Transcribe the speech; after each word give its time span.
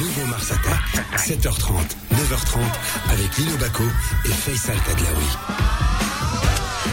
Nouveau 0.00 0.24
Mars 0.28 0.50
Attack, 0.50 1.04
7h30, 1.18 1.74
9h30, 2.14 2.58
avec 3.10 3.36
Lino 3.36 3.54
Baco 3.58 3.82
et 4.24 4.28
Faisal 4.28 4.78
Tadlaoui. 4.78 5.26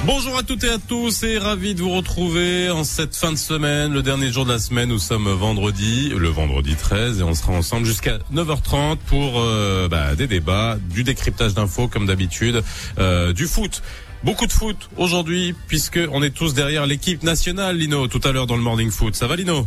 Bonjour 0.05 0.37
à 0.37 0.43
toutes 0.43 0.65
et 0.65 0.69
à 0.69 0.77
tous 0.77 1.23
et 1.23 1.37
ravi 1.37 1.73
de 1.73 1.83
vous 1.83 1.91
retrouver 1.91 2.69
en 2.69 2.83
cette 2.83 3.15
fin 3.15 3.31
de 3.31 3.37
semaine, 3.37 3.93
le 3.93 4.03
dernier 4.03 4.29
jour 4.29 4.43
de 4.43 4.51
la 4.51 4.59
semaine. 4.59 4.89
Nous 4.89 4.99
sommes 4.99 5.29
vendredi, 5.29 6.09
le 6.09 6.27
vendredi 6.27 6.75
13 6.75 7.21
et 7.21 7.23
on 7.23 7.33
sera 7.33 7.53
ensemble 7.53 7.85
jusqu'à 7.85 8.17
9h30 8.33 8.97
pour 8.97 9.39
euh, 9.39 9.87
bah, 9.87 10.15
des 10.15 10.27
débats, 10.27 10.77
du 10.89 11.05
décryptage 11.05 11.53
d'infos 11.53 11.87
comme 11.87 12.07
d'habitude, 12.07 12.61
euh, 12.99 13.31
du 13.31 13.47
foot. 13.47 13.83
Beaucoup 14.25 14.47
de 14.47 14.51
foot 14.51 14.89
aujourd'hui 14.97 15.55
puisque 15.69 15.99
on 16.11 16.21
est 16.23 16.31
tous 16.31 16.53
derrière 16.53 16.85
l'équipe 16.85 17.23
nationale, 17.23 17.77
Lino, 17.77 18.09
tout 18.09 18.21
à 18.25 18.33
l'heure 18.33 18.47
dans 18.47 18.57
le 18.57 18.63
Morning 18.63 18.91
Foot. 18.91 19.15
Ça 19.15 19.27
va 19.27 19.37
Lino? 19.37 19.65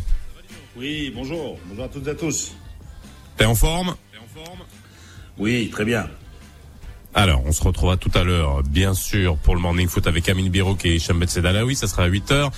Oui, 0.77 1.11
bonjour. 1.14 1.59
Bonjour 1.70 1.84
à 1.84 1.88
toutes 1.88 2.07
et 2.07 2.11
à 2.11 2.14
tous. 2.14 2.52
T'es 3.41 3.46
en 3.46 3.54
forme 3.54 3.94
Oui, 5.39 5.71
très 5.72 5.86
bien. 5.86 6.07
Alors, 7.14 7.43
on 7.46 7.53
se 7.53 7.64
retrouvera 7.64 7.96
tout 7.96 8.11
à 8.13 8.22
l'heure, 8.22 8.63
bien 8.63 8.93
sûr, 8.93 9.39
pour 9.39 9.54
le 9.54 9.63
Morning 9.63 9.89
Foot 9.89 10.07
avec 10.07 10.29
Amine 10.29 10.50
Biro 10.50 10.76
et 10.85 10.96
Hicham 10.96 11.26
Sedalawi. 11.26 11.75
Ça 11.75 11.89
sera 11.89 12.03
à 12.03 12.07
8 12.07 12.32
heures 12.32 12.50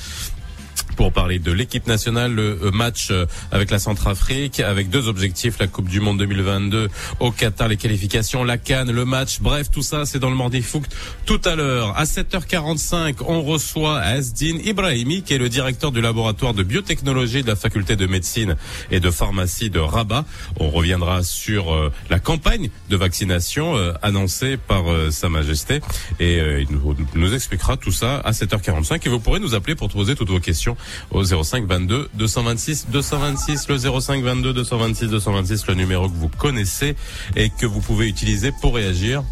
pour 0.97 1.13
parler 1.13 1.39
de 1.39 1.53
l'équipe 1.53 1.87
nationale, 1.87 2.35
le 2.35 2.59
euh, 2.63 2.71
match 2.71 3.09
euh, 3.11 3.27
avec 3.51 3.71
la 3.71 3.79
Centrafrique, 3.79 4.61
avec 4.61 4.91
deux 4.91 5.09
objectifs, 5.09 5.59
la 5.59 5.67
Coupe 5.67 5.89
du 5.89 6.01
Monde 6.01 6.19
2022 6.19 6.89
au 7.21 7.31
Qatar, 7.31 7.69
les 7.69 7.77
qualifications, 7.77 8.45
la 8.45 8.59
Cannes, 8.59 8.91
le 8.91 9.05
match, 9.05 9.41
bref, 9.41 9.71
tout 9.71 9.83
ça, 9.83 10.05
c'est 10.05 10.19
dans 10.19 10.31
le 10.31 10.37
Morning 10.37 10.63
Foot 10.63 10.85
tout 11.27 11.41
à 11.45 11.55
l'heure. 11.55 11.97
À 11.97 12.05
7h45, 12.05 13.17
on 13.27 13.43
reçoit 13.43 13.99
Asdin 13.99 14.59
Ibrahimi, 14.65 15.23
qui 15.23 15.35
est 15.35 15.39
le 15.39 15.49
directeur 15.49 15.93
du 15.93 16.01
laboratoire 16.01 16.55
de 16.55 16.63
biotechnologie 16.63 17.43
de 17.43 17.49
la 17.49 17.57
faculté 17.57 17.97
de 17.97 18.07
médecine 18.07 18.57
et 18.91 19.01
de 19.01 19.11
pharmacie 19.11 19.71
de 19.71 19.79
Rabat. 19.79 20.25
On 20.59 20.71
reviendra 20.71 21.23
sur 21.23 21.73
euh, 21.73 21.93
la 22.11 22.19
campagne 22.19 22.71
de 22.91 22.97
vaccination 22.97 23.75
annoncée 24.03 24.57
par 24.57 24.85
Sa 25.11 25.29
Majesté 25.29 25.81
et 26.21 26.39
il 26.61 26.67
nous, 26.71 26.97
nous 27.15 27.35
expliquera 27.35 27.77
tout 27.77 27.91
ça 27.91 28.19
à 28.19 28.33
7h45 28.33 29.01
et 29.05 29.09
vous 29.09 29.21
pourrez 29.21 29.41
nous 29.41 29.55
appeler 29.55 29.75
pour 29.75 29.89
poser 29.89 30.15
toutes 30.15 30.31
vos 30.31 30.41
questions 30.41 30.77
au 31.11 31.25
05 31.25 31.67
22 31.67 32.09
226 32.15 32.87
226 32.89 33.69
le 33.69 33.79
05 34.01 34.23
22 34.23 34.53
226 34.53 35.09
226 35.09 35.67
le 35.67 35.75
numéro 35.75 36.09
que 36.09 36.15
vous 36.15 36.29
connaissez 36.29 36.97
et 37.37 37.51
que 37.51 37.67
vous 37.67 37.81
pouvez 37.81 38.09
utiliser 38.09 38.53
pour 38.61 38.75
réagir 38.75 39.23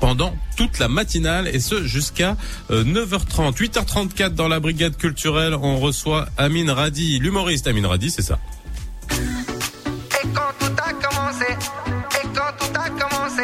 pendant 0.00 0.34
toute 0.56 0.78
la 0.78 0.88
matinale 0.88 1.48
et 1.48 1.58
ce 1.60 1.82
jusqu'à 1.84 2.36
9h30. 2.70 3.54
8h34 3.56 4.30
dans 4.34 4.48
la 4.48 4.60
brigade 4.60 4.96
culturelle, 4.96 5.54
on 5.54 5.78
reçoit 5.78 6.28
Amine 6.36 6.70
Radi, 6.70 7.18
l'humoriste 7.18 7.66
Amine 7.66 7.86
Radi, 7.86 8.10
c'est 8.10 8.22
ça. 8.22 8.38
Et 9.10 10.26
quand 10.34 10.52
tout 10.58 10.72
a 10.78 10.92
commencé, 10.92 11.46
et 11.46 12.26
quand 12.34 12.52
tout 12.58 12.78
a 12.78 12.90
commencé, 12.90 13.42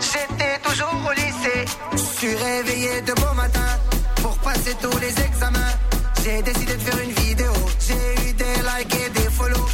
j'étais 0.00 0.58
toujours 0.64 1.08
au 1.08 1.12
lycée. 1.12 1.64
Je 1.92 2.18
suis 2.18 2.34
réveillé 2.34 3.00
de 3.02 3.12
beau 3.12 3.34
matin 3.36 3.66
pour 4.16 4.36
passer 4.38 4.74
tous 4.80 4.98
les 4.98 5.24
examens. 5.24 5.60
J'ai 6.24 6.40
décidé 6.42 6.74
de 6.74 6.78
faire 6.78 6.98
une 7.02 7.10
vidéo. 7.10 7.52
J'ai 7.80 8.30
eu 8.30 8.32
des 8.34 8.44
likes 8.44 8.94
et 8.94 9.10
des 9.10 9.28
follow. 9.30 9.66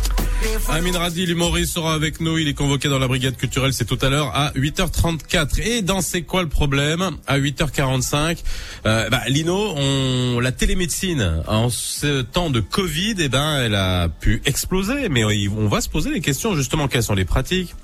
Amin 0.70 0.98
Radi, 0.98 1.26
l'humoriste, 1.26 1.74
sera 1.74 1.92
avec 1.92 2.20
nous. 2.20 2.38
Il 2.38 2.48
est 2.48 2.54
convoqué 2.54 2.88
dans 2.88 2.98
la 2.98 3.06
brigade 3.06 3.36
culturelle. 3.36 3.74
C'est 3.74 3.84
tout 3.84 3.98
à 4.00 4.08
l'heure 4.08 4.34
à 4.34 4.52
8h34. 4.52 5.60
Et 5.60 5.82
dans 5.82 6.00
C'est 6.00 6.22
quoi 6.22 6.42
le 6.42 6.48
problème? 6.48 7.10
À 7.26 7.38
8h45, 7.38 8.38
euh, 8.86 9.10
bah, 9.10 9.22
Lino, 9.28 9.74
on, 9.76 10.40
la 10.40 10.52
télémédecine 10.52 11.42
en 11.46 11.68
ce 11.68 12.22
temps 12.22 12.48
de 12.48 12.60
Covid, 12.60 13.16
eh 13.18 13.28
ben, 13.28 13.60
elle 13.60 13.74
a 13.74 14.08
pu 14.08 14.40
exploser. 14.46 15.10
Mais 15.10 15.24
on 15.24 15.68
va 15.68 15.82
se 15.82 15.88
poser 15.90 16.10
des 16.12 16.20
questions 16.20 16.56
justement. 16.56 16.88
Quelles 16.88 17.02
sont 17.02 17.14
les 17.14 17.26
pratiques? 17.26 17.74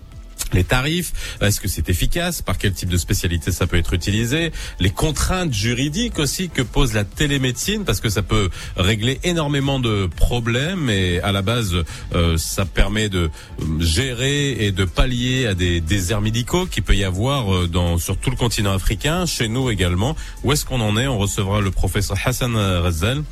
Les 0.53 0.65
tarifs, 0.65 1.13
est-ce 1.41 1.61
que 1.61 1.69
c'est 1.69 1.89
efficace, 1.89 2.43
par 2.43 2.59
quel 2.59 2.73
type 2.73 2.89
de 2.89 2.97
spécialité 2.97 3.51
ça 3.53 3.67
peut 3.67 3.77
être 3.77 3.93
utilisé, 3.93 4.53
les 4.79 4.91
contraintes 4.91 5.53
juridiques 5.53 6.19
aussi 6.19 6.49
que 6.49 6.63
pose 6.63 6.93
la 6.95 7.05
télémédecine, 7.05 7.85
parce 7.85 8.01
que 8.01 8.09
ça 8.09 8.23
peut 8.23 8.51
régler 8.77 9.21
énormément 9.25 9.81
de 9.81 10.07
problèmes 10.07 10.89
et 10.91 11.21
à 11.21 11.33
la 11.33 11.43
base 11.43 11.75
euh, 12.15 12.37
ça 12.37 12.65
permet 12.65 13.09
de 13.09 13.31
euh, 13.61 13.81
gérer 13.81 14.53
et 14.65 14.73
de 14.73 14.85
pallier 14.85 15.47
à 15.47 15.55
des 15.55 15.81
déserts 15.81 16.21
médicaux 16.21 16.67
qui 16.67 16.81
peut 16.81 16.95
y 16.95 17.05
avoir 17.05 17.53
euh, 17.53 17.67
dans 17.67 17.99
sur 17.99 18.17
tout 18.17 18.31
le 18.31 18.37
continent 18.37 18.73
africain, 18.73 19.27
chez 19.27 19.49
nous 19.49 19.71
également. 19.71 20.17
Où 20.43 20.53
est-ce 20.53 20.65
qu'on 20.65 20.81
en 20.81 20.97
est? 20.97 21.07
On 21.07 21.19
recevra 21.19 21.61
le 21.61 21.71
professeur 21.71 22.17
Hassan 22.25 22.57
Razal 22.57 23.23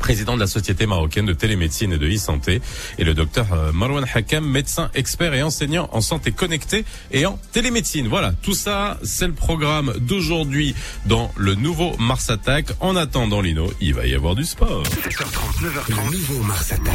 président 0.00 0.34
de 0.34 0.40
la 0.40 0.48
Société 0.48 0.86
marocaine 0.86 1.26
de 1.26 1.32
télémédecine 1.32 1.92
et 1.92 1.98
de 1.98 2.08
e-santé, 2.08 2.60
et 2.98 3.04
le 3.04 3.14
docteur 3.14 3.46
euh, 3.52 3.70
Marwan 3.72 4.04
Hakam, 4.12 4.44
médecin 4.44 4.90
expert 4.94 5.32
et 5.34 5.42
enseignant 5.42 5.88
en 5.92 6.00
santé 6.00 6.32
connectée 6.32 6.84
et 7.12 7.26
en 7.26 7.38
télémédecine. 7.52 8.08
Voilà, 8.08 8.32
tout 8.42 8.54
ça, 8.54 8.98
c'est 9.04 9.28
le 9.28 9.34
programme 9.34 9.92
d'aujourd'hui 10.00 10.74
dans 11.06 11.30
le 11.36 11.54
nouveau 11.54 11.96
Mars 11.98 12.30
Attack. 12.30 12.66
En 12.80 12.96
attendant, 12.96 13.40
Lino, 13.40 13.72
il 13.80 13.94
va 13.94 14.06
y 14.06 14.14
avoir 14.14 14.34
du 14.34 14.44
sport. 14.44 14.82
7h30, 14.82 15.62
9h30, 15.62 15.88
le 15.88 16.16
nouveau 16.16 16.42
Mars 16.42 16.72
Attack. 16.72 16.94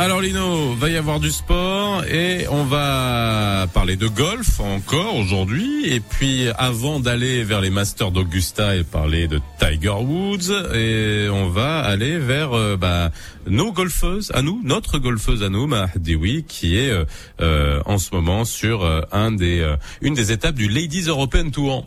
Alors 0.00 0.22
Lino, 0.22 0.72
va 0.76 0.88
y 0.88 0.96
avoir 0.96 1.20
du 1.20 1.30
sport 1.30 2.06
et 2.06 2.48
on 2.48 2.64
va 2.64 3.66
parler 3.74 3.96
de 3.96 4.08
golf 4.08 4.58
encore 4.58 5.14
aujourd'hui. 5.14 5.92
Et 5.92 6.00
puis 6.00 6.46
avant 6.56 7.00
d'aller 7.00 7.44
vers 7.44 7.60
les 7.60 7.68
Masters 7.68 8.10
d'Augusta 8.10 8.76
et 8.76 8.82
parler 8.82 9.28
de 9.28 9.40
Tiger 9.58 9.90
Woods, 9.90 10.52
et 10.74 11.28
on 11.28 11.50
va 11.50 11.80
aller 11.80 12.16
vers 12.16 12.54
euh, 12.54 12.78
bah, 12.78 13.10
nos 13.46 13.72
golfeuses 13.72 14.32
à 14.32 14.40
nous, 14.40 14.62
notre 14.64 14.98
golfeuse 14.98 15.42
à 15.42 15.50
nous, 15.50 15.66
Mahdiwi, 15.66 16.44
qui 16.44 16.78
est 16.78 16.88
euh, 16.88 17.04
euh, 17.42 17.82
en 17.84 17.98
ce 17.98 18.14
moment 18.14 18.46
sur 18.46 18.86
un 19.12 19.32
des, 19.32 19.70
une 20.00 20.14
des 20.14 20.32
étapes 20.32 20.54
du 20.54 20.70
Ladies 20.70 21.08
European 21.08 21.50
Tour. 21.50 21.86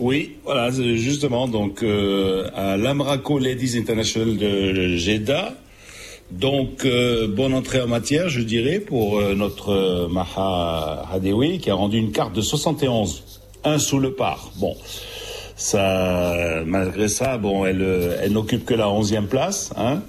Oui, 0.00 0.38
voilà, 0.44 0.72
justement, 0.72 1.46
donc 1.46 1.84
à 1.84 2.76
l'Amraco 2.76 3.38
Ladies 3.38 3.78
International 3.78 4.36
de 4.36 4.96
Jeddah. 4.96 5.54
Donc, 6.30 6.84
euh, 6.84 7.28
bonne 7.28 7.54
entrée 7.54 7.80
en 7.80 7.86
matière, 7.86 8.28
je 8.28 8.40
dirais, 8.40 8.80
pour 8.80 9.18
euh, 9.18 9.34
notre 9.34 9.70
euh, 9.70 10.08
Maha 10.08 11.06
Hadewi, 11.12 11.60
qui 11.60 11.70
a 11.70 11.74
rendu 11.74 11.98
une 11.98 12.10
carte 12.10 12.34
de 12.34 12.40
71, 12.40 13.22
un 13.62 13.78
sous 13.78 14.00
le 14.00 14.12
par. 14.12 14.50
Bon, 14.56 14.76
ça, 15.56 16.64
malgré 16.66 17.08
ça, 17.08 17.38
bon, 17.38 17.64
elle, 17.64 18.16
elle 18.20 18.32
n'occupe 18.32 18.64
que 18.64 18.74
la 18.74 18.86
11e 18.86 19.26
place. 19.26 19.72
Hein. 19.76 20.02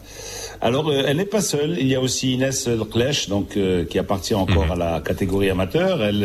Alors, 0.60 0.92
elle 0.92 1.18
n'est 1.18 1.26
pas 1.26 1.42
seule. 1.42 1.78
Il 1.80 1.88
y 1.88 1.94
a 1.94 2.02
aussi 2.02 2.34
Inès 2.34 2.68
Klech, 2.92 3.30
donc 3.30 3.58
qui 3.88 4.00
appartient 4.00 4.34
encore 4.34 4.72
à 4.72 4.76
la 4.76 5.00
catégorie 5.02 5.52
amateur. 5.52 6.04
Elle, 6.04 6.24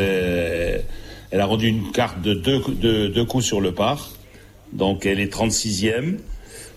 elle 1.30 1.40
a 1.40 1.44
rendu 1.44 1.68
une 1.68 1.92
carte 1.92 2.22
de 2.22 2.32
deux, 2.32 2.62
de, 2.66 3.08
deux 3.08 3.24
coups 3.26 3.44
sur 3.44 3.60
le 3.60 3.72
par. 3.72 4.08
Donc, 4.72 5.04
elle 5.04 5.20
est 5.20 5.32
36e. 5.32 6.16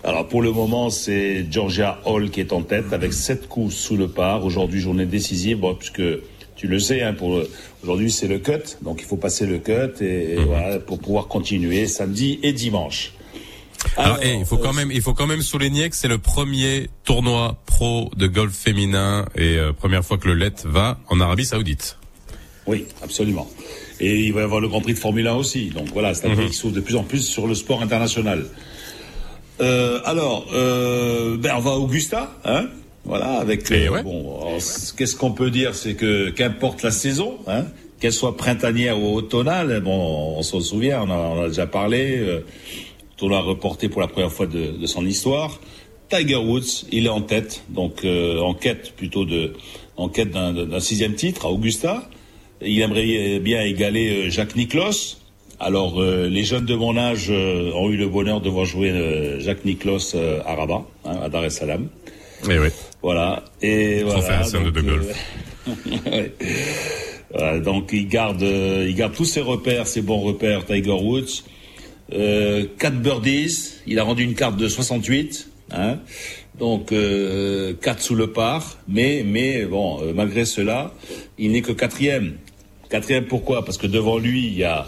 Alors, 0.04 0.28
pour 0.28 0.42
le 0.42 0.52
moment, 0.52 0.88
c'est 0.90 1.46
Georgia 1.50 2.00
Hall 2.04 2.30
qui 2.30 2.40
est 2.40 2.52
en 2.52 2.62
tête 2.62 2.92
avec 2.92 3.12
sept 3.12 3.48
coups 3.48 3.74
sous 3.74 3.96
le 3.96 4.08
par. 4.08 4.44
Aujourd'hui, 4.44 4.80
journée 4.80 5.06
décisive, 5.06 5.58
bon, 5.58 5.74
puisque 5.74 6.02
tu 6.54 6.68
le 6.68 6.78
sais, 6.78 7.02
hein, 7.02 7.12
pour 7.12 7.40
aujourd'hui, 7.82 8.10
c'est 8.10 8.28
le 8.28 8.38
cut. 8.38 8.76
Donc, 8.82 9.00
il 9.00 9.04
faut 9.06 9.16
passer 9.16 9.46
le 9.46 9.58
cut 9.58 10.02
et, 10.02 10.34
et 10.34 10.36
voilà, 10.36 10.78
pour 10.78 10.98
pouvoir 11.00 11.26
continuer 11.26 11.86
samedi 11.86 12.38
et 12.42 12.52
dimanche. 12.52 13.12
Alors, 13.96 14.18
Alors, 14.18 14.24
il 14.40 14.44
faut 14.44 14.58
quand 14.58 14.72
même, 14.72 14.90
il 14.92 15.00
faut 15.02 15.14
quand 15.14 15.26
même 15.26 15.42
souligner 15.42 15.90
que 15.90 15.96
c'est 15.96 16.08
le 16.08 16.18
premier 16.18 16.88
tournoi 17.04 17.60
pro 17.66 18.10
de 18.16 18.26
golf 18.26 18.54
féminin 18.54 19.26
et 19.34 19.56
euh, 19.56 19.72
première 19.72 20.04
fois 20.04 20.18
que 20.18 20.28
le 20.28 20.34
LET 20.34 20.52
va 20.64 20.98
en 21.08 21.20
Arabie 21.20 21.44
Saoudite. 21.44 21.98
Oui, 22.66 22.84
absolument. 23.02 23.48
Et 24.00 24.20
il 24.20 24.32
va 24.32 24.40
y 24.40 24.44
avoir 24.44 24.60
le 24.60 24.68
Grand 24.68 24.80
Prix 24.80 24.94
de 24.94 24.98
Formule 24.98 25.26
1 25.26 25.34
aussi. 25.34 25.66
Donc 25.70 25.88
voilà, 25.92 26.14
c'est 26.14 26.26
un 26.26 26.30
Mhm. 26.30 26.36
prix 26.36 26.46
qui 26.48 26.54
s'ouvre 26.54 26.74
de 26.74 26.80
plus 26.80 26.96
en 26.96 27.04
plus 27.04 27.20
sur 27.26 27.46
le 27.46 27.54
sport 27.54 27.80
international. 27.82 28.46
Euh, 29.60 30.00
alors, 30.04 30.46
euh, 30.52 31.36
ben 31.38 31.54
on 31.56 31.60
va 31.60 31.70
à 31.72 31.74
Augusta, 31.76 32.30
hein 32.44 32.66
Voilà, 33.04 33.38
avec 33.38 33.70
Et 33.70 33.86
euh, 33.86 33.90
ouais. 33.92 34.02
bon. 34.02 34.38
Qu'est-ce 34.96 35.16
qu'on 35.16 35.32
peut 35.32 35.50
dire, 35.50 35.74
c'est 35.74 35.94
que 35.94 36.30
qu'importe 36.30 36.82
la 36.82 36.90
saison, 36.90 37.38
hein, 37.46 37.64
qu'elle 38.00 38.12
soit 38.12 38.36
printanière 38.36 38.98
ou 39.00 39.14
automnale, 39.14 39.80
bon, 39.80 40.34
on 40.38 40.42
s'en 40.42 40.60
souvient, 40.60 41.02
on 41.02 41.10
a, 41.10 41.16
on 41.16 41.42
a 41.44 41.48
déjà 41.48 41.66
parlé. 41.66 42.18
Euh, 42.18 42.40
on 43.22 43.28
l'a 43.30 43.40
reporté 43.40 43.88
pour 43.88 44.02
la 44.02 44.08
première 44.08 44.30
fois 44.32 44.46
de, 44.46 44.76
de 44.78 44.86
son 44.86 45.06
histoire. 45.06 45.58
Tiger 46.10 46.36
Woods, 46.36 46.84
il 46.92 47.06
est 47.06 47.10
en 47.10 47.22
tête, 47.22 47.62
donc 47.70 48.04
euh, 48.04 48.38
en 48.40 48.52
quête 48.54 48.92
plutôt 48.94 49.24
de, 49.24 49.54
en 49.96 50.08
quête 50.10 50.30
d'un- 50.30 50.52
d'un 50.52 50.80
sixième 50.80 51.14
titre 51.14 51.46
à 51.46 51.50
Augusta. 51.50 52.08
Il 52.60 52.78
aimerait 52.80 53.38
bien 53.40 53.62
égaler 53.62 54.26
euh, 54.26 54.30
Jacques 54.30 54.54
Nicklaus. 54.54 55.16
Alors, 55.58 56.00
euh, 56.00 56.28
les 56.28 56.44
jeunes 56.44 56.66
de 56.66 56.74
mon 56.74 56.96
âge 56.96 57.28
euh, 57.30 57.72
ont 57.72 57.90
eu 57.90 57.96
le 57.96 58.08
bonheur 58.08 58.40
de 58.40 58.48
voir 58.50 58.66
jouer 58.66 58.90
euh, 58.90 59.40
Jacques 59.40 59.64
Nicklaus 59.64 60.12
euh, 60.14 60.40
à 60.44 60.54
Rabat, 60.54 60.84
hein, 61.04 61.18
à 61.22 61.28
Dar 61.28 61.44
es 61.44 61.50
Salaam. 61.50 61.88
Eh 62.50 62.58
oui. 62.58 62.68
Voilà. 63.02 63.42
Et 63.62 64.02
voilà. 64.02 64.40
Hassan 64.40 64.64
de 64.64 64.70
donc, 64.70 64.84
De 64.84 64.90
Golf. 64.90 65.06
euh, 65.68 66.10
ouais. 66.10 66.32
Voilà, 67.32 67.58
donc 67.58 67.90
il 67.92 68.06
garde, 68.06 68.42
euh, 68.42 68.86
il 68.88 68.94
garde 68.94 69.14
tous 69.14 69.24
ses 69.24 69.40
repères, 69.40 69.86
ses 69.86 70.02
bons 70.02 70.20
repères, 70.20 70.64
Tiger 70.66 70.92
Woods. 70.92 71.42
Euh, 72.12 72.66
quatre 72.78 73.00
birdies, 73.00 73.72
il 73.86 73.98
a 73.98 74.04
rendu 74.04 74.22
une 74.24 74.34
carte 74.34 74.56
de 74.56 74.68
68. 74.68 75.48
Hein. 75.72 75.98
Donc 76.58 76.92
euh, 76.92 77.74
4 77.82 78.00
sous 78.00 78.14
le 78.14 78.28
par, 78.28 78.78
mais 78.88 79.24
mais 79.26 79.64
bon, 79.64 80.00
euh, 80.02 80.12
malgré 80.14 80.44
cela, 80.44 80.92
il 81.38 81.52
n'est 81.52 81.62
que 81.62 81.72
quatrième. 81.72 82.36
Quatrième 82.88 83.24
pourquoi? 83.24 83.64
Parce 83.64 83.76
que 83.76 83.86
devant 83.86 84.18
lui, 84.18 84.46
il 84.46 84.56
y 84.56 84.64
a 84.64 84.86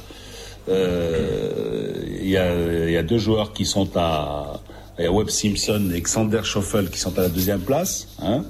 il 0.68 2.28
y 2.28 2.36
a 2.36 2.84
il 2.86 2.92
y 2.92 2.96
a 2.96 3.02
deux 3.02 3.18
joueurs 3.18 3.52
qui 3.52 3.64
sont 3.64 3.96
à 3.96 4.60
il 4.98 5.04
y 5.04 5.06
a 5.06 5.12
Webb 5.12 5.30
Simpson 5.30 5.92
et 5.94 6.00
Xander 6.00 6.42
Schoffel 6.42 6.90
qui 6.90 6.98
sont 6.98 7.16
à 7.18 7.22
la 7.22 7.28
deuxième 7.28 7.60
place. 7.60 8.08
Hein. 8.20 8.44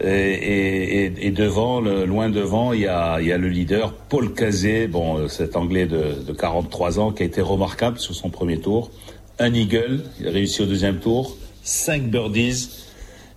Et, 0.00 1.30
devant, 1.34 1.80
loin 1.80 2.28
devant, 2.28 2.72
il 2.72 2.80
y 2.80 2.86
a, 2.86 3.18
le 3.18 3.48
leader 3.48 3.94
Paul 3.94 4.34
Cazé, 4.34 4.88
bon, 4.88 5.18
euh, 5.18 5.28
cet 5.28 5.56
Anglais 5.56 5.86
de, 5.86 6.22
de 6.26 6.32
43 6.32 6.98
ans 6.98 7.12
qui 7.12 7.22
a 7.22 7.26
été 7.26 7.40
remarquable 7.40 7.98
sur 7.98 8.14
son 8.14 8.28
premier 8.28 8.58
tour. 8.58 8.90
Un 9.38 9.54
eagle, 9.54 10.02
il 10.20 10.28
a 10.28 10.30
réussi 10.30 10.62
au 10.62 10.66
deuxième 10.66 10.98
tour. 10.98 11.36
Cinq 11.62 12.02
birdies. 12.10 12.68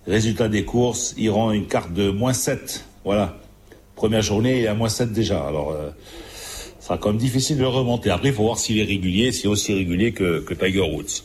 Résultat 0.06 0.48
des 0.48 0.64
courses, 0.64 1.14
il 1.16 1.30
rend 1.30 1.52
une 1.52 1.66
carte 1.66 1.92
de 1.92 2.10
moins 2.10 2.32
7. 2.32 2.84
Voilà. 3.04 3.36
Première 3.96 4.22
journée, 4.22 4.58
il 4.58 4.64
est 4.64 4.68
à 4.68 4.74
moins 4.74 4.88
7 4.88 5.12
déjà. 5.12 5.46
Alors, 5.46 5.70
euh, 5.70 5.90
sera 6.90 6.98
quand 6.98 7.10
même 7.10 7.18
difficile 7.18 7.56
de 7.56 7.62
le 7.62 7.68
remonter. 7.68 8.10
Après, 8.10 8.28
il 8.28 8.34
faut 8.34 8.42
voir 8.42 8.58
s'il 8.58 8.78
est 8.78 8.84
régulier, 8.84 9.30
s'il 9.30 9.46
est 9.46 9.48
aussi 9.48 9.72
régulier 9.72 10.12
que, 10.12 10.40
que 10.40 10.54
Tiger 10.54 10.80
Woods. 10.80 11.22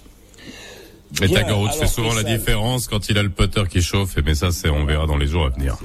Mais 1.20 1.28
Tiger 1.28 1.54
Woods 1.54 1.72
fait 1.72 1.88
souvent 1.88 2.14
la 2.14 2.24
différence 2.24 2.88
quand 2.88 3.10
il 3.10 3.18
a 3.18 3.24
le 3.24 3.30
putter 3.30 3.64
qui 3.70 3.82
chauffe, 3.82 4.16
mais 4.24 4.36
ça, 4.36 4.52
c'est, 4.52 4.70
on 4.70 4.86
verra 4.86 5.08
dans 5.08 5.18
les 5.18 5.28
jours 5.28 5.46
à 5.46 5.50
venir. 5.50 5.78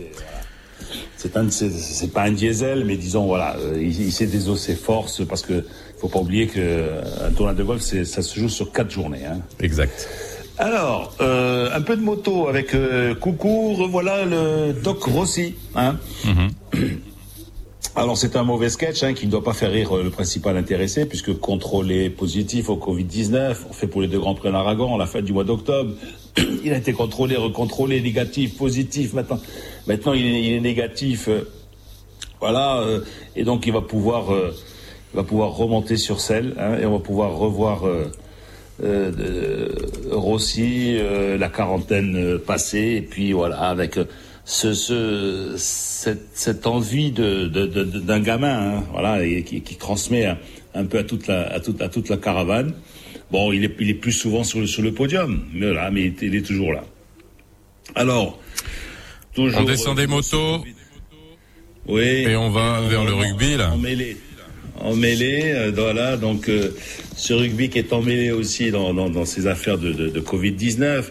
C'est 1.16 1.36
un, 1.36 1.50
c'est 1.50 2.12
pas 2.12 2.22
un 2.22 2.32
diesel, 2.32 2.84
mais 2.84 2.96
disons 2.96 3.26
voilà, 3.26 3.56
euh, 3.58 3.78
il, 3.78 4.00
il 4.00 4.12
sait 4.12 4.26
désoser 4.26 4.72
ses 4.72 4.74
forces 4.74 5.22
parce 5.26 5.42
que 5.42 5.66
faut 6.00 6.08
pas 6.08 6.18
oublier 6.18 6.46
que 6.46 6.58
euh, 6.58 7.28
un 7.28 7.30
tournoi 7.30 7.54
de 7.54 7.62
golf, 7.62 7.82
ça 7.82 8.22
se 8.22 8.40
joue 8.40 8.48
sur 8.48 8.72
quatre 8.72 8.90
journées. 8.90 9.26
Hein. 9.26 9.40
Exact. 9.60 10.08
Alors, 10.56 11.14
euh, 11.20 11.70
un 11.74 11.80
peu 11.82 11.96
de 11.96 12.02
moto 12.02 12.48
avec 12.48 12.74
euh, 12.74 13.14
coucou, 13.14 13.74
revoilà 13.74 14.24
le 14.24 14.72
Doc 14.72 15.02
Rossi. 15.04 15.54
Hein. 15.74 15.96
Mm-hmm. 16.24 16.96
Alors 17.96 18.16
c'est 18.16 18.36
un 18.36 18.44
mauvais 18.44 18.68
sketch 18.68 19.02
hein, 19.02 19.14
qui 19.14 19.26
ne 19.26 19.30
doit 19.30 19.42
pas 19.42 19.52
faire 19.52 19.72
rire 19.72 19.96
le 19.96 20.10
principal 20.10 20.56
intéressé 20.56 21.06
puisque 21.06 21.38
contrôlé 21.38 22.08
positif 22.08 22.68
au 22.68 22.76
Covid-19, 22.76 23.56
on 23.68 23.72
fait 23.72 23.88
pour 23.88 24.00
les 24.02 24.08
deux 24.08 24.20
grands 24.20 24.34
prix 24.34 24.48
en 24.48 24.54
Aragon 24.54 24.94
à 24.94 24.98
la 24.98 25.06
fin 25.06 25.22
du 25.22 25.32
mois 25.32 25.44
d'octobre. 25.44 25.92
Il 26.64 26.72
a 26.72 26.76
été 26.76 26.92
contrôlé, 26.92 27.36
recontrôlé, 27.36 28.00
négatif, 28.00 28.56
positif. 28.56 29.12
Maintenant, 29.12 29.40
maintenant 29.86 30.12
il 30.12 30.54
est, 30.54 30.60
négatif. 30.60 31.28
euh, 31.28 31.48
voilà, 32.40 32.78
euh, 32.80 33.00
et 33.36 33.44
donc 33.44 33.66
il 33.66 33.72
va 33.72 33.82
pouvoir, 33.82 34.32
euh, 34.32 34.54
va 35.12 35.22
pouvoir 35.24 35.50
remonter 35.56 35.96
sur 35.96 36.20
selle 36.20 36.54
hein, 36.58 36.78
et 36.80 36.86
on 36.86 36.92
va 36.92 36.98
pouvoir 37.00 37.36
revoir 37.36 37.86
euh, 37.86 38.10
euh, 38.82 39.68
Rossi, 40.10 40.96
euh, 40.98 41.36
la 41.36 41.48
quarantaine 41.48 42.16
euh, 42.16 42.38
passée, 42.38 42.96
et 42.98 43.02
puis 43.02 43.32
voilà 43.32 43.58
avec 43.58 43.98
euh, 43.98 44.04
ce, 44.50 44.74
ce 44.74 45.54
cette, 45.56 46.26
cette 46.34 46.66
envie 46.66 47.12
de 47.12 47.46
de- 47.46 47.66
d'un 48.00 48.18
gamin, 48.20 48.78
hein, 48.78 48.84
voilà, 48.90 49.24
et 49.24 49.44
qui, 49.44 49.60
qui 49.60 49.76
transmet 49.76 50.26
un, 50.26 50.38
un 50.74 50.84
peu 50.86 50.98
à 50.98 51.04
toute 51.04 51.28
la 51.28 51.46
à 51.52 51.60
toute 51.60 51.80
à 51.80 51.88
toute 51.88 52.08
la 52.08 52.16
caravane. 52.16 52.74
Bon, 53.30 53.52
il 53.52 53.62
est 53.64 53.74
il 53.78 53.88
est 53.90 53.94
plus 53.94 54.10
souvent 54.12 54.42
sur 54.42 54.58
le 54.58 54.66
sur 54.66 54.82
le 54.82 54.92
podium, 54.92 55.44
mais 55.54 55.72
là, 55.72 55.90
mais 55.92 56.12
il 56.20 56.34
est, 56.34 56.42
toujours 56.42 56.72
là. 56.72 56.82
Alors, 57.94 58.40
toujours. 59.34 59.60
On 59.60 59.64
descend 59.64 59.96
des 59.96 60.04
euh, 60.04 60.08
motos 60.08 60.64
oui. 61.86 62.02
et 62.02 62.34
on 62.36 62.50
va 62.50 62.80
vers 62.88 63.04
le 63.04 63.12
rugby, 63.14 63.56
là. 63.56 63.70
En 63.72 63.78
mêlée. 63.78 64.16
En 64.80 64.96
mêlée, 64.96 65.42
euh, 65.54 65.70
voilà. 65.74 66.16
Donc, 66.16 66.48
euh, 66.48 66.74
ce 67.16 67.32
rugby 67.34 67.68
qui 67.70 67.78
est 67.78 67.92
emmêlé 67.92 68.32
aussi 68.32 68.72
dans, 68.72 68.92
dans, 68.94 69.10
dans 69.10 69.24
ces 69.24 69.46
affaires 69.46 69.78
de, 69.78 69.92
de, 69.92 70.08
de 70.08 70.20
Covid-19. 70.20 70.82
Euh, 70.82 71.02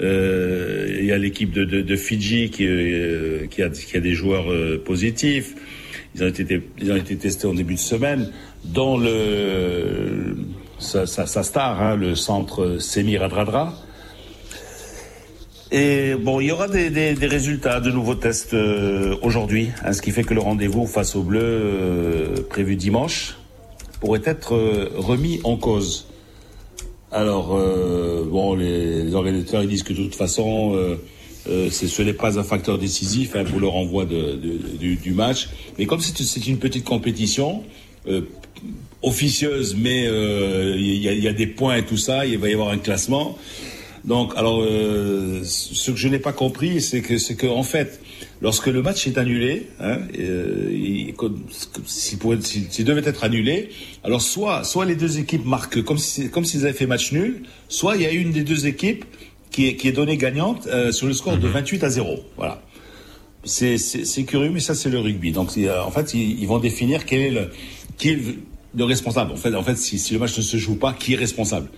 Il 0.00 1.04
y 1.04 1.12
a 1.12 1.18
l'équipe 1.18 1.52
de, 1.52 1.96
Fidji 1.96 2.50
qui, 2.50 2.66
euh, 2.66 3.46
qui, 3.46 3.62
a, 3.62 4.00
des 4.00 4.14
joueurs 4.14 4.50
euh, 4.50 4.82
positifs. 4.82 5.54
Ils 6.14 6.24
ont, 6.24 6.28
été, 6.28 7.16
testés 7.16 7.46
en 7.46 7.54
début 7.54 7.74
de 7.74 7.80
semaine 7.80 8.32
dans 8.64 8.98
sa, 10.78 11.06
star, 11.06 11.80
hein, 11.80 11.96
le 11.96 12.14
centre 12.14 12.78
Semi 12.78 13.16
Radradra. 13.16 13.74
Et 15.72 16.16
bon, 16.16 16.40
il 16.40 16.48
y 16.48 16.52
aura 16.52 16.66
des, 16.66 17.14
résultats 17.20 17.78
de 17.78 17.92
nouveaux 17.92 18.16
tests 18.16 18.54
euh, 18.54 19.14
aujourd'hui, 19.22 19.70
hein, 19.84 19.92
ce 19.92 20.02
qui 20.02 20.10
fait 20.10 20.24
que 20.24 20.34
le 20.34 20.40
rendez-vous 20.40 20.86
face 20.86 21.14
aux 21.14 21.22
Bleus 21.22 21.40
euh, 21.42 22.42
prévu 22.48 22.74
dimanche 22.74 23.36
pourrait 24.00 24.22
être 24.24 24.56
euh, 24.56 24.90
remis 24.96 25.40
en 25.44 25.56
cause. 25.56 26.09
Alors, 27.12 27.56
euh, 27.56 28.24
bon, 28.24 28.54
les, 28.54 29.14
organisateurs 29.14 29.64
disent 29.64 29.82
que 29.82 29.92
de 29.92 30.02
toute 30.02 30.14
façon, 30.14 30.74
euh, 30.74 30.96
euh, 31.48 31.70
ce 31.70 32.02
n'est 32.02 32.12
pas 32.12 32.38
un 32.38 32.44
facteur 32.44 32.78
décisif 32.78 33.34
hein, 33.34 33.44
pour 33.44 33.60
le 33.60 33.66
renvoi 33.66 34.04
du, 34.04 35.12
match. 35.14 35.48
Mais 35.78 35.86
comme 35.86 36.00
c'est 36.00 36.46
une 36.46 36.58
petite 36.58 36.84
compétition 36.84 37.64
euh, 38.06 38.22
officieuse, 39.02 39.74
mais 39.76 40.06
euh, 40.06 40.76
il 40.76 40.96
y, 40.96 41.22
y 41.22 41.28
a 41.28 41.32
des 41.32 41.46
points 41.46 41.76
et 41.76 41.84
tout 41.84 41.96
ça, 41.96 42.26
il 42.26 42.38
va 42.38 42.48
y 42.48 42.52
avoir 42.52 42.68
un 42.68 42.78
classement. 42.78 43.38
Donc, 44.04 44.32
alors, 44.36 44.62
euh, 44.62 45.42
ce 45.44 45.90
que 45.90 45.96
je 45.96 46.08
n'ai 46.08 46.18
pas 46.18 46.32
compris, 46.32 46.80
c'est 46.80 47.02
que, 47.02 47.18
c'est 47.18 47.34
que, 47.34 47.46
en 47.46 47.62
fait, 47.62 48.00
lorsque 48.40 48.66
le 48.68 48.80
match 48.82 49.06
est 49.06 49.18
annulé, 49.18 49.66
hein, 49.78 49.98
euh, 50.18 50.70
il- 50.72 51.14
s'il 51.86 52.18
pourrait- 52.18 52.40
s'il 52.40 52.70
s'il 52.72 52.84
devait 52.86 53.02
être 53.08 53.24
annulé, 53.24 53.68
alors 54.02 54.22
soit, 54.22 54.64
soit 54.64 54.86
les 54.86 54.96
deux 54.96 55.18
équipes 55.18 55.44
marquent 55.44 55.82
comme 55.82 55.98
si, 55.98 56.30
comme 56.30 56.44
s'ils 56.46 56.64
avaient 56.64 56.72
fait 56.72 56.86
match 56.86 57.12
nul, 57.12 57.42
soit 57.68 57.96
il 57.96 58.02
y 58.02 58.06
a 58.06 58.10
une 58.12 58.32
des 58.32 58.42
deux 58.42 58.66
équipes 58.66 59.04
qui 59.50 59.66
est, 59.66 59.76
qui 59.76 59.88
est 59.88 59.92
donnée 59.92 60.16
gagnante 60.16 60.66
euh, 60.68 60.92
sur 60.92 61.06
le 61.06 61.12
score 61.12 61.36
de 61.36 61.46
28 61.48 61.84
à 61.84 61.90
0. 61.90 62.20
Voilà. 62.38 62.62
C'est, 63.44 63.76
c'est, 63.78 64.04
c'est 64.04 64.24
curieux, 64.24 64.50
mais 64.50 64.60
ça 64.60 64.74
c'est 64.74 64.90
le 64.90 64.98
rugby. 64.98 65.32
Donc, 65.32 65.50
en 65.58 65.90
fait, 65.90 66.14
ils, 66.14 66.40
ils 66.40 66.46
vont 66.46 66.58
définir 66.58 67.04
quel 67.04 67.20
est 67.20 67.30
le, 67.30 67.50
qui 67.98 68.08
est 68.10 68.14
le, 68.16 68.22
le 68.76 68.84
responsable. 68.84 69.32
En 69.32 69.36
fait, 69.36 69.54
en 69.54 69.62
fait, 69.62 69.76
si, 69.76 69.98
si 69.98 70.12
le 70.14 70.20
match 70.20 70.36
ne 70.38 70.42
se 70.42 70.56
joue 70.56 70.76
pas, 70.76 70.92
qui 70.94 71.12
est 71.12 71.16
responsable? 71.16 71.68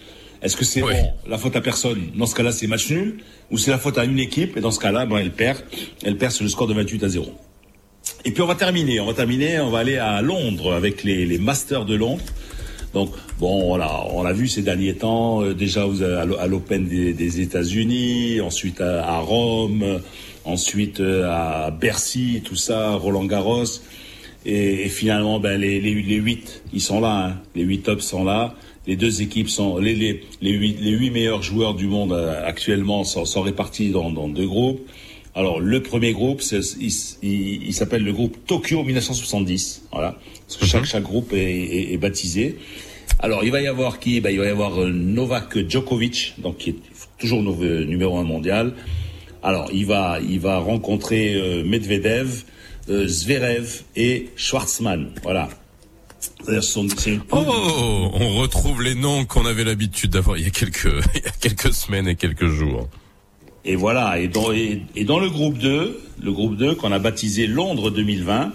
Est-ce 0.43 0.57
que 0.57 0.65
c'est 0.65 0.83
Oui. 0.83 0.93
bon, 0.93 1.13
la 1.31 1.39
faute 1.39 1.55
à 1.57 1.61
personne 1.61 2.11
Dans 2.17 2.27
ce 2.27 2.35
cas-là, 2.35 2.53
c'est 2.53 2.67
match 2.67 2.91
nul, 2.91 3.19
ou 3.51 3.59
c'est 3.59 3.71
la 3.71 3.79
faute 3.79 3.97
à 3.99 4.05
une 4.05 4.19
équipe 4.19 4.57
Et 4.57 4.61
dans 4.61 4.71
ce 4.73 4.81
cas-là, 4.81 5.07
ben, 5.07 5.19
elle 5.19 5.31
perd, 5.33 5.59
elle 6.03 6.17
perd 6.19 6.33
sur 6.33 6.43
le 6.45 6.51
score 6.51 6.67
de 6.67 6.75
28 6.75 7.05
à 7.05 7.09
0. 7.09 7.27
Et 8.25 8.31
puis 8.33 8.43
on 8.43 8.47
va 8.47 8.55
terminer, 8.57 8.99
on 9.01 9.07
va 9.07 9.15
terminer, 9.15 9.61
on 9.61 9.71
va 9.71 9.79
aller 9.81 9.97
à 9.99 10.21
Londres 10.23 10.73
avec 10.75 11.05
les, 11.05 11.25
les 11.27 11.39
Masters 11.39 11.85
de 11.85 11.95
Londres. 11.95 12.23
Donc 12.95 13.11
bon, 13.39 13.69
voilà, 13.69 14.05
on 14.13 14.23
l'a 14.23 14.33
vu 14.33 14.49
ces 14.49 14.63
derniers 14.63 14.95
temps. 14.95 15.43
euh, 15.43 15.55
déjà 15.55 15.85
vous 15.87 16.03
avez 16.03 16.17
à 16.17 16.25
l'O- 16.25 16.37
à 16.39 16.47
l'Open 16.47 16.87
des, 16.87 17.13
des 17.15 17.41
États-Unis, 17.41 18.41
ensuite 18.41 18.81
à, 18.81 19.07
à 19.09 19.19
Rome, 19.21 20.01
ensuite 20.45 21.01
euh, 21.01 21.27
à 21.31 21.71
Bercy, 21.71 22.43
tout 22.45 22.57
ça, 22.57 22.91
Roland 22.95 23.25
Garros, 23.25 23.65
et, 24.45 24.85
et 24.85 24.89
finalement 24.89 25.39
ben 25.41 25.59
les, 25.61 25.81
les, 25.81 25.95
les 26.03 26.17
huit, 26.17 26.63
ils 26.75 26.81
sont 26.83 27.01
là, 27.01 27.29
hein. 27.29 27.37
les 27.55 27.63
huit 27.63 27.83
tops 27.83 28.05
sont 28.05 28.25
là. 28.25 28.55
Les 28.87 28.97
deux 28.97 29.23
équipes 29.23 29.49
sont 29.49 29.79
les 29.79 29.95
les 29.95 30.25
les 30.41 30.51
huit, 30.51 30.77
les 30.81 30.91
huit 30.91 31.11
meilleurs 31.11 31.43
joueurs 31.43 31.75
du 31.75 31.87
monde 31.87 32.13
euh, 32.13 32.45
actuellement 32.47 33.05
sont, 33.05 33.25
sont 33.25 33.43
répartis 33.43 33.91
dans, 33.91 34.11
dans 34.11 34.29
deux 34.29 34.47
groupes. 34.47 34.81
Alors 35.35 35.61
le 35.61 35.83
premier 35.83 36.13
groupe, 36.13 36.43
il, 36.51 36.91
il, 37.23 37.67
il 37.69 37.73
s'appelle 37.73 38.05
le 38.05 38.13
groupe 38.13 38.37
Tokyo 38.47 38.83
1970. 38.83 39.85
Voilà, 39.93 40.19
parce 40.47 40.59
que 40.59 40.67
chaque 40.67 40.85
chaque 40.85 41.05
groupe 41.05 41.33
est, 41.33 41.39
est, 41.39 41.93
est 41.95 41.97
baptisé. 41.97 42.59
Alors 43.21 43.45
il 43.45 43.51
va 43.53 43.63
y 43.63 43.67
avoir 43.67 43.99
qui? 44.01 44.21
Ben, 44.21 44.31
Il 44.31 44.39
va 44.39 44.47
y 44.47 44.49
avoir 44.49 44.81
euh, 44.83 44.91
Novak 44.91 45.69
Djokovic, 45.69 46.35
donc 46.39 46.59
qui 46.59 46.71
est 46.71 46.77
toujours 47.19 47.43
euh, 47.63 47.85
numéro 47.85 48.19
un 48.19 48.25
mondial. 48.25 48.75
Alors 49.43 49.71
il 49.73 49.87
va 49.87 50.19
il 50.21 50.41
va 50.41 50.59
rencontrer 50.59 51.35
euh, 51.35 51.65
Medvedev, 51.65 52.43
euh, 52.91 53.07
Zverev 53.07 53.83
et 53.97 54.29
Schwartzmann. 54.37 55.11
Voilà. 55.23 55.49
Oh, 57.31 58.11
on 58.15 58.39
retrouve 58.41 58.83
les 58.83 58.95
noms 58.95 59.25
qu'on 59.25 59.47
avait 59.47 59.65
l'habitude 59.65 60.11
d'avoir 60.11 60.37
il 60.37 60.45
y 60.45 60.47
a 60.47 60.51
quelques, 60.51 60.85
il 61.15 61.23
y 61.23 61.27
a 61.27 61.33
quelques 61.41 61.73
semaines 61.73 62.09
et 62.09 62.17
quelques 62.17 62.49
jours. 62.49 62.89
Et 63.65 63.77
voilà, 63.77 64.19
et 64.19 64.27
dans, 64.29 64.53
et, 64.53 64.83
et 64.97 65.05
dans 65.05 65.21
le 65.21 65.31
groupe 65.31 65.59
2, 65.59 66.01
le 66.23 66.33
groupe 66.33 66.57
2 66.57 66.75
qu'on 66.75 66.91
a 66.91 66.99
baptisé 66.99 67.47
Londres 67.47 67.91
2020, 67.91 68.53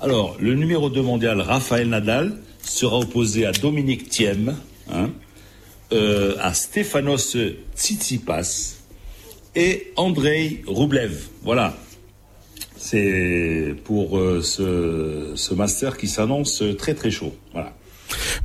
alors 0.00 0.36
le 0.40 0.54
numéro 0.54 0.90
2 0.90 1.00
mondial, 1.02 1.40
Raphaël 1.40 1.88
Nadal, 1.88 2.36
sera 2.60 2.98
opposé 2.98 3.46
à 3.46 3.52
Dominique 3.52 4.08
Thiem, 4.08 4.56
hein, 4.90 5.10
euh, 5.92 6.34
à 6.40 6.54
Stefanos 6.54 7.36
Tsitsipas 7.76 8.78
et 9.54 9.92
Andrei 9.96 10.62
Rublev. 10.66 11.28
Voilà. 11.42 11.76
C'est 12.90 13.74
pour 13.84 14.16
euh, 14.16 14.40
ce, 14.40 15.32
ce 15.34 15.52
master 15.52 15.98
qui 15.98 16.08
s'annonce 16.08 16.62
très 16.78 16.94
très 16.94 17.10
chaud. 17.10 17.34
Voilà. 17.52 17.74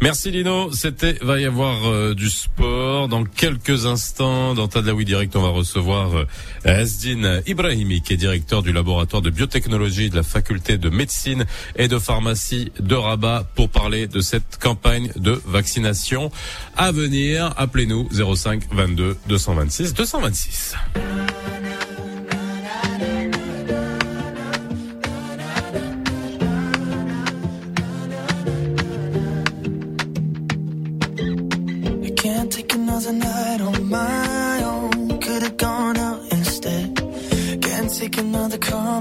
Merci 0.01 0.31
Lino, 0.31 0.69
c'était 0.73 1.13
va 1.21 1.39
y 1.39 1.45
avoir 1.45 1.87
euh, 1.87 2.13
du 2.13 2.29
sport 2.29 3.07
dans 3.07 3.23
quelques 3.23 3.85
instants 3.85 4.53
dans 4.53 4.67
Tadlaoui 4.67 5.05
Direct 5.05 5.33
on 5.37 5.41
va 5.41 5.47
recevoir 5.47 6.13
euh, 6.17 6.25
Asdin 6.65 7.39
Ibrahimi 7.47 8.01
qui 8.01 8.11
est 8.11 8.17
directeur 8.17 8.61
du 8.63 8.73
laboratoire 8.73 9.21
de 9.21 9.29
biotechnologie 9.29 10.09
de 10.09 10.17
la 10.17 10.23
faculté 10.23 10.77
de 10.77 10.89
médecine 10.89 11.45
et 11.77 11.87
de 11.87 11.97
pharmacie 11.97 12.73
de 12.81 12.95
Rabat 12.95 13.45
pour 13.55 13.69
parler 13.69 14.07
de 14.07 14.19
cette 14.19 14.57
campagne 14.61 15.09
de 15.15 15.39
vaccination 15.45 16.31
à 16.75 16.91
venir. 16.91 17.53
Appelez-nous 17.55 18.09
05 18.11 18.63
22 18.73 19.15
226 19.29 19.93
226. 19.93 20.75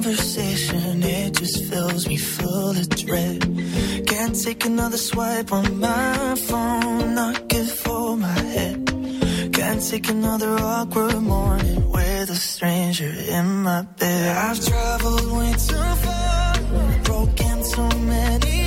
Conversation, 0.02 1.02
it 1.02 1.34
just 1.34 1.64
fills 1.70 2.08
me 2.08 2.16
full 2.16 2.70
of 2.70 2.88
dread. 2.90 3.40
Can't 4.06 4.34
take 4.44 4.64
another 4.64 4.96
swipe 4.96 5.52
on 5.52 5.78
my 5.78 6.34
phone, 6.48 7.14
not 7.14 7.48
good 7.48 7.68
for 7.68 8.16
my 8.16 8.38
head. 8.54 8.76
Can't 9.52 9.82
take 9.90 10.08
another 10.08 10.52
awkward 10.58 11.20
morning 11.20 11.90
with 11.90 12.30
a 12.30 12.34
stranger 12.34 13.12
in 13.38 13.62
my 13.62 13.82
bed. 13.82 14.36
I've 14.36 14.60
traveled 14.64 15.32
way 15.38 15.52
too 15.52 15.88
far, 16.04 16.54
broken 17.04 17.64
so 17.64 17.88
many 17.98 18.61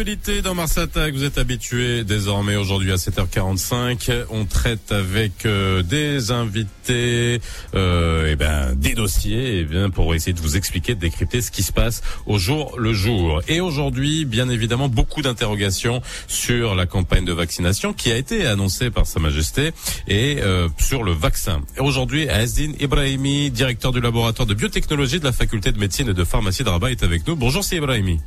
l'actualité 0.00 0.40
dans 0.40 0.54
Mars 0.54 0.78
vous 1.12 1.24
êtes 1.24 1.36
habitués 1.36 2.04
désormais 2.04 2.56
aujourd'hui 2.56 2.90
à 2.90 2.94
7h45. 2.94 4.24
On 4.30 4.46
traite 4.46 4.92
avec 4.92 5.44
euh, 5.44 5.82
des 5.82 6.30
invités, 6.30 7.42
euh, 7.74 8.30
et 8.30 8.34
ben 8.34 8.74
des 8.74 8.94
dossiers, 8.94 9.58
et 9.58 9.64
bien 9.64 9.90
pour 9.90 10.14
essayer 10.14 10.32
de 10.32 10.40
vous 10.40 10.56
expliquer, 10.56 10.94
de 10.94 11.00
décrypter 11.00 11.42
ce 11.42 11.50
qui 11.50 11.62
se 11.62 11.72
passe 11.72 12.00
au 12.24 12.38
jour 12.38 12.78
le 12.78 12.94
jour. 12.94 13.42
Et 13.46 13.60
aujourd'hui, 13.60 14.24
bien 14.24 14.48
évidemment, 14.48 14.88
beaucoup 14.88 15.20
d'interrogations 15.20 16.00
sur 16.28 16.74
la 16.74 16.86
campagne 16.86 17.26
de 17.26 17.34
vaccination 17.34 17.92
qui 17.92 18.10
a 18.10 18.16
été 18.16 18.46
annoncée 18.46 18.90
par 18.90 19.06
Sa 19.06 19.20
Majesté 19.20 19.72
et 20.08 20.38
euh, 20.40 20.70
sur 20.78 21.02
le 21.02 21.12
vaccin. 21.12 21.60
Et 21.76 21.80
Aujourd'hui, 21.80 22.26
Azdin 22.30 22.72
Ibrahimi, 22.80 23.50
directeur 23.50 23.92
du 23.92 24.00
laboratoire 24.00 24.46
de 24.46 24.54
biotechnologie 24.54 25.20
de 25.20 25.24
la 25.24 25.32
faculté 25.32 25.72
de 25.72 25.78
médecine 25.78 26.08
et 26.08 26.14
de 26.14 26.24
pharmacie 26.24 26.64
de 26.64 26.70
Rabat, 26.70 26.90
est 26.90 27.02
avec 27.02 27.26
nous. 27.26 27.36
Bonjour, 27.36 27.62
c'est 27.62 27.76
Ibrahimi. 27.76 28.18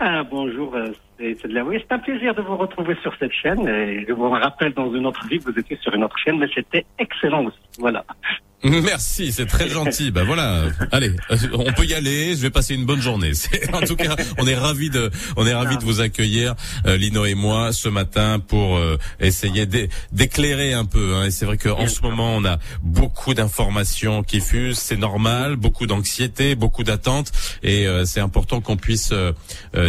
Ah, 0.00 0.22
bonjour, 0.22 0.76
euh, 0.76 0.92
c'est 1.18 1.48
de 1.48 1.54
la 1.54 1.64
oui, 1.64 1.78
C'est 1.80 1.92
un 1.92 1.98
plaisir 1.98 2.32
de 2.32 2.40
vous 2.42 2.56
retrouver 2.56 2.94
sur 3.02 3.12
cette 3.18 3.32
chaîne. 3.32 3.66
Et 3.66 4.04
je 4.06 4.12
vous 4.12 4.30
rappelle, 4.30 4.72
dans 4.72 4.94
une 4.94 5.06
autre 5.06 5.26
vie, 5.26 5.38
vous 5.38 5.58
étiez 5.58 5.76
sur 5.78 5.92
une 5.92 6.04
autre 6.04 6.16
chaîne, 6.18 6.38
mais 6.38 6.48
c'était 6.54 6.86
excellent 6.98 7.44
aussi. 7.44 7.58
Voilà. 7.80 8.04
Merci, 8.64 9.30
c'est 9.32 9.46
très 9.46 9.68
gentil. 9.68 10.10
Bah 10.10 10.24
voilà, 10.24 10.64
allez, 10.90 11.12
on 11.52 11.72
peut 11.72 11.84
y 11.84 11.94
aller. 11.94 12.30
Je 12.34 12.40
vais 12.42 12.50
passer 12.50 12.74
une 12.74 12.84
bonne 12.86 13.00
journée. 13.00 13.30
En 13.72 13.80
tout 13.82 13.94
cas, 13.96 14.16
on 14.38 14.46
est 14.48 14.56
ravis 14.56 14.90
de, 14.90 15.10
on 15.36 15.46
est 15.46 15.54
ravis 15.54 15.76
de 15.76 15.84
vous 15.84 16.00
accueillir, 16.00 16.54
euh, 16.86 16.96
Lino 16.96 17.24
et 17.24 17.34
moi, 17.34 17.72
ce 17.72 17.88
matin 17.88 18.40
pour 18.40 18.76
euh, 18.76 18.98
essayer 19.20 19.66
d'é- 19.66 19.88
d'éclairer 20.10 20.72
un 20.72 20.84
peu. 20.84 21.14
hein. 21.14 21.26
Et 21.26 21.30
c'est 21.30 21.44
vrai 21.44 21.56
qu'en 21.58 21.86
ce 21.86 22.00
moment, 22.02 22.34
on 22.34 22.44
a 22.44 22.58
beaucoup 22.82 23.34
d'informations 23.34 24.24
qui 24.24 24.40
fusent. 24.40 24.78
C'est 24.78 24.96
normal, 24.96 25.54
beaucoup 25.56 25.86
d'anxiété, 25.86 26.54
beaucoup 26.56 26.82
d'attentes, 26.82 27.30
et 27.62 27.86
euh, 27.86 28.04
c'est 28.06 28.20
important 28.20 28.60
qu'on 28.60 28.76
puisse 28.76 29.12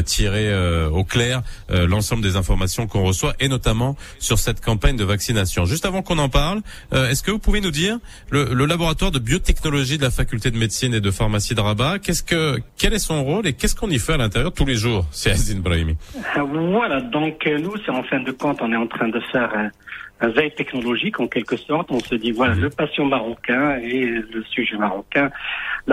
tirer 0.06 0.54
au 0.92 1.04
clair 1.04 1.42
l'ensemble 1.70 2.22
des 2.22 2.36
informations 2.36 2.86
qu'on 2.88 3.04
reçoit, 3.04 3.34
et 3.40 3.48
notamment 3.48 3.96
sur 4.20 4.38
cette 4.38 4.62
campagne 4.62 4.96
de 4.98 5.04
vaccination. 5.04 5.66
Juste 5.66 5.86
avant 5.86 6.02
qu'on 6.04 6.18
en 6.20 6.30
parle, 6.30 6.62
est-ce 6.94 7.24
que 7.24 7.32
vous 7.32 7.40
pouvez 7.40 7.62
nous 7.62 7.72
dire 7.72 7.98
le, 8.30 8.54
le 8.60 8.66
laboratoire 8.66 9.12
de 9.12 9.20
biotechnologie 9.20 9.98
de 9.98 10.04
la 10.04 10.12
faculté 10.12 10.52
de 10.52 10.58
médecine 10.58 10.94
et 10.94 11.00
de 11.00 11.12
pharmacie 11.12 11.56
de 11.56 11.62
Rabat, 11.62 11.98
qu'est-ce 12.00 12.24
que, 12.24 12.58
quel 12.78 12.94
est 12.94 13.00
son 13.00 13.24
rôle 13.24 13.48
et 13.48 13.54
qu'est-ce 13.54 13.74
qu'on 13.74 13.90
y 13.90 14.00
fait 14.00 14.16
à 14.16 14.18
l'intérieur 14.18 14.52
tous 14.52 14.66
les 14.66 14.76
jours, 14.76 15.06
c'est 15.12 15.32
Azine 15.32 15.62
Brahimi 15.62 15.96
Euh, 16.36 16.42
Voilà, 16.44 17.00
donc 17.00 17.48
euh, 17.48 17.58
nous, 17.58 17.78
c'est 17.86 17.92
en 17.92 18.04
fin 18.04 18.20
de 18.20 18.32
compte, 18.32 18.58
on 18.62 18.74
est 18.74 18.76
en 18.76 18.88
train 18.88 19.08
de 19.08 19.22
faire 19.32 19.50
un, 19.56 19.70
un 20.22 20.28
veille 20.30 20.52
technologique 20.52 21.20
en 21.20 21.28
quelque 21.28 21.56
sorte. 21.56 21.90
On 21.92 22.00
se 22.00 22.16
dit, 22.16 22.32
voilà, 22.32 22.54
le 22.56 22.70
patient 22.70 23.06
marocain 23.06 23.78
et 23.78 24.06
le 24.06 24.44
sujet 24.50 24.76
marocain. 24.78 25.32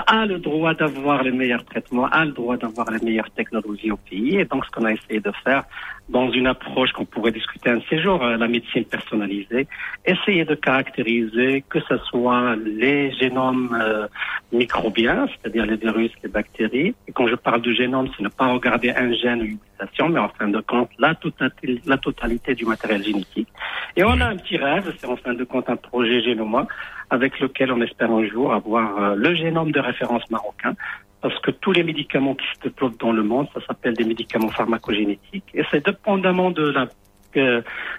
A 0.09 0.27
le 0.27 0.39
droit 0.39 0.75
d'avoir 0.75 1.23
les 1.23 1.31
meilleurs 1.31 1.65
traitements, 1.65 2.07
a 2.07 2.25
le 2.25 2.33
droit 2.33 2.57
d'avoir 2.57 2.91
les 2.91 2.99
meilleures 3.05 3.31
technologies 3.31 3.91
au 3.93 3.97
pays. 3.97 4.37
Et 4.39 4.45
donc, 4.45 4.65
ce 4.67 4.71
qu'on 4.71 4.85
a 4.85 4.93
essayé 4.93 5.21
de 5.21 5.33
faire 5.45 5.65
dans 6.09 6.31
une 6.31 6.47
approche 6.47 6.93
qu'on 6.93 7.05
pourrait 7.05 7.33
discuter 7.33 7.71
un 7.71 7.81
jours, 7.99 8.23
euh, 8.23 8.37
la 8.37 8.49
médecine 8.49 8.85
personnalisée, 8.85 9.67
essayer 10.05 10.45
de 10.45 10.55
caractériser 10.55 11.65
que 11.69 11.81
ce 11.89 11.97
soit 12.11 12.56
les 12.57 13.13
génomes 13.13 13.77
euh, 13.81 14.07
microbiens, 14.53 15.27
c'est-à-dire 15.29 15.67
les 15.67 15.77
virus, 15.77 16.11
les 16.23 16.29
bactéries. 16.29 16.95
Et 17.09 17.13
quand 17.13 17.27
je 17.29 17.35
parle 17.35 17.63
de 17.63 17.73
génome, 17.73 18.09
c'est 18.17 18.23
ne 18.23 18.29
pas 18.29 18.47
regarder 18.47 18.91
un 18.91 19.13
gène 19.13 19.39
modélisation, 19.39 20.09
mais 20.09 20.21
en 20.21 20.29
fin 20.31 20.49
de 20.49 20.61
compte, 20.61 20.91
la 20.99 21.15
totalité, 21.15 22.55
du 22.55 22.65
matériel 22.65 23.03
génétique. 23.03 23.49
Et 23.97 24.05
on 24.05 24.21
a 24.21 24.27
un 24.27 24.37
petit 24.37 24.57
rêve, 24.57 24.93
c'est 24.99 25.07
en 25.07 25.17
fin 25.17 25.35
de 25.35 25.45
compte 25.45 25.69
un 25.69 25.77
projet 25.77 26.23
Génoma, 26.23 26.67
avec 27.11 27.39
lequel 27.41 27.73
on 27.73 27.81
espère 27.81 28.11
un 28.11 28.27
jour 28.27 28.53
avoir 28.53 28.99
euh, 28.99 29.15
le 29.15 29.35
génome 29.35 29.73
de 29.73 29.81
référence 29.81 30.29
marocain, 30.31 30.75
parce 31.21 31.39
que 31.41 31.51
tous 31.51 31.73
les 31.73 31.83
médicaments 31.83 32.35
qui 32.35 32.47
se 32.55 32.69
développent 32.69 32.99
dans 33.01 33.13
le 33.13 33.23
monde, 33.23 33.49
ça 33.55 33.61
s'appelle 33.67 33.95
des 33.95 34.05
médicaments 34.05 34.51
pharmacogénétiques, 34.51 35.51
et 35.55 35.63
c'est 35.71 35.85
dépendamment 35.85 36.51
de 36.51 36.69
la 36.71 36.87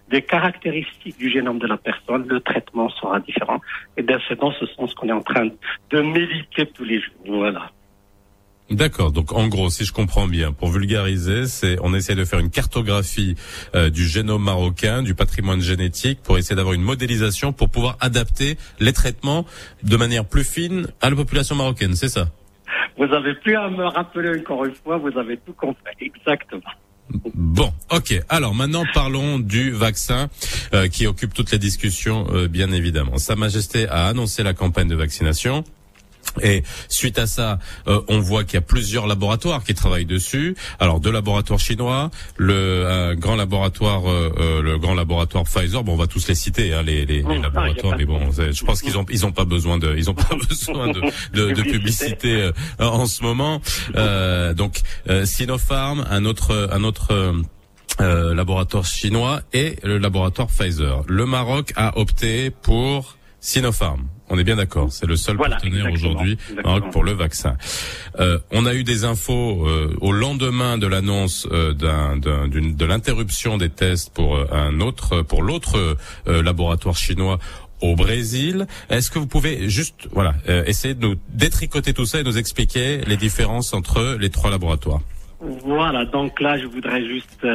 des 0.10 0.22
caractéristiques 0.22 1.18
du 1.18 1.30
génome 1.30 1.60
de 1.60 1.68
la 1.68 1.78
personne, 1.78 2.26
le 2.28 2.40
traitement 2.40 2.90
sera 2.90 3.20
différent. 3.20 3.60
Et 3.98 4.06
c'est 4.28 4.40
dans 4.40 4.52
ce 4.52 4.66
sens 4.68 4.94
qu'on 4.94 5.10
est 5.10 5.14
en 5.14 5.22
train 5.22 5.48
de 5.92 6.02
méditer 6.02 6.66
tous 6.68 6.84
les 6.84 7.00
jours. 7.02 7.38
Voilà. 7.40 7.72
D'accord. 8.70 9.12
Donc 9.14 9.32
en 9.32 9.48
gros, 9.48 9.70
si 9.70 9.86
je 9.86 9.94
comprends 9.94 10.28
bien, 10.28 10.52
pour 10.52 10.70
vulgariser, 10.70 11.46
c'est 11.46 11.78
on 11.82 11.94
essaie 11.94 12.16
de 12.16 12.26
faire 12.26 12.40
une 12.40 12.50
cartographie 12.50 13.36
euh, 13.76 13.90
du 13.90 14.06
génome 14.06 14.44
marocain, 14.44 15.04
du 15.04 15.16
patrimoine 15.16 15.62
génétique, 15.62 16.20
pour 16.22 16.38
essayer 16.38 16.56
d'avoir 16.56 16.74
une 16.74 16.82
modélisation 16.82 17.54
pour 17.54 17.70
pouvoir 17.70 17.96
adapter 18.02 18.58
les 18.80 18.92
traitements 18.92 19.46
de 19.84 19.96
manière 19.96 20.26
plus 20.26 20.44
fine 20.44 20.88
à 21.02 21.10
la 21.10 21.16
population 21.16 21.56
marocaine. 21.56 21.96
C'est 21.96 22.10
ça? 22.10 22.28
Vous 22.98 23.14
avez 23.14 23.36
plus 23.36 23.56
à 23.56 23.70
me 23.70 23.86
rappeler 23.86 24.40
encore 24.40 24.66
une 24.66 24.76
fois. 24.76 24.98
Vous 24.98 25.18
avez 25.18 25.38
tout 25.38 25.54
compris 25.54 25.94
exactement. 26.02 26.74
Bon, 27.34 27.72
ok. 27.92 28.22
Alors 28.30 28.54
maintenant 28.54 28.84
parlons 28.94 29.40
du 29.40 29.72
vaccin 29.72 30.30
euh, 30.74 30.88
qui 30.88 31.08
occupe 31.08 31.34
toutes 31.34 31.52
les 31.52 31.60
discussions, 31.60 32.28
euh, 32.32 32.48
bien 32.48 32.72
évidemment. 32.72 33.18
Sa 33.18 33.36
Majesté 33.36 33.88
a 33.88 34.08
annoncé 34.08 34.44
la 34.44 34.54
campagne 34.54 34.88
de 34.88 34.96
vaccination. 34.96 35.64
Et 36.42 36.64
suite 36.90 37.20
à 37.20 37.28
ça, 37.28 37.60
euh, 37.88 38.02
on 38.08 38.20
voit 38.20 38.44
qu'il 38.44 38.56
y 38.56 38.58
a 38.58 38.62
plusieurs 38.62 39.08
laboratoires 39.08 39.64
qui 39.64 39.74
travaillent 39.74 40.06
dessus. 40.06 40.56
Alors 40.80 41.00
deux 41.00 41.12
laboratoires 41.12 41.60
chinois, 41.60 42.12
le 42.38 43.16
grand 43.16 43.36
laboratoire, 43.36 44.10
euh, 44.10 44.34
euh, 44.38 44.62
le 44.62 44.78
grand 44.78 44.94
laboratoire 44.94 45.44
Pfizer. 45.46 45.84
Bon, 45.84 45.94
on 45.94 45.98
va 45.98 46.08
tous 46.08 46.28
les 46.28 46.36
citer, 46.36 46.74
hein, 46.74 46.84
les, 46.84 47.06
les, 47.06 47.24
les, 47.24 47.40
laboratoires. 47.40 47.98
Mais 47.98 48.06
bon, 48.06 48.32
je 48.32 48.64
pense 48.64 48.82
qu'ils 48.82 48.98
ont 48.98 49.06
ils 49.10 49.26
ont 49.26 49.32
pas 49.32 49.46
besoin 49.46 49.78
de 49.78 49.96
ils 49.98 50.10
ont 50.10 50.16
pas 50.16 50.36
besoin 50.50 50.88
de, 50.88 51.02
de, 51.34 51.52
de 51.52 51.62
publicité 51.64 52.52
en 52.80 53.06
ce 53.06 53.24
moment. 53.24 53.62
donc 54.56 54.82
Sinopharm, 55.26 56.06
un 56.10 56.26
autre 56.26 56.70
un 56.72 56.84
autre 56.84 57.34
laboratoire 58.00 58.86
chinois 58.86 59.42
et 59.54 59.78
le 59.84 59.98
laboratoire 59.98 60.48
Pfizer. 60.48 61.04
Le 61.08 61.26
Maroc 61.26 61.74
a 61.76 61.98
opté 61.98 62.52
pour 62.52 63.18
Sinopharm. 63.40 64.08
On 64.30 64.38
est 64.38 64.44
bien 64.44 64.58
d'accord. 64.58 64.92
C'est 64.92 65.06
le 65.06 65.16
seul 65.16 65.38
partenaire 65.38 65.92
aujourd'hui 65.92 66.38
pour 66.92 67.04
le 67.04 67.14
vaccin. 67.14 67.56
Euh, 68.20 68.40
on 68.52 68.66
a 68.66 68.74
eu 68.74 68.84
des 68.84 69.06
infos 69.06 69.66
euh, 69.66 69.96
au 70.02 70.12
lendemain 70.12 70.78
de 70.78 70.88
l'annonce 70.88 71.48
euh, 71.52 71.74
de 71.74 72.86
l'interruption 72.86 73.58
des 73.58 73.70
tests 73.70 74.14
pour 74.14 74.36
euh, 74.36 74.46
un 74.52 74.82
autre, 74.82 75.22
pour 75.22 75.42
l'autre 75.42 75.98
laboratoire 76.26 76.96
chinois 76.96 77.40
au 77.82 77.96
Brésil. 77.96 78.68
Est-ce 78.90 79.12
que 79.12 79.20
vous 79.20 79.28
pouvez 79.28 79.70
juste, 79.70 80.08
voilà, 80.12 80.34
essayer 80.66 80.94
de 80.94 81.02
nous 81.02 81.16
détricoter 81.30 81.94
tout 81.94 82.06
ça 82.06 82.20
et 82.20 82.24
nous 82.24 82.38
expliquer 82.38 83.02
les 83.06 83.18
différences 83.18 83.74
entre 83.74 84.18
les 84.20 84.30
trois 84.30 84.50
laboratoires? 84.50 85.02
Voilà. 85.40 86.06
Donc 86.06 86.40
là, 86.42 86.58
je 86.58 86.66
voudrais 86.66 87.06
juste 87.06 87.46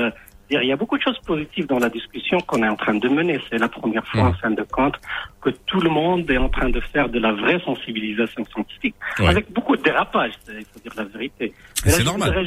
il 0.60 0.68
y 0.68 0.72
a 0.72 0.76
beaucoup 0.76 0.98
de 0.98 1.02
choses 1.02 1.18
positives 1.26 1.66
dans 1.66 1.78
la 1.78 1.88
discussion 1.88 2.38
qu'on 2.40 2.62
est 2.62 2.68
en 2.68 2.76
train 2.76 2.94
de 2.94 3.08
mener. 3.08 3.40
C'est 3.48 3.58
la 3.58 3.68
première 3.68 4.06
fois, 4.06 4.22
en 4.22 4.30
mmh. 4.30 4.36
fin 4.36 4.50
de 4.50 4.62
compte, 4.62 4.96
que 5.40 5.50
tout 5.66 5.80
le 5.80 5.90
monde 5.90 6.30
est 6.30 6.36
en 6.36 6.48
train 6.48 6.68
de 6.68 6.80
faire 6.80 7.08
de 7.08 7.18
la 7.18 7.32
vraie 7.32 7.60
sensibilisation 7.60 8.44
scientifique, 8.46 8.94
avec 9.18 9.50
beaucoup 9.52 9.76
de 9.76 9.82
dérapage, 9.82 10.32
il 10.48 10.64
faut 10.72 10.80
dire 10.80 10.92
la 10.96 11.04
vérité. 11.04 11.52
C'est 11.74 12.04
normal. 12.04 12.46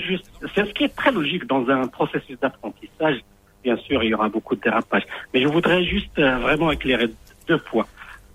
C'est 0.53 0.65
ce 0.65 0.73
qui 0.73 0.83
est 0.83 0.95
très 0.95 1.11
logique 1.11 1.45
dans 1.47 1.67
un 1.69 1.87
processus 1.87 2.37
d'apprentissage. 2.39 3.19
Bien 3.63 3.77
sûr, 3.77 4.03
il 4.03 4.11
y 4.11 4.13
aura 4.13 4.29
beaucoup 4.29 4.55
de 4.55 4.61
dérapage. 4.61 5.03
Mais 5.33 5.41
je 5.41 5.47
voudrais 5.47 5.83
juste 5.83 6.19
euh, 6.19 6.37
vraiment 6.37 6.71
éclairer 6.71 7.07
deux 7.47 7.57
points. 7.57 7.87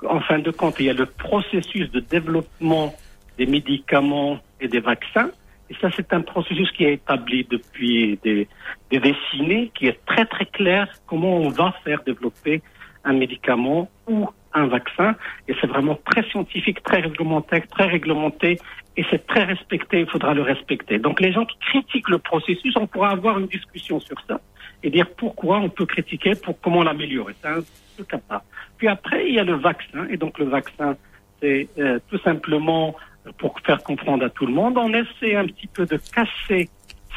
En 0.05 0.19
fin 0.21 0.41
de 0.41 0.51
compte, 0.51 0.75
il 0.81 0.87
y 0.87 0.91
a 0.91 0.93
le 0.93 1.07
processus 1.07 1.89
de 1.93 2.01
développement 2.01 2.93
des 3.39 3.47
médicaments 3.47 4.41
et 4.61 4.67
des 4.67 4.81
vaccins 4.81 5.31
et 5.71 5.75
ça, 5.81 5.89
c'est 5.95 6.13
un 6.13 6.21
processus 6.21 6.71
qui 6.73 6.85
est 6.85 6.95
établi 6.95 7.47
depuis 7.49 8.19
des, 8.25 8.49
des 8.91 8.99
décennies, 8.99 9.71
qui 9.73 9.87
est 9.87 10.05
très 10.05 10.27
très 10.27 10.47
clair 10.47 10.89
comment 11.07 11.37
on 11.37 11.49
va 11.49 11.73
faire 11.85 12.03
développer 12.03 12.61
un 13.05 13.13
médicament 13.13 13.89
ou 14.09 14.29
un 14.53 14.67
vaccin. 14.67 15.15
Et 15.47 15.55
c'est 15.61 15.69
vraiment 15.69 15.97
très 16.05 16.29
scientifique, 16.31 16.83
très 16.83 17.01
réglementé, 17.01 17.63
très 17.71 17.87
réglementé, 17.87 18.59
et 18.97 19.05
c'est 19.11 19.25
très 19.29 19.45
respecté. 19.45 20.01
Il 20.01 20.07
faudra 20.07 20.35
le 20.35 20.43
respecter. 20.43 20.99
Donc 20.99 21.21
les 21.21 21.33
gens 21.33 21.47
qui 21.47 21.57
critiquent 21.61 22.09
le 22.09 22.19
processus, 22.19 22.75
on 22.77 22.89
pourra 22.89 23.11
avoir 23.11 23.39
une 23.39 23.47
discussion 23.47 24.01
sur 24.01 24.17
ça 24.27 24.41
et 24.83 24.91
dire 24.91 25.07
pourquoi 25.17 25.59
on 25.59 25.69
peut 25.69 25.87
critiquer, 25.87 26.35
pour 26.35 26.61
comment 26.61 26.83
l'améliorer. 26.83 27.35
C'est 27.41 27.49
un 27.49 27.61
truc 27.95 28.13
à 28.15 28.19
part. 28.19 28.43
Puis 28.77 28.89
après, 28.89 29.29
il 29.29 29.35
y 29.35 29.39
a 29.39 29.45
le 29.45 29.55
vaccin, 29.55 30.09
et 30.11 30.17
donc 30.17 30.39
le 30.41 30.47
vaccin, 30.47 30.97
c'est 31.41 31.69
euh, 31.79 32.01
tout 32.11 32.19
simplement 32.19 32.97
pour 33.39 33.59
faire 33.61 33.83
comprendre 33.83 34.25
à 34.25 34.31
tout 34.31 34.47
le 34.47 34.53
monde, 34.53 34.79
on 34.79 34.93
essaie 34.93 35.37
un 35.37 35.47
petit 35.47 35.67
peu 35.67 35.87
de 35.87 35.97
casser 35.97 36.69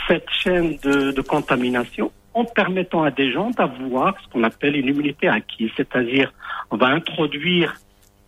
cette 0.08 0.30
chaîne 0.30 0.78
de, 0.84 1.22
contamination 1.22 2.12
en 2.34 2.46
permettant 2.46 3.04
à 3.04 3.12
des 3.12 3.32
gens 3.32 3.52
d'avoir 3.52 4.16
ce 4.22 4.28
qu'on 4.30 4.44
appelle 4.44 4.76
une 4.76 4.88
immunité 4.88 5.28
acquise, 5.28 5.70
c'est-à-dire 5.78 6.34
on 6.72 6.78
va 6.78 6.88
introduire 6.88 7.76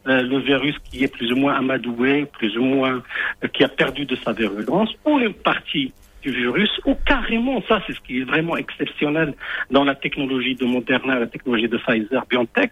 euh, 0.07 0.21
le 0.21 0.37
virus 0.39 0.75
qui 0.83 1.03
est 1.03 1.07
plus 1.07 1.31
ou 1.31 1.35
moins 1.35 1.55
amadoué, 1.55 2.25
plus 2.25 2.55
ou 2.57 2.63
moins 2.63 3.01
euh, 3.43 3.47
qui 3.47 3.63
a 3.63 3.67
perdu 3.67 4.05
de 4.05 4.15
sa 4.15 4.31
virulence, 4.31 4.89
ou 5.05 5.17
une 5.19 5.33
partie 5.33 5.91
virus, 6.31 6.69
ou 6.85 6.95
carrément, 7.05 7.61
ça 7.67 7.81
c'est 7.85 7.93
ce 7.93 8.01
qui 8.01 8.19
est 8.19 8.23
vraiment 8.23 8.57
exceptionnel 8.57 9.33
dans 9.71 9.83
la 9.83 9.95
technologie 9.95 10.55
de 10.55 10.65
Moderna, 10.65 11.19
la 11.19 11.27
technologie 11.27 11.67
de 11.67 11.77
Pfizer, 11.77 12.25
BioNTech, 12.29 12.71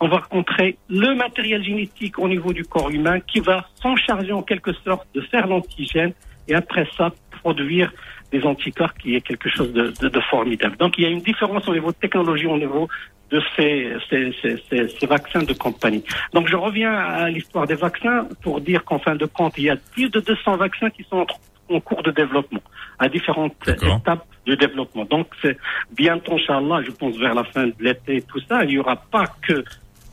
on 0.00 0.08
va 0.08 0.18
rencontrer 0.18 0.76
le 0.88 1.14
matériel 1.14 1.62
génétique 1.62 2.18
au 2.18 2.28
niveau 2.28 2.52
du 2.52 2.64
corps 2.64 2.90
humain 2.90 3.20
qui 3.20 3.40
va 3.40 3.66
s'en 3.82 3.96
charger 3.96 4.32
en 4.32 4.42
quelque 4.42 4.72
sorte 4.72 5.06
de 5.14 5.20
faire 5.20 5.46
l'antigène 5.46 6.12
et 6.48 6.54
après 6.54 6.86
ça 6.96 7.10
produire 7.42 7.92
des 8.32 8.44
anticorps 8.44 8.94
qui 8.94 9.14
est 9.14 9.20
quelque 9.20 9.48
chose 9.48 9.72
de, 9.72 10.20
formidable. 10.30 10.76
Donc 10.76 10.98
il 10.98 11.04
y 11.04 11.06
a 11.06 11.10
une 11.10 11.20
différence 11.20 11.68
au 11.68 11.74
niveau 11.74 11.92
de 11.92 11.96
technologie, 11.96 12.46
au 12.46 12.58
niveau 12.58 12.88
de 13.30 13.40
ces, 13.56 13.92
ces, 14.10 15.06
vaccins 15.06 15.42
de 15.42 15.52
compagnie. 15.52 16.04
Donc 16.32 16.48
je 16.48 16.56
reviens 16.56 16.92
à 16.92 17.30
l'histoire 17.30 17.66
des 17.66 17.74
vaccins 17.74 18.28
pour 18.42 18.60
dire 18.60 18.84
qu'en 18.84 18.98
fin 18.98 19.14
de 19.14 19.26
compte, 19.26 19.54
il 19.58 19.64
y 19.64 19.70
a 19.70 19.76
plus 19.76 20.10
de 20.10 20.20
200 20.20 20.56
vaccins 20.56 20.90
qui 20.90 21.04
sont 21.04 21.26
en 21.70 21.80
cours 21.80 22.02
de 22.02 22.10
développement, 22.10 22.62
à 22.98 23.08
différentes 23.08 23.56
étapes 23.68 24.26
de 24.46 24.54
développement. 24.54 25.04
Donc, 25.04 25.28
c'est 25.42 25.56
bientôt, 25.96 26.34
Inch'Allah, 26.34 26.82
je 26.84 26.90
pense 26.90 27.16
vers 27.16 27.34
la 27.34 27.44
fin 27.44 27.66
de 27.66 27.74
l'été, 27.80 28.22
tout 28.22 28.40
ça, 28.48 28.64
il 28.64 28.70
n'y 28.70 28.78
aura 28.78 28.96
pas 28.96 29.24
que 29.42 29.64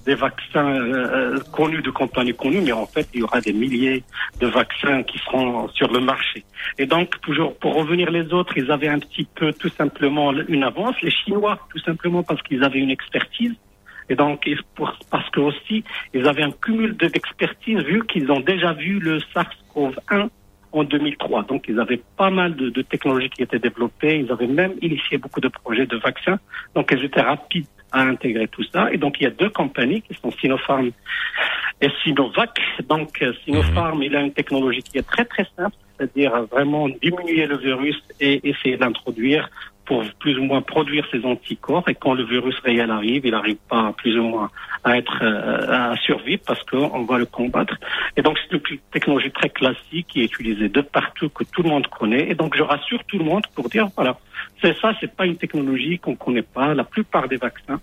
des 0.05 0.15
vaccins 0.15 0.65
euh, 0.65 1.39
connus 1.51 1.81
de 1.81 1.91
compagnies 1.91 2.33
connues, 2.33 2.61
mais 2.61 2.71
en 2.71 2.85
fait, 2.85 3.07
il 3.13 3.19
y 3.19 3.23
aura 3.23 3.39
des 3.41 3.53
milliers 3.53 4.03
de 4.39 4.47
vaccins 4.47 5.03
qui 5.03 5.19
seront 5.19 5.67
sur 5.69 5.91
le 5.91 5.99
marché. 5.99 6.43
Et 6.77 6.85
donc, 6.85 7.19
toujours 7.21 7.55
pour 7.57 7.75
revenir 7.75 8.09
les 8.09 8.33
autres, 8.33 8.57
ils 8.57 8.71
avaient 8.71 8.87
un 8.87 8.99
petit 8.99 9.27
peu 9.35 9.53
tout 9.53 9.69
simplement 9.69 10.33
une 10.47 10.63
avance. 10.63 10.95
Les 11.01 11.11
Chinois, 11.11 11.59
tout 11.71 11.79
simplement 11.79 12.23
parce 12.23 12.41
qu'ils 12.41 12.63
avaient 12.63 12.79
une 12.79 12.89
expertise. 12.89 13.53
Et 14.09 14.15
donc, 14.15 14.49
pour, 14.75 14.97
parce 15.09 15.29
que 15.29 15.39
aussi, 15.39 15.83
ils 16.13 16.27
avaient 16.27 16.43
un 16.43 16.51
cumul 16.51 16.97
d'expertise 16.97 17.79
vu 17.79 18.05
qu'ils 18.07 18.31
ont 18.31 18.39
déjà 18.39 18.73
vu 18.73 18.99
le 18.99 19.19
SARS-CoV-1 19.33 20.29
en 20.71 20.83
2003. 20.83 21.43
Donc, 21.43 21.65
ils 21.67 21.79
avaient 21.79 22.01
pas 22.17 22.29
mal 22.29 22.55
de, 22.55 22.69
de, 22.69 22.81
technologies 22.81 23.29
qui 23.29 23.43
étaient 23.43 23.59
développées. 23.59 24.19
Ils 24.19 24.31
avaient 24.31 24.47
même 24.47 24.73
initié 24.81 25.17
beaucoup 25.17 25.41
de 25.41 25.47
projets 25.47 25.85
de 25.85 25.97
vaccins. 25.97 26.39
Donc, 26.75 26.91
ils 26.91 27.03
étaient 27.03 27.21
rapides 27.21 27.65
à 27.91 28.01
intégrer 28.01 28.47
tout 28.47 28.63
ça. 28.71 28.91
Et 28.91 28.97
donc, 28.97 29.17
il 29.19 29.23
y 29.23 29.27
a 29.27 29.31
deux 29.31 29.49
compagnies 29.49 30.01
qui 30.01 30.13
sont 30.13 30.31
Sinopharm 30.31 30.91
et 31.81 31.89
Sinovac. 32.03 32.59
Donc, 32.87 33.21
euh, 33.21 33.33
Sinopharm, 33.43 33.97
mhm. 33.97 34.03
il 34.03 34.15
a 34.15 34.21
une 34.21 34.33
technologie 34.33 34.81
qui 34.81 34.97
est 34.97 35.07
très, 35.07 35.25
très 35.25 35.45
simple, 35.57 35.75
c'est-à-dire 35.97 36.43
vraiment 36.51 36.87
diminuer 36.89 37.45
le 37.45 37.57
virus 37.57 38.01
et 38.19 38.47
essayer 38.47 38.77
d'introduire 38.77 39.49
pour 39.91 40.05
plus 40.19 40.39
ou 40.39 40.43
moins 40.43 40.61
produire 40.61 41.05
ces 41.11 41.21
anticorps 41.25 41.83
et 41.89 41.95
quand 41.95 42.13
le 42.13 42.23
virus 42.23 42.57
réel 42.63 42.89
arrive, 42.91 43.25
il 43.25 43.31
n'arrive 43.31 43.57
pas 43.67 43.93
plus 43.97 44.17
ou 44.17 44.23
moins 44.23 44.49
à 44.85 44.97
être 44.97 45.19
euh, 45.21 45.91
à 45.91 45.97
survivre 45.97 46.41
parce 46.47 46.63
qu'on 46.63 47.03
va 47.03 47.17
le 47.17 47.25
combattre. 47.25 47.75
Et 48.15 48.21
donc 48.21 48.37
c'est 48.39 48.55
une 48.55 48.77
technologie 48.93 49.31
très 49.31 49.49
classique 49.49 50.07
qui 50.07 50.21
est 50.21 50.23
utilisée 50.23 50.69
de 50.69 50.79
partout 50.79 51.27
que 51.27 51.43
tout 51.43 51.61
le 51.61 51.67
monde 51.67 51.87
connaît. 51.87 52.29
Et 52.29 52.35
donc 52.35 52.55
je 52.55 52.63
rassure 52.63 53.03
tout 53.03 53.17
le 53.17 53.25
monde 53.25 53.43
pour 53.53 53.67
dire 53.67 53.89
voilà, 53.97 54.17
c'est 54.61 54.79
ça, 54.79 54.93
c'est 55.01 55.13
pas 55.13 55.25
une 55.25 55.35
technologie 55.35 55.99
qu'on 55.99 56.15
connaît 56.15 56.41
pas. 56.41 56.73
La 56.73 56.85
plupart 56.85 57.27
des 57.27 57.35
vaccins 57.35 57.81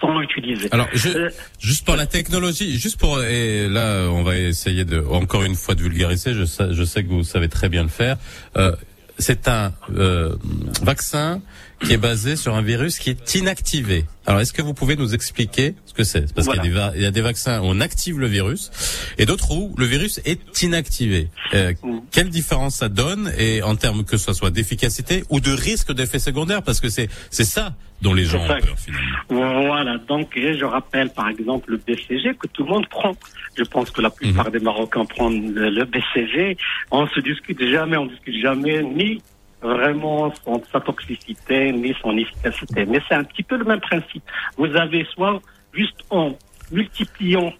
sont 0.00 0.20
utilisés. 0.20 0.68
Alors, 0.70 0.86
euh, 0.94 1.30
juste 1.58 1.84
pour 1.84 1.96
la 1.96 2.06
technologie, 2.06 2.78
juste 2.78 3.00
pour 3.00 3.20
et 3.24 3.68
là, 3.68 4.08
on 4.08 4.22
va 4.22 4.38
essayer 4.38 4.84
de 4.84 5.00
encore 5.00 5.42
une 5.42 5.56
fois 5.56 5.74
de 5.74 5.82
vulgariser. 5.82 6.32
Je 6.32 6.44
sais, 6.44 6.72
je 6.72 6.84
sais 6.84 7.02
que 7.02 7.08
vous 7.08 7.24
savez 7.24 7.48
très 7.48 7.68
bien 7.68 7.82
le 7.82 7.88
faire. 7.88 8.18
Euh, 8.56 8.70
c'est 9.18 9.48
un 9.48 9.72
euh, 9.96 10.36
vaccin 10.82 11.40
qui 11.80 11.92
est 11.92 11.98
basé 11.98 12.36
sur 12.36 12.54
un 12.54 12.62
virus 12.62 12.98
qui 12.98 13.10
est 13.10 13.34
inactivé. 13.34 14.04
Alors, 14.26 14.40
est-ce 14.40 14.52
que 14.52 14.62
vous 14.62 14.74
pouvez 14.74 14.96
nous 14.96 15.14
expliquer 15.14 15.74
ce 15.84 15.92
que 15.92 16.02
c'est? 16.02 16.32
Parce 16.34 16.48
qu'il 16.48 16.64
y, 16.64 17.00
y, 17.00 17.06
a 17.06 17.10
des 17.10 17.20
vaccins 17.20 17.60
où 17.60 17.64
on 17.66 17.80
active 17.80 18.18
le 18.18 18.26
virus 18.26 18.70
et 19.18 19.26
d'autres 19.26 19.50
où 19.52 19.74
le 19.76 19.84
virus 19.84 20.20
est 20.24 20.62
inactivé. 20.62 21.28
Euh. 21.52 21.72
Quelle 22.10 22.30
différence 22.30 22.76
ça 22.76 22.88
donne 22.88 23.32
et 23.38 23.62
en 23.62 23.76
termes 23.76 24.04
que 24.04 24.16
ce 24.16 24.32
soit 24.32 24.50
d'efficacité 24.50 25.24
ou 25.28 25.40
de 25.40 25.50
risque 25.50 25.92
d'effet 25.92 26.18
secondaire? 26.18 26.62
Parce 26.62 26.80
que 26.80 26.88
c'est 26.88 27.08
c'est 27.30 27.44
ça 27.44 27.74
dont 28.02 28.14
les 28.14 28.24
gens 28.24 28.44
ont 28.44 28.46
peur 28.46 28.76
finalement. 28.76 29.18
Voilà, 29.28 29.98
donc 29.98 30.30
je 30.36 30.64
rappelle 30.64 31.10
par 31.10 31.28
exemple 31.28 31.70
le 31.72 31.76
BCG 31.78 32.34
que 32.34 32.46
tout 32.48 32.64
le 32.64 32.70
monde 32.70 32.88
prend. 32.88 33.12
Je 33.56 33.64
pense 33.64 33.90
que 33.90 34.00
la 34.00 34.10
plupart 34.10 34.46
mhm. 34.46 34.52
des 34.52 34.58
Marocains 34.60 35.04
prennent 35.04 35.54
le, 35.54 35.84
BCG. 35.84 36.56
On 36.90 37.06
se 37.08 37.20
discute 37.20 37.62
jamais, 37.70 37.96
on 37.96 38.06
discute 38.06 38.40
jamais 38.40 38.82
ni 38.82 39.22
vraiment 39.64 40.32
son, 40.44 40.62
sa 40.70 40.80
toxicité 40.80 41.72
ni 41.72 41.94
son 42.02 42.16
efficacité. 42.16 42.84
Mais 42.86 43.00
c'est 43.08 43.14
un 43.14 43.24
petit 43.24 43.42
peu 43.42 43.56
le 43.56 43.64
même 43.64 43.80
principe. 43.80 44.22
Vous 44.56 44.76
avez 44.76 45.04
soit 45.14 45.40
juste 45.72 46.04
en 46.10 46.36
multipliant 46.70 47.52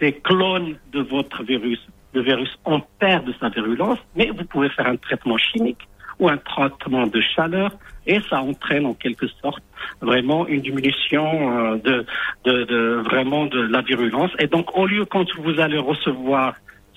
des 0.00 0.12
clones 0.12 0.76
de 0.92 1.00
votre 1.00 1.42
virus, 1.44 1.80
le 2.12 2.22
virus 2.22 2.58
en 2.64 2.80
perd 2.98 3.24
de 3.26 3.34
sa 3.40 3.48
virulence, 3.48 3.98
mais 4.16 4.30
vous 4.36 4.44
pouvez 4.44 4.68
faire 4.70 4.88
un 4.88 4.96
traitement 4.96 5.38
chimique 5.38 5.88
ou 6.18 6.28
un 6.28 6.36
traitement 6.36 7.06
de 7.06 7.20
chaleur 7.20 7.70
et 8.06 8.20
ça 8.28 8.40
entraîne 8.40 8.86
en 8.86 8.94
quelque 8.94 9.26
sorte 9.42 9.62
vraiment 10.00 10.46
une 10.46 10.60
diminution 10.60 11.26
euh, 11.26 11.76
de, 11.76 12.06
de, 12.44 12.64
de, 12.64 13.02
vraiment 13.04 13.46
de 13.46 13.60
la 13.60 13.80
virulence. 13.80 14.30
Et 14.38 14.46
donc 14.46 14.76
au 14.76 14.86
lieu 14.86 15.04
quand 15.04 15.26
vous 15.38 15.58
allez 15.60 15.78
recevoir 15.78 16.54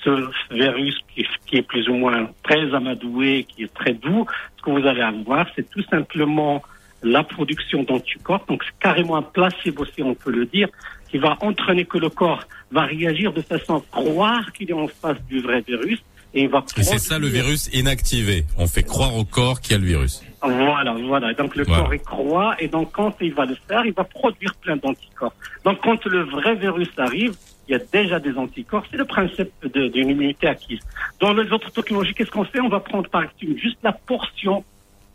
ce 0.07 0.53
virus 0.53 0.97
qui, 1.13 1.25
qui, 1.45 1.57
est 1.57 1.61
plus 1.61 1.87
ou 1.89 1.95
moins 1.95 2.29
très 2.43 2.73
amadoué, 2.73 3.45
qui 3.47 3.63
est 3.63 3.73
très 3.73 3.93
doux, 3.93 4.25
ce 4.57 4.63
que 4.63 4.71
vous 4.71 4.87
allez 4.87 5.01
avoir, 5.01 5.45
c'est 5.55 5.69
tout 5.69 5.83
simplement 5.89 6.61
la 7.03 7.23
production 7.23 7.83
d'anticorps. 7.83 8.45
Donc 8.47 8.63
c'est 8.63 8.79
carrément 8.79 9.17
un 9.17 9.21
placebo, 9.21 9.85
si 9.85 10.01
on 10.01 10.15
peut 10.15 10.31
le 10.31 10.45
dire, 10.45 10.69
qui 11.09 11.17
va 11.17 11.37
entraîner 11.41 11.85
que 11.85 11.97
le 11.97 12.09
corps 12.09 12.43
va 12.71 12.83
réagir 12.83 13.33
de 13.33 13.41
façon 13.41 13.77
à 13.77 13.81
croire 13.91 14.51
qu'il 14.53 14.69
est 14.69 14.73
en 14.73 14.87
face 14.87 15.21
du 15.29 15.39
vrai 15.39 15.61
virus 15.61 15.99
et 16.33 16.49
c'est 16.77 16.99
ça 16.99 17.17
le 17.17 17.27
virus 17.27 17.69
inactivé. 17.73 18.45
On 18.57 18.67
fait 18.67 18.83
croire 18.83 19.15
au 19.15 19.23
corps 19.23 19.59
qu'il 19.61 19.71
y 19.71 19.75
a 19.75 19.79
le 19.79 19.85
virus. 19.85 20.21
Voilà, 20.43 20.93
voilà. 21.07 21.33
Donc 21.33 21.55
le 21.55 21.65
corps 21.65 21.93
y 21.93 21.99
croit 21.99 22.55
et 22.59 22.67
donc 22.67 22.91
quand 22.91 23.15
il 23.21 23.33
va 23.33 23.45
le 23.45 23.55
faire, 23.67 23.85
il 23.85 23.93
va 23.93 24.03
produire 24.03 24.53
plein 24.55 24.75
d'anticorps. 24.75 25.33
Donc 25.63 25.79
quand 25.81 26.05
le 26.05 26.23
vrai 26.23 26.55
virus 26.55 26.89
arrive, 26.97 27.33
il 27.67 27.73
y 27.73 27.75
a 27.75 27.79
déjà 27.79 28.19
des 28.19 28.37
anticorps. 28.37 28.85
C'est 28.89 28.97
le 28.97 29.05
principe 29.05 29.51
d'une 29.73 30.09
immunité 30.09 30.47
acquise. 30.47 30.79
Dans 31.19 31.33
les 31.33 31.51
autres 31.51 31.71
technologies, 31.71 32.13
qu'est-ce 32.13 32.31
qu'on 32.31 32.45
fait? 32.45 32.61
On 32.61 32.69
va 32.69 32.79
prendre 32.79 33.09
par 33.09 33.23
exemple 33.23 33.59
juste 33.59 33.79
la 33.83 33.91
portion 33.91 34.63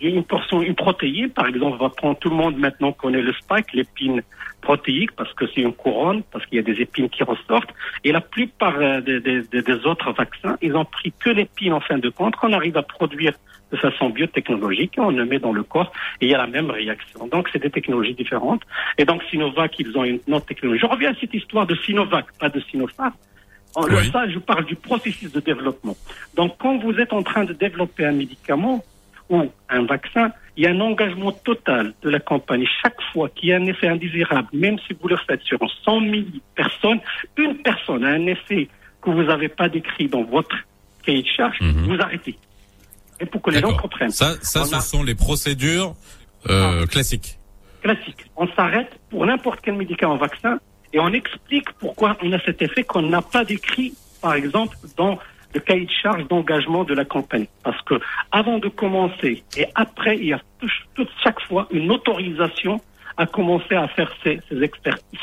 une 0.08 0.24
portion, 0.24 0.62
une 0.62 0.74
protéine, 0.74 1.30
par 1.30 1.46
exemple, 1.46 1.76
on 1.80 1.84
va 1.84 1.90
prendre 1.90 2.18
tout 2.18 2.30
le 2.30 2.36
monde 2.36 2.56
maintenant 2.56 2.92
connaît 2.92 3.22
le 3.22 3.32
spike, 3.32 3.72
l'épine 3.72 4.22
protéique, 4.60 5.12
parce 5.12 5.32
que 5.34 5.44
c'est 5.46 5.60
une 5.60 5.72
couronne, 5.72 6.22
parce 6.30 6.46
qu'il 6.46 6.56
y 6.56 6.58
a 6.58 6.62
des 6.62 6.80
épines 6.80 7.08
qui 7.08 7.22
ressortent. 7.22 7.72
Et 8.04 8.12
la 8.12 8.20
plupart 8.20 8.76
euh, 8.78 9.00
des, 9.00 9.20
des, 9.20 9.86
autres 9.86 10.12
vaccins, 10.12 10.56
ils 10.62 10.74
ont 10.76 10.84
pris 10.84 11.12
que 11.18 11.30
l'épine 11.30 11.72
en 11.72 11.80
fin 11.80 11.98
de 11.98 12.08
compte, 12.08 12.36
qu'on 12.36 12.52
arrive 12.52 12.76
à 12.76 12.82
produire 12.82 13.32
de 13.72 13.76
façon 13.76 14.10
biotechnologique, 14.10 14.94
on 14.98 15.10
le 15.10 15.24
met 15.24 15.38
dans 15.38 15.52
le 15.52 15.62
corps 15.62 15.92
et 16.20 16.26
il 16.26 16.30
y 16.30 16.34
a 16.34 16.38
la 16.38 16.46
même 16.46 16.70
réaction. 16.70 17.26
Donc 17.26 17.48
c'est 17.52 17.62
des 17.62 17.70
technologies 17.70 18.14
différentes. 18.14 18.62
Et 18.98 19.04
donc 19.04 19.22
Sinovac, 19.24 19.78
ils 19.78 19.96
ont 19.96 20.04
une 20.04 20.20
autre 20.30 20.46
technologie. 20.46 20.80
Je 20.80 20.86
reviens 20.86 21.12
à 21.12 21.14
cette 21.18 21.34
histoire 21.34 21.66
de 21.66 21.74
Sinovac, 21.74 22.26
pas 22.38 22.48
de 22.48 22.60
Sinopharm. 22.60 23.12
En 23.74 23.84
oui. 23.84 24.10
ça, 24.12 24.28
je 24.28 24.38
parle 24.38 24.66
du 24.66 24.76
processus 24.76 25.32
de 25.32 25.40
développement. 25.40 25.96
Donc, 26.36 26.56
quand 26.58 26.76
vous 26.76 26.92
êtes 26.98 27.14
en 27.14 27.22
train 27.22 27.44
de 27.44 27.54
développer 27.54 28.04
un 28.04 28.12
médicament, 28.12 28.84
ou 29.32 29.50
un 29.70 29.84
vaccin, 29.86 30.30
il 30.56 30.64
y 30.64 30.66
a 30.66 30.70
un 30.70 30.80
engagement 30.80 31.32
total 31.32 31.94
de 32.02 32.10
la 32.10 32.20
compagnie. 32.20 32.68
Chaque 32.82 33.00
fois 33.12 33.30
qu'il 33.30 33.48
y 33.48 33.52
a 33.52 33.56
un 33.56 33.66
effet 33.66 33.88
indésirable, 33.88 34.48
même 34.52 34.78
si 34.86 34.94
vous 35.00 35.08
le 35.08 35.16
faites 35.16 35.42
sur 35.42 35.58
100 35.84 36.00
000 36.00 36.22
personnes, 36.54 37.00
une 37.38 37.56
personne 37.56 38.04
a 38.04 38.08
un 38.08 38.26
effet 38.26 38.68
que 39.00 39.10
vous 39.10 39.22
n'avez 39.22 39.48
pas 39.48 39.68
décrit 39.68 40.08
dans 40.08 40.22
votre 40.22 40.56
cahier 41.02 41.22
de 41.22 41.28
charge, 41.28 41.58
mhm. 41.60 41.86
vous 41.86 42.00
arrêtez. 42.00 42.36
Et 43.22 43.26
pour 43.26 43.40
que 43.40 43.50
les 43.50 43.60
gens 43.60 43.76
comprennent. 43.76 44.10
Ça, 44.10 44.34
ça 44.42 44.64
ce 44.64 44.80
sont 44.80 45.02
les 45.02 45.14
procédures 45.14 45.94
euh, 46.50 46.82
ah. 46.82 46.86
classiques. 46.86 47.38
Classiques. 47.80 48.26
On 48.36 48.48
s'arrête 48.48 48.98
pour 49.10 49.24
n'importe 49.24 49.60
quel 49.62 49.76
médicament 49.76 50.16
vaccin 50.16 50.58
et 50.92 50.98
on 50.98 51.08
explique 51.12 51.70
pourquoi 51.78 52.16
on 52.22 52.32
a 52.32 52.40
cet 52.40 52.60
effet 52.62 52.82
qu'on 52.82 53.02
n'a 53.02 53.22
pas 53.22 53.44
décrit, 53.44 53.94
par 54.20 54.34
exemple, 54.34 54.76
dans 54.96 55.18
le 55.54 55.60
cahier 55.60 55.86
de 55.86 55.90
charge 56.02 56.26
d'engagement 56.28 56.82
de 56.84 56.94
la 56.94 57.04
compagnie. 57.04 57.48
Parce 57.62 57.80
que 57.82 57.94
avant 58.32 58.58
de 58.58 58.68
commencer 58.68 59.44
et 59.56 59.66
après, 59.76 60.18
il 60.18 60.26
y 60.26 60.32
a 60.32 60.40
toute 60.94 61.10
chaque 61.22 61.40
fois 61.42 61.68
une 61.70 61.90
autorisation 61.92 62.80
à 63.16 63.26
commencer 63.26 63.74
à 63.74 63.88
faire 63.88 64.12
ces, 64.24 64.40
ces, 64.48 64.70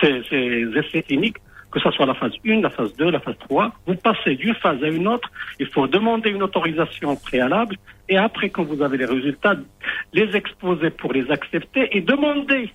ces, 0.01 0.23
ces 0.29 0.79
essais 0.79 1.01
cliniques, 1.03 1.37
que 1.71 1.79
ce 1.79 1.91
soit 1.91 2.05
la 2.05 2.13
phase 2.13 2.33
1, 2.45 2.61
la 2.61 2.69
phase 2.69 2.95
2, 2.97 3.11
la 3.11 3.19
phase 3.19 3.37
3. 3.47 3.71
Vous 3.85 3.95
passez 3.95 4.35
d'une 4.35 4.55
phase 4.55 4.83
à 4.83 4.87
une 4.87 5.07
autre, 5.07 5.29
il 5.59 5.67
faut 5.67 5.87
demander 5.87 6.29
une 6.31 6.43
autorisation 6.43 7.15
préalable 7.15 7.75
et 8.07 8.17
après, 8.17 8.49
quand 8.49 8.63
vous 8.63 8.81
avez 8.81 8.97
les 8.97 9.05
résultats, 9.05 9.55
les 10.13 10.35
exposer 10.35 10.89
pour 10.89 11.13
les 11.13 11.29
accepter 11.31 11.95
et 11.95 12.01
demander 12.01 12.71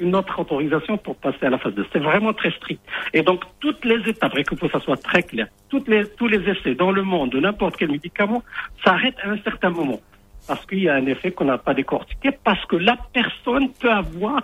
une 0.00 0.14
autre 0.14 0.38
autorisation 0.38 0.96
pour 0.98 1.16
passer 1.16 1.46
à 1.46 1.50
la 1.50 1.58
phase 1.58 1.74
2. 1.74 1.86
C'est 1.92 1.98
vraiment 1.98 2.32
très 2.32 2.50
strict. 2.52 2.80
Et 3.12 3.22
donc, 3.22 3.44
toutes 3.60 3.84
les 3.84 4.08
étapes, 4.08 4.36
et 4.36 4.44
que 4.44 4.68
ça 4.68 4.78
soit 4.80 4.96
très 4.96 5.22
clair, 5.22 5.48
tous 5.68 5.84
les 5.86 6.50
essais 6.50 6.74
dans 6.74 6.92
le 6.92 7.02
monde 7.02 7.30
de 7.30 7.40
n'importe 7.40 7.76
quel 7.76 7.90
médicament 7.90 8.42
s'arrêtent 8.84 9.18
à 9.24 9.30
un 9.30 9.38
certain 9.38 9.70
moment. 9.70 10.00
Parce 10.46 10.64
qu'il 10.66 10.80
y 10.80 10.88
a 10.88 10.94
un 10.94 11.06
effet 11.06 11.32
qu'on 11.32 11.46
n'a 11.46 11.58
pas 11.58 11.74
décortiqué, 11.74 12.30
parce 12.44 12.64
que 12.66 12.76
la 12.76 12.96
personne 13.12 13.72
peut 13.80 13.90
avoir 13.90 14.42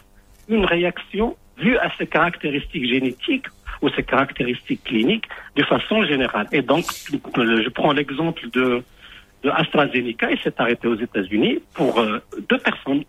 une 0.49 0.64
réaction 0.64 1.37
vue 1.59 1.79
à 1.79 1.90
ses 1.97 2.07
caractéristiques 2.07 2.88
génétiques 2.88 3.47
ou 3.85 3.90
ses 3.90 4.03
caractéristiques 4.03 4.85
cliniques 4.85 5.29
de 5.57 5.62
façon 5.64 6.05
générale. 6.05 6.49
Et 6.53 6.62
donc, 6.62 6.85
je 7.11 7.68
prends 7.68 7.92
l'exemple 7.92 8.49
de, 8.51 8.83
de 9.42 9.51
AstraZeneca, 9.51 10.31
il 10.31 10.38
s'est 10.40 10.55
arrêté 10.59 10.88
aux 10.88 10.97
États-Unis 10.97 11.61
pour 11.75 12.01
euh, 12.01 12.18
deux 12.49 12.59
personnes 12.59 13.05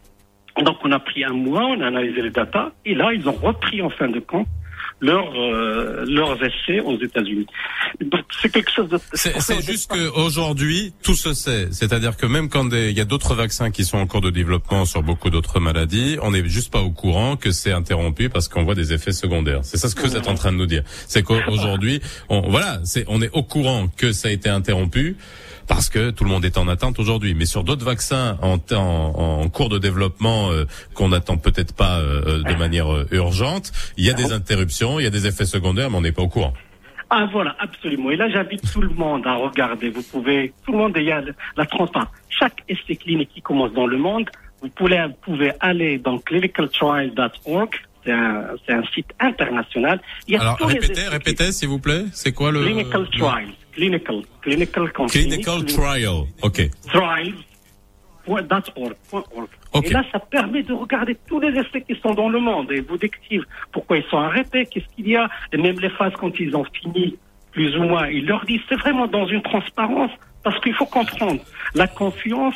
donc 0.64 0.78
on 0.84 0.92
a 0.92 1.00
pris 1.00 1.24
un 1.26 1.34
mois, 1.34 1.66
on 1.66 1.82
a 1.82 1.88
analysé 1.88 2.22
les 2.22 2.30
datas, 2.30 2.72
et 2.86 2.96
là 2.96 3.12
ils 3.14 3.28
ont 3.28 3.34
repris 3.34 3.82
en 3.82 3.90
fin 3.90 4.08
de 4.08 4.20
compte 4.20 4.48
leurs 5.02 5.34
euh, 5.36 6.06
leurs 6.08 6.38
essais 6.44 6.80
aux 6.80 7.00
États-Unis. 7.00 7.48
Donc 8.02 8.24
c'est 8.42 8.52
quelque 8.52 8.72
chose 8.72 8.90
de. 8.90 9.00
C'est 9.14 9.62
juste 9.62 9.92
qu'aujourd'hui 9.92 10.94
tout 11.04 11.16
se 11.16 11.34
sait, 11.34 11.68
c'est-à-dire 11.72 12.18
que 12.18 12.26
même 12.26 12.50
quand 12.50 12.72
il 12.72 12.98
y 12.98 13.02
a 13.02 13.06
d'autres 13.06 13.36
vaccins 13.36 13.72
qui 13.72 13.84
sont 13.84 13.98
en 13.98 14.08
cours 14.08 14.22
de 14.22 14.30
développement 14.30 14.86
sur 14.86 15.04
beaucoup 15.04 15.30
d'autres 15.30 15.60
maladies, 15.60 16.18
on 16.22 16.32
n'est 16.32 16.48
juste 16.48 16.72
pas 16.72 16.82
au 16.82 16.92
courant 16.92 17.36
que 17.36 17.52
c'est 17.52 17.72
interrompu 17.72 18.30
parce 18.30 18.48
qu'on 18.48 18.64
voit 18.64 18.76
des 18.76 18.94
effets 18.94 19.12
secondaires. 19.12 19.62
C'est 19.64 19.78
ça 19.78 19.90
ce 19.90 19.96
que 19.96 20.02
vous 20.02 20.16
êtes 20.16 20.28
en 20.28 20.36
train 20.36 20.52
de 20.52 20.58
nous 20.58 20.66
dire. 20.66 20.84
C'est 21.08 21.24
qu'aujourd'hui, 21.24 22.02
on, 22.30 22.50
voilà, 22.50 22.80
c'est 22.84 23.06
on 23.08 23.22
est 23.22 23.32
au 23.34 23.44
courant 23.44 23.88
que 23.88 24.12
ça 24.14 24.30
a 24.30 24.32
été 24.32 24.50
interrompu 24.50 25.18
parce 25.68 25.90
que 25.90 26.12
tout 26.12 26.24
le 26.24 26.30
monde 26.30 26.46
est 26.46 26.58
en 26.58 26.68
attente 26.68 27.00
aujourd'hui. 27.00 27.34
Mais 27.34 27.46
sur 27.46 27.64
d'autres 27.64 27.86
vaccins 27.86 28.38
en, 28.42 28.58
en, 28.74 29.42
en, 29.42 29.50
cours 29.50 29.70
de 29.70 29.78
développement 29.78 30.52
euh, 30.52 30.66
qu'on 30.94 31.10
n'attend 31.10 31.38
peut-être 31.38 31.76
pas 31.76 32.00
euh, 32.00 32.44
de 32.44 32.56
manière 32.56 32.94
euh, 32.94 33.08
urgente, 33.12 33.72
il 33.98 34.06
y 34.06 34.10
a 34.10 34.14
des 34.14 34.34
interruptions, 34.34 35.00
il 35.00 35.04
y 35.04 35.08
a 35.08 35.12
des 35.12 35.28
effets 35.28 35.46
secondaires, 35.46 35.90
mais 35.90 35.98
on 35.98 36.02
n'est 36.02 36.12
pas 36.12 36.24
au 36.24 36.28
courant. 36.28 36.54
Ah 37.10 37.28
voilà, 37.32 37.56
absolument. 37.60 38.10
Et 38.10 38.16
là, 38.16 38.30
j'invite 38.30 38.72
tout 38.72 38.82
le 38.82 38.90
monde 38.90 39.26
à 39.28 39.36
regarder. 39.36 39.90
Vous 39.90 40.02
pouvez, 40.02 40.54
tout 40.66 40.72
le 40.72 40.80
monde, 40.80 40.94
il 40.98 41.04
y 41.04 41.12
a 41.12 41.22
la 41.56 41.66
transparence. 41.66 42.10
Chaque 42.30 42.64
essai 42.68 42.96
clinique 42.96 43.30
qui 43.34 43.42
commence 43.42 43.72
dans 43.74 43.86
le 43.86 43.98
monde, 43.98 44.30
vous 44.62 44.70
pouvez, 44.70 45.06
vous 45.06 45.34
pouvez 45.34 45.52
aller 45.60 46.00
dans 46.00 46.18
clinicaltrial.org. 46.18 47.70
C'est 48.04 48.12
un, 48.12 48.56
un 48.70 48.84
site 48.94 49.12
international. 49.20 50.00
Il 50.28 50.34
y 50.34 50.38
a 50.38 50.42
Alors, 50.42 50.58
répétez, 50.60 51.08
répétez, 51.08 51.52
s'il 51.52 51.70
vous 51.70 51.80
plaît. 51.80 52.06
C'est 52.12 52.34
quoi 52.34 52.52
le... 52.52 52.64
Clinical 52.64 53.08
Trials 53.10 53.54
clinical, 53.76 54.24
clinical, 54.42 54.92
clinical 54.92 55.66
trial, 55.66 56.26
ok. 56.42 56.70
Trials.org. 56.88 58.96
Okay. 59.74 59.90
Et 59.90 59.92
là, 59.92 60.04
ça 60.12 60.20
permet 60.20 60.64
de 60.64 60.74
regarder 60.74 61.16
tous 61.28 61.40
les 61.40 61.60
essais 61.60 61.82
qui 61.82 61.96
sont 62.02 62.14
dans 62.14 62.30
le 62.30 62.40
monde 62.40 62.72
et 62.72 62.80
vous 62.80 62.98
décrire 62.98 63.44
pourquoi 63.72 63.98
ils 63.98 64.06
sont 64.06 64.18
arrêtés, 64.18 64.66
qu'est-ce 64.66 64.88
qu'il 64.96 65.10
y 65.10 65.18
a, 65.18 65.30
et 65.52 65.58
même 65.58 65.80
les 65.80 65.90
phases 65.90 66.14
quand 66.18 66.40
ils 66.40 66.56
ont 66.56 66.64
fini, 66.64 67.18
plus 67.52 67.76
ou 67.78 67.84
moins, 67.84 68.08
ils 68.08 68.26
leur 68.26 68.46
disent, 68.46 68.62
c'est 68.70 68.80
vraiment 68.80 69.08
dans 69.08 69.28
une 69.28 69.42
transparence, 69.42 70.12
parce 70.44 70.60
qu'il 70.62 70.74
faut 70.74 70.86
comprendre, 70.86 71.42
la 71.74 71.88
confiance, 71.88 72.56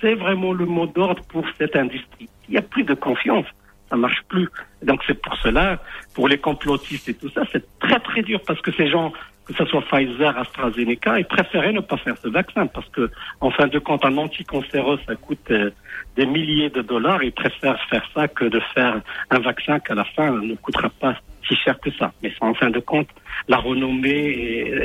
c'est 0.00 0.14
vraiment 0.14 0.52
le 0.52 0.66
mot 0.66 0.86
d'ordre 0.86 1.22
pour 1.28 1.44
cette 1.56 1.76
industrie. 1.76 2.28
Il 2.48 2.52
n'y 2.52 2.58
a 2.58 2.62
plus 2.62 2.84
de 2.84 2.94
confiance 2.94 3.46
ça 3.90 3.96
marche 3.96 4.22
plus. 4.28 4.48
Donc 4.82 5.02
c'est 5.06 5.20
pour 5.20 5.36
cela, 5.38 5.82
pour 6.14 6.28
les 6.28 6.38
complotistes 6.38 7.08
et 7.08 7.14
tout 7.14 7.28
ça, 7.30 7.42
c'est 7.52 7.64
très 7.80 7.98
très 8.00 8.22
dur 8.22 8.40
parce 8.46 8.60
que 8.60 8.72
ces 8.72 8.88
gens, 8.88 9.12
que 9.52 9.64
ce 9.64 9.70
soit 9.70 9.82
Pfizer, 9.82 10.36
AstraZeneca, 10.36 11.18
ils 11.18 11.24
préféraient 11.24 11.72
ne 11.72 11.80
pas 11.80 11.96
faire 11.96 12.16
ce 12.18 12.28
vaccin 12.28 12.66
parce 12.66 12.88
que, 12.90 13.10
en 13.40 13.50
fin 13.50 13.66
de 13.66 13.78
compte, 13.78 14.04
un 14.04 14.16
anticancéreux, 14.16 14.98
ça 15.06 15.16
coûte 15.16 15.50
euh, 15.50 15.70
des 16.16 16.26
milliers 16.26 16.70
de 16.70 16.82
dollars. 16.82 17.22
Ils 17.22 17.32
préfèrent 17.32 17.80
faire 17.88 18.08
ça 18.14 18.28
que 18.28 18.44
de 18.44 18.60
faire 18.74 19.00
un 19.30 19.38
vaccin 19.40 19.78
qu'à 19.80 19.94
la 19.94 20.04
fin 20.04 20.30
ne 20.30 20.54
coûtera 20.54 20.88
pas 20.88 21.16
si 21.48 21.56
cher 21.56 21.78
que 21.80 21.90
ça. 21.92 22.12
Mais 22.22 22.32
en 22.40 22.54
fin 22.54 22.70
de 22.70 22.78
compte, 22.78 23.08
la 23.48 23.56
renommée 23.56 24.28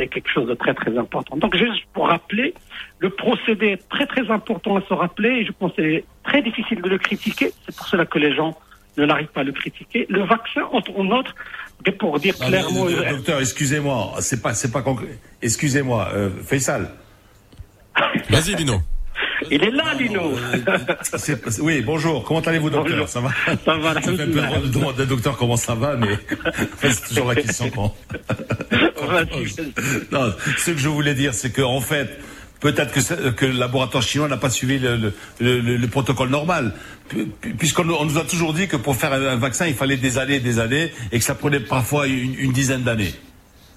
est, 0.01 0.07
quelque 0.07 0.29
chose 0.29 0.47
de 0.47 0.55
très 0.55 0.73
très 0.73 0.97
important. 0.97 1.37
Donc 1.37 1.55
juste 1.55 1.83
pour 1.93 2.07
rappeler, 2.07 2.53
le 2.99 3.09
procédé 3.09 3.67
est 3.67 3.89
très 3.89 4.07
très 4.07 4.29
important 4.31 4.77
à 4.77 4.81
se 4.81 4.93
rappeler 4.93 5.29
et 5.29 5.45
je 5.45 5.51
pense 5.51 5.73
que 5.73 5.81
c'est 5.81 6.05
très 6.23 6.41
difficile 6.41 6.81
de 6.81 6.89
le 6.89 6.97
critiquer. 6.97 7.51
C'est 7.65 7.75
pour 7.75 7.85
cela 7.87 8.05
que 8.05 8.17
les 8.17 8.33
gens 8.33 8.57
ne 8.97 9.05
n'arrivent 9.05 9.27
pas 9.27 9.41
à 9.41 9.43
le 9.43 9.51
critiquer. 9.51 10.05
Le 10.09 10.25
vaccin, 10.25 10.61
entre 10.71 10.97
autres, 10.97 11.35
pour 11.99 12.19
dire 12.19 12.37
clairement. 12.37 12.87
docteur, 13.09 13.39
excusez-moi, 13.39 14.13
c'est 14.19 14.41
pas 14.41 14.53
c'est 14.53 14.71
pas 14.71 14.81
concret. 14.81 15.19
Excusez-moi, 15.41 16.09
euh, 16.13 16.29
Faisal. 16.43 16.89
Vas-y, 18.29 18.55
Dino. 18.55 18.81
Il 19.51 19.63
est 19.63 19.71
là, 19.71 19.93
Lino. 19.93 20.33
oui, 21.59 21.81
bonjour. 21.81 22.23
Comment 22.23 22.39
allez-vous, 22.39 22.69
docteur? 22.69 23.07
Ça 23.07 23.21
va? 23.21 23.29
Ça 23.63 23.77
va, 23.77 23.93
la 23.93 24.01
de 24.01 25.05
docteur 25.05 25.37
comment 25.37 25.57
ça 25.57 25.75
va, 25.75 25.95
mais 25.95 26.17
c'est 26.81 27.09
toujours 27.09 27.27
la 27.27 27.35
question. 27.35 27.67
non, 30.11 30.33
ce 30.57 30.71
que 30.71 30.77
je 30.77 30.89
voulais 30.89 31.13
dire, 31.13 31.33
c'est 31.33 31.51
que 31.51 31.61
en 31.61 31.81
fait, 31.81 32.19
peut-être 32.65 32.91
que, 32.91 33.29
que, 33.29 33.45
le 33.45 33.59
laboratoire 33.59 34.01
chinois 34.01 34.27
n'a 34.27 34.37
pas 34.37 34.49
suivi 34.49 34.79
le, 34.79 35.13
le, 35.39 35.59
le, 35.59 35.87
protocole 35.87 36.29
normal, 36.29 36.73
puisqu'on 37.59 37.83
nous 37.83 38.17
a 38.17 38.23
toujours 38.23 38.53
dit 38.53 38.67
que 38.67 38.75
pour 38.75 38.95
faire 38.95 39.13
un 39.13 39.35
vaccin, 39.35 39.67
il 39.67 39.75
fallait 39.75 39.97
des 39.97 40.17
années 40.17 40.37
et 40.37 40.39
des 40.39 40.57
années, 40.57 40.91
et 41.11 41.19
que 41.19 41.23
ça 41.23 41.35
prenait 41.35 41.59
parfois 41.59 42.07
une, 42.07 42.33
une 42.39 42.51
dizaine 42.51 42.81
d'années. 42.81 43.13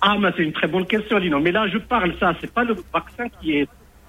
Ah, 0.01 0.17
mais 0.19 0.31
c'est 0.35 0.43
une 0.43 0.55
très 0.55 0.69
bonne 0.69 0.87
question, 0.87 1.19
Lino. 1.19 1.39
Mais 1.39 1.53
là, 1.53 1.69
je 1.69 1.77
parle 1.77 2.15
ça, 2.19 2.35
c'est 2.41 2.51
pas 2.51 2.65
le 2.65 2.77
vaccin 2.95 3.27
qui 3.41 3.59
est 3.59 3.69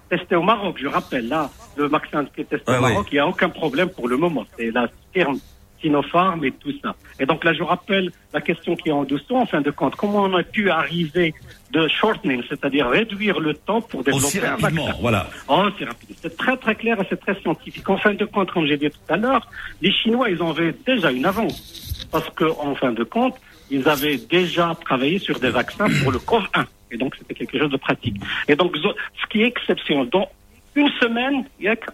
testé 0.09 0.35
au 0.37 0.43
Maroc. 0.43 0.77
Je 0.81 0.87
rappelle, 0.87 1.27
là, 1.27 1.49
le 1.75 1.87
vaccin 1.87 2.23
qui 2.33 2.41
est 2.41 2.49
testé 2.49 2.71
au 2.71 2.79
Maroc, 2.79 3.07
il 3.11 3.15
n'y 3.15 3.19
a 3.19 3.27
aucun 3.27 3.49
problème 3.49 3.89
pour 3.89 4.07
le 4.07 4.15
moment. 4.15 4.45
C'est 4.57 4.71
la 4.71 4.87
firme 5.13 5.39
Sinopharm 5.81 6.43
et 6.45 6.51
tout 6.51 6.73
ça. 6.81 6.95
Et 7.19 7.25
donc 7.25 7.43
là, 7.43 7.53
je 7.53 7.63
rappelle 7.63 8.11
la 8.33 8.41
question 8.41 8.75
qui 8.75 8.89
est 8.89 8.93
en 8.93 9.03
dessous, 9.03 9.35
en 9.35 9.45
fin 9.45 9.61
de 9.61 9.71
compte. 9.71 9.95
Comment 9.95 10.23
on 10.23 10.33
a 10.35 10.43
pu 10.43 10.69
arriver 10.69 11.33
de 11.71 11.87
shortening, 11.87 12.41
c'est-à-dire 12.49 12.89
réduire 12.89 13.39
le 13.39 13.53
temps 13.53 13.81
pour 13.81 14.03
développer 14.03 14.45
un 14.45 14.55
vaccin 14.55 14.93
voilà. 15.01 15.27
Oh, 15.47 15.67
c'est 15.77 15.85
rapide. 15.85 16.15
C'est 16.21 16.35
très 16.35 16.57
très 16.57 16.75
clair 16.75 16.99
et 16.99 17.05
c'est 17.09 17.19
très 17.19 17.39
scientifique. 17.41 17.87
En 17.89 17.97
fin 17.97 18.13
de 18.13 18.25
compte, 18.25 18.51
comme 18.51 18.65
j'ai 18.65 18.77
dit 18.77 18.89
tout 18.89 19.13
à 19.13 19.17
l'heure, 19.17 19.47
les 19.81 19.91
Chinois, 19.91 20.29
ils 20.29 20.41
en 20.41 20.49
avaient 20.51 20.75
déjà 20.85 21.11
une 21.11 21.25
avance. 21.25 22.07
Parce 22.11 22.29
que, 22.31 22.45
en 22.45 22.73
fin 22.75 22.91
de 22.91 23.03
compte, 23.03 23.35
ils 23.69 23.87
avaient 23.87 24.17
déjà 24.17 24.75
travaillé 24.83 25.19
sur 25.19 25.39
des 25.39 25.49
vaccins 25.49 25.87
pour 26.01 26.11
le 26.11 26.17
COVID-1. 26.19 26.65
Et 26.91 26.97
donc, 26.97 27.15
c'était 27.15 27.35
quelque 27.35 27.59
chose 27.59 27.69
de 27.69 27.77
pratique. 27.77 28.15
Et 28.47 28.55
donc, 28.55 28.75
ce 28.77 29.27
qui 29.29 29.43
est 29.43 29.47
exceptionnel, 29.47 30.09
dans 30.09 30.27
une 30.75 30.89
semaine, 30.99 31.45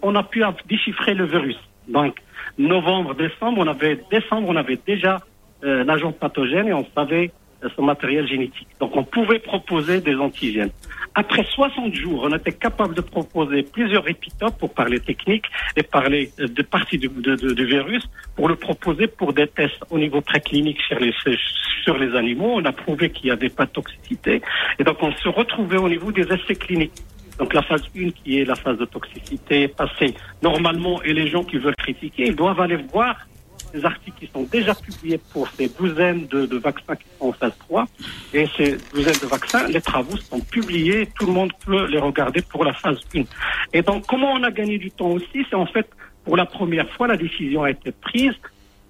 on 0.01 0.15
a 0.15 0.23
pu 0.23 0.43
déchiffrer 0.69 1.13
le 1.13 1.25
virus. 1.25 1.57
Donc, 1.87 2.15
novembre, 2.57 3.15
décembre, 3.15 3.59
on 3.59 3.67
avait, 3.67 3.99
décembre, 4.11 4.47
on 4.49 4.55
avait 4.55 4.79
déjà 4.85 5.21
euh, 5.63 5.83
l'agent 5.83 6.11
pathogène 6.11 6.67
et 6.67 6.73
on 6.73 6.85
savait 6.95 7.31
euh, 7.63 7.69
son 7.75 7.83
matériel 7.83 8.27
génétique. 8.27 8.67
Donc, 8.79 8.95
on 8.95 9.03
pouvait 9.03 9.39
proposer 9.39 10.01
des 10.01 10.15
antigènes. 10.15 10.71
Après 11.13 11.43
60 11.43 11.93
jours, 11.93 12.27
on 12.29 12.35
était 12.35 12.51
capable 12.51 12.93
de 12.93 13.01
proposer 13.01 13.63
plusieurs 13.63 14.07
épitopes 14.09 14.57
pour 14.59 14.73
parler 14.73 14.99
technique 14.99 15.45
et 15.75 15.83
parler 15.83 16.31
euh, 16.39 16.47
de 16.47 16.61
parties 16.61 16.97
du, 16.97 17.09
virus 17.65 18.03
pour 18.35 18.49
le 18.49 18.55
proposer 18.55 19.07
pour 19.07 19.33
des 19.33 19.47
tests 19.47 19.83
au 19.89 19.97
niveau 19.97 20.21
préclinique 20.21 20.79
sur 20.87 20.99
les, 20.99 21.13
sur 21.83 21.97
les 21.97 22.15
animaux. 22.15 22.55
On 22.55 22.65
a 22.65 22.71
prouvé 22.71 23.09
qu'il 23.09 23.25
n'y 23.25 23.31
avait 23.31 23.49
pas 23.49 23.65
de 23.65 23.71
toxicité. 23.71 24.41
Et 24.77 24.83
donc, 24.83 24.97
on 25.01 25.11
se 25.13 25.29
retrouvait 25.29 25.77
au 25.77 25.89
niveau 25.89 26.11
des 26.11 26.23
essais 26.23 26.55
cliniques. 26.55 27.01
Donc 27.37 27.53
la 27.53 27.61
phase 27.61 27.83
1 27.95 28.11
qui 28.11 28.39
est 28.39 28.45
la 28.45 28.55
phase 28.55 28.77
de 28.77 28.85
toxicité 28.85 29.67
passée 29.67 30.13
normalement 30.41 31.01
et 31.03 31.13
les 31.13 31.27
gens 31.27 31.43
qui 31.43 31.57
veulent 31.57 31.75
critiquer, 31.75 32.27
ils 32.27 32.35
doivent 32.35 32.59
aller 32.59 32.77
voir 32.77 33.15
des 33.73 33.83
articles 33.85 34.17
qui 34.19 34.31
sont 34.31 34.43
déjà 34.43 34.73
publiés 34.73 35.19
pour 35.33 35.49
ces 35.49 35.67
douzaines 35.67 36.27
de, 36.27 36.45
de, 36.45 36.57
vaccins 36.57 36.95
qui 36.95 37.05
sont 37.19 37.27
en 37.27 37.33
phase 37.33 37.53
3. 37.67 37.85
Et 38.33 38.47
ces 38.55 38.77
douzaines 38.93 39.19
de 39.21 39.27
vaccins, 39.27 39.67
les 39.67 39.81
travaux 39.81 40.17
sont 40.17 40.39
publiés, 40.39 41.09
tout 41.17 41.25
le 41.25 41.33
monde 41.33 41.51
peut 41.65 41.85
les 41.87 41.99
regarder 41.99 42.41
pour 42.41 42.63
la 42.63 42.73
phase 42.73 42.99
1. 43.13 43.23
Et 43.73 43.81
donc 43.81 44.05
comment 44.07 44.31
on 44.33 44.43
a 44.43 44.51
gagné 44.51 44.77
du 44.77 44.91
temps 44.91 45.09
aussi, 45.09 45.45
c'est 45.49 45.55
en 45.55 45.65
fait 45.65 45.87
pour 46.23 46.37
la 46.37 46.45
première 46.45 46.89
fois 46.91 47.07
la 47.07 47.17
décision 47.17 47.63
a 47.63 47.71
été 47.71 47.91
prise 47.91 48.33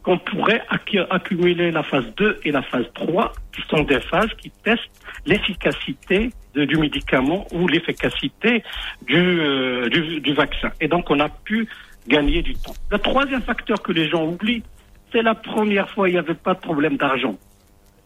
qu'on 0.03 0.19
pourrait 0.19 0.62
accumuler 1.10 1.71
la 1.71 1.81
phase 1.81 2.05
2 2.17 2.41
et 2.43 2.51
la 2.51 2.62
phase 2.62 2.86
3, 2.93 3.34
qui 3.51 3.62
sont 3.67 3.81
des 3.81 3.99
phases 3.99 4.31
qui 4.38 4.51
testent 4.63 4.84
l'efficacité 5.25 6.29
du 6.55 6.77
médicament 6.77 7.45
ou 7.51 7.67
l'efficacité 7.67 8.63
euh, 9.11 9.89
du, 9.89 10.21
du, 10.21 10.33
vaccin. 10.33 10.71
Et 10.79 10.87
donc, 10.87 11.09
on 11.09 11.19
a 11.19 11.29
pu 11.29 11.67
gagner 12.07 12.41
du 12.41 12.53
temps. 12.53 12.73
Le 12.91 12.97
troisième 12.99 13.41
facteur 13.41 13.81
que 13.81 13.91
les 13.91 14.07
gens 14.07 14.25
oublient, 14.25 14.63
c'est 15.11 15.21
la 15.21 15.35
première 15.35 15.89
fois, 15.89 16.09
il 16.09 16.13
n'y 16.13 16.17
avait 16.19 16.33
pas 16.33 16.53
de 16.53 16.59
problème 16.59 16.97
d'argent. 16.97 17.35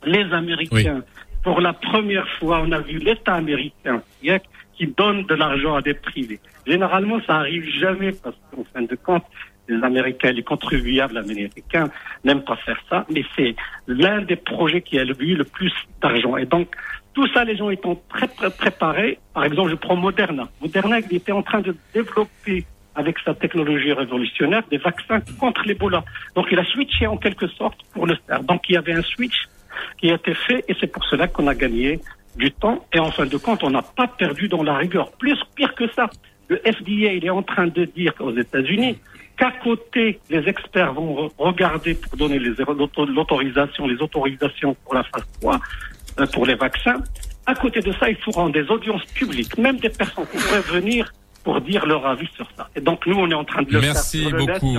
Les 0.06 0.32
Américains, 0.34 1.04
pour 1.44 1.62
la 1.62 1.74
première 1.74 2.28
fois, 2.40 2.62
on 2.66 2.72
a 2.72 2.80
vu 2.80 2.98
l'État 3.00 3.36
américain 3.36 4.02
qui 4.76 4.88
donne 4.88 5.26
de 5.26 5.36
l'argent 5.36 5.76
à 5.76 5.82
des 5.82 5.94
privés. 5.94 6.40
Généralement, 6.66 7.20
ça 7.26 7.36
arrive 7.38 7.68
jamais 7.80 8.12
parce 8.12 8.36
qu'en 8.52 8.64
fin 8.74 8.82
de 8.82 8.96
compte, 8.96 9.24
les 9.68 9.84
Américains, 9.84 10.32
les 10.32 10.44
contribuables 10.44 11.18
américains 11.18 11.90
n'aiment 12.24 12.44
pas 12.44 12.56
faire 12.58 12.80
ça, 12.90 13.06
mais 13.10 13.24
c'est 13.36 13.56
l'un 13.88 14.22
des 14.22 14.36
projets 14.36 14.82
qui 14.82 14.98
a 14.98 15.04
eu 15.04 15.36
le 15.36 15.44
plus 15.44 15.74
d'argent. 16.02 16.38
Et 16.38 16.46
donc, 16.46 16.76
tout 17.20 17.28
ça, 17.34 17.44
les 17.44 17.58
gens 17.58 17.70
étant 17.70 18.02
très, 18.08 18.30
préparés. 18.50 19.20
Par 19.34 19.44
exemple, 19.44 19.72
je 19.72 19.76
prends 19.76 19.98
Moderna. 19.98 20.48
Moderna, 20.62 21.00
était 21.00 21.34
en 21.34 21.42
train 21.42 21.60
de 21.60 21.76
développer 21.94 22.66
avec 22.96 23.18
sa 23.26 23.34
technologie 23.34 23.92
révolutionnaire 23.92 24.64
des 24.72 24.78
vaccins 24.78 25.20
contre 25.38 25.64
l'Ebola. 25.66 26.06
Donc, 26.36 26.46
il 26.50 26.58
a 26.58 26.64
switché 26.64 27.08
en 27.08 27.18
quelque 27.18 27.48
sorte 27.48 27.80
pour 27.94 28.08
le 28.08 28.16
faire. 28.26 28.42
Donc, 28.44 28.70
il 28.70 28.76
y 28.76 28.78
avait 28.78 28.94
un 28.94 29.02
switch 29.02 29.50
qui 29.98 30.10
a 30.12 30.16
été 30.16 30.34
fait 30.34 30.64
et 30.70 30.76
c'est 30.80 30.88
pour 30.88 31.04
cela 31.06 31.28
qu'on 31.28 31.48
a 31.48 31.56
gagné 31.56 32.00
du 32.38 32.52
temps. 32.52 32.86
Et 32.94 33.00
en 33.00 33.12
fin 33.12 33.26
de 33.26 33.36
compte, 33.36 33.64
on 33.64 33.70
n'a 33.70 33.82
pas 33.82 34.08
perdu 34.08 34.48
dans 34.48 34.64
la 34.64 34.78
rigueur. 34.78 35.12
Plus 35.20 35.38
pire 35.56 35.76
que 35.76 35.92
ça, 35.92 36.10
le 36.48 36.56
FDA, 36.60 37.12
il 37.12 37.26
est 37.26 37.30
en 37.30 37.44
train 37.44 37.68
de 37.68 37.84
dire 37.84 38.14
aux 38.22 38.36
États-Unis 38.36 38.98
qu'à 39.38 39.52
côté, 39.62 40.20
les 40.30 40.48
experts 40.48 40.94
vont 40.94 41.30
regarder 41.38 41.96
pour 41.96 42.16
donner 42.16 42.40
l'autorisation, 42.40 43.88
les 43.88 44.02
autorisations 44.02 44.74
pour 44.86 44.94
la 44.96 45.04
phase 45.04 45.28
3, 45.42 45.56
euh, 45.56 45.58
pour 46.28 46.46
les 46.46 46.56
vaccins. 46.56 47.02
À 47.46 47.56
côté 47.56 47.80
de 47.80 47.92
ça, 47.94 48.10
il 48.10 48.18
faut 48.18 48.32
rendre 48.32 48.54
des 48.54 48.70
audiences 48.70 49.06
publiques, 49.06 49.58
même 49.58 49.78
des 49.78 49.90
personnes 49.90 50.26
qui 50.32 50.38
pourraient 50.38 50.62
venir 50.62 51.12
pour 51.44 51.62
dire 51.62 51.86
leur 51.86 52.06
avis 52.06 52.28
sur 52.36 52.48
ça. 52.58 52.70
Et 52.76 52.82
donc 52.82 53.06
nous, 53.08 53.16
on 53.16 53.30
est 53.30 53.36
en 53.36 53.46
train 53.46 53.64
de 53.64 53.72
le 53.72 53.80
merci 53.80 54.26
faire. 54.30 54.38
beaucoup. 54.38 54.78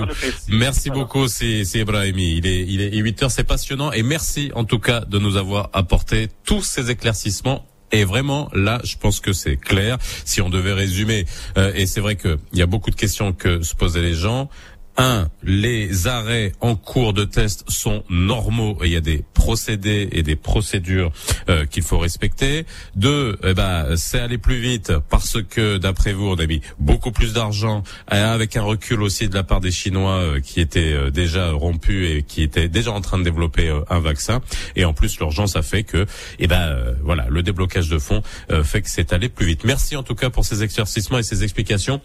merci 0.49 0.89
beaucoup, 0.89 1.27
c'est 1.27 1.63
Ibrahimi. 1.75 2.37
Il 2.37 2.47
est, 2.47 2.61
il 2.61 2.81
est 2.81 2.97
8 2.97 3.23
heures, 3.23 3.31
c'est 3.31 3.43
passionnant. 3.43 3.91
Et 3.91 4.03
merci 4.03 4.51
en 4.55 4.63
tout 4.63 4.79
cas 4.79 5.01
de 5.01 5.19
nous 5.19 5.37
avoir 5.37 5.69
apporté 5.73 6.29
tous 6.45 6.61
ces 6.61 6.91
éclaircissements 6.91 7.65
et 7.91 8.05
vraiment, 8.05 8.49
là, 8.53 8.79
je 8.83 8.95
pense 8.97 9.19
que 9.19 9.33
c'est 9.33 9.57
clair. 9.57 9.97
Si 10.23 10.41
on 10.41 10.49
devait 10.49 10.73
résumer, 10.73 11.25
euh, 11.57 11.73
et 11.75 11.85
c'est 11.85 11.99
vrai 11.99 12.15
qu'il 12.15 12.37
y 12.53 12.61
a 12.61 12.65
beaucoup 12.65 12.89
de 12.89 12.95
questions 12.95 13.33
que 13.33 13.61
se 13.61 13.75
posaient 13.75 14.01
les 14.01 14.13
gens. 14.13 14.49
Un, 14.97 15.29
les 15.43 16.07
arrêts 16.07 16.51
en 16.59 16.75
cours 16.75 17.13
de 17.13 17.23
test 17.23 17.63
sont 17.69 18.03
normaux 18.09 18.77
et 18.83 18.87
il 18.87 18.91
y 18.91 18.97
a 18.97 19.01
des 19.01 19.23
procédés 19.33 20.09
et 20.11 20.21
des 20.21 20.35
procédures 20.35 21.11
euh, 21.49 21.65
qu'il 21.65 21.83
faut 21.83 21.97
respecter. 21.97 22.65
Deux, 22.95 23.37
eh 23.43 23.53
ben, 23.53 23.95
c'est 23.95 24.19
aller 24.19 24.37
plus 24.37 24.59
vite 24.59 24.91
parce 25.09 25.41
que 25.41 25.77
d'après 25.77 26.13
vous, 26.13 26.27
on 26.27 26.35
a 26.35 26.45
mis 26.45 26.61
beaucoup 26.79 27.11
plus 27.11 27.33
d'argent 27.33 27.83
euh, 28.13 28.33
avec 28.33 28.57
un 28.57 28.63
recul 28.63 29.01
aussi 29.01 29.29
de 29.29 29.33
la 29.35 29.43
part 29.43 29.61
des 29.61 29.71
Chinois 29.71 30.17
euh, 30.17 30.39
qui 30.41 30.59
étaient 30.59 31.09
déjà 31.11 31.51
rompus 31.51 32.09
et 32.09 32.23
qui 32.23 32.43
étaient 32.43 32.67
déjà 32.67 32.91
en 32.91 33.01
train 33.01 33.17
de 33.17 33.23
développer 33.23 33.73
un 33.89 33.99
vaccin. 33.99 34.41
Et 34.75 34.85
en 34.85 34.93
plus, 34.93 35.19
l'urgence 35.19 35.55
a 35.55 35.61
fait 35.61 35.83
que, 35.83 36.05
eh 36.39 36.47
ben, 36.47 36.95
voilà, 37.03 37.27
le 37.29 37.43
déblocage 37.43 37.89
de 37.89 37.97
fonds 37.97 38.21
fait 38.63 38.81
que 38.81 38.89
c'est 38.89 39.13
allé 39.13 39.29
plus 39.29 39.45
vite. 39.45 39.63
Merci 39.63 39.95
en 39.95 40.03
tout 40.03 40.15
cas 40.15 40.29
pour 40.29 40.45
ces 40.45 40.63
éclaircissements 40.63 41.19
et 41.19 41.23
ces 41.23 41.43
explications. 41.43 42.01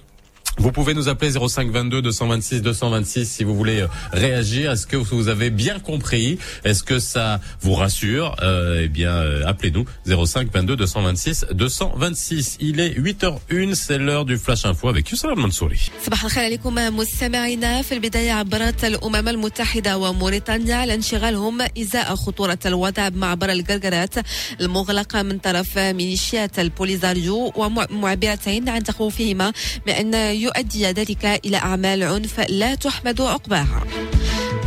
Vous 0.58 0.72
pouvez 0.74 0.94
nous 0.94 1.08
appeler 1.08 1.32
05 1.32 1.72
22 1.72 2.02
226 2.02 2.62
226 2.62 3.26
si 3.26 3.44
vous 3.46 3.56
voulez 3.56 3.80
euh, 3.82 3.88
réagir. 4.12 4.72
Est-ce 4.74 4.86
que 4.86 4.98
vous 4.98 5.30
avez 5.30 5.50
bien 5.50 5.80
compris 5.80 6.38
Est-ce 6.66 6.84
que 6.84 7.00
ça 7.00 7.40
vous 7.62 7.74
rassure 7.74 8.36
euh, 8.44 8.82
Eh 8.84 8.90
bien, 8.90 9.12
euh, 9.12 9.48
appelez-nous 9.48 9.86
05 10.06 10.52
22 10.54 10.76
226 10.76 11.46
226. 11.54 12.58
Il 12.60 12.80
est 12.82 12.90
8h01, 13.00 13.74
c'est 13.76 13.98
l'heure 13.98 14.26
du 14.26 14.38
Flash 14.38 14.66
Info 14.66 14.90
avec 14.90 15.10
Youssef 15.10 15.36
Mansouri. 15.36 15.80
صباح 16.06 16.26
الخير 16.26 16.44
عليكم 16.44 16.76
مستمعينا 16.98 17.82
في 17.82 17.92
البداية 17.94 18.32
عبرت 18.32 18.86
الأمم 18.86 19.28
المتحدة 19.30 19.98
وموريتانيا 19.98 20.76
على 20.76 20.94
انشغالهم 20.94 21.62
إزاء 21.78 22.16
خطورة 22.16 22.60
الوضع 22.66 23.10
بمعبر 23.10 23.52
القرقرات 23.52 24.16
المغلقة 24.62 25.22
من 25.24 25.38
طرف 25.40 25.78
ميليشيات 25.78 26.60
البوليزاريو 26.60 27.54
ومعبرتين 27.56 28.70
عن 28.70 28.84
تخوفهما 28.84 29.52
بأن 29.86 30.42
يؤدي 30.47 30.87
ذلك 30.87 31.25
إلى 31.45 31.57
أعمال 31.57 32.03
عنف 32.03 32.41
لا 32.41 32.75
تحمد 32.75 33.21
عقباها. 33.21 33.83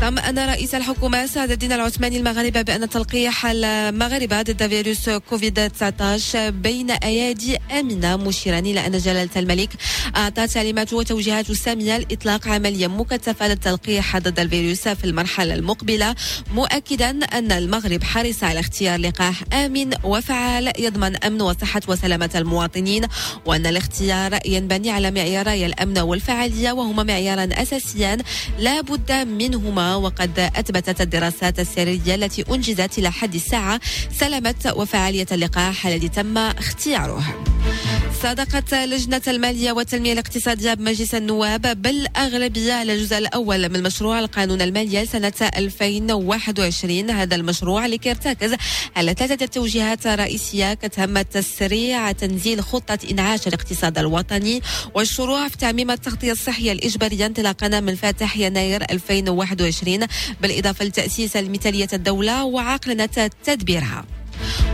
طم 0.02 0.18
أن 0.20 0.40
رئيس 0.40 0.76
الحكومة 0.76 1.26
سعد 1.26 1.52
الدين 1.52 1.72
العثماني 1.72 2.18
المغاربة 2.18 2.62
بأن 2.62 2.90
تلقيح 2.90 3.46
المغاربة 3.46 4.42
ضد 4.42 4.68
فيروس 4.68 5.10
كوفيد 5.10 5.70
19 5.70 6.50
بين 6.50 6.92
أيادي 6.92 7.58
آمنة 7.80 8.18
مشيرا 8.18 8.60
إلى 8.60 8.88
أن 8.88 8.98
جلالة 8.98 9.30
الملك 9.36 9.70
أعطى 10.16 10.48
تعليمات 10.48 10.94
وتوجيهات 10.94 11.52
سامية 11.52 11.98
لإطلاق 11.98 12.48
عملية 12.48 12.88
مكثفة 12.88 13.48
للتلقيح 13.48 14.18
ضد 14.18 14.40
الفيروس 14.40 14.88
في 14.88 15.04
المرحلة 15.04 15.54
المقبلة 15.54 16.16
مؤكدا 16.54 17.10
أن 17.10 17.52
المغرب 17.52 18.04
حريص 18.04 18.44
على 18.44 18.60
اختيار 18.60 19.00
لقاح 19.00 19.44
آمن 19.54 19.90
وفعال 20.04 20.72
يضمن 20.80 21.24
أمن 21.24 21.42
وصحة 21.42 21.82
وسلامة 21.88 22.30
المواطنين 22.36 23.06
وأن 23.46 23.66
الاختيار 23.66 24.40
ينبني 24.46 24.92
على 24.92 25.12
معياري 25.12 25.66
الأمن 25.66 26.00
والفعالية 26.00 26.72
وهما 26.72 27.04
معياران 27.04 27.54
أساسيان 27.54 28.20
لا 28.60 28.82
بد 28.82 29.12
منهما. 29.12 29.89
وقد 29.96 30.40
أثبتت 30.40 31.02
الدراسات 31.02 31.60
السرية 31.60 32.16
التي 32.16 32.44
أنجزت 32.52 32.98
إلى 32.98 33.12
حد 33.12 33.36
الساعة 33.36 33.80
سلامة 34.20 34.74
وفعالية 34.76 35.28
اللقاح 35.32 35.88
الذي 35.88 36.10
تم 36.10 36.38
اختياره. 36.38 37.24
صادقت 38.24 38.74
لجنة 38.74 39.22
المالية 39.28 39.72
والتنمية 39.72 40.14
الاقتصادية 40.14 40.74
بمجلس 40.74 41.16
النواب 41.16 41.82
بالأغلبية 41.82 42.74
على 42.74 42.94
الجزء 42.94 43.18
الأول 43.18 43.70
من 43.70 43.84
مشروع 43.84 44.20
القانون 44.20 44.62
المالية 44.62 45.04
لسنة 45.04 45.34
2021 45.58 47.10
هذا 47.10 47.36
المشروع 47.36 47.86
اللي 47.86 47.98
كيرتكز 47.98 48.56
على 48.96 49.14
ثلاثة 49.14 49.46
توجيهات 49.46 50.08
رئيسية 50.08 50.74
كتهم 50.74 51.22
تسريع 51.22 52.12
تنزيل 52.12 52.64
خطة 52.64 52.98
إنعاش 53.12 53.48
الاقتصاد 53.48 53.98
الوطني 53.98 54.62
والشروع 54.96 55.48
في 55.48 55.58
تعميم 55.58 55.92
التغطية 55.92 56.32
الصحية 56.32 56.72
الإجبارية 56.72 57.26
انطلاقا 57.26 57.80
من 57.80 57.96
فاتح 57.96 58.38
يناير 58.38 58.84
2021 58.92 59.79
بالإضافة 60.42 60.86
لتأسيس 60.86 61.36
المثالية 61.36 61.90
الدولة 61.94 62.44
وعقلنة 62.44 63.30
تدبيرها. 63.44 64.06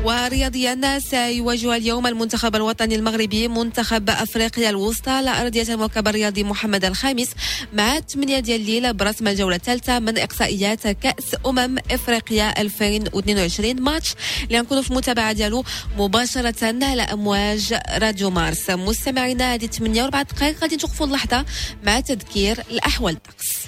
ورياضيا 0.03 0.99
سيواجه 0.99 1.75
اليوم 1.75 2.07
المنتخب 2.07 2.55
الوطني 2.55 2.95
المغربي 2.95 3.47
منتخب 3.47 4.09
أفريقيا 4.09 4.69
الوسطى 4.69 5.11
على 5.11 5.41
أرضية 5.41 5.73
المركب 5.73 6.07
الرياضي 6.07 6.43
محمد 6.43 6.85
الخامس 6.85 7.29
مع 7.73 7.99
8 7.99 8.39
ديال 8.39 8.61
الليل 8.61 8.93
برسم 8.93 9.27
الجولة 9.27 9.55
الثالثة 9.55 9.99
من 9.99 10.17
إقصائيات 10.17 10.87
كأس 10.87 11.35
أمم 11.45 11.77
إفريقيا 11.91 12.61
2022 12.61 13.81
ماتش. 13.81 14.13
اللي 14.43 14.59
غنكونوا 14.59 14.83
في 14.83 14.91
المتابعة 14.91 15.31
ديالو 15.31 15.63
مباشرة 15.97 16.85
على 16.85 17.01
أمواج 17.01 17.73
راديو 17.97 18.29
مارس. 18.29 18.69
مستمعينا 18.69 19.53
هذه 19.53 19.65
8 19.65 20.03
و 20.03 20.05
4 20.05 20.23
دقائق. 20.23 20.61
غادي 20.61 20.75
نوقفوا 20.75 21.05
اللحظة 21.05 21.45
مع 21.83 21.99
تذكير 21.99 22.63
الأحوال 22.71 23.13
الطقس. 23.13 23.65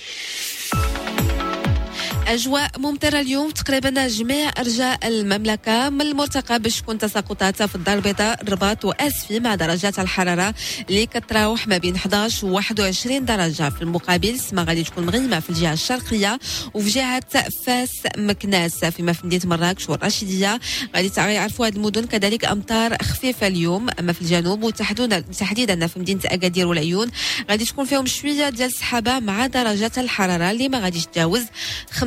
أجواء 2.28 2.72
ممطره 2.78 3.20
اليوم. 3.20 3.52
تقريبا 3.52 4.08
جميع 4.08 4.52
أرجاء 4.60 5.08
المملكة. 5.08 5.90
من 5.90 6.02
المرتقب 6.02 6.62
باش 6.62 6.82
تكون 6.82 6.98
تساقطات 6.98 7.64
في 7.64 7.76
الدار 7.76 7.98
البيضاء؟ 7.98 8.42
الرباط 8.42 8.86
واسفي 8.86 9.40
مع 9.40 9.56
درجات 9.56 10.00
الحرارة 10.00 10.54
اللي 10.90 11.06
كتراوح 11.06 11.68
ما 11.68 11.78
بين 11.78 11.96
11 11.96 12.48
و 12.48 12.50
21 12.54 13.26
درجة. 13.26 13.70
في 13.70 13.82
المقابل 13.82 14.30
السماء 14.30 14.66
غادي 14.66 14.84
تكون 14.84 15.06
مغيمة 15.06 15.40
في 15.40 15.50
الجهة 15.50 15.74
الشرقية 15.74 16.40
وفي 16.74 16.90
جهة 16.90 17.24
فاس 17.66 17.92
مكناس. 18.18 18.86
فيما 18.86 19.14
في 19.14 19.28
مدينة 19.28 19.46
مراكش 19.46 19.90
والرشيدية 19.90 20.60
غادي 20.96 21.12
يعرفوا 21.18 21.68
هذه 21.68 21.76
المدن 21.76 22.06
كذلك 22.06 22.46
أمطار 22.46 22.98
خفيفة 23.04 23.48
اليوم. 23.48 23.88
أما 24.00 24.14
في 24.14 24.22
الجنوب 24.22 24.64
وتحديدا 24.64 25.88
في 25.88 26.00
مدينة 26.00 26.22
أكادير 26.26 26.68
والعيون 26.68 27.12
غادي 27.50 27.66
تكون 27.66 27.86
فيهم 27.86 28.06
شوية 28.06 28.50
ديال 28.50 28.68
السحابة 28.68 29.20
مع 29.20 29.48
درجات 29.48 29.98
الحرارة 29.98 30.52
اللي 30.52 30.70
ما 30.70 30.80
غاديش 30.80 31.06
تجاوز 31.06 31.44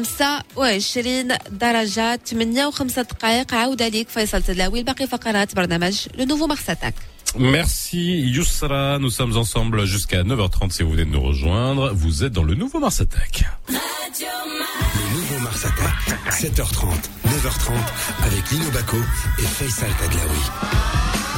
25 0.09 1.37
درجة 1.51 2.19
8 2.25 2.69
و5 2.71 2.99
دقائق 2.99 3.53
عودة 3.53 3.87
ليك 3.87 4.09
فيصل 4.09 4.43
تدلاوي 4.43 4.79
الباقي 4.79 5.07
فقرات 5.07 5.55
برنامج 5.55 5.97
لو 6.17 6.25
نوفو 6.25 6.47
مارس 6.47 6.69
اتاك 6.69 6.93
Merci 7.37 8.21
Yousra, 8.35 8.97
nous 8.97 9.09
sommes 9.09 9.35
ensemble 9.35 9.85
jusqu'à 9.85 10.23
9h30 10.23 10.71
si 10.71 10.83
vous 10.83 10.91
venez 10.91 11.03
de 11.03 11.09
nous 11.09 11.21
rejoindre. 11.21 11.91
Vous 11.93 12.23
êtes 12.23 12.31
dans 12.31 12.43
le 12.43 12.55
nouveau 12.55 12.79
Mars 12.79 13.01
Attack. 13.01 13.43
Le 13.67 15.17
nouveau 15.17 15.39
Mars 15.39 15.65
Attack, 15.65 15.97
7h30, 16.31 16.85
9h30, 17.27 17.71
avec 18.27 18.51
Lino 18.51 18.69
Baco 18.71 18.97
et 19.39 19.47
Faisal 19.57 19.91
Tadlaoui. 19.99 21.28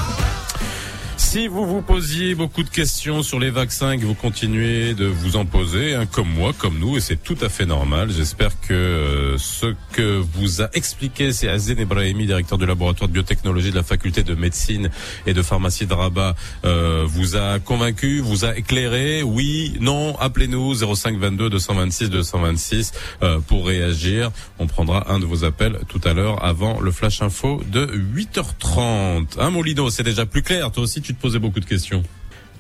Si 1.32 1.48
vous 1.48 1.64
vous 1.64 1.80
posiez 1.80 2.34
beaucoup 2.34 2.62
de 2.62 2.68
questions 2.68 3.22
sur 3.22 3.40
les 3.40 3.48
vaccins 3.48 3.92
et 3.92 3.98
que 3.98 4.04
vous 4.04 4.12
continuez 4.12 4.92
de 4.92 5.06
vous 5.06 5.36
en 5.36 5.46
poser, 5.46 5.94
hein, 5.94 6.04
comme 6.04 6.28
moi, 6.28 6.52
comme 6.52 6.78
nous, 6.78 6.98
et 6.98 7.00
c'est 7.00 7.16
tout 7.16 7.38
à 7.40 7.48
fait 7.48 7.64
normal, 7.64 8.10
j'espère 8.10 8.50
que 8.60 8.74
euh, 8.74 9.38
ce 9.38 9.74
que 9.94 10.18
vous 10.18 10.60
a 10.60 10.68
expliqué, 10.74 11.32
c'est 11.32 11.48
Azen 11.48 11.78
Ebrahimi, 11.78 12.26
directeur 12.26 12.58
du 12.58 12.66
laboratoire 12.66 13.08
de 13.08 13.14
biotechnologie 13.14 13.70
de 13.70 13.76
la 13.76 13.82
faculté 13.82 14.22
de 14.22 14.34
médecine 14.34 14.90
et 15.24 15.32
de 15.32 15.40
pharmacie 15.40 15.86
de 15.86 15.94
Rabat, 15.94 16.34
euh, 16.66 17.04
vous 17.06 17.34
a 17.34 17.58
convaincu, 17.60 18.20
vous 18.20 18.44
a 18.44 18.54
éclairé? 18.54 19.22
Oui, 19.22 19.78
non, 19.80 20.14
appelez-nous 20.18 20.74
05 20.94 21.16
22 21.16 21.48
226 21.48 22.10
226 22.10 22.92
euh, 23.22 23.40
pour 23.40 23.66
réagir. 23.66 24.32
On 24.58 24.66
prendra 24.66 25.10
un 25.10 25.18
de 25.18 25.24
vos 25.24 25.44
appels 25.44 25.78
tout 25.88 26.00
à 26.04 26.12
l'heure 26.12 26.44
avant 26.44 26.78
le 26.78 26.90
flash 26.90 27.22
info 27.22 27.62
de 27.72 27.86
8h30. 27.86 29.38
Hein, 29.38 29.48
Molino, 29.48 29.88
c'est 29.88 30.02
déjà 30.02 30.26
plus 30.26 30.42
clair. 30.42 30.70
Toi 30.70 30.82
aussi, 30.82 31.00
tu 31.00 31.14
te 31.14 31.21
posais 31.22 31.38
beaucoup 31.38 31.60
de 31.60 31.64
questions. 31.64 32.02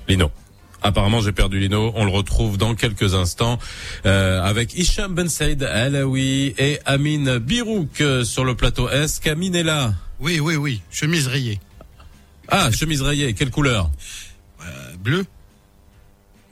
Lino. 0.08 0.30
Apparemment, 0.82 1.20
j'ai 1.20 1.32
perdu 1.32 1.58
Lino. 1.58 1.92
On 1.94 2.04
le 2.04 2.10
retrouve 2.10 2.56
dans 2.58 2.74
quelques 2.74 3.14
instants 3.14 3.58
euh, 4.06 4.42
avec 4.42 4.74
Hicham 4.74 5.14
Ben 5.14 5.28
Saïd 5.28 5.62
Alaoui 5.62 6.54
et 6.58 6.78
Amine 6.86 7.38
Birouk 7.38 8.00
euh, 8.00 8.24
sur 8.24 8.44
le 8.44 8.54
plateau. 8.54 8.88
Est-ce 8.88 9.20
qu'Amine 9.20 9.54
est 9.54 9.62
là? 9.62 9.94
Oui, 10.20 10.40
oui, 10.40 10.56
oui. 10.56 10.80
Chemise 10.90 11.26
rayée. 11.26 11.60
Ah, 12.48 12.70
chemise 12.70 13.02
rayée. 13.02 13.34
Quelle 13.34 13.50
couleur? 13.50 13.90
Euh, 14.60 14.96
bleu. 14.98 15.26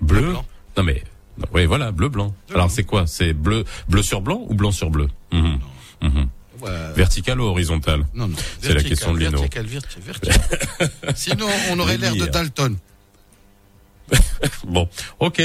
Bleu. 0.01 0.33
non 0.77 0.83
mais, 0.83 1.05
oui, 1.53 1.67
voilà, 1.67 1.93
bleu 1.93 2.09
blanc. 2.09 2.35
Alors 2.55 2.71
c'est 2.71 2.85
quoi? 2.85 3.07
C'est 3.07 3.35
bleu, 3.35 3.65
bleu 3.89 4.03
sur 4.03 4.21
blanc 4.21 4.45
ou 4.49 4.55
blanc 4.55 4.73
sur 4.73 4.91
bleu? 4.91 5.09
Mhm. 5.33 5.59
Mhm. 6.03 6.29
Vertical 6.95 7.41
ou 7.41 7.45
horizontal 7.45 8.05
Non, 8.15 8.29
non. 8.29 8.37
C'est 8.61 8.75
la 8.75 8.83
question 8.83 9.13
de 9.13 9.19
Lino. 9.19 9.39
Vertical, 9.39 9.67
vertical, 9.67 10.03
vertical. 10.03 10.91
Sinon, 11.17 11.49
on 11.71 11.79
aurait 11.79 11.97
l'air 11.97 12.15
de. 12.15 12.27
Dalton. 12.27 12.77
Bon, 14.67 14.89
ok. 15.19 15.43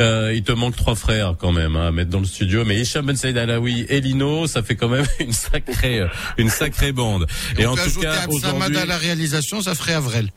Euh, 0.00 0.32
il 0.34 0.42
te 0.42 0.52
manque 0.52 0.76
trois 0.76 0.94
frères 0.94 1.34
quand 1.38 1.52
même 1.52 1.76
hein, 1.76 1.88
à 1.88 1.92
mettre 1.92 2.10
dans 2.10 2.20
le 2.20 2.26
studio, 2.26 2.64
mais 2.64 2.78
Hicham 2.80 3.06
Ben 3.06 3.16
Saïd 3.16 3.36
Alaoui 3.36 3.86
et 3.88 4.00
Lino, 4.00 4.46
ça 4.46 4.62
fait 4.62 4.76
quand 4.76 4.88
même 4.88 5.06
une 5.20 5.32
sacrée, 5.32 6.00
euh, 6.00 6.08
une 6.38 6.50
sacrée 6.50 6.92
bande. 6.92 7.26
Et, 7.58 7.66
en 7.66 7.72
on 7.72 7.76
peut 7.76 7.90
tout 7.90 8.00
cas 8.00 8.26
aujourd'hui, 8.28 8.76
à 8.76 8.86
la 8.86 8.98
réalisation, 8.98 9.60
ça 9.60 9.74
ferait 9.74 9.94
Avrel. 9.94 10.30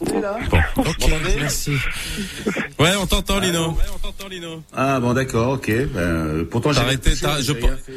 bon, 0.00 0.22
ok, 0.76 1.10
merci. 1.38 1.72
Ouais, 2.78 2.94
on 3.00 3.06
t'entend 3.06 3.38
Lino. 3.38 3.76
Ah 4.74 5.00
bon 5.00 5.14
d'accord, 5.14 5.54
ok. 5.54 5.70
Ben, 5.94 6.44
pourtant 6.50 6.72
j'ai 6.72 6.80
arrêté, 6.80 7.12
je 7.12 7.52
fait. 7.54 7.94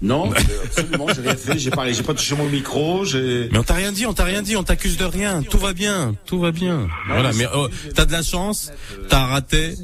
Non, 0.00 0.30
absolument, 0.64 1.06
j'ai 1.14 1.22
rien 1.22 1.36
fait. 1.36 1.58
J'ai 1.58 1.70
parlé, 1.70 1.92
j'ai 1.92 2.04
pas 2.04 2.14
touché 2.14 2.36
mon 2.36 2.48
micro. 2.48 3.04
J'ai. 3.04 3.48
Mais 3.50 3.58
on 3.58 3.64
t'a 3.64 3.74
rien 3.74 3.90
dit, 3.90 4.06
on 4.06 4.14
t'a 4.14 4.24
rien 4.24 4.42
dit, 4.42 4.56
on 4.56 4.62
t'accuse 4.62 4.96
de 4.96 5.04
rien. 5.04 5.42
Tout 5.42 5.58
va 5.58 5.72
bien, 5.72 6.14
tout 6.26 6.38
va 6.38 6.52
bien. 6.52 6.88
Voilà, 7.08 7.32
mais 7.32 7.46
oh, 7.52 7.68
t'as 7.94 8.04
de 8.04 8.12
la 8.12 8.22
chance, 8.22 8.70
t'as 9.08 9.26
raté. 9.26 9.74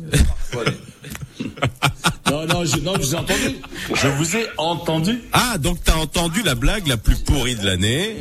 Non, 2.30 2.46
non, 2.46 2.64
je, 2.64 2.78
non, 2.78 2.94
je 2.94 3.00
vous 3.00 3.14
ai 3.14 3.18
entendu. 3.18 3.56
Je 3.94 4.08
vous 4.08 4.36
ai 4.36 4.46
entendu 4.56 5.20
Ah, 5.32 5.58
donc 5.58 5.78
t'as 5.84 5.96
entendu 5.96 6.42
la 6.42 6.54
blague 6.54 6.86
la 6.86 6.96
plus 6.96 7.16
pourrie 7.16 7.56
de 7.56 7.64
l'année 7.66 8.16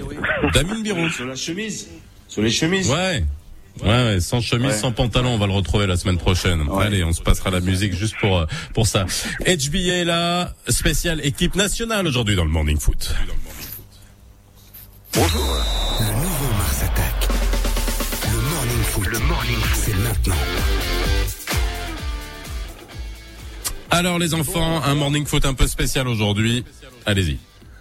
d'Amine 0.54 0.84
Birou. 0.84 1.10
sur 1.10 1.26
la 1.26 1.36
chemise, 1.36 1.88
sur 2.28 2.42
les 2.42 2.52
chemises. 2.52 2.90
Ouais. 2.90 3.24
Ouais, 3.82 3.90
ouais, 3.90 4.20
sans 4.22 4.40
chemise, 4.40 4.68
Ouais. 4.68 4.78
sans 4.78 4.92
pantalon, 4.92 5.30
on 5.34 5.38
va 5.38 5.48
le 5.48 5.54
retrouver 5.54 5.88
la 5.88 5.98
semaine 5.98 6.18
prochaine. 6.18 6.62
Ouais. 6.70 6.86
Allez, 6.86 7.04
on 7.04 7.12
se 7.12 7.22
passera 7.22 7.50
la 7.50 7.60
musique 7.60 7.94
juste 7.96 8.16
pour 8.22 8.38
euh, 8.38 8.46
pour 8.74 8.86
ça. 8.88 9.06
HBA 9.46 9.78
est 10.02 10.06
là, 10.06 10.54
spécial 10.70 11.20
équipe 11.26 11.56
nationale 11.56 12.06
aujourd'hui 12.08 12.36
dans 12.36 12.46
le 12.46 12.52
Morning 12.52 12.78
Foot. 12.80 13.14
Le 15.16 15.22
nouveau 15.22 16.54
Mars 16.58 16.84
Attack. 16.84 17.28
Le 18.32 18.40
Morning 18.42 18.84
Foot. 18.84 19.08
Le 19.08 19.20
Morning 19.20 19.56
Foot. 19.58 19.84
C'est 19.86 19.96
maintenant. 19.98 20.36
Alors 23.92 24.18
les 24.20 24.34
enfants, 24.34 24.82
un 24.84 24.96
Morning 24.96 25.26
Foot 25.26 25.46
un 25.46 25.54
peu 25.54 25.68
spécial 25.68 26.08
aujourd'hui. 26.08 26.64
Allez-y. 27.06 27.38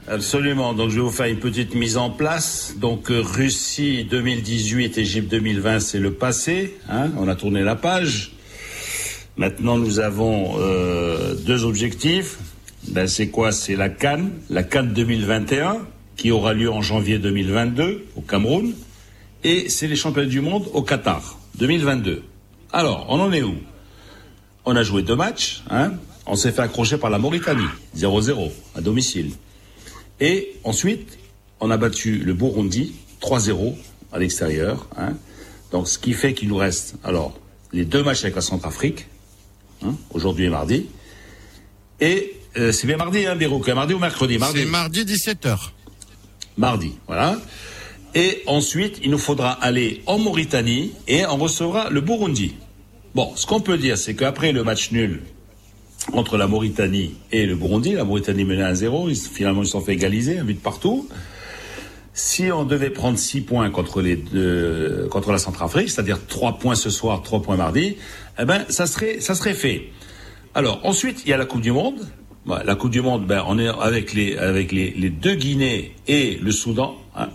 Absolument. 0.08 0.72
Donc 0.72 0.90
je 0.90 0.96
vais 0.96 1.02
vous 1.02 1.10
faire 1.10 1.26
une 1.26 1.38
petite 1.38 1.74
mise 1.74 1.96
en 1.96 2.10
place. 2.10 2.74
Donc 2.78 3.10
euh, 3.10 3.20
Russie 3.20 4.04
2018, 4.04 4.98
Égypte 4.98 5.30
2020, 5.30 5.80
c'est 5.80 5.98
le 5.98 6.12
passé. 6.12 6.76
Hein 6.88 7.10
On 7.18 7.28
a 7.28 7.34
tourné 7.34 7.62
la 7.62 7.76
page. 7.76 8.32
Maintenant, 9.36 9.78
nous 9.78 10.00
avons 10.00 10.56
euh, 10.58 11.34
deux 11.34 11.64
objectifs. 11.64 12.38
Ben, 12.88 13.06
c'est 13.06 13.28
quoi? 13.28 13.52
C'est 13.52 13.76
la 13.76 13.88
Cannes, 13.88 14.32
la 14.50 14.62
Cannes 14.62 14.92
2021, 14.92 15.78
qui 16.16 16.30
aura 16.30 16.52
lieu 16.52 16.70
en 16.70 16.82
janvier 16.82 17.18
2022 17.18 18.06
au 18.16 18.20
Cameroun, 18.20 18.74
et 19.44 19.68
c'est 19.68 19.86
les 19.86 19.96
championnats 19.96 20.28
du 20.28 20.40
monde 20.40 20.68
au 20.74 20.82
Qatar 20.82 21.38
2022. 21.58 22.22
Alors, 22.72 23.06
on 23.08 23.20
en 23.20 23.32
est 23.32 23.42
où? 23.42 23.54
On 24.64 24.74
a 24.74 24.82
joué 24.82 25.02
deux 25.02 25.16
matchs. 25.16 25.62
Hein 25.70 25.92
on 26.26 26.36
s'est 26.36 26.52
fait 26.52 26.62
accrocher 26.62 26.98
par 26.98 27.10
la 27.10 27.18
Mauritanie, 27.18 27.66
0-0, 27.96 28.50
à 28.76 28.80
domicile. 28.80 29.32
Et 30.22 30.54
ensuite, 30.62 31.18
on 31.58 31.68
a 31.72 31.76
battu 31.76 32.18
le 32.18 32.32
Burundi, 32.32 32.92
3-0, 33.20 33.74
à 34.12 34.20
l'extérieur. 34.20 34.88
hein. 34.96 35.14
Donc, 35.72 35.88
ce 35.88 35.98
qui 35.98 36.12
fait 36.12 36.32
qu'il 36.32 36.46
nous 36.48 36.56
reste, 36.56 36.94
alors, 37.02 37.36
les 37.72 37.84
deux 37.84 38.04
matchs 38.04 38.22
avec 38.22 38.36
la 38.36 38.40
Centrafrique, 38.40 39.06
hein, 39.84 39.96
aujourd'hui 40.14 40.44
et 40.44 40.48
mardi. 40.48 40.86
Et 42.00 42.34
euh, 42.56 42.70
c'est 42.70 42.86
bien 42.86 42.98
mardi, 42.98 43.26
hein, 43.26 43.34
Bérouk, 43.34 43.66
mardi 43.70 43.94
ou 43.94 43.98
mercredi? 43.98 44.38
Mardi. 44.38 44.60
C'est 44.60 44.64
mardi 44.66 45.04
17h. 45.04 45.58
Mardi, 46.56 46.92
voilà. 47.08 47.40
Et 48.14 48.42
ensuite, 48.46 49.00
il 49.02 49.10
nous 49.10 49.18
faudra 49.18 49.50
aller 49.50 50.02
en 50.06 50.18
Mauritanie 50.18 50.92
et 51.08 51.26
on 51.26 51.36
recevra 51.36 51.90
le 51.90 52.00
Burundi. 52.00 52.54
Bon, 53.16 53.32
ce 53.34 53.44
qu'on 53.44 53.60
peut 53.60 53.76
dire, 53.78 53.98
c'est 53.98 54.14
qu'après 54.14 54.52
le 54.52 54.62
match 54.62 54.92
nul 54.92 55.22
entre 56.12 56.36
la 56.36 56.46
Mauritanie 56.46 57.14
et 57.30 57.46
le 57.46 57.54
Burundi, 57.54 57.92
la 57.92 58.04
Mauritanie 58.04 58.44
menait 58.44 58.62
1-0, 58.64 59.08
ils- 59.08 59.16
finalement 59.16 59.62
ils 59.62 59.66
se 59.66 59.72
sont 59.72 59.80
fait 59.80 59.92
égaliser, 59.92 60.38
un 60.38 60.44
but 60.44 60.60
partout. 60.60 61.08
Si 62.14 62.52
on 62.52 62.64
devait 62.64 62.90
prendre 62.90 63.18
6 63.18 63.40
points 63.40 63.70
contre 63.70 64.02
les 64.02 64.16
deux, 64.16 65.06
contre 65.10 65.32
la 65.32 65.38
Centrafrique, 65.38 65.88
c'est-à-dire 65.90 66.18
3 66.26 66.58
points 66.58 66.74
ce 66.74 66.90
soir, 66.90 67.22
3 67.22 67.40
points 67.40 67.56
mardi, 67.56 67.96
eh 68.38 68.44
ben, 68.44 68.64
ça 68.68 68.86
serait, 68.86 69.20
ça 69.20 69.34
serait 69.34 69.54
fait. 69.54 69.84
Alors, 70.54 70.80
ensuite, 70.84 71.22
il 71.24 71.30
y 71.30 71.32
a 71.32 71.38
la 71.38 71.46
Coupe 71.46 71.62
du 71.62 71.72
Monde. 71.72 72.06
La 72.66 72.74
Coupe 72.74 72.90
du 72.90 73.00
Monde, 73.00 73.26
ben, 73.26 73.42
on 73.46 73.58
est 73.58 73.68
avec 73.68 74.12
les, 74.12 74.36
avec 74.36 74.72
les, 74.72 74.90
deux 75.10 75.36
Guinées 75.36 75.94
et 76.06 76.38
le 76.42 76.50
Soudan. 76.52 76.96
hein. 77.16 77.28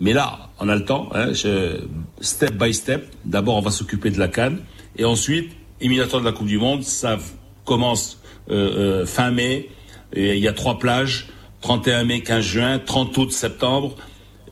Mais 0.00 0.12
là, 0.14 0.48
on 0.58 0.68
a 0.68 0.74
le 0.76 0.84
temps, 0.84 1.10
hein, 1.14 1.32
je- 1.34 1.80
step 2.22 2.54
by 2.54 2.72
step. 2.72 3.06
D'abord, 3.26 3.56
on 3.56 3.60
va 3.60 3.70
s'occuper 3.70 4.08
de 4.10 4.18
la 4.18 4.28
Cannes. 4.28 4.58
Et 4.96 5.04
ensuite, 5.04 5.52
éliminatoire 5.80 6.22
de 6.22 6.26
la 6.26 6.32
Coupe 6.32 6.46
du 6.46 6.58
Monde, 6.58 6.82
ça 6.84 7.18
commence 7.64 8.20
euh, 8.50 9.02
euh, 9.02 9.06
fin 9.06 9.30
mai. 9.30 9.68
Il 10.14 10.38
y 10.38 10.48
a 10.48 10.52
trois 10.52 10.78
plages, 10.78 11.28
31 11.62 12.04
mai, 12.04 12.20
15 12.20 12.44
juin, 12.44 12.78
30 12.78 13.16
août, 13.18 13.32
septembre. 13.32 13.96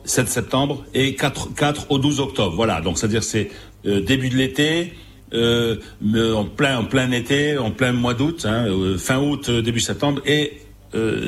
7 0.03 0.27
septembre 0.27 0.83
et 0.95 1.13
4, 1.13 1.53
4 1.53 1.91
au 1.91 1.99
12 1.99 2.21
octobre. 2.21 2.55
Voilà, 2.55 2.81
donc 2.81 2.97
c'est-à-dire 2.97 3.23
c'est 3.23 3.51
euh, 3.85 4.01
début 4.01 4.29
de 4.29 4.35
l'été, 4.35 4.93
en 5.31 6.43
plein 6.43 6.79
en 6.79 6.85
plein 6.85 7.11
été, 7.11 7.59
en 7.59 7.69
plein 7.69 7.93
mois 7.93 8.15
d'août, 8.15 8.47
hein, 8.49 8.65
fin 8.97 9.19
août, 9.19 9.51
début 9.51 9.79
septembre 9.79 10.19
et 10.25 10.63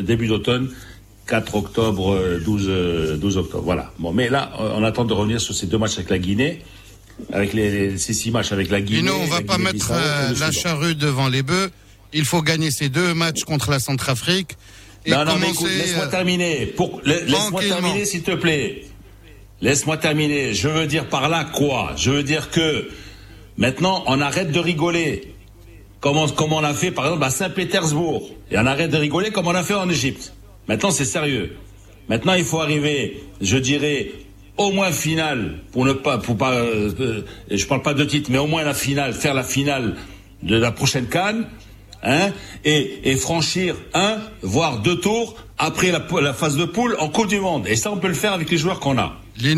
début 0.01 0.27
d'automne, 0.27 0.69
4 1.27 1.55
octobre, 1.55 2.13
euh, 2.13 2.39
12, 2.39 2.65
euh, 2.67 3.17
12 3.17 3.37
octobre. 3.37 3.63
Voilà. 3.63 3.91
Bon, 3.99 4.11
mais 4.11 4.29
là, 4.29 4.51
on 4.59 4.83
attend 4.83 5.05
de 5.05 5.13
revenir 5.13 5.39
sur 5.39 5.53
ces 5.53 5.67
deux 5.67 5.77
matchs 5.77 5.95
avec 5.95 6.09
la 6.09 6.19
Guinée, 6.19 6.61
avec 7.31 7.53
les, 7.53 7.89
les- 7.91 7.97
ces 7.97 8.13
six 8.13 8.31
matchs 8.31 8.51
avec 8.51 8.69
la 8.69 8.81
Guinée. 8.81 9.01
Dino, 9.01 9.13
on 9.21 9.25
va 9.27 9.41
pas 9.41 9.57
mettre 9.57 9.91
euh, 9.91 10.31
et 10.31 10.39
la 10.39 10.51
charrue 10.51 10.95
devant 10.95 11.29
les 11.29 11.43
bœufs. 11.43 11.69
Il 12.13 12.25
faut 12.25 12.41
gagner 12.41 12.69
ces 12.71 12.89
deux 12.89 13.13
matchs 13.13 13.43
contre 13.43 13.71
la 13.71 13.79
Centrafrique. 13.79 14.51
Et 15.05 15.11
non, 15.11 15.25
non, 15.25 15.37
mais 15.39 15.49
écoute, 15.49 15.69
laisse-moi 15.69 16.05
euh, 16.05 16.09
terminer. 16.09 16.65
Pour, 16.67 17.01
laisse-moi 17.03 17.61
terminer, 17.61 18.05
s'il 18.05 18.23
te 18.23 18.31
plaît. 18.35 18.85
Laisse-moi 19.61 19.97
terminer. 19.97 20.53
Je 20.53 20.67
veux 20.67 20.87
dire 20.87 21.07
par 21.09 21.29
là 21.29 21.43
quoi? 21.45 21.93
Je 21.97 22.11
veux 22.11 22.23
dire 22.23 22.49
que 22.51 22.89
maintenant, 23.57 24.03
on 24.07 24.21
arrête 24.21 24.51
de 24.51 24.59
rigoler. 24.59 25.33
Comme 25.99 26.17
on, 26.17 26.27
comme 26.27 26.51
on 26.53 26.59
l'a 26.59 26.73
fait, 26.73 26.91
par 26.91 27.05
exemple, 27.05 27.23
à 27.23 27.29
Saint-Pétersbourg. 27.29 28.29
Et 28.51 28.57
on 28.57 28.65
arrête 28.65 28.91
de 28.91 28.97
rigoler 28.97 29.31
comme 29.31 29.47
on 29.47 29.53
l'a 29.53 29.63
fait 29.63 29.73
en 29.73 29.89
Égypte. 29.89 30.33
Maintenant, 30.67 30.91
c'est 30.91 31.05
sérieux. 31.05 31.55
Maintenant, 32.09 32.33
il 32.33 32.43
faut 32.43 32.59
arriver, 32.59 33.23
je 33.41 33.57
dirais, 33.57 34.11
au 34.57 34.71
moins 34.71 34.91
finale, 34.91 35.59
pour 35.71 35.85
ne 35.85 35.93
pas, 35.93 36.17
pour 36.17 36.37
pas, 36.37 36.53
euh, 36.53 37.21
je 37.49 37.65
parle 37.65 37.81
pas 37.81 37.93
de 37.93 38.03
titre, 38.03 38.29
mais 38.31 38.37
au 38.37 38.47
moins 38.47 38.63
la 38.63 38.73
finale, 38.73 39.13
faire 39.13 39.33
la 39.33 39.43
finale 39.43 39.95
de 40.43 40.55
la 40.57 40.71
prochaine 40.71 41.07
Cannes, 41.07 41.47
hein, 42.03 42.31
et, 42.63 43.09
et 43.11 43.15
franchir 43.15 43.75
un, 43.93 44.17
voire 44.41 44.79
deux 44.79 44.99
tours 44.99 45.35
après 45.57 45.91
la, 45.91 46.01
la 46.21 46.33
phase 46.33 46.57
de 46.57 46.65
poule 46.65 46.95
en 46.99 47.09
Coupe 47.09 47.27
du 47.27 47.39
Monde. 47.39 47.65
Et 47.67 47.75
ça, 47.75 47.91
on 47.91 47.97
peut 47.97 48.07
le 48.09 48.13
faire 48.13 48.33
avec 48.33 48.49
les 48.51 48.57
joueurs 48.57 48.79
qu'on 48.79 48.97
a. 48.97 49.13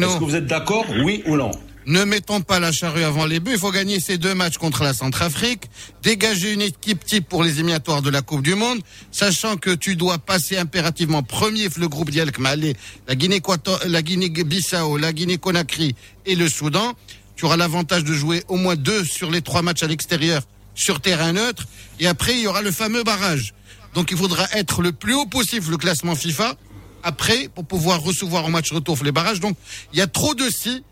Est-ce 0.07 0.19
que 0.19 0.23
vous 0.23 0.35
êtes 0.35 0.45
d'accord, 0.47 0.85
oui 1.03 1.23
ou 1.25 1.35
non? 1.35 1.51
Ne 1.87 2.03
mettons 2.03 2.41
pas 2.41 2.59
la 2.59 2.71
charrue 2.71 3.03
avant 3.03 3.25
les 3.25 3.39
bœufs. 3.39 3.53
Il 3.53 3.59
faut 3.59 3.71
gagner 3.71 3.99
ces 3.99 4.17
deux 4.17 4.33
matchs 4.33 4.57
contre 4.57 4.83
la 4.83 4.93
Centrafrique, 4.93 5.69
dégager 6.01 6.51
une 6.51 6.63
équipe 6.63 7.05
type 7.05 7.29
pour 7.29 7.43
les 7.43 7.51
éliminatoires 7.51 8.01
de 8.01 8.09
la 8.09 8.23
Coupe 8.23 8.41
du 8.41 8.55
Monde, 8.55 8.79
sachant 9.11 9.55
que 9.55 9.69
tu 9.69 9.95
dois 9.95 10.17
passer 10.17 10.57
impérativement 10.57 11.21
premier 11.21 11.67
le 11.77 11.87
groupe 11.87 12.09
Dialk 12.09 12.39
Malé, 12.39 12.75
la 13.07 13.15
Guinée 13.15 13.41
la 13.85 14.01
Guinée-Bissau, 14.01 14.97
la 14.97 15.13
Guinée-Conakry 15.13 15.95
et 16.25 16.35
le 16.35 16.49
Soudan. 16.49 16.93
Tu 17.35 17.45
auras 17.45 17.57
l'avantage 17.57 18.03
de 18.03 18.13
jouer 18.13 18.43
au 18.47 18.55
moins 18.55 18.75
deux 18.75 19.05
sur 19.05 19.29
les 19.29 19.43
trois 19.43 19.61
matchs 19.61 19.83
à 19.83 19.87
l'extérieur 19.87 20.41
sur 20.73 21.01
terrain 21.01 21.33
neutre. 21.33 21.67
Et 21.99 22.07
après, 22.07 22.33
il 22.33 22.41
y 22.41 22.47
aura 22.47 22.63
le 22.63 22.71
fameux 22.71 23.03
barrage. 23.03 23.53
Donc 23.93 24.09
il 24.09 24.17
faudra 24.17 24.47
être 24.53 24.81
le 24.81 24.91
plus 24.91 25.13
haut 25.13 25.25
possible 25.27 25.69
le 25.69 25.77
classement 25.77 26.15
FIFA 26.15 26.55
après 27.03 27.47
pour 27.47 27.65
pouvoir 27.65 28.01
recevoir 28.01 28.45
au 28.45 28.49
match 28.49 28.71
retour 28.71 28.97
les 29.03 29.11
barrages. 29.11 29.39
Donc 29.39 29.55
il 29.93 29.99
y 29.99 30.01
a 30.01 30.07
trop 30.07 30.33
de 30.33 30.49
si. 30.49 30.83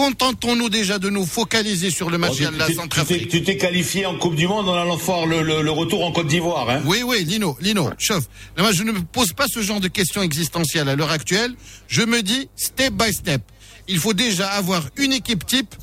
Contentons-nous 0.00 0.68
déjà 0.68 0.98
de 0.98 1.08
nous 1.08 1.24
focaliser 1.24 1.88
sur 1.88 2.10
le 2.10 2.18
match 2.18 2.38
Bon, 2.38 2.50
de 2.52 2.58
la 2.58 2.70
Centrafrique. 2.70 3.28
Tu 3.30 3.42
t'es 3.42 3.56
qualifié 3.56 4.04
en 4.04 4.18
Coupe 4.18 4.34
du 4.34 4.46
Monde 4.46 4.68
en 4.68 4.74
allant 4.74 4.98
faire 4.98 5.24
le, 5.24 5.40
le- 5.42 5.62
le 5.62 5.70
retour 5.70 6.04
en 6.04 6.12
Côte 6.12 6.26
d'Ivoire. 6.26 6.68
Hein 6.68 6.82
Oui, 6.84 6.98
oui, 7.02 7.24
Lino, 7.24 7.56
Lino, 7.62 7.84
moi, 8.58 8.72
je 8.72 8.82
ne 8.82 8.92
me 8.92 9.00
pose 9.00 9.32
pas 9.32 9.46
ce 9.48 9.62
genre 9.62 9.80
de 9.80 9.88
questions 9.88 10.20
existentielles 10.20 10.90
à 10.90 10.96
l'heure 10.96 11.10
actuelle. 11.12 11.54
Je 11.88 12.02
me 12.02 12.20
dis 12.22 12.50
step 12.56 12.92
by 12.92 13.10
step. 13.10 13.40
Il 13.88 13.98
faut 13.98 14.12
déjà 14.12 14.48
avoir 14.48 14.82
une 14.98 15.14
équipe 15.14 15.46
type 15.46 15.74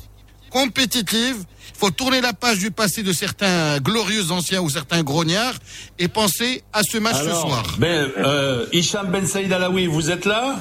compétitive. 0.50 1.38
Il 1.74 1.78
faut 1.80 1.90
tourner 1.90 2.20
la 2.20 2.34
page 2.34 2.58
du 2.60 2.70
passé 2.70 3.02
de 3.02 3.12
certains 3.12 3.78
glorieux 3.80 4.30
anciens 4.30 4.60
ou 4.60 4.70
certains 4.70 5.02
grognards 5.02 5.56
et 5.98 6.06
penser 6.06 6.62
à 6.72 6.84
ce 6.84 6.98
match 6.98 7.16
ce 7.18 7.30
soir. 7.30 7.64
Ben, 7.78 8.08
euh, 8.18 8.66
Hicham 8.72 9.10
Ben 9.10 9.26
Saïd 9.26 9.52
Alaoui, 9.52 9.88
vous 9.88 10.12
êtes 10.12 10.24
là? 10.24 10.60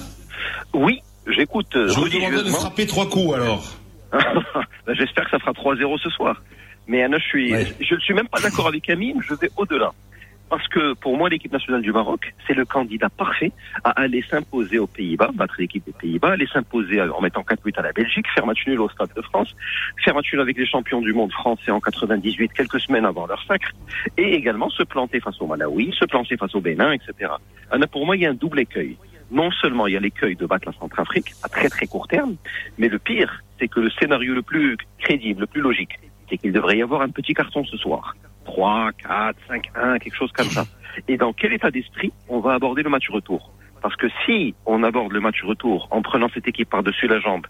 Oui, 0.73 1.01
j'écoute 1.27 1.75
euh, 1.75 1.87
Je 1.89 1.99
vous 1.99 2.09
demande 2.09 2.43
de 2.43 2.49
frapper 2.49 2.85
trois 2.85 3.09
coups 3.09 3.35
alors. 3.35 3.63
Ben, 4.85 4.93
J'espère 4.95 5.23
que 5.25 5.31
ça 5.31 5.39
fera 5.39 5.51
3-0 5.51 5.97
ce 6.01 6.09
soir. 6.09 6.41
Mais 6.87 7.01
Anna, 7.03 7.17
je 7.17 7.23
suis, 7.23 7.53
Ouais. 7.53 7.65
je 7.79 7.95
ne 7.95 7.99
suis 8.01 8.13
même 8.13 8.27
pas 8.27 8.39
d'accord 8.41 8.67
avec 8.67 8.89
Amine, 8.89 9.21
je 9.27 9.33
vais 9.33 9.49
au-delà. 9.55 9.91
Parce 10.49 10.67
que 10.67 10.93
pour 10.95 11.17
moi, 11.17 11.29
l'équipe 11.29 11.51
nationale 11.51 11.81
du 11.81 11.91
Maroc, 11.91 12.31
c'est 12.45 12.53
le 12.53 12.65
candidat 12.65 13.09
parfait 13.09 13.51
à 13.85 13.91
aller 13.91 14.21
s'imposer 14.29 14.77
aux 14.77 14.85
Pays-Bas, 14.85 15.31
battre 15.33 15.55
l'équipe 15.57 15.83
des 15.85 15.93
Pays-Bas, 15.93 16.33
aller 16.33 16.45
s'imposer 16.51 17.01
en 17.01 17.21
mettant 17.21 17.41
4 17.43 17.63
buts 17.63 17.71
à 17.77 17.81
la 17.81 17.91
Belgique, 17.93 18.25
faire 18.35 18.45
match 18.45 18.59
nul 18.67 18.79
au 18.81 18.89
Stade 18.89 19.09
de 19.15 19.21
France, 19.21 19.55
faire 20.03 20.13
match 20.13 20.31
nul 20.31 20.41
avec 20.41 20.57
les 20.57 20.67
champions 20.67 21.01
du 21.01 21.13
monde 21.13 21.31
français 21.31 21.71
en 21.71 21.79
98, 21.79 22.51
quelques 22.53 22.81
semaines 22.81 23.05
avant 23.05 23.25
leur 23.25 23.41
sacre, 23.47 23.69
et 24.17 24.35
également 24.35 24.69
se 24.69 24.83
planter 24.83 25.21
face 25.21 25.41
au 25.41 25.47
Malawi, 25.47 25.95
se 25.97 26.05
planter 26.05 26.37
face 26.37 26.53
au 26.53 26.61
Bénin, 26.61 26.91
etc. 26.91 27.31
Anna, 27.71 27.87
pour 27.87 28.05
moi, 28.05 28.15
il 28.15 28.21
y 28.23 28.25
a 28.27 28.29
un 28.29 28.35
double 28.35 28.59
écueil. 28.59 28.97
Non 29.31 29.51
seulement 29.51 29.87
il 29.87 29.93
y 29.93 29.97
a 29.97 29.99
l'écueil 29.99 30.35
de 30.35 30.45
battre 30.45 30.67
la 30.67 30.73
Centrafrique 30.73 31.33
à 31.43 31.49
très 31.49 31.69
très 31.69 31.87
court 31.87 32.07
terme, 32.07 32.35
mais 32.77 32.87
le 32.87 32.99
pire, 32.99 33.43
c'est 33.59 33.67
que 33.67 33.79
le 33.79 33.89
scénario 33.89 34.33
le 34.33 34.41
plus 34.41 34.77
crédible, 34.99 35.41
le 35.41 35.47
plus 35.47 35.61
logique, 35.61 35.99
c'est 36.29 36.37
qu'il 36.37 36.51
devrait 36.51 36.77
y 36.77 36.81
avoir 36.81 37.01
un 37.01 37.09
petit 37.09 37.33
carton 37.33 37.63
ce 37.65 37.77
soir. 37.77 38.15
3, 38.45 38.91
4, 38.97 39.37
5, 39.47 39.71
1, 39.75 39.99
quelque 39.99 40.15
chose 40.15 40.31
comme 40.31 40.49
ça. 40.49 40.65
Et 41.07 41.17
dans 41.17 41.33
quel 41.33 41.53
état 41.53 41.71
d'esprit 41.71 42.11
on 42.27 42.39
va 42.39 42.53
aborder 42.53 42.83
le 42.83 42.89
match 42.89 43.09
retour? 43.09 43.51
Parce 43.81 43.95
que 43.97 44.07
si 44.25 44.55
on 44.65 44.81
aborde 44.83 45.11
le 45.11 45.19
match 45.19 45.43
retour 45.43 45.87
en 45.91 46.01
prenant 46.01 46.29
cette 46.33 46.47
équipe 46.47 46.69
par-dessus 46.69 47.07
la 47.07 47.19
jambe, 47.19 47.45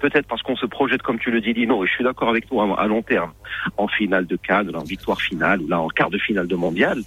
peut-être 0.00 0.26
parce 0.26 0.42
qu'on 0.42 0.56
se 0.56 0.66
projette, 0.66 1.02
comme 1.02 1.18
tu 1.18 1.30
le 1.30 1.40
dis, 1.40 1.54
Dino, 1.54 1.82
et 1.82 1.86
je 1.86 1.92
suis 1.94 2.04
d'accord 2.04 2.28
avec 2.28 2.46
toi, 2.46 2.78
à 2.78 2.86
long 2.86 3.02
terme, 3.02 3.32
en 3.78 3.88
finale 3.88 4.26
de 4.26 4.36
Cannes, 4.36 4.74
en 4.74 4.84
victoire 4.84 5.20
finale, 5.20 5.60
ou 5.62 5.68
là 5.68 5.80
en 5.80 5.88
quart 5.88 6.10
de 6.10 6.18
finale 6.18 6.46
de 6.46 6.56
mondial, 6.56 6.98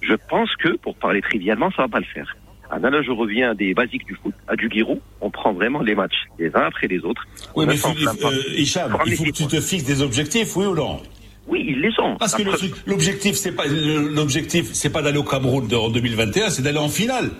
je 0.00 0.14
pense 0.14 0.56
que, 0.56 0.76
pour 0.76 0.96
parler 0.96 1.20
trivialement, 1.20 1.70
ça 1.70 1.82
va 1.82 1.88
pas 1.88 2.00
le 2.00 2.06
faire. 2.06 2.34
Ah, 2.72 2.78
là, 2.78 2.88
là, 2.88 3.02
je 3.02 3.10
reviens 3.10 3.54
des 3.54 3.74
basiques 3.74 4.06
du 4.06 4.14
foot, 4.14 4.32
à 4.46 4.54
du 4.54 4.70
Giroud, 4.70 5.00
on 5.20 5.30
prend 5.30 5.52
vraiment 5.52 5.82
les 5.82 5.96
matchs, 5.96 6.28
les 6.38 6.54
uns 6.54 6.62
après 6.62 6.86
les 6.86 7.00
autres. 7.00 7.26
Oui, 7.56 7.66
mais 7.66 7.76
faut, 7.76 7.88
euh, 7.88 8.42
Hicham, 8.56 8.96
il 9.06 9.16
faut 9.16 9.24
que 9.24 9.30
tu 9.30 9.46
te 9.46 9.60
fixes 9.60 9.84
des 9.84 10.02
objectifs, 10.02 10.56
oui 10.56 10.66
ou 10.66 10.74
non? 10.76 11.00
Oui, 11.48 11.64
ils 11.66 11.80
les 11.80 11.90
ont. 11.98 12.16
Parce 12.16 12.36
que 12.36 12.42
l'objectif, 12.88 13.34
c'est 13.34 13.56
pas 13.56 13.64
l'objectif, 13.66 14.66
c'est 14.72 14.90
pas 14.90 15.02
d'aller 15.02 15.18
au 15.18 15.24
Cameroun 15.24 15.66
en 15.74 15.88
2021, 15.90 16.50
c'est 16.50 16.62
d'aller 16.62 16.78
en 16.78 16.88
finale. 16.88 17.30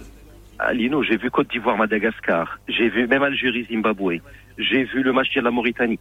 Ah, 0.59 0.72
Lino, 0.72 1.03
j'ai 1.05 1.16
vu 1.16 1.31
Côte 1.31 1.49
d'Ivoire, 1.51 1.76
Madagascar. 1.76 2.59
J'ai 2.68 2.89
vu 2.89 3.07
même 3.07 3.22
Algérie, 3.22 3.66
Zimbabwe. 3.70 4.20
J'ai 4.59 4.83
vu 4.85 5.03
le 5.05 5.12
match 5.12 5.33
de 5.35 5.41
la 5.41 5.53
Mauritanie. 5.53 5.99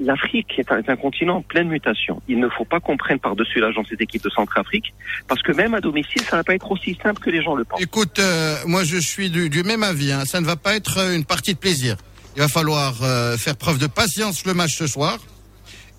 L'Afrique 0.00 0.58
est 0.58 0.70
un, 0.70 0.96
continent 0.96 1.36
en 1.36 1.42
pleine 1.42 1.68
mutation. 1.68 2.20
Il 2.28 2.40
ne 2.40 2.48
faut 2.48 2.64
pas 2.64 2.80
qu'on 2.80 2.96
prenne 2.96 3.18
par-dessus 3.18 3.60
l'agent 3.60 3.82
cette 3.88 4.00
équipe 4.00 4.22
de 4.24 4.30
Centrafrique, 4.30 4.92
parce 5.28 5.42
que 5.42 5.52
même 5.52 5.74
à 5.74 5.80
domicile, 5.80 6.22
ça 6.22 6.36
va 6.36 6.44
pas 6.44 6.54
être 6.54 6.70
aussi 6.70 6.98
simple 7.02 7.20
que 7.20 7.30
les 7.30 7.42
gens 7.42 7.54
le 7.54 7.64
pensent. 7.64 7.80
Écoute, 7.80 8.18
euh, 8.18 8.56
moi 8.66 8.84
je 8.84 8.96
suis 8.96 9.30
du, 9.30 9.62
même 9.62 9.82
avis. 9.82 10.12
hein. 10.12 10.24
Ça 10.24 10.40
ne 10.40 10.46
va 10.46 10.56
pas 10.56 10.74
être 10.74 10.98
euh, 10.98 11.14
une 11.14 11.24
partie 11.24 11.54
de 11.54 11.58
plaisir. 11.58 11.96
Il 12.36 12.42
va 12.42 12.48
falloir 12.48 13.02
euh, 13.02 13.36
faire 13.36 13.56
preuve 13.56 13.78
de 13.78 13.86
patience 13.86 14.44
le 14.44 14.54
match 14.54 14.76
ce 14.76 14.86
soir. 14.86 15.18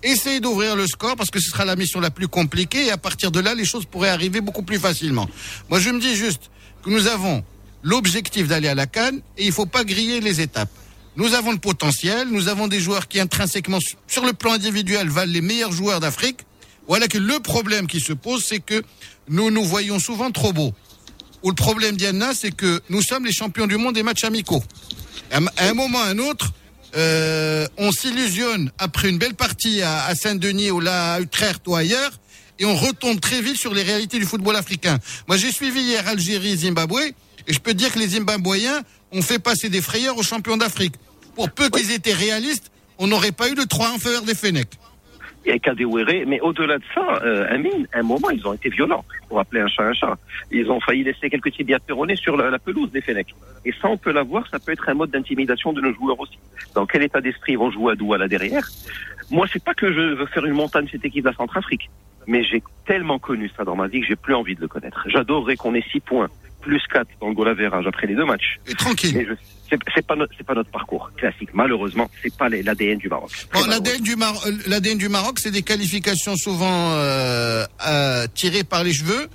Essayer 0.02 0.40
d'ouvrir 0.40 0.76
le 0.76 0.86
score 0.86 1.16
parce 1.16 1.30
que 1.30 1.40
ce 1.40 1.50
sera 1.50 1.64
la 1.64 1.74
mission 1.74 2.00
la 2.00 2.10
plus 2.10 2.28
compliquée 2.28 2.86
et 2.86 2.90
à 2.90 2.98
partir 2.98 3.30
de 3.30 3.40
là, 3.40 3.54
les 3.54 3.64
choses 3.64 3.86
pourraient 3.86 4.10
arriver 4.10 4.40
beaucoup 4.42 4.62
plus 4.62 4.78
facilement. 4.78 5.26
Moi, 5.70 5.80
je 5.80 5.88
me 5.90 5.98
dis 5.98 6.14
juste 6.14 6.50
que 6.84 6.90
nous 6.90 7.06
avons 7.06 7.42
l'objectif 7.82 8.46
d'aller 8.46 8.68
à 8.68 8.74
la 8.74 8.86
Cannes 8.86 9.20
et 9.38 9.46
il 9.46 9.52
faut 9.52 9.66
pas 9.66 9.84
griller 9.84 10.20
les 10.20 10.40
étapes. 10.40 10.68
Nous 11.16 11.32
avons 11.34 11.52
le 11.52 11.58
potentiel, 11.58 12.28
nous 12.30 12.48
avons 12.48 12.68
des 12.68 12.78
joueurs 12.80 13.08
qui 13.08 13.18
intrinsèquement, 13.20 13.78
sur 14.06 14.24
le 14.24 14.32
plan 14.34 14.52
individuel, 14.52 15.08
valent 15.08 15.32
les 15.32 15.40
meilleurs 15.40 15.72
joueurs 15.72 16.00
d'Afrique. 16.00 16.40
Voilà 16.88 17.08
que 17.08 17.18
le 17.18 17.40
problème 17.40 17.86
qui 17.86 18.00
se 18.00 18.12
pose, 18.12 18.44
c'est 18.44 18.60
que 18.60 18.82
nous 19.28 19.50
nous 19.50 19.64
voyons 19.64 19.98
souvent 19.98 20.30
trop 20.30 20.52
beaux. 20.52 20.74
Ou 21.42 21.48
le 21.50 21.54
problème 21.54 21.96
Diana, 21.96 22.32
c'est 22.34 22.50
que 22.52 22.80
nous 22.90 23.02
sommes 23.02 23.24
les 23.24 23.32
champions 23.32 23.66
du 23.66 23.76
monde 23.76 23.94
des 23.94 24.02
matchs 24.02 24.24
amicaux. 24.24 24.62
À 25.32 25.38
un- 25.68 25.74
moment 25.74 26.00
à 26.02 26.06
un 26.08 26.18
autre, 26.18 26.52
euh, 26.96 27.66
on 27.78 27.90
s'illusionne 27.92 28.70
après 28.78 29.08
une 29.08 29.18
belle 29.18 29.34
partie 29.34 29.82
à, 29.82 30.14
Saint-Denis 30.14 30.70
ou 30.70 30.80
là 30.80 31.14
à 31.14 31.20
Utrecht 31.20 31.62
ou 31.66 31.74
ailleurs, 31.74 32.12
et 32.58 32.64
on 32.64 32.76
retombe 32.76 33.20
très 33.20 33.40
vite 33.40 33.56
sur 33.58 33.72
les 33.74 33.82
réalités 33.82 34.18
du 34.18 34.26
football 34.26 34.56
africain. 34.56 34.98
Moi, 35.28 35.36
j'ai 35.36 35.50
suivi 35.52 35.80
hier 35.80 36.06
Algérie, 36.06 36.56
Zimbabwe, 36.56 37.00
et 37.48 37.52
je 37.52 37.58
peux 37.58 37.74
dire 37.74 37.92
que 37.92 37.98
les 37.98 38.08
Zimbabwéens 38.08 38.82
ont 39.12 39.22
fait 39.22 39.38
passer 39.38 39.68
des 39.68 39.80
frayeurs 39.80 40.16
aux 40.18 40.22
champions 40.22 40.56
d'Afrique. 40.56 40.94
Pour 41.34 41.50
peu 41.50 41.68
qu'ils 41.68 41.92
étaient 41.92 42.12
réalistes, 42.12 42.70
on 42.98 43.06
n'aurait 43.06 43.32
pas 43.32 43.48
eu 43.48 43.54
de 43.54 43.62
3 43.62 43.90
en 43.90 43.98
faveur 43.98 44.22
des 44.22 44.34
Fennecs. 44.34 44.78
et 45.44 45.60
Kadewere, 45.60 46.26
mais 46.26 46.40
au-delà 46.40 46.78
de 46.78 46.84
ça, 46.94 47.20
euh, 47.22 47.54
Amine, 47.54 47.86
à 47.92 47.98
un 47.98 48.02
moment, 48.02 48.30
ils 48.30 48.46
ont 48.48 48.52
été 48.52 48.68
violents, 48.68 49.04
pour 49.28 49.38
appeler 49.38 49.60
un 49.60 49.68
chat 49.68 49.84
un 49.84 49.92
chat. 49.92 50.18
Ils 50.50 50.70
ont 50.70 50.80
failli 50.80 51.04
laisser 51.04 51.30
quelques 51.30 51.52
tibias 51.52 51.78
perronner 51.78 52.16
sur 52.16 52.36
la, 52.36 52.50
la 52.50 52.58
pelouse 52.58 52.90
des 52.90 53.00
Fennecs. 53.00 53.34
Et 53.64 53.72
ça, 53.80 53.88
on 53.88 53.96
peut 53.96 54.12
l'avoir, 54.12 54.48
ça 54.48 54.58
peut 54.58 54.72
être 54.72 54.88
un 54.88 54.94
mode 54.94 55.10
d'intimidation 55.10 55.72
de 55.72 55.80
nos 55.80 55.92
joueurs 55.92 56.18
aussi. 56.18 56.38
Dans 56.74 56.86
quel 56.86 57.02
état 57.02 57.20
d'esprit 57.20 57.54
vont 57.56 57.70
jouer 57.70 57.92
à 57.92 57.96
Douala 57.96 58.28
derrière? 58.28 58.66
Moi, 59.30 59.46
c'est 59.52 59.62
pas 59.62 59.74
que 59.74 59.92
je 59.92 60.14
veux 60.14 60.26
faire 60.26 60.44
une 60.46 60.54
montagne 60.54 60.88
cette 60.90 61.04
équipe 61.04 61.24
de 61.24 61.30
la 61.30 61.36
Centrafrique, 61.36 61.90
mais 62.26 62.42
j'ai 62.44 62.62
tellement 62.86 63.18
connu 63.18 63.50
ça 63.56 63.64
dans 63.64 63.76
ma 63.76 63.88
vie 63.88 64.00
que 64.00 64.06
j'ai 64.06 64.16
plus 64.16 64.34
envie 64.34 64.54
de 64.54 64.60
le 64.60 64.68
connaître. 64.68 65.04
J'adorerais 65.06 65.56
qu'on 65.56 65.74
ait 65.74 65.84
six 65.92 66.00
points, 66.00 66.28
plus 66.66 66.82
quatre 66.92 67.08
dans 67.20 67.28
le 67.28 67.34
goal 67.34 67.48
average 67.48 67.86
après 67.86 68.06
les 68.06 68.14
deux 68.14 68.24
matchs. 68.24 68.58
Et 68.66 68.74
tranquille. 68.74 69.36
C'est 69.68 70.06
pas, 70.06 70.14
pas 70.46 70.54
notre 70.54 70.70
parcours 70.70 71.10
classique. 71.16 71.50
Malheureusement, 71.52 72.08
c'est 72.22 72.34
pas 72.36 72.48
l'ADN 72.48 72.98
du 72.98 73.08
Maroc. 73.08 73.30
Bon, 73.52 73.64
l'ADN 73.66 74.00
du, 74.00 74.14
Mar- 74.16 74.40
euh, 74.46 74.94
du 74.94 75.08
Maroc, 75.08 75.38
c'est 75.40 75.50
des 75.50 75.62
qualifications 75.62 76.36
souvent 76.36 76.92
euh, 76.92 77.64
euh, 77.86 78.26
tirées 78.34 78.64
par 78.64 78.84
les 78.84 78.92
cheveux. 78.92 79.26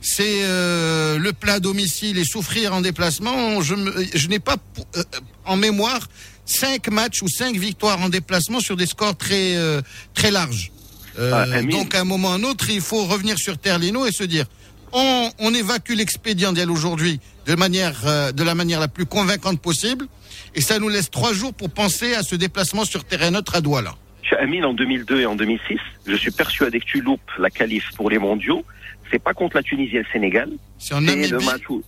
C'est 0.00 0.44
euh, 0.44 1.18
le 1.18 1.32
plat 1.32 1.54
à 1.54 1.60
domicile 1.60 2.18
et 2.18 2.24
souffrir 2.24 2.74
en 2.74 2.80
déplacement. 2.80 3.60
Je, 3.60 4.28
n'ai 4.28 4.38
pas 4.38 4.56
euh, 4.96 5.02
en 5.44 5.56
mémoire 5.56 6.00
cinq 6.44 6.88
matchs 6.88 7.22
ou 7.22 7.28
cinq 7.28 7.56
victoires 7.56 8.00
en 8.00 8.08
déplacement 8.08 8.60
sur 8.60 8.76
des 8.76 8.86
scores 8.86 9.16
très 9.16 9.56
euh, 9.56 9.80
très 10.14 10.30
larges. 10.30 10.70
Ah, 11.18 11.62
donc 11.62 11.94
à 11.94 12.00
un 12.00 12.04
moment 12.04 12.28
ou 12.28 12.32
à 12.32 12.34
un 12.34 12.42
autre, 12.42 12.68
il 12.68 12.82
faut 12.82 13.04
revenir 13.06 13.38
sur 13.38 13.56
terre 13.56 13.78
Lino 13.78 14.04
et 14.04 14.12
se 14.12 14.24
dire 14.24 14.44
on, 14.92 15.30
on 15.38 15.54
évacue 15.54 15.92
l'expédient 15.92 16.52
d'elle 16.52 16.70
aujourd'hui 16.70 17.20
de 17.46 17.54
manière, 17.54 18.06
euh, 18.06 18.32
de 18.32 18.42
la 18.42 18.54
manière 18.54 18.80
la 18.80 18.88
plus 18.88 19.06
convaincante 19.06 19.60
possible. 19.60 20.06
Et 20.54 20.60
ça 20.60 20.78
nous 20.78 20.88
laisse 20.88 21.10
trois 21.10 21.32
jours 21.32 21.54
pour 21.54 21.70
penser 21.70 22.14
à 22.14 22.22
ce 22.22 22.34
déplacement 22.34 22.84
sur 22.84 23.04
terrain 23.04 23.30
neutre 23.30 23.54
à 23.54 23.60
Douala. 23.60 23.94
Amine, 24.40 24.64
en 24.64 24.74
2002 24.74 25.20
et 25.20 25.26
en 25.26 25.36
2006, 25.36 25.78
je 26.06 26.16
suis 26.16 26.30
persuadé 26.30 26.80
que 26.80 26.84
tu 26.84 27.00
loupes 27.00 27.30
la 27.38 27.50
qualif 27.50 27.90
pour 27.96 28.10
les 28.10 28.18
mondiaux. 28.18 28.64
C'est 29.10 29.22
pas 29.22 29.34
contre 29.34 29.56
la 29.56 29.62
Tunisie 29.62 29.96
et 29.96 30.00
le 30.00 30.06
Sénégal. 30.12 30.50
C'est 30.78 30.94
en 30.94 31.00
Namibie. 31.00 31.30
Le, 31.30 31.38
match 31.38 31.62
où 31.68 31.82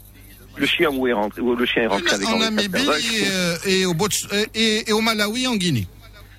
le 0.57 0.67
chien 0.67 0.91
où 0.91 1.07
est 1.07 1.13
rentré, 1.13 1.41
où 1.41 1.55
le 1.55 1.67
chien 1.67 1.83
est 1.83 1.87
rentré 1.87 2.15
avec 2.15 2.29
en 2.29 2.39
Namibie 2.39 2.79
et, 2.79 3.29
euh, 3.31 3.57
et, 3.67 3.87
au 3.87 3.95
Bots 3.95 4.09
euh, 4.33 4.45
et, 4.55 4.89
et, 4.89 4.93
au 4.93 5.01
Malawi 5.01 5.47
en 5.47 5.57
Guinée. 5.57 5.87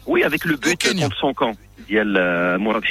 Oui, 0.05 0.23
avec 0.23 0.45
le 0.45 0.55
but 0.55 0.81
contre 0.81 1.17
son 1.17 1.33
camp. 1.33 1.51
Euh, 1.51 1.83
Il 1.89 1.95
y 1.95 1.99
a 1.99 2.03
le 2.03 2.57
Mourad 2.57 2.83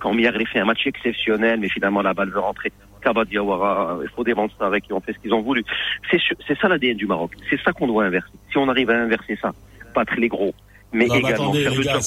Quand 0.00 0.12
Miyagri 0.12 0.46
fait 0.46 0.58
un 0.58 0.64
match 0.64 0.86
exceptionnel, 0.86 1.60
mais 1.60 1.68
finalement 1.68 2.02
la 2.02 2.14
balle 2.14 2.30
veut 2.30 2.40
rentrer. 2.40 2.72
Kaba 3.00 3.24
Diawara, 3.24 3.98
il 4.02 4.08
faut 4.10 4.24
des 4.24 4.34
avec 4.60 4.84
qui 4.84 4.92
ont 4.92 5.00
fait 5.00 5.12
ce 5.12 5.18
qu'ils 5.18 5.34
ont 5.34 5.42
voulu. 5.42 5.64
C'est 6.10 6.58
ça 6.60 6.68
l'ADN 6.68 6.96
du 6.96 7.06
Maroc. 7.06 7.32
C'est 7.48 7.60
ça 7.62 7.72
qu'on 7.72 7.86
doit 7.86 8.04
inverser. 8.04 8.30
Si 8.50 8.58
on 8.58 8.68
arrive 8.68 8.90
à 8.90 8.94
inverser 8.94 9.38
ça, 9.40 9.52
battre 9.94 10.14
les 10.16 10.28
gros, 10.28 10.54
mais 10.92 11.06
Non, 11.06 11.14
mais 11.14 11.20
également 11.20 11.44
attendez, 11.44 11.64
les 11.68 11.76
le 11.76 11.82
gars, 11.82 11.98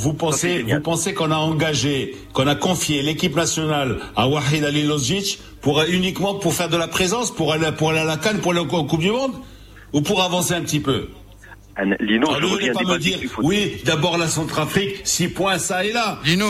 vous, 0.00 0.14
pensez, 0.14 0.62
vous 0.62 0.80
pensez 0.80 1.14
qu'on 1.14 1.30
a 1.30 1.36
engagé, 1.36 2.16
qu'on 2.32 2.48
a 2.48 2.56
confié 2.56 3.02
l'équipe 3.02 3.36
nationale 3.36 3.98
à 4.16 4.28
Wahid 4.28 4.64
Alilozic 4.64 5.38
pour 5.60 5.82
uniquement 5.82 6.34
pour 6.34 6.52
faire 6.52 6.68
de 6.68 6.76
la 6.76 6.88
présence, 6.88 7.30
pour 7.30 7.52
aller, 7.52 7.70
pour 7.72 7.90
aller 7.90 8.00
à 8.00 8.04
la 8.04 8.16
Cannes, 8.16 8.40
pour 8.40 8.50
aller 8.50 8.60
en 8.60 8.84
Coupe 8.84 9.00
du 9.00 9.10
Monde, 9.10 9.34
ou 9.92 10.00
pour 10.00 10.22
avancer 10.22 10.54
un 10.54 10.62
petit 10.62 10.80
peu? 10.80 11.08
Lino, 12.00 12.28
Alors, 12.28 12.40
je 12.40 12.46
ne 12.46 12.50
venez 12.50 12.70
reviens 12.70 12.72
pas 12.72 12.92
me 12.92 12.98
dire, 12.98 13.18
oui, 13.42 13.80
d'abord 13.84 14.18
la 14.18 14.28
Centrafrique, 14.28 15.00
six 15.04 15.28
points 15.28 15.58
ça 15.58 15.84
et 15.84 15.92
là. 15.92 16.18
Lino, 16.24 16.46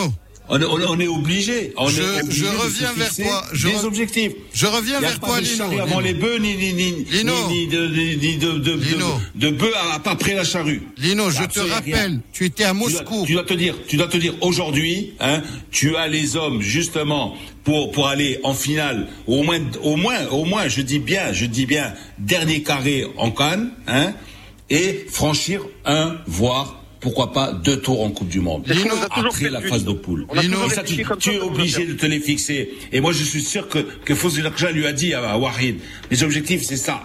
On, 0.47 0.61
est- 0.61 0.65
on 0.65 0.79
on 0.89 0.99
est 0.99 1.07
obligé. 1.07 1.73
On 1.77 1.87
Je- 1.87 2.01
est 2.01 2.21
obligé 2.21 2.45
je 2.45 2.51
de 2.51 2.55
se 2.57 2.61
reviens 2.61 2.93
vers 2.93 3.15
toi, 3.15 3.43
je 3.51 3.67
des 3.67 3.73
re- 3.73 3.85
objectifs. 3.85 4.31
je 4.53 4.65
reviens 4.67 4.99
vers 4.99 5.19
toi, 5.19 5.41
de 5.41 5.45
Lino. 5.45 5.79
avant 5.81 5.99
les 5.99 6.13
bœufs, 6.13 6.37
ni, 6.39 6.55
ni, 6.55 6.73
ni, 6.73 6.91
Lino. 7.11 7.33
ni, 7.49 7.67
de, 7.67 7.87
ni- 7.87 8.37
de, 8.37 8.51
de, 8.51 8.57
de, 8.59 8.71
Lino. 8.73 9.19
de 9.35 9.49
bœufs 9.49 9.73
à- 9.75 10.01
après 10.09 10.35
la 10.35 10.43
charrue. 10.43 10.83
Lino, 10.97 11.29
je 11.31 11.37
te 11.39 11.43
Absolument 11.43 11.75
rien. 11.83 11.95
rappelle, 11.95 12.19
tu 12.31 12.45
étais 12.45 12.63
à 12.63 12.73
Tu 12.73 12.79
dois, 12.79 12.89
Moscou. 12.89 13.23
tu 13.25 13.33
dois 13.33 13.43
te 13.43 13.53
dire, 13.55 13.75
tu 13.87 13.97
dois 13.97 14.07
te 14.07 14.17
dire 14.17 14.35
aujourd'hui, 14.41 15.13
hein, 15.19 15.41
tu 15.71 15.95
as 15.95 16.07
les 16.07 16.35
hommes 16.35 16.61
justement 16.61 17.35
pour 17.63 17.91
pour 17.91 18.07
aller 18.07 18.39
en 18.43 18.53
finale, 18.53 19.07
au 19.25 19.41
moins, 19.43 19.59
au 19.81 19.95
moins, 19.95 20.27
au 20.27 20.45
moins, 20.45 20.67
je 20.67 20.81
dis 20.81 20.99
bien, 20.99 21.33
je 21.33 21.45
dis 21.47 21.65
bien, 21.65 21.93
dernier 22.19 22.61
carré 22.61 23.05
en 23.17 23.31
Cannes, 23.31 23.71
hein, 23.87 24.13
et 24.69 25.05
franchir 25.11 25.61
un, 25.85 26.17
voire 26.27 26.83
pourquoi 27.05 27.31
pas 27.31 27.51
deux 27.53 27.79
tours 27.79 28.01
en 28.03 28.09
Coupe 28.09 28.29
du 28.29 28.39
Monde. 28.39 28.65
Toujours 28.65 28.91
Après 29.11 29.51
la 29.51 29.61
phase 29.61 29.85
de 29.85 29.93
poule. 29.93 30.25
Lino, 30.41 30.57
Et 30.65 30.69
ça, 30.73 30.81
tu, 30.83 31.33
es 31.35 31.39
obligé 31.39 31.85
de 31.85 31.93
te 31.93 32.07
les 32.07 32.19
fixer. 32.19 32.73
Et 32.91 32.99
moi, 32.99 33.11
je 33.13 33.23
suis 33.23 33.43
sûr 33.43 33.67
que 33.69 33.77
que 33.79 34.13
lui 34.73 34.87
a 34.87 34.91
dit 34.91 35.13
à, 35.13 35.19
à 35.33 35.37
Wahid, 35.37 35.75
les 36.09 36.23
objectifs, 36.23 36.63
c'est 36.63 36.77
ça. 36.77 37.03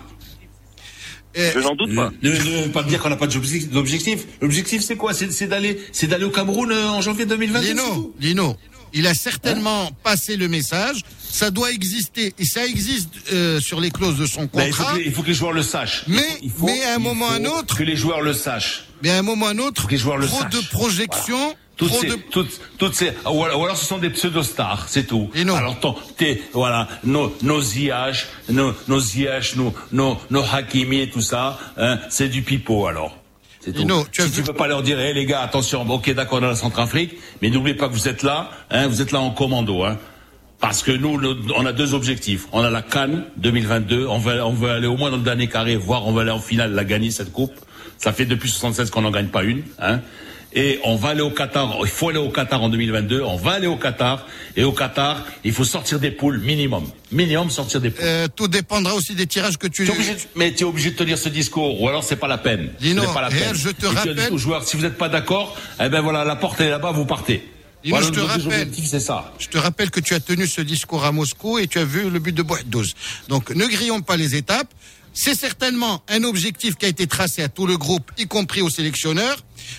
Je 1.34 1.58
n'en 1.58 1.74
doute 1.74 1.94
pas. 1.94 2.10
Ne, 2.22 2.30
ne 2.30 2.68
pas 2.68 2.82
dire 2.82 2.98
qu'on 3.02 3.10
n'a 3.10 3.16
pas 3.16 3.26
d'objectif. 3.26 4.20
L'objectif, 4.40 4.82
c'est 4.82 4.96
quoi? 4.96 5.12
C'est 5.12 5.46
d'aller, 5.46 5.78
c'est 5.92 6.06
d'aller 6.06 6.24
au 6.24 6.30
Cameroun 6.30 6.72
euh, 6.72 6.88
en 6.88 7.02
janvier 7.02 7.26
2022. 7.26 7.66
c'est 7.66 7.74
Lino, 7.74 7.94
tout? 7.94 8.14
Lino, 8.20 8.56
il 8.94 9.06
a 9.06 9.12
certainement 9.14 9.90
passé 10.02 10.36
le 10.36 10.48
message. 10.48 11.02
Ça 11.30 11.50
doit 11.50 11.70
exister 11.72 12.32
et 12.38 12.44
ça 12.44 12.66
existe 12.66 13.10
euh, 13.32 13.60
sur 13.60 13.80
les 13.80 13.90
clauses 13.90 14.18
de 14.18 14.26
son 14.26 14.48
il, 14.54 14.60
faut 14.60 14.66
contrat. 14.66 14.92
que, 14.94 14.98
les- 14.98 15.04
il 15.06 15.12
faut 15.12 15.22
que 15.22 15.28
les 15.28 15.34
joueurs 15.34 15.52
le 15.52 15.62
sachent. 15.62 16.04
Mais- 16.08 16.22
Il 16.42 16.50
faut- 16.50 16.66
mais 16.66 16.82
à 16.84 16.94
un 16.96 16.98
moment 16.98 17.26
ou 17.28 17.30
à 17.30 17.34
un 17.34 17.44
faut 17.44 17.58
autre- 17.58 17.76
Que 17.76 17.84
les 17.84 17.96
joueurs 17.96 18.22
le 18.22 18.32
sachent. 18.32 18.86
Mais 19.02 19.10
à 19.10 19.18
un 19.18 19.22
moment 19.22 19.46
ou 19.46 19.48
à 19.48 19.52
un 19.52 19.58
autre, 19.58 19.86
trop 20.28 20.44
de 20.44 20.68
projections, 20.70 21.54
Toutes 21.76 21.88
trop 21.88 22.00
ces, 22.00 22.06
de 22.08 22.14
toutes, 22.30 22.60
toutes 22.78 22.94
ces, 22.94 23.12
ou 23.30 23.42
alors, 23.44 23.60
ou 23.60 23.64
alors 23.64 23.76
ce 23.76 23.86
sont 23.86 23.98
des 23.98 24.10
pseudo-stars, 24.10 24.86
c'est 24.88 25.06
tout. 25.06 25.30
Et 25.34 25.44
non. 25.44 25.54
Alors, 25.56 25.78
ton- 25.80 25.96
t'es, 26.18 26.42
voilà, 26.52 26.88
nos, 27.04 27.34
nos 27.42 27.62
Ziyech, 27.62 28.26
nos, 28.50 28.74
nos 28.88 29.00
Ziyech, 29.00 29.56
nos, 29.56 29.72
nos, 29.92 30.18
nos 30.30 30.42
Hakimi 30.52 31.00
et 31.00 31.10
tout 31.10 31.22
ça, 31.22 31.58
hein, 31.78 31.98
c'est 32.10 32.28
du 32.28 32.42
pipeau, 32.42 32.86
alors. 32.86 33.16
C'est 33.62 33.72
tout. 33.72 33.80
Lino, 33.80 34.04
tu 34.12 34.22
as 34.22 34.26
si 34.26 34.32
tu 34.32 34.42
peux 34.42 34.52
pas 34.54 34.66
leur 34.68 34.82
dire, 34.82 34.98
hé 35.00 35.12
les 35.14 35.24
gars, 35.26 35.40
attention, 35.42 35.88
ok, 35.90 36.12
d'accord, 36.14 36.40
dans 36.40 36.48
la 36.48 36.56
Centrafrique, 36.56 37.16
mais 37.42 37.50
n'oubliez 37.50 37.76
pas 37.76 37.88
que 37.88 37.94
vous 37.94 38.08
êtes 38.08 38.22
là, 38.22 38.50
hein, 38.70 38.86
vous 38.88 39.00
êtes 39.02 39.12
là 39.12 39.20
en 39.20 39.30
commando, 39.30 39.82
hein. 39.84 39.98
Parce 40.60 40.82
que 40.82 40.92
nous, 40.92 41.16
le- 41.16 41.38
on 41.56 41.64
a 41.64 41.72
deux 41.72 41.94
objectifs. 41.94 42.46
On 42.52 42.62
a 42.62 42.68
la 42.68 42.82
Cannes 42.82 43.24
2022. 43.38 44.06
On 44.06 44.18
veut, 44.18 44.42
on 44.44 44.52
veut 44.52 44.70
aller 44.70 44.86
au 44.86 44.98
moins 44.98 45.10
dans 45.10 45.16
le 45.16 45.22
dernier 45.22 45.48
carré, 45.48 45.76
voire 45.76 46.06
on 46.06 46.12
veut 46.12 46.20
aller 46.20 46.30
en 46.30 46.38
finale, 46.38 46.72
la 46.74 46.84
gagner 46.84 47.10
cette 47.10 47.32
coupe. 47.32 47.54
Ça 48.00 48.12
fait 48.12 48.24
depuis 48.24 48.48
76 48.50 48.90
qu'on 48.90 49.02
n'en 49.02 49.10
gagne 49.10 49.28
pas 49.28 49.42
une. 49.44 49.62
Hein. 49.78 50.00
Et 50.52 50.80
on 50.84 50.96
va 50.96 51.10
aller 51.10 51.20
au 51.20 51.30
Qatar. 51.30 51.76
Il 51.82 51.88
faut 51.88 52.08
aller 52.08 52.18
au 52.18 52.30
Qatar 52.30 52.60
en 52.62 52.68
2022. 52.70 53.22
On 53.22 53.36
va 53.36 53.52
aller 53.52 53.68
au 53.68 53.76
Qatar. 53.76 54.26
Et 54.56 54.64
au 54.64 54.72
Qatar, 54.72 55.24
il 55.44 55.52
faut 55.52 55.64
sortir 55.64 56.00
des 56.00 56.10
poules 56.10 56.40
minimum. 56.40 56.90
Minimum 57.12 57.50
sortir 57.50 57.80
des 57.80 57.90
poules. 57.90 58.04
euh, 58.04 58.26
tout 58.34 58.48
dépendra 58.48 58.94
aussi 58.94 59.14
des 59.14 59.26
tirages 59.28 59.58
que 59.58 59.68
tu. 59.68 59.84
T'es 59.84 59.92
obligé 59.92 60.14
de- 60.14 60.18
mais 60.34 60.52
tu 60.52 60.64
es 60.64 60.66
obligé 60.66 60.90
de 60.90 60.96
tenir 60.96 61.18
ce 61.18 61.28
discours, 61.28 61.80
ou 61.80 61.88
alors 61.88 62.02
c'est 62.02 62.16
pas 62.16 62.26
la 62.26 62.38
peine. 62.38 62.70
C'est 62.80 62.94
pas 63.14 63.20
la 63.22 63.28
peine. 63.28 63.54
je 63.54 63.68
te 63.68 63.86
Et 63.86 63.90
tu 63.90 63.96
as 63.96 64.02
dit 64.02 64.08
rappelle- 64.08 64.32
aux 64.32 64.38
joueurs, 64.38 64.66
si 64.66 64.76
vous 64.76 64.82
n'êtes 64.82 64.98
pas 64.98 65.08
d'accord, 65.08 65.56
eh 65.80 65.88
ben 65.88 66.00
voilà, 66.00 66.24
la 66.24 66.34
porte 66.36 66.60
est 66.60 66.70
là-bas, 66.70 66.90
vous 66.90 67.06
partez. 67.06 67.46
Voilà, 67.86 68.06
je 68.06 68.12
te 68.12 68.20
rappelle- 68.20 69.00
ça. 69.00 69.32
Je 69.38 69.46
te 69.48 69.56
rappelle 69.56 69.90
que 69.90 70.00
tu 70.00 70.14
as 70.14 70.20
tenu 70.20 70.46
ce 70.46 70.60
discours 70.62 71.04
à 71.04 71.12
Moscou 71.12 71.58
et 71.58 71.66
tu 71.68 71.78
as 71.78 71.84
vu 71.84 72.10
le 72.10 72.18
but 72.18 72.34
de 72.34 72.42
Bois-12. 72.42 72.94
Donc 73.28 73.50
ne 73.50 73.66
grillons 73.66 74.00
pas 74.02 74.16
les 74.16 74.34
étapes. 74.34 74.68
C'est 75.12 75.34
certainement 75.34 76.02
un 76.08 76.22
objectif 76.22 76.76
qui 76.76 76.86
a 76.86 76.88
été 76.88 77.06
tracé 77.06 77.42
à 77.42 77.48
tout 77.48 77.66
le 77.66 77.76
groupe, 77.76 78.10
y 78.16 78.26
compris 78.26 78.62
au 78.62 78.70
sélectionneur. 78.70 79.36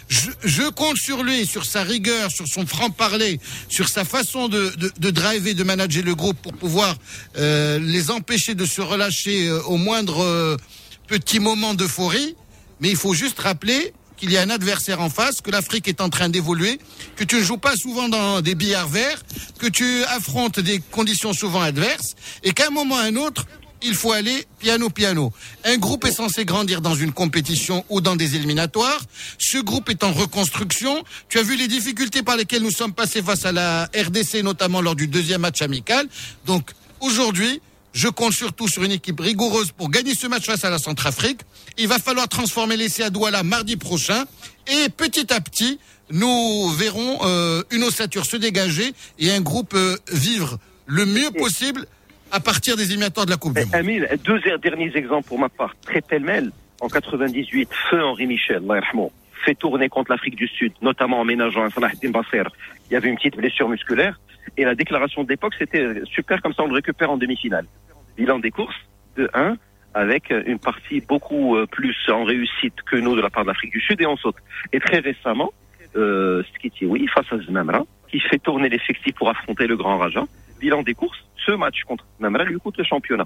Je, 0.10 0.70
compte 0.70 0.98
sur 0.98 1.24
lui, 1.24 1.46
sur 1.46 1.66
sa 1.66 1.84
rigueur, 1.84 2.30
sur 2.32 2.48
son 2.48 2.66
franc-parler, 2.66 3.40
sur 3.70 3.90
sa 3.90 4.04
façon 4.04 4.50
de 4.50 5.10
driver, 5.12 5.54
de 5.54 5.64
manager 5.64 6.04
le 6.04 6.16
groupe 6.16 6.38
pour 6.42 6.54
pouvoir 6.54 6.96
euh, 7.38 7.80
les 7.80 8.12
empêcher 8.12 8.56
de 8.56 8.66
se 8.66 8.82
relâcher 8.82 9.48
euh, 9.48 9.62
au 9.64 9.78
moindre 9.78 10.24
euh, 10.24 10.58
petit 11.08 11.40
moment 11.40 11.74
d'euphorie. 11.74 12.36
Mais 12.80 12.90
il 12.90 12.98
faut 12.98 13.14
juste 13.14 13.40
rappeler 13.40 13.94
qu'il 14.18 14.32
y 14.32 14.38
a 14.38 14.42
un 14.42 14.50
adversaire 14.50 15.02
en 15.02 15.10
face, 15.10 15.42
que 15.42 15.50
l'Afrique 15.50 15.88
est 15.88 16.00
en 16.00 16.10
train 16.10 16.30
d'évoluer, 16.30 16.80
que 17.16 17.24
tu 17.24 17.38
ne 17.38 17.44
joues 17.44 17.58
pas 17.58 17.76
souvent 17.76 18.08
dans 18.08 18.42
des 18.42 18.54
billards 18.54 18.88
verts, 18.88 19.24
que 19.58 19.68
tu 19.68 20.04
affrontes 20.04 20.60
des 20.60 20.80
conditions 20.80 21.34
souvent 21.34 21.62
adverses, 21.62 22.16
et 22.44 22.54
qu'à 22.54 22.68
un 22.68 22.70
moment 22.70 22.96
ou 22.96 22.98
à 23.00 23.02
un 23.02 23.16
autre, 23.16 23.48
il 23.82 23.96
faut 23.96 24.12
aller 24.12 24.46
piano 24.60 24.90
piano. 24.90 25.34
Un 25.64 25.78
groupe 25.78 26.06
est 26.06 26.12
censé 26.12 26.46
grandir 26.46 26.82
dans 26.82 26.96
une 26.96 27.12
compétition 27.12 27.84
ou 27.90 28.02
dans 28.02 28.16
des 28.16 28.36
éliminatoires. 28.36 29.02
Ce 29.38 29.58
groupe 29.58 29.90
est 29.90 30.04
en 30.04 30.12
reconstruction. 30.12 31.04
Tu 31.30 31.40
as 31.40 31.44
vu 31.44 31.56
les 31.56 31.68
difficultés 31.68 32.24
par 32.24 32.38
lesquelles 32.38 32.64
nous 32.64 32.72
sommes 32.72 32.94
passés 32.94 33.22
face 33.22 33.46
à 33.46 33.52
la 33.52 33.90
RDC, 33.96 34.44
notamment 34.44 34.82
lors 34.82 34.96
du 34.96 35.08
deuxième 35.08 35.42
match 35.42 35.62
amical. 35.62 36.08
Donc 36.46 36.72
aujourd'hui, 37.00 37.62
Je 37.94 38.08
compte 38.08 38.34
surtout 38.34 38.70
sur 38.70 38.84
une 38.84 38.92
équipe 38.92 39.20
rigoureuse 39.20 39.72
pour 39.72 39.90
gagner 39.90 40.16
ce 40.16 40.28
match 40.28 40.46
face 40.46 40.64
à 40.64 40.70
la 40.70 40.80
Centrafrique. 40.80 41.42
Il 41.78 41.88
va 41.88 42.00
falloir 42.00 42.28
transformer 42.30 42.78
l'essai 42.78 43.04
à 43.04 43.10
Douala 43.10 43.44
mardi 43.44 43.76
prochain. 43.76 44.24
Et 44.68 44.90
petit 44.90 45.34
à 45.34 45.42
petit, 45.42 45.78
nous 46.10 46.70
verrons 46.70 47.20
euh, 47.24 47.64
une 47.72 47.84
ossature 47.84 48.26
se 48.26 48.38
dégager 48.38 48.94
et 49.20 49.32
un 49.32 49.42
groupe 49.42 49.74
euh, 49.74 49.98
vivre 50.12 50.58
le 50.86 51.06
mieux 51.06 51.32
possible 51.32 51.86
à 52.32 52.40
partir 52.40 52.76
des 52.76 52.90
éliminatoires 52.90 53.26
de 53.26 53.32
la 53.32 53.38
Coupe 53.38 53.54
du 53.54 53.62
Monde. 53.62 53.76
Amine, 53.76 54.08
deux 54.24 54.40
derniers 54.60 54.92
exemples 54.96 55.28
pour 55.28 55.40
ma 55.40 55.50
part. 55.50 55.76
Très 55.86 56.02
pêle-mêle. 56.02 56.52
En 56.80 56.88
98, 56.88 57.70
feu 57.90 58.04
Henri 58.04 58.26
Michel, 58.26 58.62
fait 59.46 59.56
tourner 59.56 59.90
contre 59.90 60.12
l'Afrique 60.12 60.36
du 60.36 60.48
Sud, 60.48 60.74
notamment 60.82 61.20
en 61.20 61.26
ménageant 61.26 61.64
un 61.64 61.70
Salah 61.70 61.92
Din 62.02 62.12
Basser. 62.12 62.44
Il 62.90 62.94
y 62.94 62.96
avait 62.96 63.10
une 63.10 63.16
petite 63.16 63.38
blessure 63.38 63.70
musculaire. 63.70 64.20
Et 64.58 64.66
la 64.66 64.76
déclaration 64.76 65.24
de 65.24 65.30
l'époque, 65.30 65.54
c'était 65.58 66.02
super, 66.06 66.42
comme 66.42 66.54
ça 66.54 66.64
on 66.64 66.68
le 66.68 66.74
récupère 66.74 67.12
en 67.12 67.18
demi-finale. 67.18 67.66
Bilan 68.18 68.40
des 68.40 68.52
courses, 68.52 68.76
de 69.16 69.30
1, 69.34 69.56
avec 69.94 70.34
une 70.46 70.60
partie 70.60 71.02
beaucoup 71.02 71.56
euh, 71.56 71.66
plus 71.66 71.96
en 72.10 72.24
réussite 72.24 72.82
que 72.86 72.96
nous 72.96 73.16
de 73.16 73.22
la 73.22 73.30
part 73.30 73.44
de 73.44 73.50
l'Afrique 73.50 73.72
du 73.72 73.82
Sud, 73.82 74.02
et 74.02 74.06
on 74.06 74.18
saute. 74.18 74.36
Et 74.74 74.80
très 74.80 75.00
récemment, 75.00 75.52
euh, 75.96 76.44
Skiti, 76.56 76.86
oui, 76.86 77.08
face 77.08 77.26
à 77.32 77.38
Znamra, 77.38 77.84
qui 78.10 78.20
fait 78.20 78.40
tourner 78.40 78.70
l'effectif 78.70 79.14
pour 79.16 79.30
affronter 79.30 79.68
le 79.68 79.76
Grand 79.76 79.98
Raja. 79.98 80.24
Bilan 80.60 80.84
des 80.84 80.94
courses, 80.94 81.24
ce 81.46 81.52
match 81.52 81.84
contre 81.88 82.06
Znamra 82.20 82.44
lui 82.44 82.58
coûte 82.58 82.78
le 82.78 82.84
championnat. 82.84 83.26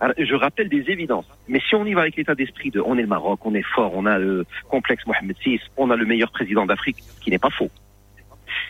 Alors, 0.00 0.14
je 0.18 0.34
rappelle 0.34 0.68
des 0.68 0.90
évidences. 0.90 1.26
Mais 1.48 1.60
si 1.66 1.74
on 1.74 1.84
y 1.84 1.94
va 1.94 2.02
avec 2.02 2.16
l'état 2.16 2.34
d'esprit 2.34 2.70
de 2.70 2.80
on 2.80 2.98
est 2.98 3.02
le 3.02 3.06
Maroc, 3.06 3.40
on 3.44 3.54
est 3.54 3.62
fort, 3.74 3.92
on 3.94 4.06
a 4.06 4.18
le 4.18 4.44
complexe 4.68 5.06
Mohamed 5.06 5.36
VI, 5.44 5.60
on 5.76 5.90
a 5.90 5.96
le 5.96 6.04
meilleur 6.04 6.30
président 6.30 6.66
d'Afrique, 6.66 6.96
ce 7.00 7.20
qui 7.20 7.30
n'est 7.30 7.38
pas 7.38 7.50
faux. 7.50 7.70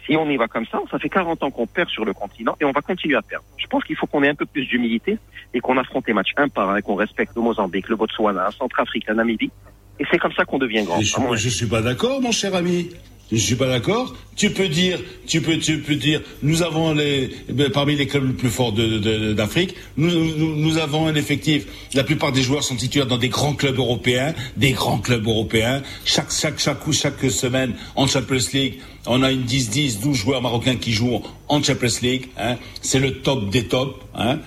Si 0.06 0.16
on 0.16 0.28
y 0.28 0.36
va 0.36 0.48
comme 0.48 0.66
ça, 0.66 0.80
ça 0.90 0.98
fait 0.98 1.08
40 1.08 1.42
ans 1.42 1.50
qu'on 1.50 1.66
perd 1.66 1.88
sur 1.88 2.04
le 2.04 2.12
continent 2.12 2.56
et 2.60 2.64
on 2.64 2.72
va 2.72 2.82
continuer 2.82 3.16
à 3.16 3.22
perdre. 3.22 3.44
Je 3.56 3.66
pense 3.66 3.84
qu'il 3.84 3.96
faut 3.96 4.06
qu'on 4.06 4.22
ait 4.22 4.28
un 4.28 4.34
peu 4.34 4.46
plus 4.46 4.66
d'humilité 4.66 5.18
et 5.54 5.60
qu'on 5.60 5.78
affronte 5.78 6.06
les 6.06 6.12
matchs 6.12 6.32
un 6.36 6.48
par 6.48 6.70
un, 6.70 6.76
et 6.76 6.82
qu'on 6.82 6.94
respecte 6.94 7.34
le 7.36 7.42
Mozambique, 7.42 7.88
le 7.88 7.96
Botswana, 7.96 8.44
la 8.44 8.50
Centrafrique, 8.50 9.06
la 9.08 9.14
Namibie. 9.14 9.50
Et 9.98 10.04
c'est 10.10 10.18
comme 10.18 10.32
ça 10.32 10.44
qu'on 10.44 10.58
devient 10.58 10.84
grand. 10.84 11.00
Je 11.00 11.06
suis, 11.06 11.22
je 11.36 11.48
suis 11.48 11.66
pas 11.66 11.80
d'accord, 11.80 12.20
mon 12.20 12.32
cher 12.32 12.54
ami. 12.54 12.90
Je 13.34 13.40
suis 13.40 13.54
pas 13.56 13.66
d'accord. 13.68 14.14
Tu 14.36 14.50
peux 14.50 14.68
dire, 14.68 14.98
tu 15.26 15.40
peux, 15.40 15.58
tu 15.58 15.78
peux 15.78 15.94
dire, 15.94 16.20
nous 16.42 16.62
avons 16.62 16.92
les, 16.92 17.30
ben, 17.48 17.70
parmi 17.70 17.94
les 17.96 18.06
clubs 18.06 18.26
les 18.26 18.32
plus 18.32 18.48
forts 18.50 18.72
d'Afrique, 18.72 19.74
nous, 19.96 20.76
avons 20.78 21.06
un 21.06 21.14
effectif. 21.14 21.66
La 21.94 22.04
plupart 22.04 22.32
des 22.32 22.42
joueurs 22.42 22.64
sont 22.64 22.76
titulaires 22.76 23.06
dans 23.06 23.18
des 23.18 23.28
grands 23.28 23.54
clubs 23.54 23.78
européens, 23.78 24.34
des 24.56 24.72
grands 24.72 24.98
clubs 24.98 25.26
européens. 25.26 25.82
Chaque, 26.04 26.32
chaque, 26.32 26.58
chaque, 26.58 26.78
chaque 26.92 27.30
semaine 27.30 27.74
en 27.96 28.06
Champions 28.06 28.38
League, 28.52 28.74
on 29.06 29.22
a 29.22 29.30
une 29.30 29.42
10, 29.42 29.70
10, 29.70 30.00
12 30.00 30.16
joueurs 30.16 30.42
marocains 30.42 30.76
qui 30.76 30.92
jouent 30.92 31.22
en 31.48 31.62
Champions 31.62 31.88
League. 32.02 32.26
Hein. 32.38 32.56
C'est 32.82 32.98
le 33.00 33.20
top 33.20 33.50
des 33.50 33.64
tops. 33.64 33.98
Hein. 34.16 34.38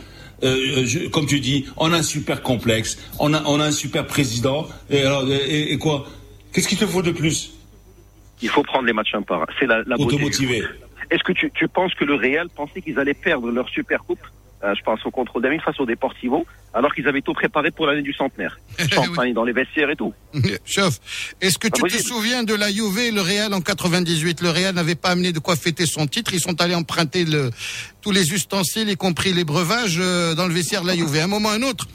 Euh, 0.43 0.85
je- 0.85 1.07
comme 1.07 1.25
tu 1.27 1.39
dis, 1.39 1.65
on 1.77 1.91
a 1.93 1.97
un 1.97 2.03
super 2.03 2.41
complexe, 2.41 2.97
on 3.19 3.33
a, 3.33 3.41
on 3.45 3.59
a 3.59 3.65
un 3.65 3.71
super 3.71 4.05
président. 4.05 4.67
Et 4.89 4.99
alors, 5.01 5.25
et, 5.31 5.71
et 5.73 5.77
quoi? 5.77 6.05
Qu'est-ce 6.53 6.67
qu'il 6.67 6.77
te 6.77 6.85
faut 6.85 7.01
de 7.01 7.11
plus? 7.11 7.51
Il 8.41 8.49
faut 8.49 8.63
prendre 8.63 8.85
les 8.85 8.93
matchs 8.93 9.13
un 9.13 9.21
par 9.21 9.41
un. 9.43 9.45
C'est 9.59 9.65
la, 9.65 9.79
la 9.85 9.97
beauté. 9.97 10.17
Est-ce 11.09 11.23
que 11.23 11.31
tu, 11.31 11.49
tu 11.53 11.67
penses 11.67 11.93
que 11.95 12.03
le 12.05 12.15
Real 12.15 12.49
pensait 12.49 12.81
qu'ils 12.81 12.99
allaient 12.99 13.13
perdre 13.13 13.49
leur 13.49 13.69
super 13.69 14.03
coupe 14.03 14.19
Euh, 14.63 14.73
Je 14.75 14.81
pense 14.83 15.05
au 15.05 15.11
contrôle 15.11 15.41
d'Amine 15.43 15.61
face 15.61 15.79
au 15.79 15.85
Deportivo, 15.85 16.45
alors 16.73 16.93
qu'ils 16.93 17.07
avaient 17.07 17.21
tout 17.21 17.33
préparé 17.33 17.69
pour 17.71 17.85
l'année 17.87 18.01
du 18.01 18.11
centenaire? 18.13 18.57
Champagne 18.91 19.31
dans 19.33 19.43
les 19.45 19.53
vestiaires 19.53 19.89
et 19.91 19.95
tout. 19.95 20.13
Chef, 20.65 20.99
est-ce 21.39 21.57
que 21.59 21.67
tu 21.67 21.81
te 21.83 21.97
souviens 22.01 22.43
de 22.43 22.55
la 22.55 22.69
Juve 22.71 22.97
et 22.99 23.11
le 23.11 23.21
Real 23.21 23.53
en 23.53 23.61
98 23.61 24.41
Le 24.41 24.49
Real 24.49 24.73
n'avait 24.75 24.95
pas 24.95 25.09
amené 25.09 25.31
de 25.31 25.39
quoi 25.39 25.55
fêter 25.55 25.85
son 25.85 26.07
titre. 26.07 26.33
Ils 26.33 26.41
sont 26.41 26.59
allés 26.61 26.75
emprunter 26.75 27.23
le, 27.23 27.51
tous 28.01 28.11
les 28.11 28.33
ustensiles, 28.33 28.89
y 28.89 28.97
compris 28.97 29.31
les 29.31 29.43
breuvages, 29.45 29.97
euh, 29.99 30.33
dans 30.35 30.47
le 30.47 30.53
vestiaire 30.53 30.81
de 30.81 30.87
la 30.87 30.95
Juve. 30.95 31.15
À 31.15 31.23
un 31.23 31.27
moment 31.27 31.49
ou 31.49 31.51
à 31.51 31.55
un 31.55 31.61
autre, 31.61 31.85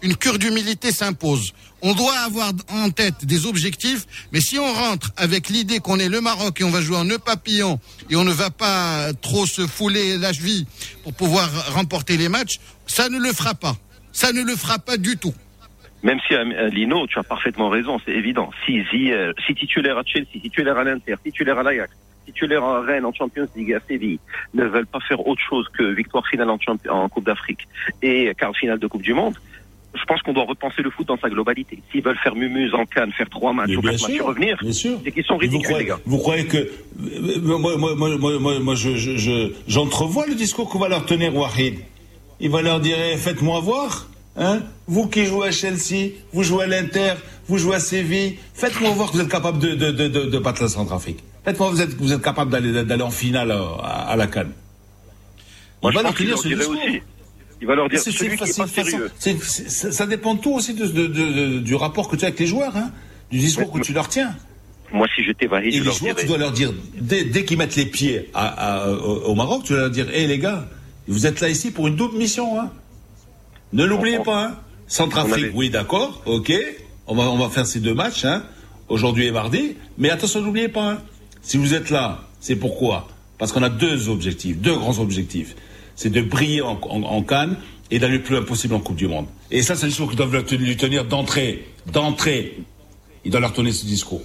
une 0.00 0.16
cure 0.16 0.38
d'humilité 0.38 0.92
s'impose. 0.92 1.52
On 1.84 1.94
doit 1.94 2.16
avoir 2.24 2.52
en 2.70 2.90
tête 2.90 3.24
des 3.24 3.44
objectifs, 3.44 4.06
mais 4.32 4.40
si 4.40 4.56
on 4.56 4.72
rentre 4.72 5.10
avec 5.16 5.48
l'idée 5.48 5.80
qu'on 5.80 5.98
est 5.98 6.08
le 6.08 6.20
Maroc 6.20 6.60
et 6.60 6.64
on 6.64 6.70
va 6.70 6.80
jouer 6.80 6.96
en 6.96 7.04
nœud 7.04 7.18
papillon 7.18 7.80
et 8.08 8.14
on 8.14 8.22
ne 8.22 8.30
va 8.30 8.50
pas 8.50 9.12
trop 9.20 9.46
se 9.46 9.66
fouler 9.66 10.16
la 10.16 10.32
cheville 10.32 10.64
pour 11.02 11.12
pouvoir 11.12 11.50
remporter 11.74 12.16
les 12.16 12.28
matchs, 12.28 12.60
ça 12.86 13.08
ne 13.08 13.18
le 13.18 13.32
fera 13.32 13.54
pas. 13.54 13.74
Ça 14.12 14.32
ne 14.32 14.42
le 14.42 14.54
fera 14.54 14.78
pas 14.78 14.96
du 14.96 15.16
tout. 15.16 15.34
Même 16.04 16.18
si 16.28 16.34
euh, 16.34 16.68
Lino, 16.68 17.06
tu 17.08 17.18
as 17.18 17.24
parfaitement 17.24 17.68
raison, 17.68 17.98
c'est 18.04 18.12
évident. 18.12 18.50
Si, 18.64 18.82
si, 18.90 19.12
euh, 19.12 19.32
titulaire 19.56 19.98
à 19.98 20.02
Chelsea, 20.04 20.40
titulaire 20.40 20.78
à 20.78 20.84
l'Inter, 20.84 21.14
titulaire 21.24 21.58
à 21.58 21.64
l'Ajax, 21.64 21.92
titulaire 22.26 22.62
à 22.62 22.82
Rennes 22.82 23.04
en 23.04 23.12
Champions 23.12 23.48
League, 23.56 23.72
à 23.72 23.80
Séville, 23.88 24.20
ne 24.54 24.64
veulent 24.64 24.86
pas 24.86 25.00
faire 25.00 25.26
autre 25.26 25.42
chose 25.48 25.66
que 25.76 25.82
victoire 25.82 26.26
finale 26.28 26.50
en 26.50 27.08
Coupe 27.08 27.24
d'Afrique 27.24 27.66
et 28.02 28.32
quart 28.38 28.54
finale 28.56 28.78
de 28.78 28.86
Coupe 28.86 29.02
du 29.02 29.14
Monde, 29.14 29.34
je 29.94 30.04
pense 30.04 30.22
qu'on 30.22 30.32
doit 30.32 30.44
repenser 30.44 30.82
le 30.82 30.90
foot 30.90 31.06
dans 31.06 31.18
sa 31.18 31.28
globalité. 31.28 31.78
S'ils 31.90 32.02
veulent 32.02 32.18
faire 32.22 32.34
Mumuse 32.34 32.72
en 32.74 32.86
Cannes, 32.86 33.12
faire 33.12 33.28
trois 33.28 33.52
matchs 33.52 33.76
ou 33.76 33.82
quatre 33.82 33.92
matchs 34.00 34.08
et 34.10 34.14
sûr, 34.16 34.26
revenir, 34.26 34.56
bien 34.62 34.72
sûr. 34.72 34.98
c'est 35.04 35.12
qu'ils 35.12 35.24
sont 35.24 35.36
Mais 35.38 35.46
vous 35.46 35.58
ridicules, 35.58 35.76
les 35.78 35.84
croyez, 35.84 35.86
gars. 35.88 35.98
vous 36.06 36.18
croyez 36.18 36.46
que 36.46 36.56
euh, 36.58 37.40
moi, 37.42 37.76
moi, 37.76 37.94
moi, 37.94 38.16
moi, 38.18 38.38
moi, 38.38 38.58
moi, 38.60 38.74
je, 38.74 38.96
je, 38.96 39.16
je- 39.16 39.52
j'entrevois 39.68 40.26
le 40.26 40.34
discours 40.34 40.68
qu'on 40.68 40.78
va 40.78 40.88
leur 40.88 41.04
tenir 41.06 41.34
Wahid. 41.36 41.76
Il 42.40 42.50
va 42.50 42.62
leur 42.62 42.80
dire 42.80 42.96
eh, 42.98 43.16
faites-moi 43.16 43.60
voir, 43.60 44.08
hein. 44.36 44.60
Vous 44.88 45.08
qui 45.08 45.26
jouez 45.26 45.48
à 45.48 45.50
Chelsea, 45.52 46.10
vous 46.32 46.42
jouez 46.42 46.64
à 46.64 46.66
l'Inter, 46.66 47.12
vous 47.46 47.58
jouez 47.58 47.76
à 47.76 47.80
Séville, 47.80 48.38
faites-moi 48.54 48.90
voir 48.90 49.10
que 49.10 49.16
vous 49.18 49.22
êtes 49.22 49.28
capable 49.28 49.58
de, 49.58 49.74
de, 49.74 49.90
de, 49.90 50.08
de, 50.08 50.20
de 50.24 50.38
battre 50.38 50.62
la 50.62 50.68
Centrafrique. 50.68 51.20
Faites-moi 51.44 51.70
vous 51.70 51.80
êtes 51.82 51.94
vous 51.94 52.12
êtes 52.12 52.22
capable 52.22 52.50
d'aller 52.50 52.84
d'aller 52.84 53.02
en 53.02 53.10
finale 53.10 53.50
à, 53.52 54.10
à 54.12 54.16
la 54.16 54.26
Cannes. 54.26 54.52
Moi, 55.82 55.90
je 55.92 55.96
va 55.98 56.02
pense 56.04 56.16
qu'il 56.16 56.26
tenir 56.30 56.36
leur 56.56 56.58
discours. 56.70 56.76
aussi. 56.86 57.02
Il 57.62 57.66
va 57.68 57.76
leur 57.76 57.88
dire, 57.88 58.00
celui 58.00 58.36
qui 58.36 58.42
est 58.44 58.56
pas 58.56 58.66
façon. 58.66 58.84
sérieux. 58.84 59.10
Ça, 59.68 60.06
dépend 60.06 60.34
tout 60.36 60.50
aussi 60.52 60.74
de, 60.74 60.84
de- 60.84 61.06
de- 61.06 61.32
de- 61.32 61.58
du 61.60 61.74
rapport 61.76 62.08
que 62.08 62.16
tu 62.16 62.24
as 62.24 62.28
avec 62.28 62.40
les 62.40 62.46
joueurs, 62.48 62.76
hein, 62.76 62.90
du 63.30 63.38
discours 63.38 63.70
que 63.70 63.78
tu 63.80 63.92
leur 63.92 64.08
tiens. 64.08 64.34
Moi, 64.92 65.06
si 65.14 65.22
j'étais 65.24 65.46
je 65.48 65.54
les 65.78 65.80
leur 65.80 65.94
joueurs, 65.94 66.14
dirais. 66.16 66.22
tu 66.22 66.26
dois 66.26 66.38
leur 66.38 66.50
dire, 66.52 66.72
dès, 67.00 67.24
dès 67.24 67.44
qu'ils 67.44 67.56
mettent 67.56 67.76
les 67.76 67.86
pieds 67.86 68.28
à- 68.34 68.82
à- 68.82 68.88
au, 68.90 69.34
Maroc, 69.36 69.62
tu 69.64 69.72
dois 69.72 69.82
leur 69.82 69.90
dire, 69.90 70.10
hé 70.12 70.26
les 70.26 70.38
gars, 70.38 70.66
vous 71.08 71.24
êtes 71.26 71.40
là 71.40 71.48
ici 71.48 71.70
pour 71.70 71.86
une 71.86 71.94
double 71.96 72.18
mission. 72.18 72.60
Hein. 72.60 72.70
Ne 73.72 73.84
l'oubliez 73.84 74.18
pas. 74.18 74.44
Hein. 74.46 74.56
Centrafrique, 74.88 75.44
avait- 75.46 75.52
oui, 75.54 75.70
d'accord, 75.70 76.20
ok. 76.26 76.52
On 77.06 77.14
va, 77.14 77.30
on 77.30 77.38
va 77.38 77.48
faire 77.48 77.66
ces 77.66 77.80
deux 77.80 77.94
matchs, 77.94 78.24
hein, 78.26 78.42
aujourd'hui 78.88 79.26
et 79.26 79.30
mardi. 79.30 79.76
Mais 79.98 80.10
attention, 80.10 80.40
n'oubliez 80.42 80.68
pas. 80.68 80.90
Hein. 80.94 80.98
Si 81.42 81.56
vous 81.56 81.72
êtes 81.74 81.90
là, 81.90 82.24
c'est 82.40 82.56
pourquoi? 82.56 83.08
Parce 83.38 83.52
qu'on 83.52 83.62
a 83.62 83.70
deux 83.70 84.08
objectifs, 84.08 84.58
deux 84.58 84.74
grands 84.74 84.98
objectifs. 84.98 85.54
C'est 85.94 86.10
de 86.10 86.20
briller 86.20 86.62
en, 86.62 86.78
en, 86.82 87.22
Cannes 87.22 87.56
et 87.90 87.98
d'aller 87.98 88.18
le 88.18 88.22
plus 88.22 88.34
loin 88.34 88.44
possible 88.44 88.74
en 88.74 88.80
Coupe 88.80 88.96
du 88.96 89.08
Monde. 89.08 89.26
Et 89.50 89.62
ça, 89.62 89.74
c'est 89.74 89.86
le 89.86 89.90
discours 89.90 90.08
qu'ils 90.08 90.16
doivent 90.16 90.44
lui 90.52 90.76
tenir 90.76 91.04
d'entrée. 91.04 91.66
D'entrée. 91.86 92.58
Ils 93.24 93.30
doivent 93.30 93.42
leur 93.42 93.52
tenir 93.52 93.72
ce 93.72 93.84
discours. 93.84 94.22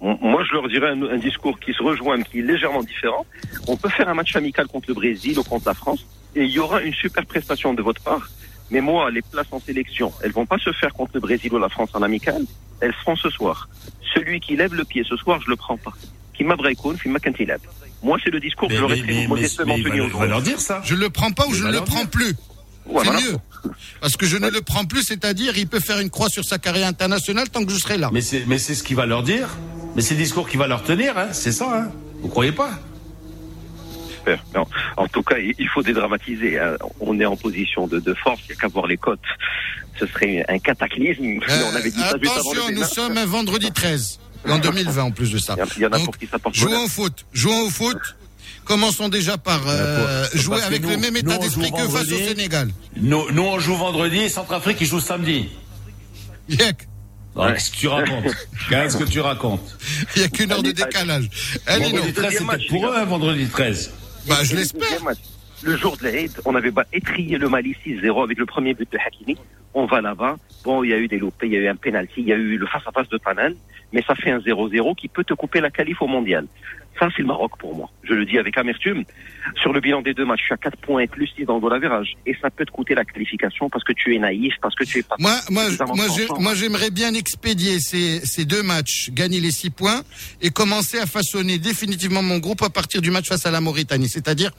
Moi, 0.00 0.44
je 0.44 0.52
leur 0.52 0.68
dirais 0.68 0.90
un, 0.90 1.16
discours 1.16 1.58
qui 1.58 1.72
se 1.72 1.82
rejoint, 1.82 2.18
mais 2.18 2.24
qui 2.24 2.40
est 2.40 2.42
légèrement 2.42 2.82
différent. 2.82 3.24
On 3.68 3.76
peut 3.76 3.88
faire 3.88 4.08
un 4.08 4.14
match 4.14 4.36
amical 4.36 4.66
contre 4.66 4.88
le 4.88 4.94
Brésil 4.94 5.38
ou 5.38 5.42
contre 5.42 5.66
la 5.66 5.74
France, 5.74 6.04
et 6.36 6.44
il 6.44 6.50
y 6.50 6.58
aura 6.58 6.82
une 6.82 6.92
super 6.92 7.24
prestation 7.24 7.72
de 7.72 7.80
votre 7.80 8.02
part. 8.02 8.28
Mais 8.70 8.82
moi, 8.82 9.10
les 9.10 9.22
places 9.22 9.46
en 9.50 9.60
sélection, 9.60 10.12
elles 10.22 10.32
vont 10.32 10.44
pas 10.44 10.58
se 10.58 10.72
faire 10.72 10.92
contre 10.92 11.12
le 11.14 11.20
Brésil 11.20 11.54
ou 11.54 11.58
la 11.58 11.70
France 11.70 11.90
en 11.94 12.02
amical. 12.02 12.42
Elles 12.80 12.94
seront 13.00 13.16
ce 13.16 13.30
soir. 13.30 13.68
Celui 14.14 14.40
qui 14.40 14.56
lève 14.56 14.74
le 14.74 14.84
pied 14.84 15.04
ce 15.08 15.16
soir, 15.16 15.40
je 15.40 15.48
le 15.48 15.56
prends 15.56 15.78
pas. 15.78 15.94
Qui 16.34 16.44
makantilab. 16.44 17.60
Moi, 18.04 18.18
c'est 18.22 18.30
le 18.30 18.38
discours 18.38 18.68
que 18.68 18.76
j'aurais 18.76 19.00
très 19.00 19.26
modestement 19.26 19.74
tenu 19.76 20.08
va 20.10 20.26
leur 20.26 20.42
dire 20.42 20.60
ça. 20.60 20.80
Je 20.84 20.94
le 20.94 21.10
prends 21.10 21.32
pas 21.32 21.46
ou 21.46 21.54
je 21.54 21.64
ne 21.64 21.72
le 21.72 21.80
prends 21.80 22.06
plus. 22.06 22.34
C'est 22.86 23.10
mieux. 23.10 23.36
Parce 24.02 24.16
que 24.18 24.26
je 24.26 24.36
ne 24.36 24.50
le 24.50 24.60
prends 24.60 24.84
plus, 24.84 25.02
c'est-à-dire 25.02 25.56
il 25.56 25.66
peut 25.66 25.80
faire 25.80 25.98
une 26.00 26.10
croix 26.10 26.28
sur 26.28 26.44
sa 26.44 26.58
carrière 26.58 26.86
internationale 26.86 27.48
tant 27.48 27.64
que 27.64 27.72
je 27.72 27.78
serai 27.78 27.96
là. 27.96 28.10
Mais 28.12 28.20
c'est, 28.20 28.44
mais 28.46 28.58
c'est 28.58 28.74
ce 28.74 28.82
qu'il 28.82 28.94
va 28.96 29.06
leur 29.06 29.22
dire. 29.22 29.48
Mais 29.96 30.02
c'est 30.02 30.14
le 30.14 30.20
discours 30.20 30.48
qu'il 30.48 30.58
va 30.58 30.66
leur 30.66 30.82
tenir, 30.82 31.16
hein. 31.16 31.28
C'est 31.32 31.52
ça, 31.52 31.70
hein. 31.74 31.90
Vous 32.20 32.28
croyez 32.28 32.52
pas? 32.52 32.70
Non. 34.54 34.66
En 34.96 35.06
tout 35.06 35.22
cas, 35.22 35.36
il 35.38 35.68
faut 35.68 35.82
dédramatiser. 35.82 36.58
hein. 36.58 36.76
On 37.00 37.18
est 37.20 37.26
en 37.26 37.36
position 37.36 37.86
de, 37.86 38.00
de 38.00 38.14
force, 38.14 38.40
il 38.48 38.52
n'y 38.52 38.58
a 38.58 38.60
qu'à 38.60 38.68
voir 38.68 38.86
les 38.86 38.96
cotes. 38.96 39.20
Ce 39.98 40.06
serait 40.06 40.44
un 40.48 40.58
cataclysme. 40.58 41.24
Euh, 41.24 41.62
on 41.72 41.76
avait 41.76 41.90
dit 41.90 42.00
ça 42.00 42.14
juste 42.20 42.32
avant 42.36 42.50
attention, 42.52 42.68
le 42.68 42.74
nous 42.74 42.84
sommes 42.84 43.16
un 43.18 43.26
vendredi 43.26 43.70
13, 43.70 44.18
en 44.48 44.58
2020 44.58 45.02
en 45.02 45.10
plus 45.10 45.30
de 45.30 45.38
ça. 45.38 45.56
Il 45.76 45.82
y 45.82 45.86
en- 45.86 45.88
a 45.92 45.96
Donc, 45.98 46.04
pour 46.06 46.18
qui 46.18 46.26
ça 46.26 46.38
porte 46.38 46.54
jouons 46.54 46.84
au 46.84 46.88
foot, 46.88 47.24
jouons 47.32 47.66
au 47.66 47.70
foot. 47.70 47.98
Commençons 48.64 49.08
déjà 49.10 49.36
par 49.36 49.60
euh, 49.66 50.24
jouer 50.34 50.62
avec 50.62 50.82
nous- 50.82 50.88
le 50.90 50.96
même 50.96 51.16
état 51.16 51.36
d'esprit 51.36 51.70
que 51.70 51.76
face 51.76 51.84
au 51.86 51.88
vendredi. 51.88 52.24
Sénégal. 52.24 52.70
nous, 52.96 53.30
nous, 53.32 53.42
on 53.42 53.58
joue 53.58 53.76
vendredi 53.76 54.18
et 54.20 54.28
Centrafrique, 54.30 54.78
il 54.80 54.86
joue 54.86 55.00
samedi. 55.00 55.50
Yek, 56.48 56.88
Qu'est-ce 57.36 57.70
que 57.72 57.76
tu 57.76 57.88
racontes 57.88 58.24
Qu'est-ce 58.70 58.96
que 58.96 59.04
tu 59.04 59.20
racontes 59.20 59.76
il 60.16 60.20
n'y 60.20 60.24
a 60.26 60.28
qu'une 60.28 60.52
heure 60.52 60.62
de 60.62 60.70
décalage. 60.70 61.28
Allez, 61.66 61.86
non. 61.86 61.90
Vendredi 61.98 62.12
13, 62.12 62.24
Deuxième 62.24 62.38
c'est 62.40 62.44
match, 62.46 62.56
peut-être 62.60 62.70
pour 62.70 62.86
eux, 62.86 62.96
hein, 62.96 63.04
vendredi 63.04 63.46
13. 63.48 63.90
Bah, 64.26 64.38
je 64.44 64.54
l'espère. 64.56 64.88
Le 65.62 65.76
jour 65.76 65.96
de 65.96 66.04
l'Aïd, 66.04 66.30
on 66.44 66.54
avait 66.54 66.72
étrié 66.92 67.36
le 67.38 67.48
Mali 67.48 67.74
6-0 67.84 68.22
avec 68.22 68.38
le 68.38 68.46
premier 68.46 68.72
but 68.74 68.90
de 68.92 68.98
Hakimi. 68.98 69.36
On 69.74 69.86
va 69.86 70.00
là-bas. 70.00 70.36
Bon, 70.64 70.82
il 70.82 70.90
y 70.90 70.94
a 70.94 70.98
eu 70.98 71.08
des 71.08 71.18
loupés, 71.18 71.46
il 71.46 71.52
y 71.52 71.56
a 71.56 71.60
eu 71.60 71.68
un 71.68 71.76
penalty, 71.76 72.20
il 72.22 72.28
y 72.28 72.32
a 72.32 72.36
eu 72.36 72.56
le 72.56 72.66
face-à-face 72.66 73.08
de 73.08 73.18
Tanan, 73.18 73.52
mais 73.92 74.02
ça 74.02 74.14
fait 74.14 74.30
un 74.30 74.38
0-0 74.38 74.94
qui 74.94 75.08
peut 75.08 75.24
te 75.24 75.34
couper 75.34 75.60
la 75.60 75.70
qualif 75.70 76.00
au 76.00 76.06
mondial. 76.06 76.46
Ça, 76.98 77.08
c'est 77.14 77.22
le 77.22 77.28
Maroc 77.28 77.52
pour 77.58 77.74
moi. 77.74 77.90
Je 78.04 78.14
le 78.14 78.24
dis 78.24 78.38
avec 78.38 78.56
amertume. 78.56 79.04
Sur 79.60 79.72
le 79.72 79.80
bilan 79.80 80.02
des 80.02 80.14
deux 80.14 80.24
matchs, 80.24 80.42
tu 80.46 80.52
as 80.52 80.56
4 80.56 80.76
points 80.78 81.06
plus 81.06 81.26
6 81.36 81.44
dans 81.44 81.54
le 81.54 81.60
goal 81.60 81.74
average. 81.74 82.14
Et 82.24 82.36
ça 82.40 82.50
peut 82.50 82.64
te 82.64 82.70
coûter 82.70 82.94
la 82.94 83.04
qualification 83.04 83.68
parce 83.68 83.82
que 83.82 83.92
tu 83.92 84.14
es 84.14 84.18
naïf, 84.18 84.54
parce 84.62 84.74
que 84.74 84.84
tu 84.84 84.98
es 84.98 85.02
pas... 85.02 85.16
Moi, 85.18 85.34
moi, 85.50 85.64
moi, 86.38 86.54
j'aimerais 86.54 86.90
bien 86.90 87.12
expédier 87.14 87.80
ces, 87.80 88.20
ces 88.24 88.44
deux 88.44 88.62
matchs, 88.62 89.10
gagner 89.10 89.40
les 89.40 89.50
six 89.50 89.70
points 89.70 90.02
et 90.40 90.50
commencer 90.50 90.98
à 90.98 91.06
façonner 91.06 91.58
définitivement 91.58 92.22
mon 92.22 92.38
groupe 92.38 92.62
à 92.62 92.70
partir 92.70 93.02
du 93.02 93.10
match 93.10 93.28
face 93.28 93.44
à 93.46 93.50
la 93.50 93.60
Mauritanie. 93.60 94.08
C'est-à-dire 94.08 94.52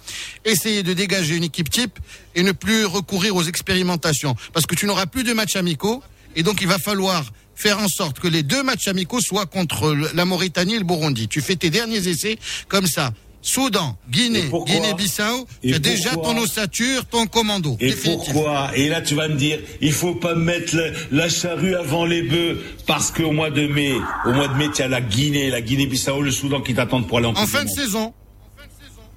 essayer 0.43 0.83
de 0.83 0.93
dégager 0.93 1.37
une 1.37 1.43
équipe 1.43 1.69
type 1.69 1.97
et 2.35 2.43
ne 2.43 2.51
plus 2.51 2.85
recourir 2.85 3.35
aux 3.35 3.43
expérimentations. 3.43 4.35
Parce 4.53 4.65
que 4.65 4.75
tu 4.75 4.85
n'auras 4.85 5.05
plus 5.05 5.23
de 5.23 5.33
matchs 5.33 5.55
amicaux 5.55 6.03
et 6.35 6.43
donc 6.43 6.61
il 6.61 6.67
va 6.67 6.79
falloir 6.79 7.23
faire 7.55 7.79
en 7.79 7.87
sorte 7.87 8.19
que 8.19 8.27
les 8.27 8.43
deux 8.43 8.63
matchs 8.63 8.87
amicaux 8.87 9.21
soient 9.21 9.45
contre 9.45 9.95
la 10.13 10.25
Mauritanie 10.25 10.75
et 10.75 10.79
le 10.79 10.83
Burundi. 10.85 11.27
Tu 11.27 11.41
fais 11.41 11.55
tes 11.55 11.69
derniers 11.69 12.07
essais 12.07 12.37
comme 12.67 12.85
ça. 12.87 13.11
Soudan, 13.41 13.95
Guinée, 14.09 14.49
Guinée-Bissau, 14.85 15.47
tu 15.61 15.75
as 15.75 15.77
déjà 15.79 16.15
ton 16.15 16.35
ossature, 16.37 17.05
ton 17.05 17.27
commando. 17.27 17.77
Et 17.79 17.91
définitif. 17.91 18.33
pourquoi 18.33 18.71
Et 18.75 18.89
là, 18.89 19.01
tu 19.01 19.13
vas 19.13 19.27
me 19.27 19.35
dire, 19.35 19.59
il 19.81 19.91
faut 19.93 20.15
pas 20.15 20.33
mettre 20.33 20.75
le- 20.75 20.91
la 21.11 21.29
charrue 21.29 21.75
avant 21.75 22.05
les 22.05 22.23
bœufs, 22.23 22.57
parce 22.87 23.11
qu'au 23.11 23.31
mois 23.31 23.51
de 23.51 23.67
mai, 23.67 23.93
au 24.25 24.33
mois 24.33 24.47
de 24.47 24.55
mai, 24.55 24.69
tu 24.73 24.81
as 24.81 24.87
la 24.87 24.99
Guinée, 25.01 25.51
la 25.51 25.61
Guinée-Bissau, 25.61 26.21
le 26.21 26.31
Soudan 26.31 26.61
qui 26.61 26.73
t'attendent 26.73 27.07
pour 27.07 27.19
aller 27.19 27.27
en 27.27 27.33
En 27.35 27.45
fin 27.45 27.63
de 27.63 27.67
Monde. 27.67 27.75
saison. 27.77 28.13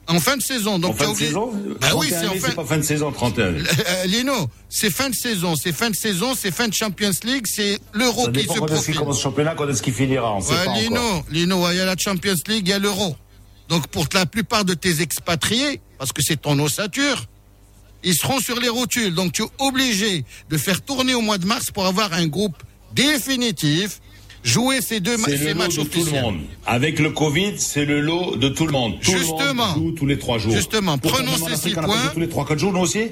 En 0.09 0.21
fin 0.21 0.37
de 0.37 0.43
saison. 0.43 0.75
En 0.75 0.79
Donc 0.79 0.97
fin 0.97 1.05
t'as 1.07 1.13
de 1.13 1.17
saison 1.19 1.53
Bah 1.81 1.89
oui, 1.97 2.09
31 2.09 2.21
c'est 2.21 2.27
en 2.29 2.41
fin. 2.41 2.53
pas 2.55 2.65
fin 2.65 2.79
de 2.79 2.83
saison, 2.83 3.13
31 3.13 3.51
mai. 3.51 3.61
Euh, 3.89 4.05
Lino, 4.07 4.49
c'est 4.71 4.91
fin 4.91 5.11
de 5.11 5.15
saison, 5.15 5.55
c'est 5.55 5.73
fin 5.73 5.91
de 5.91 5.97
saison, 5.97 6.35
c'est 6.35 6.51
fin 6.51 6.67
de 6.69 6.73
Champions 6.75 7.11
League, 7.25 7.45
c'est 7.47 7.79
l'Euro 7.93 8.29
qui 8.31 8.43
se 8.43 8.47
quand 8.47 8.55
est-ce 8.55 8.65
qu'il 8.65 8.67
profile. 8.67 8.95
commence 8.97 9.17
le 9.19 9.23
championnat, 9.23 9.55
quand 9.55 9.69
est-ce 9.69 9.83
qu'il 9.83 9.93
finira, 9.93 10.35
on 10.35 10.41
sait 10.41 10.53
Ouais, 10.55 10.65
pas 10.65 10.75
Lino, 10.79 10.97
encore. 11.01 11.25
Lino, 11.31 11.71
il 11.71 11.77
y 11.77 11.81
a 11.81 11.85
la 11.85 11.97
Champions 11.97 12.35
League, 12.49 12.63
il 12.67 12.71
y 12.71 12.73
a 12.73 12.79
l'Euro. 12.79 13.17
Donc 13.69 13.87
pour 13.89 14.07
la 14.15 14.25
plupart 14.25 14.65
de 14.65 14.73
tes 14.75 15.03
expatriés, 15.03 15.81
parce 15.99 16.13
que 16.13 16.23
c'est 16.23 16.41
ton 16.41 16.59
ossature, 16.59 17.27
ils 18.03 18.15
seront 18.15 18.41
sur 18.41 18.59
les 18.61 18.71
rotules. 18.71 19.15
Donc 19.15 19.33
tu 19.33 19.43
es 19.43 19.47
obligé 19.59 20.25
de 20.49 20.57
faire 20.57 20.81
tourner 20.81 21.15
au 21.15 21.21
mois 21.21 21.37
de 21.37 21.45
mars 21.45 21.71
pour 21.71 21.85
avoir 21.87 22.15
un 22.15 22.27
groupe 22.29 22.57
définitif, 22.95 24.01
jouer 24.49 24.80
ces 24.80 25.01
deux 25.01 25.16
ma- 25.16 25.28
ces 25.28 25.36
le 25.36 25.55
matchs 25.55 25.76
de 25.76 25.82
tout 25.82 25.90
le 25.94 26.01
officiels. 26.01 26.22
monde. 26.22 26.40
Avec 26.66 26.99
le 26.99 27.11
Covid, 27.11 27.55
c'est 27.59 27.84
le 27.84 28.01
lot 28.01 28.36
de 28.36 28.49
tout 28.49 28.66
le 28.66 28.72
monde. 28.72 28.99
Tout 29.01 29.12
le 29.12 29.18
Justement. 29.18 29.68
monde 29.68 29.76
joue 29.76 29.92
tous 29.92 30.07
les 30.07 30.18
trois 30.18 30.38
jours. 30.38 30.53
Justement, 30.53 30.99
prenons 30.99 31.36
ces 31.36 31.57
six 31.57 31.74
points. 31.74 32.09
Tous 32.12 32.20
les 32.20 32.28
trois, 32.28 32.46
quatre 32.46 32.59
jours, 32.59 32.72
nous 32.72 32.80
aussi 32.80 33.09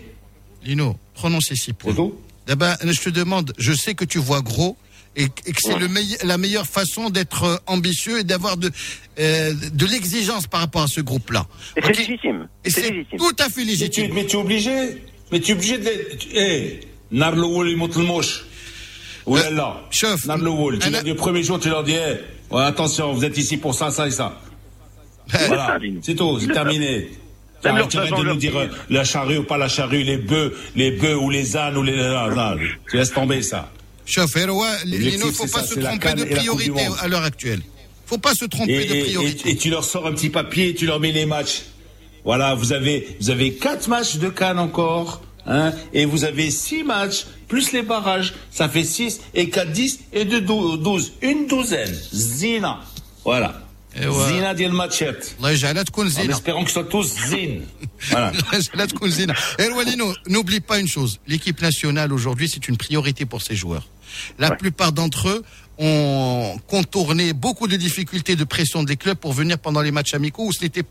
Lino, 0.65 0.97
prenons 1.15 1.41
ces 1.41 1.55
six 1.57 1.73
points. 1.73 1.93
C'est 1.93 1.97
tout 1.97 2.15
D'abord, 2.47 2.75
je 2.85 3.01
te 3.01 3.11
demande, 3.11 3.53
je 3.59 3.73
sais 3.73 3.95
que 3.95 4.05
tu 4.05 4.19
vois 4.19 4.41
gros 4.41 4.77
et, 5.17 5.29
que 5.29 5.33
c'est 5.61 5.79
le 5.79 5.89
meille- 5.89 6.17
la 6.23 6.39
meilleure 6.39 6.67
façon 6.67 7.11
d'être 7.11 7.43
euh, 7.45 7.57
ambitieux 7.67 8.21
et 8.21 8.25
d'avoir 8.25 8.57
de, 8.57 8.71
euh, 9.19 9.53
de 9.73 9.87
l'exigence 9.87 10.47
par 10.47 10.61
rapport 10.61 10.83
à 10.83 10.89
ce 10.89 11.01
groupe-là. 11.01 11.47
Et 11.77 11.81
c'est 11.83 11.93
légitime. 11.99 12.49
Et 12.65 12.71
C'est 12.71 12.91
légitime. 12.91 13.19
tout 13.19 13.35
à 13.39 13.49
fait 13.49 13.65
mais 13.65 13.65
tu, 13.65 13.69
légitime. 13.71 14.11
mais 14.15 14.27
tu 14.27 14.37
es 14.37 14.41
obligé. 14.41 15.03
Mais 15.33 15.41
tu 15.41 15.53
es 15.53 15.55
obligé 15.55 15.79
de. 15.79 16.17
tu- 16.19 16.29
Eh, 19.27 19.31
il. 19.31 19.33
Ouh 19.33 19.37
là 19.37 19.51
là. 19.51 19.81
chef, 19.91 20.27
Wool, 20.51 20.79
tu 20.79 20.87
un- 20.87 20.91
leur 20.91 21.03
dis 21.03 21.11
le 21.11 21.17
premier 21.17 21.43
jour, 21.43 21.59
tu 21.59 21.69
leur 21.69 21.83
dis, 21.85 21.95
eh, 21.95 22.55
ouais, 22.55 22.63
attention, 22.63 23.13
vous 23.13 23.25
êtes 23.25 23.37
ici 23.39 23.57
pour 23.57 23.75
ça, 23.75 23.91
ça 23.91 24.07
et 24.07 24.11
ça. 24.11 24.39
Voilà, 25.49 25.79
c'est 26.03 26.15
tout, 26.15 26.39
c'est 26.39 26.47
terminé. 26.53 27.11
Même 27.65 27.75
Arrête 27.75 27.95
leur 27.95 28.03
arrête 28.03 28.11
façon, 28.11 28.23
de 28.23 28.29
nous 28.29 28.37
dire 28.37 28.57
euh, 28.57 28.67
la 28.91 29.03
charrue 29.03 29.39
ou 29.39 29.43
pas 29.43 29.57
la 29.57 29.67
charrue, 29.69 30.03
les 30.05 30.19
bœufs, 30.19 30.55
les 30.77 30.93
bœufs 30.93 31.17
ou 31.17 31.31
les 31.31 31.57
ânes 31.57 31.77
ou 31.77 31.83
les. 31.83 31.97
Non, 31.97 32.31
non, 32.31 32.57
tu 32.89 32.97
laisses 32.97 33.13
tomber 33.13 33.43
ça. 33.43 33.71
Chef, 34.05 34.37
Lino, 34.85 35.25
il 35.25 35.27
ne 35.27 35.33
faut 35.33 35.47
pas 35.49 35.65
se 35.65 35.75
tromper 35.81 36.15
de 36.15 36.25
priorité 36.37 36.71
à 37.01 37.09
l'heure 37.09 37.25
actuelle. 37.25 37.63
faut 38.05 38.19
pas 38.19 38.35
se 38.35 38.45
tromper 38.45 38.73
de 38.87 39.03
priorité. 39.05 39.49
et- 39.49 39.53
et 39.53 39.57
tu 39.57 39.71
leur 39.71 39.83
sors 39.83 40.07
un 40.07 40.13
petit 40.13 40.29
papier 40.31 40.69
et 40.69 40.75
tu 40.77 40.87
leur 40.87 41.01
mets 41.01 41.11
les 41.11 41.27
matchs. 41.27 41.63
Voilà, 42.25 42.55
vous 42.55 42.73
avez, 42.73 43.17
vous 43.21 43.31
avez 43.31 43.55
quatre 43.55 43.89
matchs 43.89 44.17
de 44.19 44.29
Cannes 44.29 44.61
encore, 44.61 45.23
hein, 45.46 45.72
et 45.94 46.06
vous 46.06 46.24
avez 46.24 46.50
six 46.52 46.84
matchs, 46.84 47.26
plus 47.48 47.72
les 47.72 47.82
barrages. 47.82 48.34
Ça 48.52 48.70
fait 48.70 48.84
six, 48.84 49.22
et 49.34 49.50
quatre, 49.50 49.72
dix, 49.72 50.00
et 50.14 50.26
deux, 50.26 50.42
dou- 50.42 50.78
douze. 50.78 51.14
Une 51.22 51.48
douzaine. 51.48 51.94
Zina. 52.14 52.80
Voilà. 53.26 53.62
Et 53.96 54.08
ouais. 54.08 54.28
Zina 54.28 54.54
ديال 54.54 54.72
الماتشات. 54.72 55.26
الله 55.40 55.52
يجعلها 55.52 55.84
تكون 55.84 56.06
En 56.08 56.10
زينة. 56.10 56.34
espérant 56.34 56.64
qu'ils 56.64 56.74
soient 56.74 56.90
tous 56.90 57.08
zin. 57.30 57.62
Voilà. 58.10 58.32
La 58.74 58.86
تكون 58.88 59.10
زينة. 59.10 59.34
Erwa 59.60 59.84
Lino, 59.84 60.14
n'oublie 60.28 60.62
pas 60.62 60.80
une 60.80 60.88
chose. 60.88 61.20
L'équipe 61.28 61.62
nationale 61.62 62.14
aujourd'hui, 62.14 62.48
c'est 62.50 62.68
une 62.70 62.78
priorité 62.78 63.26
pour 63.26 63.42
ses 63.42 63.56
joueurs. 63.56 63.88
La 64.40 64.52
plupart 64.52 64.92
d'entre 64.94 65.28
eux 65.30 65.44
ont 65.79 66.59
contourné 66.69 67.33
beaucoup 67.33 67.69
de 67.69 67.77
difficultés 67.77 68.37
de 68.37 68.45
pression 68.45 68.83
des 68.83 68.97
clubs 68.97 69.17
pour 69.19 69.33
venir 69.33 69.59
pendant 69.59 69.81
les 69.83 69.91
matchs 69.91 70.15
amicaux 70.15 70.47
où 70.47 70.53
c'était, 70.53 70.85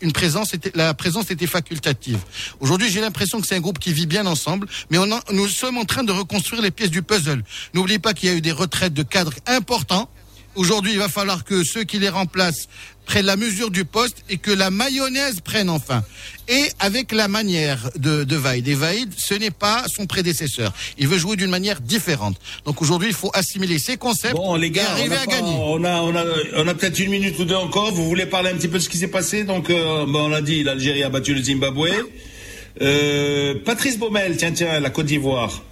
une 0.00 0.12
présence, 0.12 0.48
c'était, 0.50 0.72
la 0.74 0.94
présence 0.94 1.30
était 1.30 1.46
facultative. 1.46 2.18
Aujourd'hui, 2.60 2.90
j'ai 2.90 3.00
l'impression 3.00 3.40
que 3.40 3.46
c'est 3.46 3.56
un 3.56 3.60
groupe 3.60 3.78
qui 3.78 3.92
vit 3.92 4.06
bien 4.06 4.26
ensemble, 4.26 4.66
mais 4.90 4.98
on 4.98 5.10
en- 5.10 5.20
nous 5.32 5.48
sommes 5.48 5.78
en 5.78 5.84
train 5.84 6.04
de 6.04 6.12
reconstruire 6.12 6.62
les 6.62 6.70
pièces 6.70 6.90
du 6.90 7.02
puzzle. 7.02 7.42
N'oublie 7.74 7.98
pas 7.98 8.14
qu'il 8.14 8.28
y 8.28 8.32
a 8.32 8.34
eu 8.36 8.40
des 8.40 8.52
retraites 8.52 8.94
de 8.94 9.02
cadres 9.02 9.34
importants. 9.46 10.08
Aujourd'hui, 10.54 10.92
il 10.92 10.98
va 10.98 11.08
falloir 11.08 11.44
que 11.44 11.64
ceux 11.64 11.84
qui 11.84 11.98
les 11.98 12.08
remplacent 12.10 12.68
prennent 13.06 13.26
la 13.26 13.36
mesure 13.36 13.70
du 13.70 13.84
poste 13.84 14.18
et 14.28 14.36
que 14.36 14.50
la 14.50 14.70
mayonnaise 14.70 15.40
prenne 15.40 15.70
enfin. 15.70 16.04
Et 16.48 16.66
avec 16.78 17.10
la 17.12 17.26
manière 17.26 17.90
de, 17.96 18.22
de 18.24 18.36
Vaïd. 18.36 18.68
Et 18.68 18.74
Vaïd, 18.74 19.12
ce 19.16 19.34
n'est 19.34 19.50
pas 19.50 19.84
son 19.88 20.06
prédécesseur. 20.06 20.72
Il 20.98 21.08
veut 21.08 21.18
jouer 21.18 21.36
d'une 21.36 21.50
manière 21.50 21.80
différente. 21.80 22.36
Donc 22.64 22.82
aujourd'hui, 22.82 23.08
il 23.08 23.14
faut 23.14 23.30
assimiler 23.34 23.78
ses 23.78 23.96
concepts 23.96 24.34
Bon, 24.34 24.54
les 24.56 24.66
et 24.66 24.70
gars, 24.70 24.82
on 24.88 24.92
arriver 25.00 25.16
a, 25.16 25.20
à 25.22 25.24
pas- 25.24 25.30
gagner. 25.32 25.56
on 25.58 25.84
a, 25.84 25.96
on 26.02 26.14
a, 26.14 26.24
on 26.56 26.68
a 26.68 26.74
peut-être 26.74 26.98
une 27.00 27.10
minute 27.10 27.38
ou 27.38 27.44
deux 27.44 27.54
encore. 27.56 27.92
Vous 27.92 28.06
voulez 28.06 28.26
parler 28.26 28.50
un 28.50 28.54
petit 28.54 28.68
peu 28.68 28.78
de 28.78 28.82
ce 28.82 28.88
qui 28.88 28.98
s'est 28.98 29.08
passé? 29.08 29.44
Donc, 29.44 29.70
euh, 29.70 30.04
ben, 30.06 30.14
on 30.20 30.28
l'a 30.28 30.42
dit, 30.42 30.62
l'Algérie 30.62 31.02
a 31.02 31.08
battu 31.08 31.34
le 31.34 31.42
Zimbabwe. 31.42 31.88
Euh, 32.80 33.54
Patrice 33.64 33.98
Baumel, 33.98 34.36
tiens, 34.36 34.52
tiens, 34.52 34.80
la 34.80 34.90
Côte 34.90 35.06
d'Ivoire. 35.06 35.62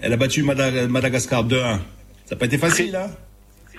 Elle 0.00 0.12
a 0.12 0.16
battu 0.16 0.42
Mada- 0.42 0.86
Madagascar 0.88 1.44
2-1. 1.44 1.80
Ça 2.24 2.34
n'a 2.34 2.36
pas 2.36 2.46
été 2.46 2.58
facile, 2.58 2.94
hein? 2.96 3.10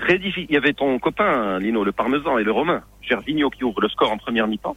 Très 0.02 0.18
difficile. 0.18 0.46
Il 0.50 0.54
y 0.54 0.58
avait 0.58 0.74
ton 0.74 0.98
copain, 1.00 1.60
Lino, 1.60 1.84
le 1.84 1.92
parmesan 1.92 2.38
et 2.38 2.44
le 2.44 2.52
romain, 2.52 2.82
Gervinho, 3.02 3.50
qui 3.50 3.64
ouvre 3.64 3.82
le 3.82 3.90
score 3.90 4.12
en 4.12 4.18
première 4.18 4.48
mi-temps. 4.48 4.76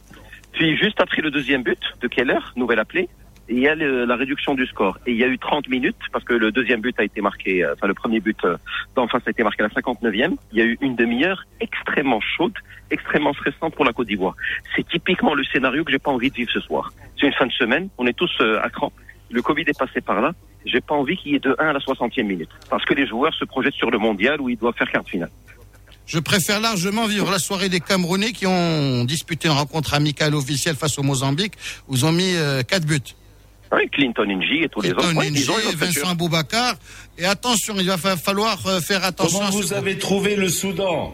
Puis, 0.51 0.77
juste 0.77 0.99
après 1.01 1.21
le 1.21 1.31
deuxième 1.31 1.63
but 1.63 1.79
de 2.01 2.07
Keller, 2.07 2.39
nouvelle 2.55 2.79
appelée, 2.79 3.09
il 3.49 3.59
y 3.59 3.67
a 3.67 3.75
la 3.75 4.15
réduction 4.15 4.53
du 4.53 4.65
score. 4.65 4.97
Et 5.05 5.11
il 5.11 5.17
y 5.17 5.23
a 5.23 5.27
eu 5.27 5.37
30 5.37 5.67
minutes, 5.67 5.97
parce 6.11 6.23
que 6.23 6.33
le 6.33 6.51
deuxième 6.51 6.81
but 6.81 6.97
a 6.99 7.03
été 7.03 7.21
marqué, 7.21 7.63
euh, 7.63 7.73
enfin, 7.73 7.87
le 7.87 7.93
premier 7.93 8.19
but 8.19 8.37
euh, 8.45 8.57
d'en 8.95 9.07
face 9.07 9.23
a 9.25 9.31
été 9.31 9.43
marqué 9.43 9.63
à 9.63 9.67
la 9.67 9.73
59e. 9.73 10.35
Il 10.51 10.59
y 10.59 10.61
a 10.61 10.65
eu 10.65 10.77
une 10.81 10.95
demi-heure 10.95 11.43
extrêmement 11.59 12.21
chaude, 12.21 12.53
extrêmement 12.89 13.33
stressante 13.33 13.75
pour 13.75 13.85
la 13.85 13.91
Côte 13.91 14.07
d'Ivoire. 14.07 14.35
C'est 14.75 14.87
typiquement 14.87 15.33
le 15.33 15.43
scénario 15.43 15.83
que 15.83 15.91
j'ai 15.91 15.99
pas 15.99 16.11
envie 16.11 16.29
de 16.29 16.35
vivre 16.35 16.51
ce 16.51 16.61
soir. 16.61 16.91
C'est 17.19 17.27
une 17.27 17.33
fin 17.33 17.45
de 17.45 17.51
semaine, 17.51 17.89
on 17.97 18.07
est 18.07 18.17
tous 18.17 18.31
euh, 18.39 18.61
à 18.61 18.69
cran. 18.69 18.93
Le 19.29 19.41
Covid 19.41 19.63
est 19.67 19.77
passé 19.77 19.99
par 19.99 20.21
là. 20.21 20.31
J'ai 20.65 20.81
pas 20.81 20.95
envie 20.95 21.17
qu'il 21.17 21.31
y 21.33 21.35
ait 21.35 21.39
de 21.39 21.55
1 21.59 21.67
à 21.69 21.73
la 21.73 21.79
60e 21.79 22.23
minute. 22.23 22.49
Parce 22.69 22.85
que 22.85 22.93
les 22.93 23.05
joueurs 23.07 23.33
se 23.33 23.45
projettent 23.45 23.73
sur 23.75 23.91
le 23.91 23.97
mondial 23.97 24.39
où 24.41 24.49
ils 24.49 24.57
doivent 24.57 24.75
faire 24.77 24.89
quart 24.91 25.03
de 25.03 25.09
finale. 25.09 25.29
Je 26.05 26.19
préfère 26.19 26.59
largement 26.59 27.05
vivre 27.07 27.31
la 27.31 27.39
soirée 27.39 27.69
des 27.69 27.79
Camerounais 27.79 28.31
qui 28.33 28.45
ont 28.45 29.05
disputé 29.05 29.47
une 29.47 29.53
rencontre 29.55 29.93
amicale 29.93 30.35
officielle 30.35 30.75
face 30.75 30.97
au 30.99 31.03
Mozambique 31.03 31.53
où 31.87 31.95
ils 31.95 32.05
ont 32.05 32.11
mis 32.11 32.35
euh, 32.35 32.61
quatre 32.63 32.85
buts. 32.85 32.99
Oui, 33.71 33.89
Clinton 33.91 34.29
Inji 34.29 34.63
et 34.63 34.69
tous 34.69 34.81
les 34.81 34.91
autres. 34.91 35.15
Ouais, 35.15 35.29
Ninji, 35.29 35.43
ils 35.45 35.49
ont 35.49 35.53
Vincent 35.77 35.85
culture. 35.85 36.09
Aboubacar. 36.09 36.75
Et 37.17 37.25
attention, 37.25 37.73
il 37.79 37.87
va 37.87 37.97
fa- 37.97 38.17
falloir 38.17 38.59
euh, 38.67 38.79
faire 38.81 39.03
attention. 39.03 39.39
Comment 39.39 39.49
vous 39.51 39.73
avez 39.73 39.97
trouvé 39.97 40.35
le 40.35 40.49
Soudan? 40.49 41.13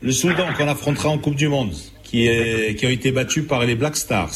Le 0.00 0.12
Soudan 0.12 0.52
qu'on 0.56 0.68
affrontera 0.68 1.08
en 1.08 1.18
Coupe 1.18 1.34
du 1.34 1.48
Monde, 1.48 1.72
qui, 2.04 2.26
est, 2.26 2.78
qui 2.78 2.84
a 2.86 2.90
été 2.90 3.10
battu 3.10 3.42
par 3.44 3.64
les 3.64 3.74
Black 3.74 3.96
Stars. 3.96 4.30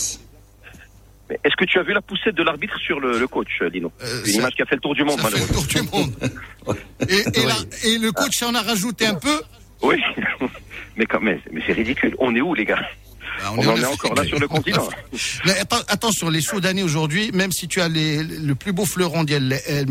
Mais 1.28 1.38
Est-ce 1.44 1.56
que 1.56 1.64
tu 1.64 1.78
as 1.78 1.82
vu 1.82 1.92
la 1.92 2.00
poussette 2.00 2.34
de 2.34 2.42
l'arbitre 2.42 2.78
sur 2.78 3.00
le, 3.00 3.18
le 3.18 3.26
coach, 3.28 3.60
Lino 3.72 3.92
Euh, 4.02 4.20
Une 4.24 4.32
ça- 4.32 4.38
image 4.40 4.52
qui 4.54 4.62
a 4.62 4.66
fait 4.66 4.76
le 4.76 4.80
tour 4.80 4.94
du 4.94 5.04
monde, 5.04 5.20
fait 5.20 5.26
le 5.30 5.32
malheureusement. 5.36 5.62
tour 5.62 5.66
du 5.66 5.90
monde. 5.90 6.14
Et, 7.08 7.40
et 7.40 7.46
là- 7.46 7.54
et 7.84 7.98
le 7.98 8.12
coach 8.12 8.42
en 8.42 8.54
a 8.54 8.60
rajouté 8.62 9.06
un 9.06 9.14
peu. 9.14 9.40
Oui, 9.82 9.96
mais 10.96 11.06
quand 11.06 11.20
même, 11.20 11.40
mais 11.52 11.62
c'est 11.66 11.72
ridicule. 11.72 12.14
On 12.18 12.34
est 12.34 12.40
où, 12.40 12.54
les 12.54 12.64
gars? 12.64 12.80
Bah, 13.40 13.52
On, 13.56 13.66
en 13.66 13.76
est 13.76 13.84
encore 13.84 14.14
là 14.14 14.24
sur 14.24 14.38
le 14.38 14.48
continent. 14.48 14.88
Mais 15.44 15.52
atten- 15.52 15.84
attention, 15.88 16.28
les 16.28 16.40
Soudanais 16.40 16.82
aujourd'hui, 16.82 17.30
même 17.32 17.52
si 17.52 17.68
tu 17.68 17.80
as 17.80 17.88
les, 17.88 18.22
le 18.22 18.54
plus 18.54 18.72
beau 18.72 18.84
fleuron 18.84 19.24
d'El 19.24 19.60
et, 19.68 19.84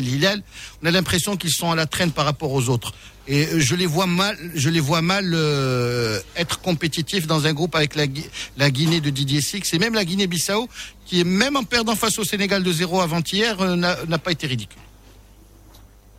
l'Hilal, 0.00 0.42
on 0.82 0.86
a 0.86 0.90
l'impression 0.90 1.36
qu'ils 1.36 1.52
sont 1.52 1.70
à 1.70 1.76
la 1.76 1.86
traîne 1.86 2.12
par 2.12 2.24
rapport 2.24 2.52
aux 2.52 2.68
autres. 2.68 2.92
Et 3.28 3.58
je 3.58 3.74
les 3.74 3.86
vois 3.86 4.06
mal, 4.06 4.36
je 4.54 4.68
les 4.70 4.78
vois 4.78 5.02
mal 5.02 5.32
euh, 5.34 6.20
être 6.36 6.60
compétitifs 6.60 7.26
dans 7.26 7.46
un 7.46 7.52
groupe 7.52 7.74
avec 7.74 7.96
la, 7.96 8.04
la 8.56 8.70
Guinée 8.70 9.00
de 9.00 9.10
Didier 9.10 9.40
Six 9.40 9.74
et 9.74 9.78
même 9.78 9.94
la 9.94 10.04
Guinée-Bissau, 10.04 10.68
qui 11.06 11.20
est 11.20 11.24
même 11.24 11.56
en 11.56 11.64
perdant 11.64 11.96
face 11.96 12.18
au 12.20 12.24
Sénégal 12.24 12.62
de 12.62 12.70
0 12.72 13.00
avant-hier, 13.00 13.60
euh, 13.60 13.74
n'a 13.74 13.96
n'a 14.06 14.18
pas 14.18 14.30
été 14.30 14.46
ridicule. 14.46 14.80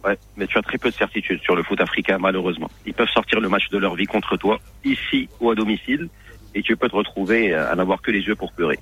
Ouais, 0.04 0.18
mais 0.38 0.48
tu 0.48 0.58
as 0.58 0.62
très 0.62 0.78
peu 0.78 0.90
de 0.90 0.96
certitude 0.96 1.42
sur 1.42 1.56
le 1.56 1.64
foot 1.64 1.82
africain, 1.82 2.18
malheureusement. 2.20 2.70
Ils 2.86 2.94
peuvent 2.94 3.10
sortir 3.10 3.40
le 3.40 3.50
match 3.50 3.70
de 3.70 3.78
leur 3.78 3.96
vie 3.96 4.06
contre 4.06 4.38
toi, 4.38 4.60
ici 4.86 5.28
ou 5.40 5.50
à 5.50 5.56
domicile, 5.56 6.08
et 6.58 6.62
tu 6.64 6.76
peux 6.76 6.90
te 6.90 6.96
retrouver 6.96 7.54
à 7.54 7.74
n'avoir 7.76 8.02
que 8.02 8.12
les 8.12 8.22
yeux 8.22 8.36
pour 8.36 8.52
pleurer. 8.52 8.80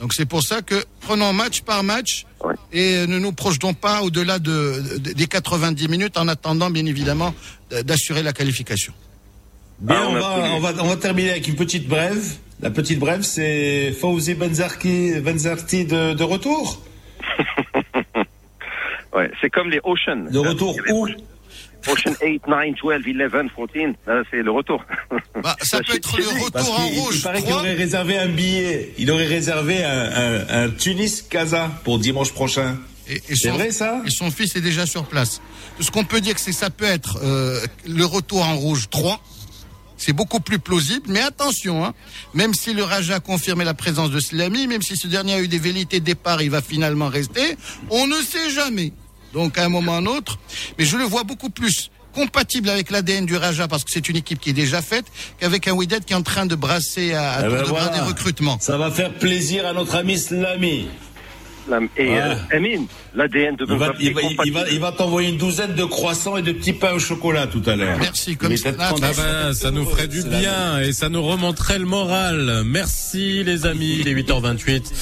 Donc 0.00 0.12
c'est 0.14 0.26
pour 0.26 0.42
ça 0.42 0.62
que 0.62 0.76
prenons 1.00 1.32
match 1.32 1.62
par 1.62 1.82
match 1.82 2.24
Ouais. 2.44 2.54
et 2.72 3.06
ne 3.08 3.18
nous 3.18 3.32
projetons 3.32 3.74
pas 3.74 4.02
au-delà 4.02 4.38
de, 4.38 4.98
de- 4.98 5.12
des 5.12 5.26
90 5.26 5.88
minutes 5.88 6.16
en 6.16 6.28
attendant 6.28 6.70
bien 6.70 6.86
évidemment 6.86 7.34
d'assurer 7.70 8.22
la 8.22 8.32
qualification. 8.32 8.92
Bien, 9.80 9.96
Ah, 10.00 10.06
on 10.08 10.12
va, 10.12 10.20
connu. 10.20 10.48
on, 10.54 10.60
va, 10.60 10.72
on 10.84 10.88
va 10.88 10.96
terminer 10.96 11.30
avec 11.30 11.48
une 11.48 11.56
petite 11.56 11.88
brève. 11.88 12.24
La 12.60 12.70
petite 12.70 12.98
brève, 13.00 13.22
c'est 13.22 13.92
Fauzi 13.92 14.34
Benzarki, 14.34 15.18
Benzarti 15.20 15.84
de, 15.84 16.14
de 16.14 16.24
retour. 16.24 16.80
Ouais, 19.14 19.30
c'est 19.40 19.50
comme 19.50 19.70
les 19.70 19.80
Ocean. 19.84 20.26
De 20.30 20.38
retour 20.38 20.76
où 20.92 21.08
Ocean 21.86 22.12
8, 22.20 22.42
9, 22.48 22.64
12, 22.82 22.92
11, 22.96 23.50
14. 23.56 23.94
Là, 24.06 24.22
c'est 24.30 24.42
le 24.42 24.50
retour. 24.50 24.84
Bah, 25.42 25.56
ça 25.62 25.78
Bah, 25.78 25.84
peut 25.86 25.94
être 25.96 26.18
le 26.18 26.44
retour 26.44 26.78
en 26.80 26.84
il 26.86 26.98
rouge. 26.98 27.22
paraît 27.22 27.38
qu'il 27.38 27.48
trois. 27.50 27.60
aurait 27.60 27.74
réservé 27.74 28.18
un 28.18 28.26
billet. 28.28 28.92
Il 28.98 29.10
aurait 29.10 29.26
réservé 29.26 29.84
un, 29.84 30.10
un, 30.48 30.64
un 30.64 30.70
Tunis-Casa 30.70 31.70
pour 31.84 31.98
dimanche 32.00 32.32
prochain. 32.32 32.76
Et- 33.08 33.14
et 33.14 33.20
C'est 33.36 33.48
son- 33.50 33.54
vrai 33.54 33.70
ça 33.70 34.02
Et 34.04 34.10
son 34.10 34.30
fils 34.30 34.56
est 34.56 34.60
déjà 34.60 34.84
sur 34.84 35.04
place. 35.04 35.40
Ce 35.80 35.90
qu'on 35.90 36.04
peut 36.04 36.20
dire, 36.20 36.34
c'est 36.38 36.50
que 36.50 36.56
ça 36.56 36.70
peut 36.70 36.84
être 36.84 37.18
euh, 37.22 37.60
le 37.86 38.04
retour 38.04 38.42
en 38.44 38.56
rouge 38.56 38.88
3. 38.90 39.20
C'est 39.96 40.12
beaucoup 40.12 40.40
plus 40.40 40.58
plausible, 40.60 41.06
mais 41.08 41.20
attention, 41.20 41.84
hein, 41.84 41.92
même 42.34 42.54
si 42.54 42.72
le 42.74 42.84
Raja 42.84 43.16
a 43.16 43.20
confirmé 43.20 43.64
la 43.64 43.74
présence 43.74 44.10
de 44.10 44.20
Slamy, 44.20 44.66
même 44.68 44.82
si 44.82 44.96
ce 44.96 45.08
dernier 45.08 45.34
a 45.34 45.40
eu 45.40 45.48
des 45.48 45.58
velléités 45.58 45.98
de 46.00 46.04
départ, 46.04 46.40
il 46.42 46.50
va 46.50 46.62
finalement 46.62 47.08
rester, 47.08 47.56
on 47.90 48.06
ne 48.06 48.16
sait 48.16 48.50
jamais. 48.50 48.92
Donc 49.32 49.58
à 49.58 49.64
un 49.64 49.68
moment 49.68 49.92
ou 49.92 49.94
à 49.94 49.98
un 49.98 50.06
autre, 50.06 50.38
mais 50.78 50.84
je 50.84 50.96
le 50.96 51.04
vois 51.04 51.24
beaucoup 51.24 51.50
plus 51.50 51.90
compatible 52.14 52.68
avec 52.70 52.90
l'ADN 52.90 53.26
du 53.26 53.36
Raja 53.36 53.68
parce 53.68 53.84
que 53.84 53.90
c'est 53.92 54.08
une 54.08 54.16
équipe 54.16 54.40
qui 54.40 54.50
est 54.50 54.54
déjà 54.54 54.82
faite 54.82 55.04
qu'avec 55.38 55.68
un 55.68 55.72
Wydad 55.72 56.04
qui 56.04 56.14
est 56.14 56.16
en 56.16 56.22
train 56.22 56.46
de 56.46 56.54
brasser 56.56 57.12
à, 57.14 57.32
à 57.34 57.40
Eh 57.40 57.42
ben 57.42 57.62
de 57.62 57.68
bras 57.68 57.84
voilà. 57.84 57.88
des 57.98 58.00
recrutements. 58.00 58.58
Ça 58.60 58.76
va 58.78 58.90
faire 58.90 59.12
plaisir 59.14 59.66
à 59.66 59.72
notre 59.72 59.94
ami 59.94 60.18
Slamy. 60.18 60.88
La- 61.68 61.80
Et 61.96 62.08
Ouais. 62.08 62.20
euh, 62.20 62.34
Amine, 62.52 62.86
l'ADN 63.14 63.56
de 63.56 63.64
Il 63.64 63.68
va, 63.68 63.76
Benzarti 63.76 64.04
il 64.06 64.14
va, 64.14 64.20
est 64.22 64.36
il 64.46 64.52
va, 64.52 64.68
il 64.70 64.80
va 64.80 64.92
t'envoyer 64.92 65.28
une 65.28 65.36
douzaine 65.36 65.74
de 65.74 65.84
croissants 65.84 66.36
et 66.36 66.42
de 66.42 66.52
petits 66.52 66.72
pains 66.72 66.92
au 66.94 66.98
chocolat 66.98 67.46
tout 67.46 67.62
à 67.66 67.76
l'heure. 67.76 67.98
Merci, 67.98 68.36
comme 68.36 68.56
ça. 68.56 68.70
Ah, 68.78 68.92
Ah 69.02 69.10
ben, 69.16 69.52
ça 69.52 69.70
nous 69.70 69.84
ferait 69.84 70.08
du 70.08 70.22
bien 70.22 70.80
et 70.80 70.92
ça 70.92 71.08
nous 71.08 71.22
remonterait 71.22 71.78
le 71.78 71.84
moral. 71.84 72.62
Merci 72.64 73.44
les 73.44 73.66
amis, 73.66 74.02
les 74.02 74.14
8h28. 74.14 74.92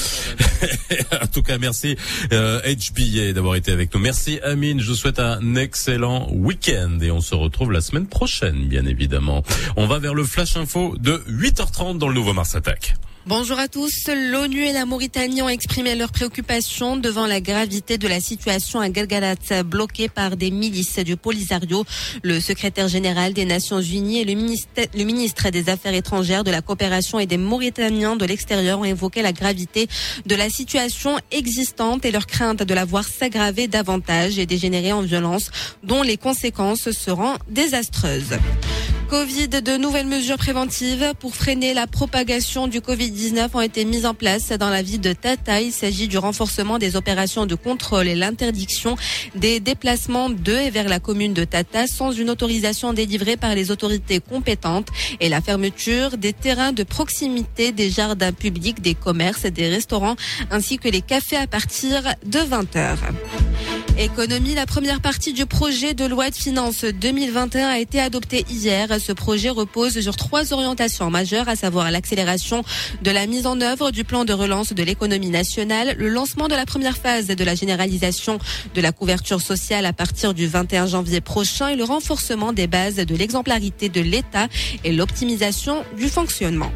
en 1.22 1.26
tout 1.28 1.42
cas, 1.42 1.58
merci 1.58 1.96
euh, 2.32 2.60
HBA 2.62 3.32
d'avoir 3.32 3.54
été 3.56 3.70
avec 3.72 3.94
nous. 3.94 4.00
Merci 4.00 4.40
Amine, 4.42 4.80
je 4.80 4.88
vous 4.88 4.94
souhaite 4.96 5.20
un 5.20 5.54
excellent 5.54 6.28
week-end 6.32 6.98
et 7.00 7.10
on 7.10 7.20
se 7.20 7.34
retrouve 7.34 7.72
la 7.72 7.80
semaine 7.80 8.06
prochaine, 8.06 8.66
bien 8.66 8.86
évidemment. 8.86 9.42
On 9.76 9.86
va 9.86 9.98
vers 9.98 10.14
le 10.14 10.24
Flash 10.24 10.56
Info 10.56 10.94
de 10.98 11.22
8h30 11.28 11.98
dans 11.98 12.08
le 12.08 12.14
nouveau 12.14 12.32
Mars 12.32 12.54
Attack. 12.54 12.94
Bonjour 13.28 13.58
à 13.58 13.66
tous. 13.66 14.08
L'ONU 14.30 14.62
et 14.66 14.72
la 14.72 14.86
Mauritanie 14.86 15.42
ont 15.42 15.48
exprimé 15.48 15.96
leurs 15.96 16.12
préoccupations 16.12 16.96
devant 16.96 17.26
la 17.26 17.40
gravité 17.40 17.98
de 17.98 18.06
la 18.06 18.20
situation 18.20 18.78
à 18.78 18.88
Galgalat, 18.88 19.34
bloquée 19.64 20.08
par 20.08 20.36
des 20.36 20.52
milices 20.52 21.00
du 21.00 21.16
Polisario. 21.16 21.84
Le 22.22 22.38
secrétaire 22.38 22.86
général 22.86 23.32
des 23.32 23.44
Nations 23.44 23.80
Unies 23.80 24.20
et 24.20 24.24
le 24.24 24.34
ministre, 24.34 24.68
le 24.94 25.02
ministre 25.02 25.50
des 25.50 25.68
Affaires 25.68 25.94
étrangères, 25.94 26.44
de 26.44 26.52
la 26.52 26.62
coopération 26.62 27.18
et 27.18 27.26
des 27.26 27.36
Mauritaniens 27.36 28.14
de 28.14 28.24
l'extérieur 28.24 28.78
ont 28.78 28.84
évoqué 28.84 29.22
la 29.22 29.32
gravité 29.32 29.88
de 30.24 30.34
la 30.36 30.48
situation 30.48 31.18
existante 31.32 32.04
et 32.04 32.12
leur 32.12 32.28
crainte 32.28 32.62
de 32.62 32.74
la 32.74 32.84
voir 32.84 33.02
s'aggraver 33.02 33.66
davantage 33.66 34.38
et 34.38 34.46
dégénérer 34.46 34.92
en 34.92 35.02
violence, 35.02 35.50
dont 35.82 36.02
les 36.02 36.16
conséquences 36.16 36.92
seront 36.92 37.34
désastreuses. 37.50 38.38
Covid, 39.08 39.48
de 39.48 39.76
nouvelles 39.76 40.08
mesures 40.08 40.36
préventives 40.36 41.12
pour 41.20 41.36
freiner 41.36 41.74
la 41.74 41.86
propagation 41.86 42.66
du 42.66 42.80
Covid-19 42.80 43.50
ont 43.54 43.60
été 43.60 43.84
mises 43.84 44.04
en 44.04 44.14
place 44.14 44.48
dans 44.48 44.68
la 44.68 44.82
ville 44.82 45.00
de 45.00 45.12
Tata. 45.12 45.60
Il 45.60 45.70
s'agit 45.70 46.08
du 46.08 46.18
renforcement 46.18 46.78
des 46.78 46.96
opérations 46.96 47.46
de 47.46 47.54
contrôle 47.54 48.08
et 48.08 48.16
l'interdiction 48.16 48.96
des 49.36 49.60
déplacements 49.60 50.28
de 50.28 50.52
et 50.52 50.70
vers 50.70 50.88
la 50.88 50.98
commune 50.98 51.34
de 51.34 51.44
Tata 51.44 51.86
sans 51.86 52.10
une 52.10 52.30
autorisation 52.30 52.92
délivrée 52.92 53.36
par 53.36 53.54
les 53.54 53.70
autorités 53.70 54.18
compétentes 54.18 54.88
et 55.20 55.28
la 55.28 55.40
fermeture 55.40 56.16
des 56.16 56.32
terrains 56.32 56.72
de 56.72 56.82
proximité, 56.82 57.70
des 57.70 57.90
jardins 57.90 58.32
publics, 58.32 58.80
des 58.80 58.94
commerces, 58.94 59.46
des 59.46 59.68
restaurants 59.68 60.16
ainsi 60.50 60.78
que 60.78 60.88
les 60.88 61.02
cafés 61.02 61.36
à 61.36 61.46
partir 61.46 62.02
de 62.24 62.40
20 62.40 62.74
heures. 62.74 62.98
Économie, 63.98 64.54
la 64.54 64.66
première 64.66 65.00
partie 65.00 65.32
du 65.32 65.46
projet 65.46 65.94
de 65.94 66.04
loi 66.04 66.28
de 66.28 66.34
finances 66.34 66.84
2021 66.84 67.66
a 67.66 67.78
été 67.78 67.98
adoptée 67.98 68.44
hier. 68.50 68.90
Ce 68.98 69.12
projet 69.12 69.50
repose 69.50 70.00
sur 70.00 70.16
trois 70.16 70.52
orientations 70.52 71.10
majeures, 71.10 71.48
à 71.48 71.56
savoir 71.56 71.90
l'accélération 71.90 72.64
de 73.02 73.10
la 73.10 73.26
mise 73.26 73.46
en 73.46 73.60
œuvre 73.60 73.90
du 73.90 74.04
plan 74.04 74.24
de 74.24 74.32
relance 74.32 74.72
de 74.72 74.82
l'économie 74.82 75.30
nationale, 75.30 75.94
le 75.98 76.08
lancement 76.08 76.48
de 76.48 76.54
la 76.54 76.66
première 76.66 76.96
phase 76.96 77.26
de 77.26 77.44
la 77.44 77.54
généralisation 77.54 78.38
de 78.74 78.80
la 78.80 78.92
couverture 78.92 79.40
sociale 79.40 79.86
à 79.86 79.92
partir 79.92 80.34
du 80.34 80.46
21 80.46 80.86
janvier 80.86 81.20
prochain 81.20 81.68
et 81.68 81.76
le 81.76 81.84
renforcement 81.84 82.52
des 82.52 82.66
bases 82.66 82.96
de 82.96 83.14
l'exemplarité 83.14 83.88
de 83.88 84.00
l'État 84.00 84.48
et 84.84 84.92
l'optimisation 84.92 85.84
du 85.96 86.08
fonctionnement. 86.08 86.72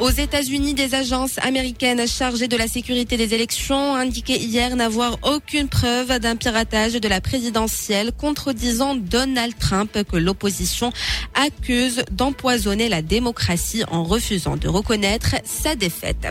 Aux 0.00 0.08
États-Unis, 0.08 0.72
des 0.72 0.94
agences 0.94 1.36
américaines 1.42 2.08
chargées 2.08 2.48
de 2.48 2.56
la 2.56 2.68
sécurité 2.68 3.18
des 3.18 3.34
élections 3.34 3.92
ont 3.92 3.96
indiqué 3.96 4.38
hier 4.38 4.74
n'avoir 4.74 5.18
aucune 5.22 5.68
preuve 5.68 6.18
d'un 6.20 6.36
piratage 6.36 6.94
de 6.94 7.06
la 7.06 7.20
présidentielle, 7.20 8.10
contredisant 8.16 8.94
Donald 8.94 9.52
Trump 9.58 9.98
que 10.10 10.16
l'opposition 10.16 10.90
accuse 11.34 12.02
d'empoisonner 12.12 12.88
la 12.88 13.02
démocratie 13.02 13.84
en 13.90 14.02
refusant 14.02 14.56
de 14.56 14.68
reconnaître 14.68 15.36
sa 15.44 15.74
défaite. 15.74 16.28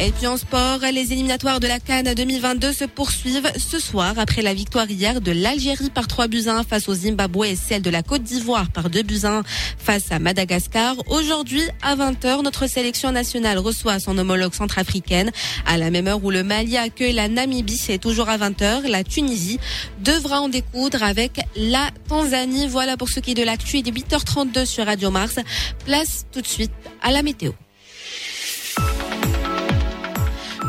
Et 0.00 0.10
puis 0.10 0.26
en 0.26 0.36
sport, 0.36 0.80
les 0.92 1.12
éliminatoires 1.12 1.60
de 1.60 1.68
la 1.68 1.78
Cannes 1.78 2.12
2022 2.14 2.72
se 2.72 2.84
poursuivent 2.84 3.52
ce 3.56 3.78
soir 3.78 4.14
après 4.18 4.42
la 4.42 4.54
victoire 4.54 4.90
hier 4.90 5.20
de 5.20 5.30
l'Algérie 5.30 5.90
par 5.90 6.08
3 6.08 6.26
buts 6.26 6.44
à 6.48 6.58
1 6.58 6.64
face 6.64 6.88
au 6.88 6.94
Zimbabwe 6.94 7.44
et 7.44 7.56
celle 7.56 7.82
de 7.82 7.90
la 7.90 8.02
Côte 8.02 8.24
d'Ivoire 8.24 8.70
par 8.70 8.90
2 8.90 9.02
buts 9.02 9.20
à 9.22 9.38
1 9.38 9.42
face 9.78 10.10
à 10.10 10.18
Madagascar. 10.18 10.96
Aujourd'hui, 11.06 11.62
à 11.82 11.94
20h, 11.94 12.42
notre 12.42 12.66
sélection 12.88 13.12
nationale 13.12 13.58
reçoit 13.58 14.00
son 14.00 14.16
homologue 14.16 14.54
centrafricaine. 14.54 15.30
À 15.66 15.76
la 15.76 15.90
même 15.90 16.08
heure 16.08 16.24
où 16.24 16.30
le 16.30 16.42
Mali 16.42 16.78
accueille 16.78 17.12
la 17.12 17.28
Namibie, 17.28 17.76
c'est 17.76 17.98
toujours 17.98 18.30
à 18.30 18.38
20h. 18.38 18.88
La 18.88 19.04
Tunisie 19.04 19.60
devra 20.00 20.40
en 20.40 20.48
découdre 20.48 21.02
avec 21.02 21.38
la 21.54 21.90
Tanzanie. 22.08 22.66
Voilà 22.66 22.96
pour 22.96 23.10
ce 23.10 23.20
qui 23.20 23.32
est 23.32 23.34
de 23.34 23.42
l'actu. 23.42 23.76
Il 23.76 23.88
est 23.88 23.92
8h32 23.92 24.64
sur 24.64 24.86
Radio 24.86 25.10
Mars. 25.10 25.36
Place 25.84 26.24
tout 26.32 26.40
de 26.40 26.46
suite 26.46 26.72
à 27.02 27.12
la 27.12 27.20
météo. 27.22 27.52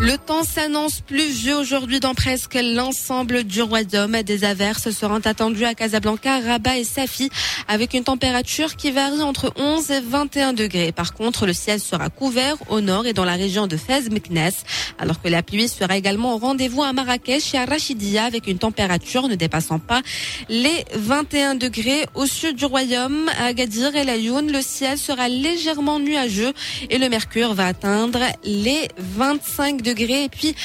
Le 0.01 0.17
temps 0.17 0.45
s'annonce 0.45 1.01
pluvieux 1.01 1.57
aujourd'hui 1.57 1.99
dans 1.99 2.13
presque 2.13 2.57
l'ensemble 2.57 3.43
du 3.43 3.61
royaume. 3.61 4.23
Des 4.23 4.45
averses 4.45 4.91
seront 4.91 5.19
attendues 5.25 5.65
à 5.65 5.73
Casablanca, 5.73 6.39
Rabat 6.39 6.77
et 6.77 6.85
Safi 6.85 7.29
avec 7.67 7.93
une 7.93 8.05
température 8.05 8.77
qui 8.77 8.91
varie 8.91 9.21
entre 9.21 9.51
11 9.57 9.91
et 9.91 9.99
21 9.99 10.53
degrés. 10.53 10.93
Par 10.93 11.13
contre, 11.13 11.45
le 11.45 11.51
ciel 11.51 11.81
sera 11.81 12.09
couvert 12.09 12.55
au 12.69 12.79
nord 12.79 13.07
et 13.07 13.13
dans 13.13 13.25
la 13.25 13.33
région 13.33 13.67
de 13.67 13.75
Fez 13.75 14.09
Meknes, 14.09 14.53
alors 14.99 15.21
que 15.21 15.27
la 15.27 15.43
pluie 15.43 15.67
sera 15.67 15.97
également 15.97 16.33
au 16.33 16.37
rendez-vous 16.37 16.81
à 16.81 16.93
Marrakech 16.93 17.53
et 17.53 17.57
à 17.57 17.65
Rachidia 17.65 18.23
avec 18.23 18.47
une 18.47 18.57
température 18.57 19.27
ne 19.27 19.35
dépassant 19.35 19.79
pas 19.79 20.01
les 20.47 20.85
21 20.95 21.55
degrés. 21.55 22.05
Au 22.15 22.25
sud 22.25 22.55
du 22.55 22.63
royaume, 22.63 23.29
à 23.37 23.47
Agadir 23.47 23.93
et 23.97 24.05
Laayoune, 24.05 24.49
le 24.49 24.61
ciel 24.61 24.97
sera 24.97 25.27
légèrement 25.27 25.99
nuageux 25.99 26.53
et 26.89 26.97
le 26.97 27.09
mercure 27.09 27.53
va 27.53 27.67
atteindre 27.67 28.19
les 28.45 28.87
25 28.97 29.81
degrés. 29.81 29.88
Et 29.97 30.29
puis, 30.29 30.55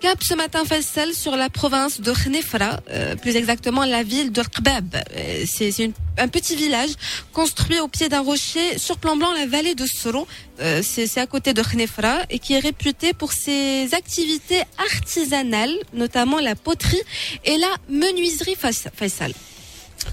cap 0.00 0.18
ce 0.22 0.34
matin 0.34 0.64
Faisal 0.64 1.14
sur 1.14 1.34
la 1.36 1.48
province 1.48 2.00
de 2.00 2.12
Khnefra, 2.12 2.80
euh, 2.90 3.16
plus 3.16 3.34
exactement 3.36 3.84
la 3.84 4.02
ville 4.02 4.32
de 4.32 4.42
Kbab. 4.42 4.94
Euh, 4.94 5.44
C'est 5.46 5.90
un 6.18 6.28
petit 6.28 6.56
village 6.56 6.90
construit 7.32 7.80
au 7.80 7.88
pied 7.88 8.08
d'un 8.08 8.20
rocher 8.20 8.78
surplombant 8.78 9.32
la 9.32 9.46
vallée 9.46 9.74
de 9.74 9.86
Soro. 9.86 10.28
Euh, 10.60 10.82
C'est 10.82 11.18
à 11.18 11.26
côté 11.26 11.54
de 11.54 11.62
Khnefra 11.62 12.24
et 12.28 12.38
qui 12.38 12.52
est 12.54 12.58
réputé 12.58 13.14
pour 13.14 13.32
ses 13.32 13.94
activités 13.94 14.62
artisanales, 14.78 15.74
notamment 15.94 16.40
la 16.40 16.54
poterie 16.54 17.02
et 17.44 17.56
la 17.56 17.74
menuiserie 17.88 18.56
Faisal. 18.56 19.32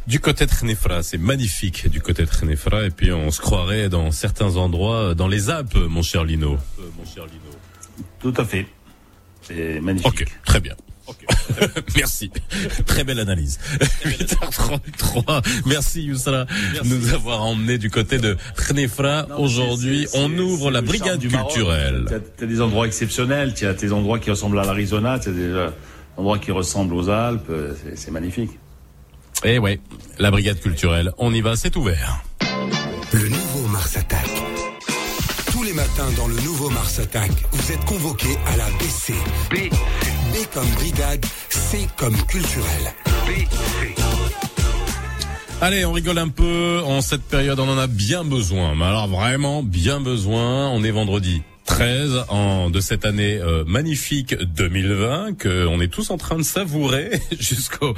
Du 0.08 0.20
côté 0.20 0.46
de 0.46 0.52
Khnefra, 0.52 1.04
c'est 1.04 1.18
magnifique 1.18 1.88
du 1.88 2.02
côté 2.02 2.24
de 2.24 2.30
Khnefra 2.30 2.86
et 2.86 2.90
puis 2.90 3.12
on 3.12 3.30
se 3.32 3.40
croirait 3.40 3.90
dans 3.90 4.12
certains 4.12 4.56
endroits 4.56 5.14
dans 5.14 5.28
les 5.28 5.50
Alpes, 5.50 5.76
mon 5.76 6.02
cher 6.02 6.24
Lino. 6.24 6.58
Tout 8.24 8.34
à 8.38 8.46
fait. 8.46 8.66
C'est 9.44 9.80
magnifique. 9.82 10.08
Ok, 10.08 10.26
très 10.46 10.60
bien. 10.60 10.74
Merci. 11.98 12.32
Très 12.86 13.04
belle 13.04 13.20
analyse. 13.20 13.60
8h33. 14.06 15.46
Merci 15.66 16.04
Youssala 16.04 16.46
de 16.82 16.88
nous 16.88 17.14
avoir 17.14 17.42
emmené 17.44 17.78
du 17.78 17.90
côté 17.90 18.18
de 18.18 18.38
Khnefra. 18.56 19.28
Aujourd'hui, 19.38 20.08
on 20.14 20.32
ouvre 20.38 20.72
la 20.72 20.82
brigade 20.82 21.20
du 21.20 21.28
culturelle. 21.28 22.06
T'as 22.08 22.20
t'as 22.20 22.46
des 22.46 22.62
endroits 22.62 22.88
exceptionnels, 22.88 23.54
tu 23.54 23.68
as 23.68 23.74
tes 23.74 23.92
endroits 23.92 24.20
qui 24.20 24.30
ressemblent 24.30 24.58
à 24.60 24.64
l'Arizona, 24.64 25.20
tu 25.20 25.30
as 25.30 25.34
des 25.34 25.42
euh, 25.42 25.70
endroits 26.16 26.40
qui 26.40 26.52
ressemblent 26.52 26.94
aux 26.96 27.10
Alpes, 27.10 27.52
c'est- 27.96 28.12
magnifique. 28.12 28.52
Eh 29.44 29.60
ouais, 29.60 29.82
la 30.20 30.32
brigade 30.32 30.62
culturelle. 30.62 31.12
On 31.18 31.34
y 31.34 31.42
va, 31.42 31.58
c'est 31.58 31.76
ouvert. 31.76 32.24
Le 33.12 33.28
nouveau 33.28 33.68
Mars 33.68 33.98
Attack. 33.98 34.30
Les 35.74 35.78
matins 35.78 36.12
dans 36.18 36.28
le 36.28 36.36
nouveau 36.42 36.70
Mars 36.70 37.00
Attack, 37.00 37.32
vous 37.52 37.72
êtes 37.72 37.84
convoqué 37.86 38.28
à 38.46 38.58
la 38.58 38.66
BC. 38.78 39.14
B. 39.50 39.74
B 40.32 40.54
comme 40.54 40.70
brigade, 40.76 41.26
C 41.50 41.88
comme 41.98 42.16
culturel. 42.28 42.94
BC. 43.26 43.96
Allez, 45.62 45.84
on 45.84 45.92
rigole 45.94 46.20
un 46.20 46.28
peu. 46.30 46.82
En 46.86 47.02
cette 47.02 47.24
période, 47.24 47.60
on 47.60 47.68
en 47.68 47.78
a 47.80 47.88
bien 47.88 48.24
besoin. 48.24 48.76
Mais 48.76 48.86
alors 48.86 49.08
vraiment 49.08 49.64
bien 49.64 50.00
besoin. 50.00 50.70
On 50.70 50.84
est 50.84 50.92
vendredi 50.92 51.42
13 51.66 52.26
en, 52.30 52.70
de 52.70 52.80
cette 52.80 53.04
année 53.04 53.40
euh, 53.40 53.64
magnifique 53.66 54.36
2020 54.36 55.38
que 55.40 55.66
on 55.66 55.82
est 55.82 55.88
tous 55.88 56.12
en 56.12 56.18
train 56.18 56.38
de 56.38 56.44
savourer 56.44 57.20
jusqu'au 57.40 57.96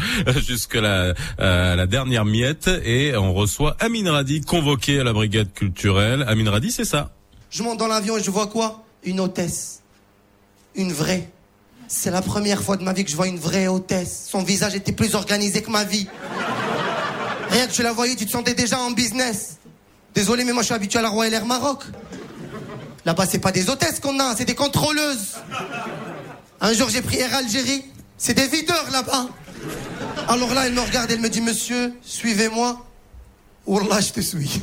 jusqu'à 0.48 0.80
la, 0.80 1.14
euh, 1.42 1.76
la 1.76 1.88
dernière 1.88 2.24
miette 2.24 2.70
et 2.86 3.18
on 3.18 3.34
reçoit 3.34 3.76
Amin 3.82 4.10
Radi 4.10 4.42
convoqué 4.42 5.00
à 5.00 5.04
la 5.04 5.12
brigade 5.12 5.52
culturelle. 5.52 6.24
Amin 6.26 6.50
Radi, 6.50 6.72
c'est 6.72 6.86
ça? 6.86 7.12
Je 7.56 7.64
monte 7.64 7.78
dans 7.78 7.88
l'avion 7.88 8.18
et 8.18 8.22
je 8.22 8.30
vois 8.30 8.48
quoi? 8.48 8.84
Une 9.06 9.22
hôtesse. 9.22 9.80
Une 10.76 10.92
vraie. 10.92 11.30
C'est 11.88 12.12
la 12.12 12.22
première 12.22 12.62
fois 12.62 12.76
de 12.76 12.84
ma 12.84 12.92
vie 12.92 13.06
que 13.06 13.10
je 13.10 13.16
vois 13.16 13.28
une 13.28 13.40
vraie 13.40 13.68
hôtesse. 13.68 14.28
Son 14.30 14.44
visage 14.44 14.76
était 14.76 14.92
plus 14.92 15.16
organisé 15.16 15.62
que 15.62 15.72
ma 15.72 15.86
vie. 15.86 16.06
Rien 17.50 17.68
que 17.68 17.72
tu 17.72 17.82
la 17.82 17.94
voyais, 17.94 18.18
tu 18.18 18.26
te 18.26 18.32
sentais 18.32 18.56
déjà 18.56 18.78
en 18.82 18.92
business. 18.92 19.56
Désolé, 20.14 20.44
mais 20.44 20.52
moi 20.52 20.64
je 20.64 20.66
suis 20.66 20.76
habitué 20.76 21.00
à 21.00 21.02
la 21.02 21.08
Royal 21.08 21.34
Air 21.34 21.46
Maroc. 21.46 21.86
Là-bas, 23.06 23.26
c'est 23.26 23.40
pas 23.40 23.54
des 23.54 23.70
hôtesses 23.70 24.02
qu'on 24.02 24.20
a, 24.20 24.36
c'est 24.36 24.44
des 24.44 24.56
contrôleuses. 24.56 25.36
Un 26.60 26.74
jour, 26.74 26.90
j'ai 26.90 27.02
pris 27.02 27.20
Air 27.20 27.36
Algérie. 27.36 27.86
C'est 28.18 28.34
des 28.34 28.48
videurs 28.48 28.92
là-bas. 28.92 29.28
Alors 30.28 30.54
là, 30.54 30.68
elle 30.68 30.74
me 30.74 30.82
regarde, 30.82 31.10
elle 31.10 31.22
me 31.22 31.30
dit, 31.30 31.40
monsieur, 31.40 31.94
suivez-moi. 32.02 32.86
Wallah, 33.66 34.02
je 34.02 34.12
te 34.12 34.20
suis. 34.20 34.62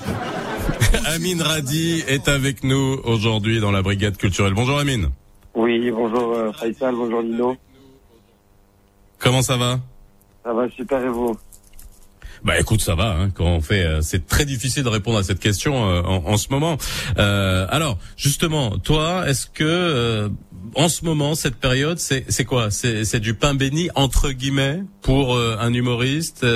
Amin 1.07 1.43
Radi 1.43 2.03
est 2.07 2.28
avec 2.28 2.64
nous 2.64 3.01
aujourd'hui 3.05 3.61
dans 3.61 3.70
la 3.70 3.83
brigade 3.83 4.16
culturelle. 4.16 4.55
Bonjour 4.55 4.78
Amin. 4.78 5.11
Oui, 5.55 5.91
bonjour 5.91 6.35
euh, 6.35 6.53
Faisal, 6.53 6.95
bonjour 6.95 7.20
Lino. 7.22 7.57
Comment 9.18 9.43
ça 9.43 9.57
va? 9.57 9.80
Ça 10.45 10.53
va 10.53 10.68
super 10.70 11.05
et 11.05 11.09
vous? 11.09 11.37
Bah 12.45 12.59
écoute, 12.59 12.80
ça 12.80 12.97
va. 12.97 13.12
Hein, 13.12 13.30
quand 13.30 13.45
on 13.45 13.61
fait, 13.61 13.85
euh, 13.85 14.01
c'est 14.03 14.26
très 14.26 14.45
difficile 14.45 14.83
de 14.83 14.89
répondre 14.89 15.18
à 15.18 15.22
cette 15.22 15.39
question 15.39 15.89
euh, 15.89 16.03
en, 16.03 16.24
en, 16.26 16.37
ce 16.37 16.49
moment. 16.51 16.76
Euh, 17.18 17.66
alors, 17.70 17.99
justement, 18.16 18.78
toi, 18.78 19.28
est-ce 19.28 19.47
que 19.47 19.62
euh, 19.62 20.28
en 20.74 20.89
ce 20.89 21.05
moment, 21.05 21.37
cette 21.37 21.57
période, 21.57 21.99
c'est 21.99 22.24
c'est 22.28 22.45
quoi? 22.45 22.72
C'est 22.72 23.05
c'est 23.05 23.20
du 23.20 23.35
pain 23.35 23.55
béni 23.55 23.91
entre 23.95 24.30
guillemets 24.33 24.83
pour 25.03 25.39
un 25.39 25.72
humoriste 25.72 26.47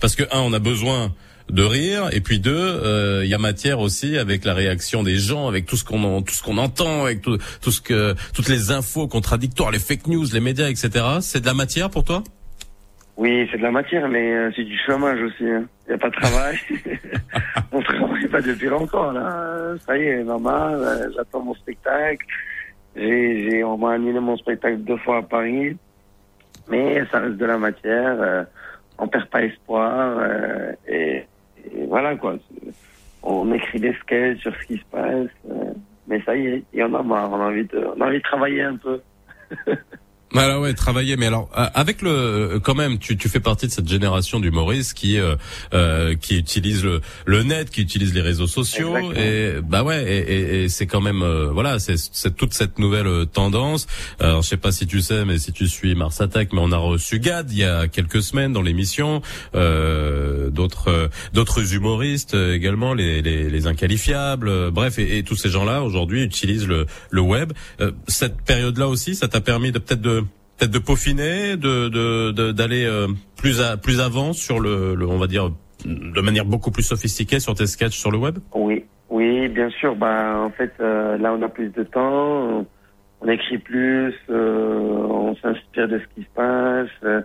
Parce 0.00 0.14
que 0.14 0.22
un, 0.30 0.40
on 0.40 0.52
a 0.52 0.58
besoin 0.58 1.12
de 1.50 1.62
rire 1.62 2.08
et 2.12 2.20
puis 2.20 2.40
deux 2.40 2.80
il 3.22 3.28
y 3.28 3.34
a 3.34 3.38
matière 3.38 3.80
aussi 3.80 4.16
avec 4.16 4.44
la 4.44 4.54
réaction 4.54 5.02
des 5.02 5.16
gens 5.16 5.46
avec 5.46 5.66
tout 5.66 5.76
ce 5.76 5.84
qu'on 5.84 6.22
tout 6.22 6.34
ce 6.34 6.42
qu'on 6.42 6.56
entend 6.56 7.04
avec 7.04 7.20
tout, 7.20 7.36
tout 7.60 7.70
ce 7.70 7.82
que 7.82 8.14
toutes 8.34 8.48
les 8.48 8.70
infos 8.70 9.08
contradictoires 9.08 9.70
les 9.70 9.78
fake 9.78 10.06
news 10.06 10.24
les 10.32 10.40
médias 10.40 10.68
etc 10.68 11.04
c'est 11.20 11.42
de 11.42 11.46
la 11.46 11.54
matière 11.54 11.90
pour 11.90 12.02
toi? 12.02 12.24
Oui, 13.16 13.48
c'est 13.50 13.58
de 13.58 13.62
la 13.62 13.70
matière, 13.70 14.08
mais 14.08 14.32
euh, 14.32 14.50
c'est 14.56 14.64
du 14.64 14.76
chômage 14.78 15.22
aussi. 15.22 15.44
Il 15.44 15.50
hein. 15.50 15.68
n'y 15.86 15.94
a 15.94 15.98
pas 15.98 16.10
de 16.10 16.16
travail. 16.16 16.58
On 17.72 17.80
travaille 17.80 18.26
pas 18.26 18.40
depuis 18.40 18.66
longtemps, 18.66 19.12
là. 19.12 19.74
Ça 19.86 19.96
y 19.96 20.02
est, 20.02 20.24
normal. 20.24 20.80
Euh, 20.80 21.10
j'attends 21.14 21.40
mon 21.40 21.54
spectacle. 21.54 22.26
J'ai, 22.96 23.48
j'ai, 23.48 23.64
on 23.64 23.78
m'a 23.78 23.92
annulé 23.92 24.18
mon 24.18 24.36
spectacle 24.36 24.78
deux 24.78 24.96
fois 24.98 25.18
à 25.18 25.22
Paris. 25.22 25.76
Mais 26.68 27.04
ça 27.12 27.20
reste 27.20 27.36
de 27.36 27.44
la 27.44 27.58
matière. 27.58 28.16
Euh, 28.20 28.44
on 28.98 29.06
perd 29.06 29.26
pas 29.26 29.44
espoir. 29.44 30.18
Euh, 30.18 30.72
voilà, 31.94 32.16
quoi. 32.16 32.34
On 33.22 33.52
écrit 33.52 33.78
des 33.78 33.94
sketchs 33.94 34.40
sur 34.40 34.52
ce 34.56 34.66
qui 34.66 34.78
se 34.78 34.84
passe. 34.90 35.28
mais 36.08 36.20
ça 36.22 36.34
y 36.34 36.48
est, 36.48 36.64
il 36.72 36.80
y 36.80 36.82
en 36.82 36.92
a 36.92 37.04
marre. 37.04 37.30
On 37.30 37.40
a 37.40 37.44
envie 37.50 37.66
de, 37.66 37.86
on 37.96 38.00
a 38.00 38.08
envie 38.08 38.18
de 38.18 38.22
travailler 38.22 38.62
un 38.62 38.74
peu. 38.74 39.00
Alors 40.40 40.62
ouais, 40.62 40.74
travailler. 40.74 41.16
Mais 41.16 41.26
alors, 41.26 41.48
euh, 41.56 41.66
avec 41.74 42.02
le, 42.02 42.10
euh, 42.10 42.60
quand 42.60 42.74
même, 42.74 42.98
tu, 42.98 43.16
tu 43.16 43.28
fais 43.28 43.40
partie 43.40 43.66
de 43.66 43.72
cette 43.72 43.88
génération 43.88 44.40
d'humoristes 44.40 44.94
qui 44.94 45.18
euh, 45.18 45.36
euh, 45.72 46.16
qui 46.16 46.36
utilise 46.36 46.82
le, 46.82 47.00
le 47.24 47.42
net, 47.44 47.70
qui 47.70 47.82
utilise 47.82 48.12
les 48.14 48.20
réseaux 48.20 48.46
sociaux. 48.46 48.96
Exactement. 48.96 49.24
Et 49.24 49.60
bah 49.62 49.84
ouais, 49.84 50.02
et, 50.04 50.18
et, 50.18 50.64
et 50.64 50.68
c'est 50.68 50.86
quand 50.86 51.00
même 51.00 51.24
voilà, 51.52 51.78
c'est, 51.78 51.96
c'est 51.96 52.34
toute 52.36 52.52
cette 52.52 52.78
nouvelle 52.78 53.26
tendance. 53.26 53.86
Alors 54.18 54.42
je 54.42 54.48
sais 54.48 54.56
pas 54.56 54.72
si 54.72 54.86
tu 54.86 55.00
sais, 55.00 55.24
mais 55.24 55.38
si 55.38 55.52
tu 55.52 55.68
suis 55.68 55.94
Mars 55.94 56.20
Attack, 56.20 56.52
mais 56.52 56.60
on 56.62 56.72
a 56.72 56.78
reçu 56.78 57.20
Gad 57.20 57.50
il 57.52 57.58
y 57.58 57.64
a 57.64 57.86
quelques 57.86 58.22
semaines 58.22 58.52
dans 58.52 58.62
l'émission, 58.62 59.22
euh, 59.54 60.50
d'autres 60.50 61.10
d'autres 61.32 61.74
humoristes 61.74 62.34
également, 62.34 62.94
les, 62.94 63.22
les, 63.22 63.50
les 63.50 63.66
inqualifiables. 63.66 64.70
bref, 64.70 64.98
et, 64.98 65.18
et, 65.18 65.22
tous 65.22 65.36
ces 65.36 65.48
gens-là 65.48 65.82
aujourd'hui 65.82 66.22
utilisent 66.22 66.66
le 66.66 66.86
le 67.10 67.20
web. 67.20 67.52
cette 68.08 68.40
période-là 68.42 68.88
aussi, 68.88 69.14
ça 69.14 69.28
t'a 69.28 69.40
permis 69.40 69.70
de 69.70 69.78
peut-être 69.78 70.00
de 70.00 70.23
peut-être 70.56 70.72
de 70.72 70.78
peaufiner, 70.78 71.56
de 71.56 72.52
d'aller 72.52 72.84
euh, 72.84 73.08
plus 73.36 73.60
à 73.60 73.76
plus 73.76 74.00
avant 74.00 74.32
sur 74.32 74.60
le, 74.60 74.94
le, 74.94 75.06
on 75.06 75.18
va 75.18 75.26
dire 75.26 75.50
de 75.84 76.20
manière 76.20 76.44
beaucoup 76.44 76.70
plus 76.70 76.82
sophistiquée 76.82 77.40
sur 77.40 77.54
tes 77.54 77.66
sketchs 77.66 77.98
sur 77.98 78.10
le 78.10 78.18
web? 78.18 78.38
Oui, 78.54 78.84
oui, 79.10 79.48
bien 79.48 79.68
sûr. 79.70 79.96
Bah 79.96 80.38
en 80.38 80.50
fait 80.50 80.72
euh, 80.80 81.18
là 81.18 81.34
on 81.34 81.42
a 81.42 81.48
plus 81.48 81.68
de 81.70 81.82
temps, 81.82 82.66
on 83.20 83.28
écrit 83.28 83.58
plus, 83.58 84.14
euh, 84.30 84.78
on 85.10 85.34
s'inspire 85.36 85.88
de 85.88 85.98
ce 85.98 86.14
qui 86.14 86.22
se 86.22 86.34
passe, 86.34 86.88
euh, 87.04 87.20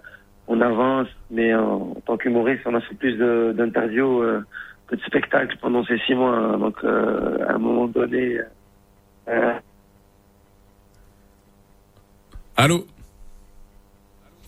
on 0.48 0.60
avance. 0.62 1.08
Mais 1.32 1.54
en, 1.54 1.94
en 1.96 2.02
tant 2.06 2.18
qu'humoriste, 2.18 2.64
on 2.66 2.76
a 2.76 2.82
fait 2.82 2.96
plus 2.96 3.18
d'interviews 3.54 4.24
que 4.88 4.96
de 4.96 5.02
spectacles 5.02 5.58
pendant 5.62 5.86
ces 5.86 6.00
six 6.00 6.16
mois. 6.16 6.58
Donc 6.58 6.84
à 6.84 7.54
un 7.54 7.58
moment 7.60 7.88
donné. 7.88 8.40
Allô? 12.58 12.86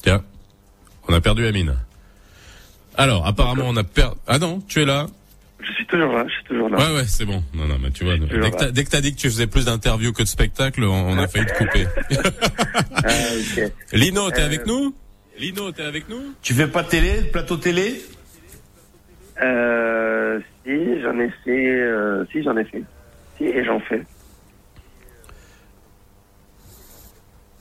Tiens, 0.01 0.23
on 1.07 1.13
a 1.13 1.21
perdu 1.21 1.45
Amine. 1.45 1.75
Alors, 2.97 3.25
apparemment, 3.25 3.65
on 3.67 3.77
a 3.77 3.83
perdu... 3.83 4.15
Ah 4.27 4.39
non, 4.39 4.61
tu 4.67 4.81
es 4.81 4.85
là 4.85 5.07
Je 5.61 5.71
suis 5.73 5.85
toujours 5.85 6.11
là, 6.11 6.25
je 6.27 6.33
suis 6.33 6.43
toujours 6.43 6.69
là. 6.69 6.77
Ouais, 6.77 6.95
ouais, 6.97 7.05
c'est 7.05 7.25
bon. 7.25 7.43
Non, 7.53 7.65
non, 7.65 7.77
mais 7.81 7.91
tu 7.91 8.03
vois, 8.03 8.17
dès 8.17 8.83
que, 8.83 8.89
t'as, 8.89 9.01
dit 9.01 9.13
que 9.13 9.19
tu 9.19 9.29
faisais 9.29 9.47
plus 9.47 9.65
d'interviews 9.65 10.13
que 10.13 10.23
de 10.23 10.27
spectacles, 10.27 10.83
on, 10.83 11.17
a 11.17 11.27
failli 11.27 11.45
te 11.45 11.57
couper. 11.57 11.87
ah, 12.95 13.09
okay. 13.53 13.67
Lino, 13.93 14.29
t'es 14.31 14.41
euh... 14.41 14.45
avec 14.45 14.65
nous? 14.65 14.95
Lino, 15.39 15.71
t'es 15.71 15.83
avec 15.83 16.09
nous? 16.09 16.35
Tu 16.41 16.53
fais 16.53 16.67
pas 16.67 16.83
de 16.83 16.89
télé, 16.89 17.21
plateau 17.31 17.57
télé? 17.57 18.01
Euh, 19.41 20.39
si, 20.65 21.01
j'en 21.01 21.19
ai 21.19 21.29
fait, 21.43 21.71
euh, 21.71 22.25
si, 22.31 22.43
j'en 22.43 22.57
ai 22.57 22.65
fait. 22.65 22.83
Si, 23.37 23.45
et 23.45 23.63
j'en 23.63 23.79
fais. 23.79 24.03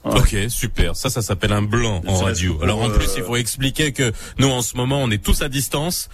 Ok, 0.05 0.35
super. 0.49 0.97
Ça, 0.97 1.11
ça 1.11 1.21
s'appelle 1.21 1.53
un 1.53 1.63
blanc 1.63 2.03
en 2.07 2.15
radio. 2.15 2.59
Alors 2.63 2.83
en 2.83 2.89
plus, 2.91 3.11
il 3.17 3.23
faut 3.23 3.37
expliquer 3.37 3.93
que 3.93 4.13
nous, 4.39 4.49
en 4.49 4.63
ce 4.63 4.77
moment, 4.77 5.03
on 5.03 5.11
est 5.11 5.23
tous 5.23 5.43
à 5.43 5.49
distance 5.49 6.09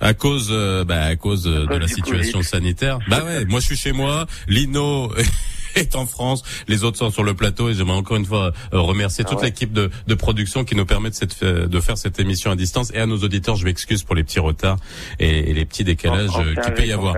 à 0.00 0.14
cause, 0.14 0.48
euh, 0.50 0.84
bah, 0.84 1.02
à 1.02 1.16
cause 1.16 1.46
euh, 1.46 1.66
de 1.66 1.74
la 1.74 1.88
situation 1.88 2.42
sanitaire. 2.42 3.00
Bah 3.08 3.24
ouais, 3.24 3.44
moi 3.44 3.60
je 3.60 3.66
suis 3.66 3.76
chez 3.76 3.92
moi, 3.92 4.26
Lino 4.46 5.12
est 5.74 5.96
en 5.96 6.06
France, 6.06 6.42
les 6.68 6.84
autres 6.84 6.98
sont 6.98 7.10
sur 7.10 7.24
le 7.24 7.34
plateau 7.34 7.68
et 7.68 7.74
j'aimerais 7.74 7.96
encore 7.96 8.16
une 8.16 8.26
fois 8.26 8.52
euh, 8.72 8.80
remercier 8.80 9.24
ah 9.26 9.30
toute 9.30 9.42
l'équipe 9.42 9.72
de, 9.72 9.90
de, 10.06 10.14
production 10.14 10.64
qui 10.64 10.76
nous 10.76 10.86
permet 10.86 11.10
de, 11.10 11.14
cette, 11.14 11.42
de, 11.42 11.80
faire 11.80 11.98
cette 11.98 12.20
émission 12.20 12.50
à 12.50 12.56
distance 12.56 12.92
et 12.94 12.98
à 12.98 13.06
nos 13.06 13.18
auditeurs, 13.18 13.56
je 13.56 13.64
m'excuse 13.64 14.04
pour 14.04 14.14
les 14.14 14.22
petits 14.22 14.40
retards 14.40 14.78
et, 15.18 15.50
et 15.50 15.54
les 15.54 15.64
petits 15.64 15.84
décalages 15.84 16.30
qu'il 16.62 16.74
peut 16.74 16.86
y 16.86 16.92
avoir. 16.92 17.16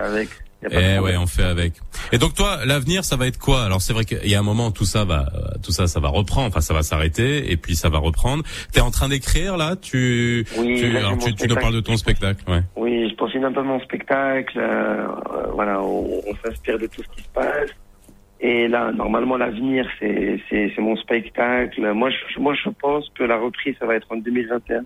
Eh 0.70 0.98
ouais, 0.98 1.16
on 1.16 1.26
fait 1.26 1.42
avec. 1.42 1.74
Et 2.12 2.18
donc 2.18 2.34
toi, 2.34 2.58
l'avenir, 2.64 3.04
ça 3.04 3.16
va 3.16 3.26
être 3.26 3.38
quoi? 3.38 3.64
Alors 3.64 3.82
c'est 3.82 3.92
vrai 3.92 4.04
qu'il 4.04 4.26
y 4.28 4.34
a 4.34 4.38
un 4.38 4.42
moment, 4.42 4.70
tout 4.70 4.84
ça 4.84 5.04
va, 5.04 5.26
tout 5.62 5.72
ça, 5.72 5.86
ça 5.86 6.00
va 6.00 6.08
reprendre. 6.08 6.48
Enfin, 6.48 6.60
ça 6.60 6.74
va 6.74 6.82
s'arrêter 6.82 7.50
et 7.50 7.56
puis 7.56 7.76
ça 7.76 7.88
va 7.88 7.98
reprendre. 7.98 8.42
T'es 8.72 8.80
en 8.80 8.90
train 8.90 9.08
d'écrire 9.08 9.56
là? 9.56 9.76
Tu, 9.76 10.46
oui, 10.58 10.76
tu, 10.78 10.90
là, 10.90 11.00
alors, 11.00 11.18
tu, 11.18 11.34
tu 11.34 11.48
nous 11.48 11.56
parles 11.56 11.74
de 11.74 11.80
ton 11.80 11.96
spectacle, 11.96 12.42
ouais. 12.48 12.62
Oui, 12.76 13.08
je 13.10 13.14
poursuis 13.16 13.42
un 13.42 13.52
peu 13.52 13.62
mon 13.62 13.80
spectacle. 13.80 14.58
Euh, 14.58 15.06
voilà, 15.52 15.82
on, 15.82 16.20
on 16.26 16.34
s'inspire 16.44 16.78
de 16.78 16.86
tout 16.86 17.02
ce 17.02 17.16
qui 17.16 17.22
se 17.22 17.28
passe. 17.28 17.70
Et 18.40 18.68
là, 18.68 18.92
normalement, 18.92 19.36
l'avenir, 19.38 19.88
c'est, 19.98 20.38
c'est, 20.50 20.70
c'est 20.74 20.82
mon 20.82 20.96
spectacle. 20.96 21.80
Moi 21.92 22.10
je, 22.10 22.38
moi, 22.40 22.54
je 22.54 22.68
pense 22.68 23.08
que 23.14 23.24
la 23.24 23.38
reprise, 23.38 23.74
ça 23.78 23.86
va 23.86 23.94
être 23.94 24.06
en 24.10 24.16
2021. 24.16 24.84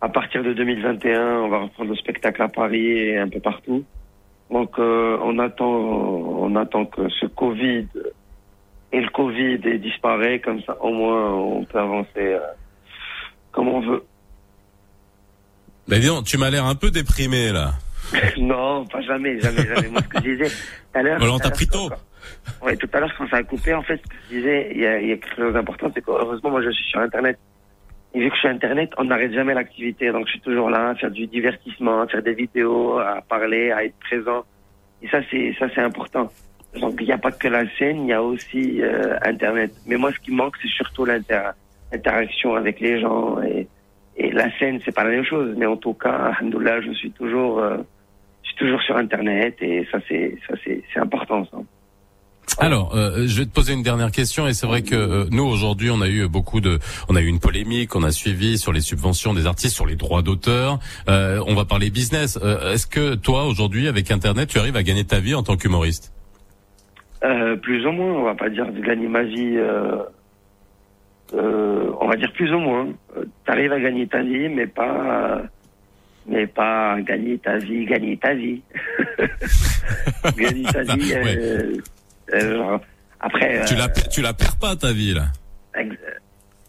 À 0.00 0.08
partir 0.08 0.42
de 0.42 0.52
2021, 0.52 1.40
on 1.40 1.48
va 1.48 1.58
reprendre 1.58 1.90
le 1.90 1.96
spectacle 1.96 2.40
à 2.42 2.48
Paris 2.48 2.86
et 2.86 3.18
un 3.18 3.28
peu 3.28 3.40
partout. 3.40 3.84
Donc 4.50 4.78
euh, 4.78 5.18
on 5.22 5.38
attend, 5.38 5.66
on 5.66 6.54
attend 6.56 6.86
que 6.86 7.08
ce 7.08 7.26
Covid 7.26 7.86
et 8.92 9.00
le 9.00 9.08
Covid 9.10 9.60
ait 9.64 9.78
disparu, 9.78 10.40
comme 10.40 10.62
ça 10.62 10.76
au 10.80 10.92
moins 10.92 11.32
on 11.32 11.64
peut 11.64 11.78
avancer 11.78 12.08
euh, 12.16 12.38
comme 13.52 13.68
on 13.68 13.80
veut. 13.80 14.04
Mais 15.88 15.98
dis 15.98 16.06
donc, 16.06 16.24
tu 16.24 16.38
m'as 16.38 16.50
l'air 16.50 16.64
un 16.64 16.74
peu 16.74 16.90
déprimé 16.90 17.52
là. 17.52 17.72
non, 18.38 18.86
pas 18.86 19.00
jamais, 19.00 19.40
jamais, 19.40 19.66
jamais. 19.66 19.88
Moi 19.88 20.00
ce 20.02 20.08
que 20.08 20.18
je 20.24 20.30
disais 20.34 20.48
tout 20.48 20.98
à 20.98 21.02
l'heure. 21.02 21.22
Alors 21.22 21.34
on 21.34 21.38
t'a 21.38 21.50
pris 21.50 21.66
tôt. 21.66 21.90
Oui, 22.62 22.76
tout 22.76 22.88
à 22.92 23.00
l'heure 23.00 23.12
quand 23.18 23.28
ça 23.28 23.36
a 23.36 23.42
coupé, 23.42 23.74
en 23.74 23.82
fait, 23.82 23.96
ce 23.96 24.02
que 24.02 24.16
je 24.30 24.36
disais, 24.36 24.70
il 24.74 24.80
y 24.80 24.86
a, 24.86 25.00
il 25.00 25.08
y 25.08 25.12
a 25.12 25.16
quelque 25.16 25.36
chose 25.36 25.54
d'important, 25.54 25.90
c'est 25.94 26.02
que 26.02 26.10
heureusement 26.10 26.50
moi 26.50 26.62
je 26.62 26.70
suis 26.70 26.84
sur 26.90 27.00
Internet. 27.00 27.38
Vu 28.16 28.28
que 28.30 28.34
je 28.34 28.40
suis 28.40 28.48
Internet, 28.48 28.90
on 28.98 29.04
n'arrête 29.04 29.32
jamais 29.32 29.54
l'activité. 29.54 30.10
Donc, 30.10 30.26
je 30.26 30.32
suis 30.32 30.40
toujours 30.40 30.70
là 30.70 30.90
à 30.90 30.94
faire 30.94 31.10
du 31.10 31.26
divertissement, 31.26 32.00
à 32.02 32.06
faire 32.06 32.22
des 32.22 32.34
vidéos, 32.34 32.98
à 32.98 33.20
parler, 33.28 33.70
à 33.72 33.84
être 33.84 33.98
présent. 34.08 34.44
Et 35.02 35.08
ça, 35.08 35.20
c'est, 35.30 35.54
ça, 35.58 35.66
c'est 35.74 35.82
important. 35.82 36.30
Donc 36.80 36.96
il 37.00 37.06
n'y 37.06 37.12
a 37.12 37.18
pas 37.18 37.30
que 37.32 37.48
la 37.48 37.64
scène, 37.78 38.02
il 38.02 38.08
y 38.08 38.12
a 38.12 38.22
aussi 38.22 38.82
euh, 38.82 39.16
Internet. 39.22 39.72
Mais 39.86 39.96
moi, 39.96 40.12
ce 40.12 40.18
qui 40.18 40.30
manque, 40.30 40.56
c'est 40.60 40.68
surtout 40.68 41.06
l'inter- 41.06 41.52
l'interaction 41.90 42.54
avec 42.54 42.80
les 42.80 43.00
gens. 43.00 43.40
Et, 43.42 43.66
et 44.16 44.30
la 44.30 44.50
scène, 44.58 44.80
c'est 44.84 44.94
pas 44.94 45.04
la 45.04 45.10
même 45.10 45.24
chose. 45.24 45.54
Mais 45.56 45.64
en 45.66 45.76
tout 45.76 45.94
cas, 45.94 46.10
alhamdoulilah, 46.38 46.82
je 46.82 46.92
suis 46.92 47.10
toujours, 47.12 47.60
euh, 47.60 47.78
je 48.42 48.48
suis 48.48 48.56
toujours 48.56 48.82
sur 48.82 48.96
Internet 48.96 49.56
et 49.62 49.86
ça, 49.90 49.98
c'est, 50.08 50.36
ça, 50.46 50.54
c'est, 50.64 50.82
c'est 50.92 51.00
important. 51.00 51.46
Alors, 52.58 52.94
euh, 52.94 53.26
je 53.26 53.38
vais 53.40 53.44
te 53.44 53.50
poser 53.52 53.74
une 53.74 53.82
dernière 53.82 54.10
question 54.10 54.46
et 54.46 54.54
c'est 54.54 54.66
vrai 54.66 54.82
que 54.82 54.94
euh, 54.94 55.24
nous 55.30 55.44
aujourd'hui 55.44 55.90
on 55.90 56.00
a 56.00 56.08
eu 56.08 56.26
beaucoup 56.28 56.60
de, 56.60 56.78
on 57.08 57.16
a 57.16 57.20
eu 57.20 57.26
une 57.26 57.40
polémique, 57.40 57.94
on 57.96 58.02
a 58.02 58.12
suivi 58.12 58.56
sur 58.56 58.72
les 58.72 58.80
subventions 58.80 59.34
des 59.34 59.46
artistes, 59.46 59.74
sur 59.74 59.84
les 59.84 59.96
droits 59.96 60.22
d'auteur. 60.22 60.78
Euh, 61.08 61.42
on 61.46 61.54
va 61.54 61.64
parler 61.64 61.90
business. 61.90 62.38
Euh, 62.42 62.72
Est-ce 62.72 62.86
que 62.86 63.14
toi 63.14 63.44
aujourd'hui 63.44 63.88
avec 63.88 64.10
Internet 64.10 64.48
tu 64.48 64.58
arrives 64.58 64.76
à 64.76 64.82
gagner 64.82 65.04
ta 65.04 65.18
vie 65.20 65.34
en 65.34 65.42
tant 65.42 65.56
qu'humoriste? 65.56 66.12
Euh, 67.24 67.56
plus 67.56 67.84
ou 67.86 67.90
moins, 67.92 68.12
on 68.12 68.22
va 68.24 68.34
pas 68.34 68.48
dire 68.48 68.70
de 68.70 68.80
gagner 68.80 69.08
ma 69.08 69.22
vie. 69.22 69.56
Euh, 69.56 70.02
euh, 71.34 71.90
on 72.00 72.06
va 72.08 72.16
dire 72.16 72.32
plus 72.32 72.52
ou 72.52 72.58
moins. 72.58 72.86
tu 73.14 73.50
arrives 73.50 73.72
à 73.72 73.80
gagner 73.80 74.06
ta 74.06 74.22
vie, 74.22 74.48
mais 74.48 74.66
pas, 74.66 75.42
mais 76.28 76.46
pas 76.46 77.00
gagner 77.00 77.38
ta 77.38 77.56
vie, 77.58 77.84
gagner 77.86 78.16
ta 78.16 78.34
vie. 78.34 78.62
gagner 80.36 80.62
ta 80.64 80.82
vie. 80.96 81.80
Genre, 82.32 82.80
après. 83.20 83.64
Tu 83.66 83.74
euh, 83.74 83.78
la 83.78 83.88
tu 83.88 84.22
la 84.22 84.32
perds 84.34 84.56
pas 84.56 84.76
ta 84.76 84.92
vie 84.92 85.14
là. 85.14 85.26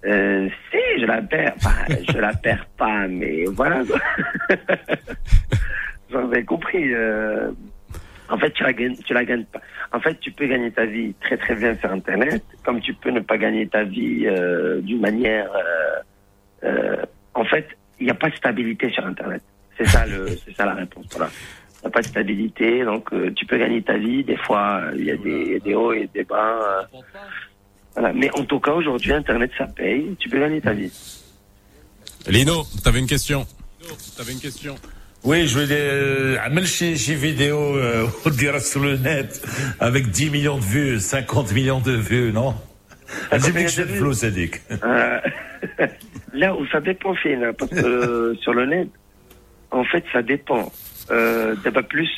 euh, 0.05 0.49
si, 0.71 1.01
je 1.01 1.05
la 1.05 1.21
perds. 1.21 1.53
Enfin, 1.57 1.85
je 2.13 2.17
la 2.17 2.33
perds 2.33 2.65
pas, 2.77 3.07
mais 3.07 3.45
voilà. 3.45 3.83
J'en 6.11 6.31
ai 6.31 6.43
compris. 6.43 6.93
euh, 6.93 7.51
en 8.29 8.37
fait, 8.37 8.51
tu 8.51 8.63
la 8.63 8.73
gagnes, 8.73 8.95
tu 9.05 9.13
la 9.13 9.23
gagnes 9.25 9.45
pas. 9.45 9.61
En 9.93 9.99
fait, 9.99 10.19
tu 10.19 10.31
peux 10.31 10.47
gagner 10.47 10.71
ta 10.71 10.85
vie 10.85 11.13
très 11.21 11.37
très 11.37 11.55
bien 11.55 11.75
sur 11.75 11.91
Internet, 11.91 12.43
comme 12.63 12.81
tu 12.81 12.93
peux 12.93 13.09
ne 13.09 13.21
pas 13.21 13.37
gagner 13.37 13.67
ta 13.67 13.83
vie 13.83 14.23
euh, 14.25 14.81
d'une 14.81 14.99
manière. 14.99 15.49
euh, 15.53 16.65
euh, 16.65 17.05
en 17.33 17.45
fait, 17.45 17.67
il 17.99 18.05
n'y 18.05 18.11
a 18.11 18.15
pas 18.15 18.29
de 18.29 18.35
stabilité 18.35 18.89
sur 18.89 19.05
Internet. 19.05 19.41
C'est 19.77 19.85
ça 19.87 20.05
le, 20.05 20.27
c'est 20.27 20.55
ça 20.55 20.65
la 20.65 20.73
réponse. 20.73 21.05
Voilà 21.11 21.29
t'as 21.81 21.89
pas 21.89 22.01
de 22.01 22.07
stabilité, 22.07 22.83
donc 22.83 23.11
euh, 23.13 23.31
tu 23.35 23.45
peux 23.45 23.57
gagner 23.57 23.81
ta 23.81 23.97
vie. 23.97 24.23
Des 24.23 24.37
fois, 24.37 24.81
euh, 24.83 24.95
il 24.97 25.05
y 25.05 25.11
a 25.11 25.17
des, 25.17 25.59
des 25.59 25.75
hauts 25.75 25.93
et 25.93 26.09
des 26.13 26.23
bas. 26.23 26.87
Euh. 26.93 26.97
Voilà. 27.93 28.13
Mais 28.13 28.29
en 28.37 28.43
tout 28.43 28.59
cas, 28.59 28.71
aujourd'hui, 28.71 29.13
Internet, 29.13 29.51
ça 29.57 29.65
paye. 29.67 30.15
Tu 30.19 30.29
peux 30.29 30.39
gagner 30.39 30.61
ta 30.61 30.73
vie. 30.73 30.91
Lino, 32.27 32.63
t'avais 32.83 32.99
une 32.99 33.07
question. 33.07 33.45
T'avais 34.17 34.33
une 34.33 34.39
question. 34.39 34.75
Oui, 35.23 35.47
je 35.47 35.59
voulais 35.59 36.37
amener 36.39 36.65
chez 36.65 36.93
vidéo 37.15 37.75
on 38.25 38.29
dirait 38.29 38.59
sur 38.59 38.81
le 38.81 38.97
net 38.97 39.41
avec 39.79 40.09
10 40.09 40.29
millions 40.29 40.57
de 40.57 40.63
vues, 40.63 40.99
50 40.99 41.53
millions 41.53 41.79
de 41.79 41.93
vues, 41.93 42.31
non? 42.31 42.53
J'ai 43.31 43.51
vu 43.51 43.63
que 43.63 43.71
je 43.71 43.83
flou, 43.83 44.13
Sadiq. 44.13 44.61
Là 46.33 46.55
où 46.55 46.65
ça 46.67 46.79
dépend, 46.79 47.15
Fina, 47.15 47.51
parce 47.53 47.71
que 47.71 48.35
sur 48.41 48.53
le 48.53 48.65
net, 48.65 48.89
en 49.71 49.83
fait, 49.83 50.03
ça 50.13 50.21
dépend. 50.21 50.71
Euh, 51.11 51.55
d'abord 51.63 51.83
plus, 51.83 52.09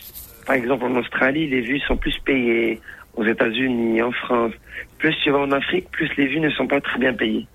par 0.46 0.56
exemple, 0.56 0.86
en 0.86 0.96
Australie, 0.96 1.48
les 1.48 1.62
vues 1.62 1.80
sont 1.80 1.98
plus 1.98 2.18
payées. 2.26 2.80
Aux 3.16 3.26
États-Unis, 3.26 4.02
en 4.02 4.12
France. 4.12 4.54
Plus 4.98 5.16
tu 5.24 5.32
vas 5.32 5.40
en 5.40 5.52
Afrique, 5.52 5.90
plus 5.92 6.10
les 6.16 6.28
vues 6.28 6.40
ne 6.40 6.50
sont 6.52 6.68
pas 6.68 6.80
très 6.80 7.00
bien 7.00 7.14
payées. 7.14 7.48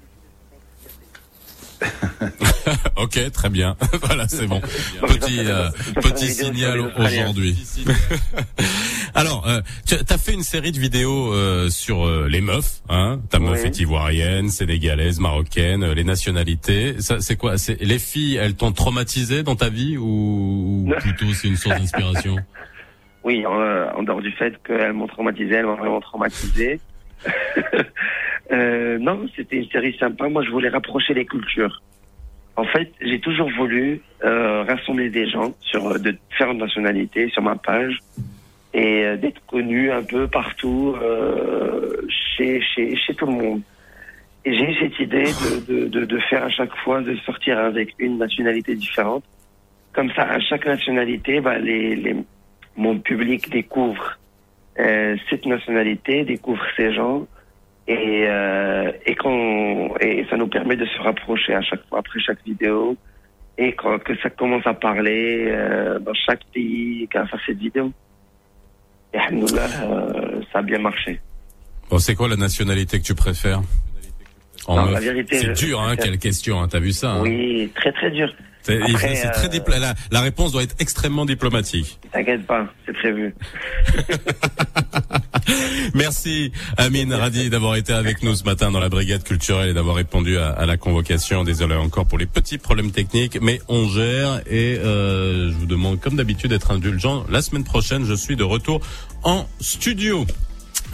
ok, 2.97 3.30
très 3.32 3.51
bien. 3.51 3.76
voilà, 4.03 4.26
c'est 4.28 4.47
bon. 4.47 4.61
Petit 5.07 5.41
euh, 5.41 5.68
petit 6.03 6.28
signal 6.28 6.80
aujourd'hui. 6.97 7.57
Alors, 9.14 9.47
euh, 9.47 9.61
tu 9.87 9.95
as 9.95 10.18
fait 10.18 10.32
une 10.32 10.43
série 10.43 10.72
de 10.72 10.78
vidéos 10.78 11.32
euh, 11.32 11.68
sur 11.68 12.07
euh, 12.07 12.26
les 12.28 12.41
meufs. 12.41 12.80
Hein 12.89 13.20
Ta 13.30 13.39
meuf 13.39 13.61
Oui. 13.62 13.68
est 13.68 13.78
ivoirienne, 13.78 14.49
sénégalaise, 14.49 15.20
marocaine, 15.20 15.85
euh, 15.85 15.95
les 15.95 16.05
nationalités. 16.05 17.01
Ça, 17.01 17.20
c'est 17.20 17.37
quoi? 17.37 17.57
C'est 17.59 17.80
les 17.80 17.99
filles, 17.99 18.37
elles 18.37 18.55
t'ont 18.55 18.72
traumatisé 18.72 19.43
dans 19.43 19.57
ta 19.57 19.68
vie 19.68 19.97
ou, 19.97 20.87
ou 20.89 20.93
plutôt 20.99 21.32
c'est 21.32 21.49
une 21.49 21.57
source 21.57 21.76
d'inspiration? 21.78 22.37
Oui, 23.22 23.47
en, 23.47 23.53
en 23.53 24.03
dehors 24.03 24.20
du 24.20 24.32
fait 24.32 24.55
qu'elles 24.66 24.93
m'ont 24.93 25.07
traumatisé, 25.07 25.55
elles 25.55 25.66
m'ont 25.66 25.76
vraiment 25.76 26.01
traumatisé. 26.01 26.80
Euh, 28.53 28.99
non, 28.99 29.27
c'était 29.35 29.57
une 29.57 29.68
série 29.70 29.97
sympa. 29.99 30.29
Moi, 30.29 30.45
je 30.45 30.51
voulais 30.51 30.68
rapprocher 30.68 31.14
les 31.14 31.25
cultures. 31.25 31.83
En 32.57 32.64
fait, 32.64 32.93
j'ai 33.01 33.18
toujours 33.18 33.51
voulu 33.51 34.03
euh, 34.22 34.62
rassembler 34.64 35.09
des 35.09 35.27
gens 35.29 35.55
sur 35.61 35.87
euh, 35.89 35.99
de 35.99 36.11
différentes 36.31 36.59
nationalités 36.59 37.31
sur 37.31 37.43
ma 37.43 37.57
page 37.57 37.99
et 38.75 39.16
d'être 39.16 39.41
connu 39.47 39.91
un 39.91 40.03
peu 40.03 40.29
partout 40.29 40.95
chez, 42.37 42.61
chez, 42.61 43.14
tout 43.16 43.27
le 43.27 43.33
monde. 43.33 43.61
Et 44.45 44.53
j'ai 44.53 44.70
eu 44.70 44.75
cette 44.81 44.99
idée 45.01 45.25
de, 45.68 45.87
de, 45.87 46.05
de, 46.05 46.18
faire 46.18 46.45
à 46.45 46.51
chaque 46.51 46.77
fois, 46.79 47.01
de 47.01 47.14
sortir 47.25 47.59
avec 47.59 47.95
une 47.99 48.18
nationalité 48.18 48.75
différente. 48.75 49.25
Comme 49.93 50.11
ça, 50.11 50.22
à 50.22 50.41
chaque 50.41 50.66
nationalité, 50.66 51.41
bah, 51.41 51.59
les, 51.59 51.95
les, 51.95 52.16
mon 52.77 52.99
public 52.99 53.49
découvre 53.49 54.18
cette 54.77 55.47
nationalité, 55.47 56.25
découvre 56.25 56.64
ces 56.77 56.93
gens, 56.93 57.27
et, 57.87 58.27
euh, 58.29 58.93
et, 59.05 59.14
qu'on, 59.14 59.95
et 60.01 60.27
ça 60.31 60.37
nous 60.37 60.49
permet 60.49 60.77
de 60.77 60.87
se 60.87 61.03
rapprocher 61.03 61.55
à 61.55 61.62
chaque 61.62 61.87
fois, 61.89 61.99
après 61.99 62.18
chaque 62.20 62.43
vidéo, 62.45 62.97
et 63.59 63.72
quand, 63.72 63.99
que 63.99 64.16
ça 64.22 64.31
commence 64.31 64.66
à 64.66 64.75
parler 64.75 65.47
euh, 65.49 65.99
dans 65.99 66.14
chaque 66.14 66.45
pays 66.53 67.07
grâce 67.12 67.33
à 67.33 67.37
cette 67.47 67.59
vidéo. 67.59 67.93
Et 69.12 69.18
alhamdoulilah, 69.18 69.68
euh, 69.83 70.43
ça 70.53 70.59
a 70.59 70.62
bien 70.62 70.79
marché. 70.79 71.20
Bon, 71.89 71.99
c'est 71.99 72.14
quoi 72.14 72.29
la 72.29 72.37
nationalité 72.37 72.99
que 72.99 73.05
tu 73.05 73.14
préfères? 73.14 73.61
En 74.66 74.77
Non, 74.77 74.91
la 74.91 75.01
vérité, 75.01 75.37
C'est 75.37 75.53
dur, 75.53 75.81
hein, 75.81 75.95
quelle 75.95 76.18
question, 76.18 76.61
hein, 76.61 76.68
t'as 76.68 76.81
vu 76.81 76.93
ça 76.93 77.12
hein? 77.12 77.20
Oui, 77.22 77.70
très 77.75 77.93
très 77.93 78.11
dur. 78.11 78.35
C'est 78.65 78.79
très 79.33 79.49
euh, 79.55 79.93
la 80.11 80.21
réponse 80.21 80.53
doit 80.53 80.62
être 80.62 80.77
extrêmement 80.79 81.27
diplomatique. 81.27 81.99
T'inquiète 82.12 82.47
pas, 82.47 82.67
c'est 82.87 82.95
prévu. 82.95 83.35
Merci 85.95 86.51
Amine 86.79 87.12
Radi 87.12 87.51
d'avoir 87.51 87.77
été 87.77 87.93
avec 87.93 88.23
nous 88.23 88.35
ce 88.35 88.45
matin 88.45 88.71
dans 88.71 88.81
la 88.81 88.89
brigade 88.89 89.23
culturelle 89.23 89.69
et 89.69 89.75
d'avoir 89.75 89.97
répondu 89.97 90.39
à, 90.39 90.49
à 90.49 90.65
la 90.65 90.79
convocation. 90.79 91.45
Désolé 91.45 91.75
encore 91.75 92.07
pour 92.07 92.17
les 92.17 92.27
petits 92.27 92.57
problèmes 92.57 92.91
techniques, 92.91 93.39
mais 93.43 93.61
on 93.69 93.87
gère 93.89 94.41
et 94.47 94.79
euh, 94.79 95.51
je 95.51 95.55
vous 95.55 95.67
demande 95.67 96.01
comme 96.01 96.17
d'habitude 96.17 96.51
d'être 96.51 96.71
indulgent. 96.71 97.27
La 97.29 97.43
semaine 97.43 97.65
prochaine, 97.65 98.05
je 98.07 98.15
suis 98.15 98.37
de 98.37 98.45
retour 98.45 98.81
en 99.25 99.47
studio. 99.61 100.25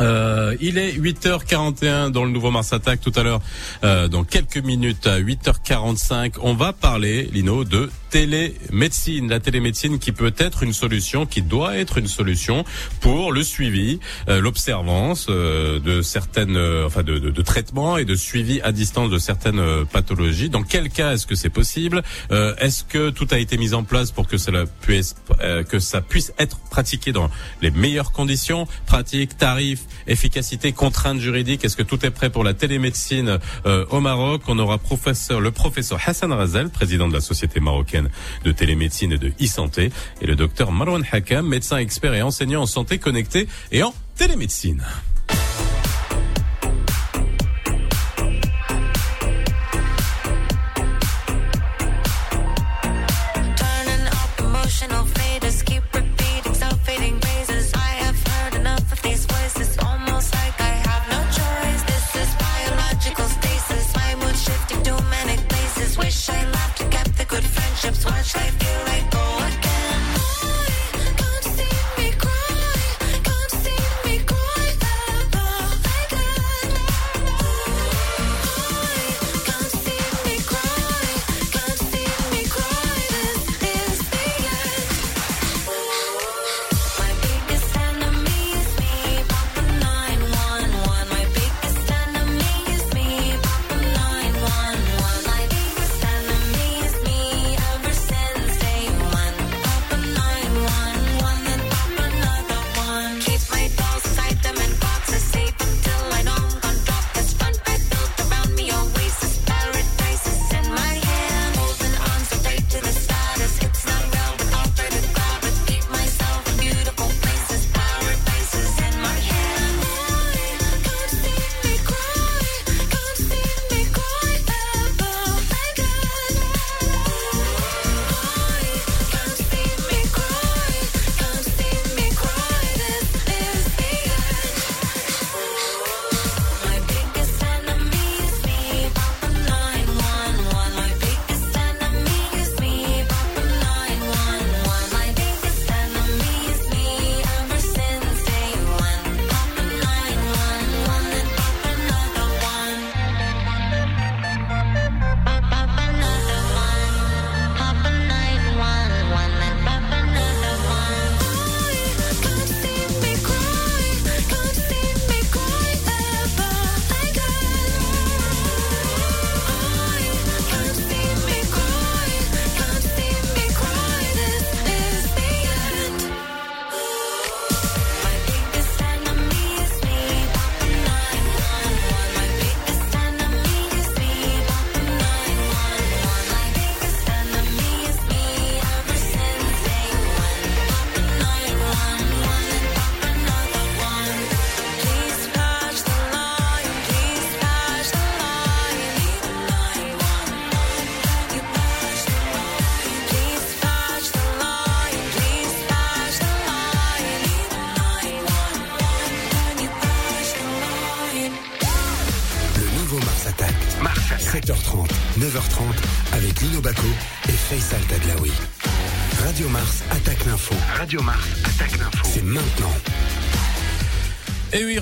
Euh, 0.00 0.56
il 0.60 0.78
est 0.78 0.92
8h41 0.92 2.10
dans 2.10 2.24
le 2.24 2.30
nouveau 2.30 2.50
Mars 2.50 2.72
Attack 2.72 3.00
tout 3.00 3.12
à 3.16 3.22
l'heure. 3.22 3.40
Euh, 3.84 4.08
dans 4.08 4.24
quelques 4.24 4.58
minutes 4.58 5.06
à 5.06 5.20
8h45, 5.20 6.36
on 6.42 6.54
va 6.54 6.72
parler, 6.72 7.24
Lino, 7.32 7.64
de 7.64 7.90
télémédecine. 8.10 9.28
La 9.28 9.40
télémédecine 9.40 9.98
qui 9.98 10.12
peut 10.12 10.34
être 10.36 10.62
une 10.62 10.72
solution, 10.72 11.26
qui 11.26 11.42
doit 11.42 11.76
être 11.76 11.98
une 11.98 12.08
solution 12.08 12.64
pour 13.00 13.32
le 13.32 13.42
suivi, 13.42 14.00
euh, 14.28 14.40
l'observance 14.40 15.26
euh, 15.30 15.78
de 15.80 16.02
certaines, 16.02 16.56
euh, 16.56 16.86
enfin 16.86 17.02
de, 17.02 17.18
de, 17.18 17.30
de 17.30 17.42
traitements 17.42 17.96
et 17.96 18.04
de 18.04 18.14
suivi 18.14 18.60
à 18.62 18.72
distance 18.72 19.10
de 19.10 19.18
certaines 19.18 19.60
euh, 19.60 19.84
pathologies. 19.84 20.50
Dans 20.50 20.62
quel 20.62 20.90
cas 20.90 21.12
est-ce 21.12 21.26
que 21.26 21.34
c'est 21.34 21.50
possible 21.50 22.02
Est-ce 22.30 22.84
que 22.84 23.10
tout 23.10 23.28
a 23.30 23.38
été 23.38 23.56
mis 23.56 23.74
en 23.74 23.84
place 23.84 24.10
pour 24.10 24.26
que 24.26 24.36
cela 24.36 24.64
puisse, 24.80 25.14
que 25.68 25.78
ça 25.78 26.00
puisse 26.00 26.32
être 26.38 26.58
pratiqué 26.70 27.12
dans 27.12 27.30
les 27.62 27.70
meilleures 27.70 28.12
conditions, 28.12 28.66
pratiques, 28.86 29.36
tarifs, 29.36 29.84
efficacité, 30.06 30.72
contraintes 30.72 31.20
juridiques 31.20 31.64
Est-ce 31.64 31.76
que 31.76 31.82
tout 31.82 32.04
est 32.04 32.10
prêt 32.10 32.30
pour 32.30 32.44
la 32.44 32.54
télémédecine 32.54 33.38
euh, 33.66 33.84
au 33.90 34.00
Maroc? 34.00 34.42
On 34.48 34.58
aura 34.58 34.78
professeur, 34.78 35.40
le 35.40 35.50
professeur 35.50 35.98
Hassan 36.04 36.32
Razel, 36.32 36.70
président 36.70 37.08
de 37.08 37.12
la 37.12 37.20
société 37.20 37.60
marocaine 37.60 38.10
de 38.44 38.52
télémédecine 38.52 39.12
et 39.12 39.18
de 39.18 39.32
e-santé, 39.42 39.90
et 40.20 40.26
le 40.26 40.36
docteur 40.36 40.72
Marwan 40.72 41.04
Hakam, 41.10 41.46
médecin 41.46 41.78
expert 41.78 42.14
et 42.14 42.22
enseignant 42.22 42.62
en 42.62 42.66
santé 42.66 42.98
connectée 42.98 43.48
et 43.72 43.82
en 43.82 43.94
télémédecine. 44.16 44.84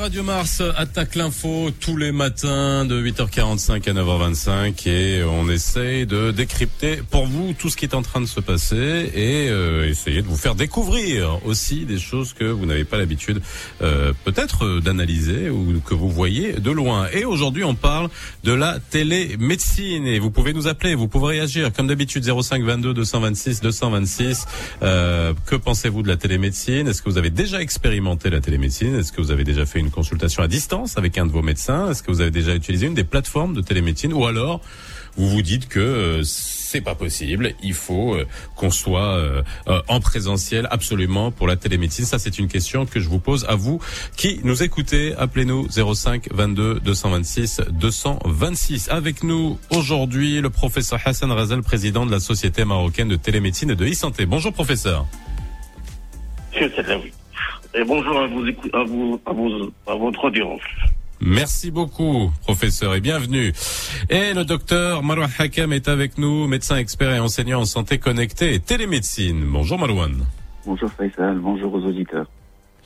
Radio 0.09 0.23
Mars 0.23 0.63
attaque 0.79 1.17
l'info 1.17 1.71
tous 1.81 1.99
les 1.99 2.13
matins 2.13 2.87
de 2.87 2.99
8h45 2.99 3.91
à 3.91 3.93
9h25 3.93 4.89
et 4.89 5.23
on 5.23 5.51
essaye 5.51 6.07
de 6.07 6.31
décrypter 6.31 7.03
pour 7.11 7.27
vous 7.27 7.53
tout 7.53 7.69
ce 7.69 7.77
qui 7.77 7.85
est 7.85 7.95
en 7.95 8.01
train 8.01 8.23
de 8.23 8.27
se 8.27 8.41
passer 8.41 9.11
et 9.15 9.51
euh, 9.51 9.87
essayer 9.87 10.23
de 10.23 10.27
vous 10.27 10.39
faire 10.39 10.55
découvrir 10.55 11.45
aussi 11.45 11.85
des 11.85 11.99
choses 11.99 12.33
que 12.33 12.45
vous 12.45 12.65
n'avez 12.65 12.85
pas 12.85 12.97
l'habitude 12.97 13.43
euh, 13.83 14.15
peut-être 14.25 14.81
d'analyser 14.81 15.51
ou 15.51 15.79
que 15.85 15.93
vous 15.93 16.09
voyez 16.09 16.55
de 16.55 16.71
loin. 16.71 17.09
Et 17.13 17.27
aujourd'hui, 17.27 17.65
on 17.65 17.75
parle 17.75 18.09
de 18.45 18.55
la 18.55 18.79
télémédecine 18.81 20.07
et 20.07 20.19
vous 20.19 20.31
pouvez 20.31 20.55
nous 20.55 20.69
appeler, 20.69 20.95
vous 20.95 21.09
pouvez 21.09 21.37
réagir 21.37 21.71
comme 21.71 21.87
d'habitude 21.87 22.25
05 22.25 22.63
22 22.63 22.95
226 22.95 23.61
226. 23.61 24.47
Euh, 24.83 25.35
que 25.45 25.57
pensez-vous 25.57 26.03
de 26.03 26.09
la 26.09 26.17
télémédecine? 26.17 26.89
Est-ce 26.89 27.03
que 27.03 27.11
vous 27.11 27.19
avez 27.19 27.29
déjà 27.29 27.61
expérimenté 27.61 28.31
la 28.31 28.41
télémédecine? 28.41 28.95
Est-ce 28.95 29.13
que 29.13 29.21
vous 29.21 29.33
avez 29.33 29.45
déjà 29.45 29.67
fait 29.67 29.81
une 29.81 29.91
consultation 29.99 30.45
à 30.45 30.49
distance 30.49 30.97
avec 30.97 31.19
un 31.19 31.27
de 31.27 31.33
vos 31.33 31.43
médecins 31.43 31.91
Est-ce 31.91 32.05
que 32.05 32.13
vous 32.13 32.21
avez 32.21 32.31
déjà 32.31 32.55
utilisé 32.55 32.87
une 32.87 32.95
des 32.95 33.03
plateformes 33.03 33.53
de 33.53 33.61
télémédecine 33.61 34.13
Ou 34.13 34.27
alors, 34.27 34.61
vous 35.17 35.29
vous 35.29 35.43
dites 35.43 35.69
que 35.69 35.81
euh, 35.81 36.23
c'est 36.23 36.81
pas 36.83 36.95
possible, 36.95 37.55
il 37.65 37.75
faut 37.75 38.15
euh, 38.15 38.25
qu'on 38.55 38.71
soit 38.71 39.17
euh, 39.17 39.43
en 39.89 39.99
présentiel 39.99 40.69
absolument 40.71 41.33
pour 41.33 41.49
la 41.49 41.57
télémédecine? 41.57 42.05
Ça, 42.05 42.21
c'est 42.21 42.39
une 42.39 42.47
question 42.47 42.87
que 42.87 43.01
je 43.01 43.09
vous 43.09 43.19
pose 43.19 43.45
à 43.49 43.57
vous 43.57 43.81
qui 44.17 44.41
nous 44.45 44.63
écoutez. 44.63 45.17
Appelez-nous 45.17 45.67
05 45.69 46.29
22 46.31 46.79
226 46.79 47.63
226. 47.73 48.91
Avec 48.91 49.25
nous 49.25 49.59
aujourd'hui 49.71 50.41
le 50.41 50.51
professeur 50.51 51.01
Hassan 51.05 51.33
Razel, 51.33 51.63
président 51.63 52.07
de 52.07 52.13
la 52.13 52.21
Société 52.21 52.65
marocaine 52.65 53.09
de 53.09 53.17
télémédecine 53.17 53.71
et 53.73 53.77
de 53.77 53.85
e-santé. 53.85 54.27
Bonjour 54.27 54.53
professeur. 54.53 55.07
Monsieur. 56.55 57.18
Et 57.75 57.85
bonjour 57.85 58.19
à, 58.19 58.27
vous, 58.27 58.45
à, 58.73 58.85
vous, 58.85 59.21
à, 59.27 59.33
vous, 59.33 59.73
à 59.87 59.95
votre 59.95 60.25
audience. 60.25 60.61
Merci 61.21 61.71
beaucoup, 61.71 62.31
professeur, 62.43 62.95
et 62.95 63.01
bienvenue. 63.01 63.53
Et 64.09 64.33
le 64.35 64.45
docteur 64.45 65.03
Marwan 65.03 65.29
Hakam 65.39 65.73
est 65.73 65.89
avec 65.89 66.17
nous, 66.17 66.47
médecin 66.47 66.77
expert 66.77 67.13
et 67.13 67.19
enseignant 67.19 67.61
en 67.61 67.65
santé 67.65 67.99
connectée 67.99 68.55
et 68.55 68.61
télémédecine. 68.61 69.45
Bonjour 69.45 69.79
Marwan. 69.79 70.25
Bonjour 70.65 70.91
Faisal, 70.93 71.39
bonjour 71.39 71.75
aux 71.75 71.83
auditeurs. 71.85 72.27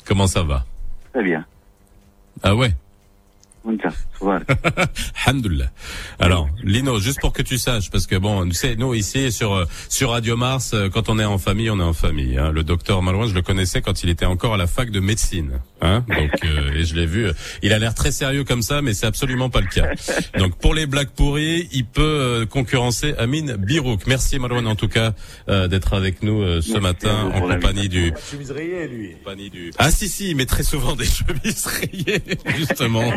Comment 0.06 0.26
ça 0.26 0.42
va? 0.42 0.64
Très 1.12 1.22
bien. 1.22 1.44
Ah 2.42 2.54
ouais? 2.54 2.72
Alhamdoulilah. 5.26 5.70
Alors, 6.18 6.48
Lino, 6.62 6.98
juste 7.00 7.20
pour 7.20 7.32
que 7.32 7.42
tu 7.42 7.58
saches, 7.58 7.90
parce 7.90 8.06
que 8.06 8.16
bon, 8.16 8.44
tu 8.48 8.54
sais, 8.54 8.76
nous 8.76 8.94
ici 8.94 9.30
sur 9.32 9.52
euh, 9.54 9.64
sur 9.88 10.10
Radio 10.10 10.36
Mars, 10.36 10.72
euh, 10.74 10.88
quand 10.88 11.08
on 11.08 11.18
est 11.18 11.24
en 11.24 11.38
famille, 11.38 11.70
on 11.70 11.78
est 11.80 11.82
en 11.84 11.92
famille. 11.92 12.38
hein. 12.38 12.50
Le 12.52 12.62
docteur 12.64 13.02
Malouin, 13.02 13.26
je 13.26 13.34
le 13.34 13.42
connaissais 13.42 13.82
quand 13.82 14.02
il 14.02 14.10
était 14.10 14.26
encore 14.26 14.54
à 14.54 14.56
la 14.56 14.66
fac 14.66 14.90
de 14.90 15.00
médecine. 15.00 15.60
Hein 15.80 16.04
Donc, 16.08 16.30
euh, 16.44 16.72
et 16.76 16.84
je 16.84 16.94
l'ai 16.94 17.06
vu. 17.06 17.26
euh, 17.26 17.32
Il 17.62 17.72
a 17.72 17.78
l'air 17.78 17.94
très 17.94 18.12
sérieux 18.12 18.44
comme 18.44 18.62
ça, 18.62 18.82
mais 18.82 18.94
c'est 18.94 19.06
absolument 19.06 19.50
pas 19.50 19.60
le 19.60 19.66
cas. 19.66 19.88
Donc, 20.38 20.56
pour 20.58 20.74
les 20.74 20.86
blagues 20.86 21.10
pourries, 21.10 21.68
il 21.72 21.84
peut 21.84 22.02
euh, 22.02 22.46
concurrencer 22.46 23.14
Amine 23.18 23.56
Birouk. 23.56 24.06
Merci 24.06 24.38
Malouin 24.38 24.66
en 24.66 24.76
tout 24.76 24.88
cas 24.88 25.12
euh, 25.48 25.68
d'être 25.68 25.94
avec 25.94 26.22
nous 26.22 26.42
euh, 26.42 26.60
ce 26.60 26.78
matin 26.78 27.30
en 27.34 27.40
compagnie 27.40 27.88
du 27.88 28.12
Chemise 28.30 28.50
rayée, 28.50 28.86
lui. 28.88 29.12
compagnie 29.24 29.50
du. 29.50 29.72
Ah 29.78 29.90
si 29.90 30.08
si, 30.08 30.30
il 30.30 30.36
met 30.36 30.46
très 30.46 30.62
souvent 30.62 30.94
des 30.96 31.04
chemises 31.06 31.66
rayées 31.66 32.22
justement. 32.56 33.12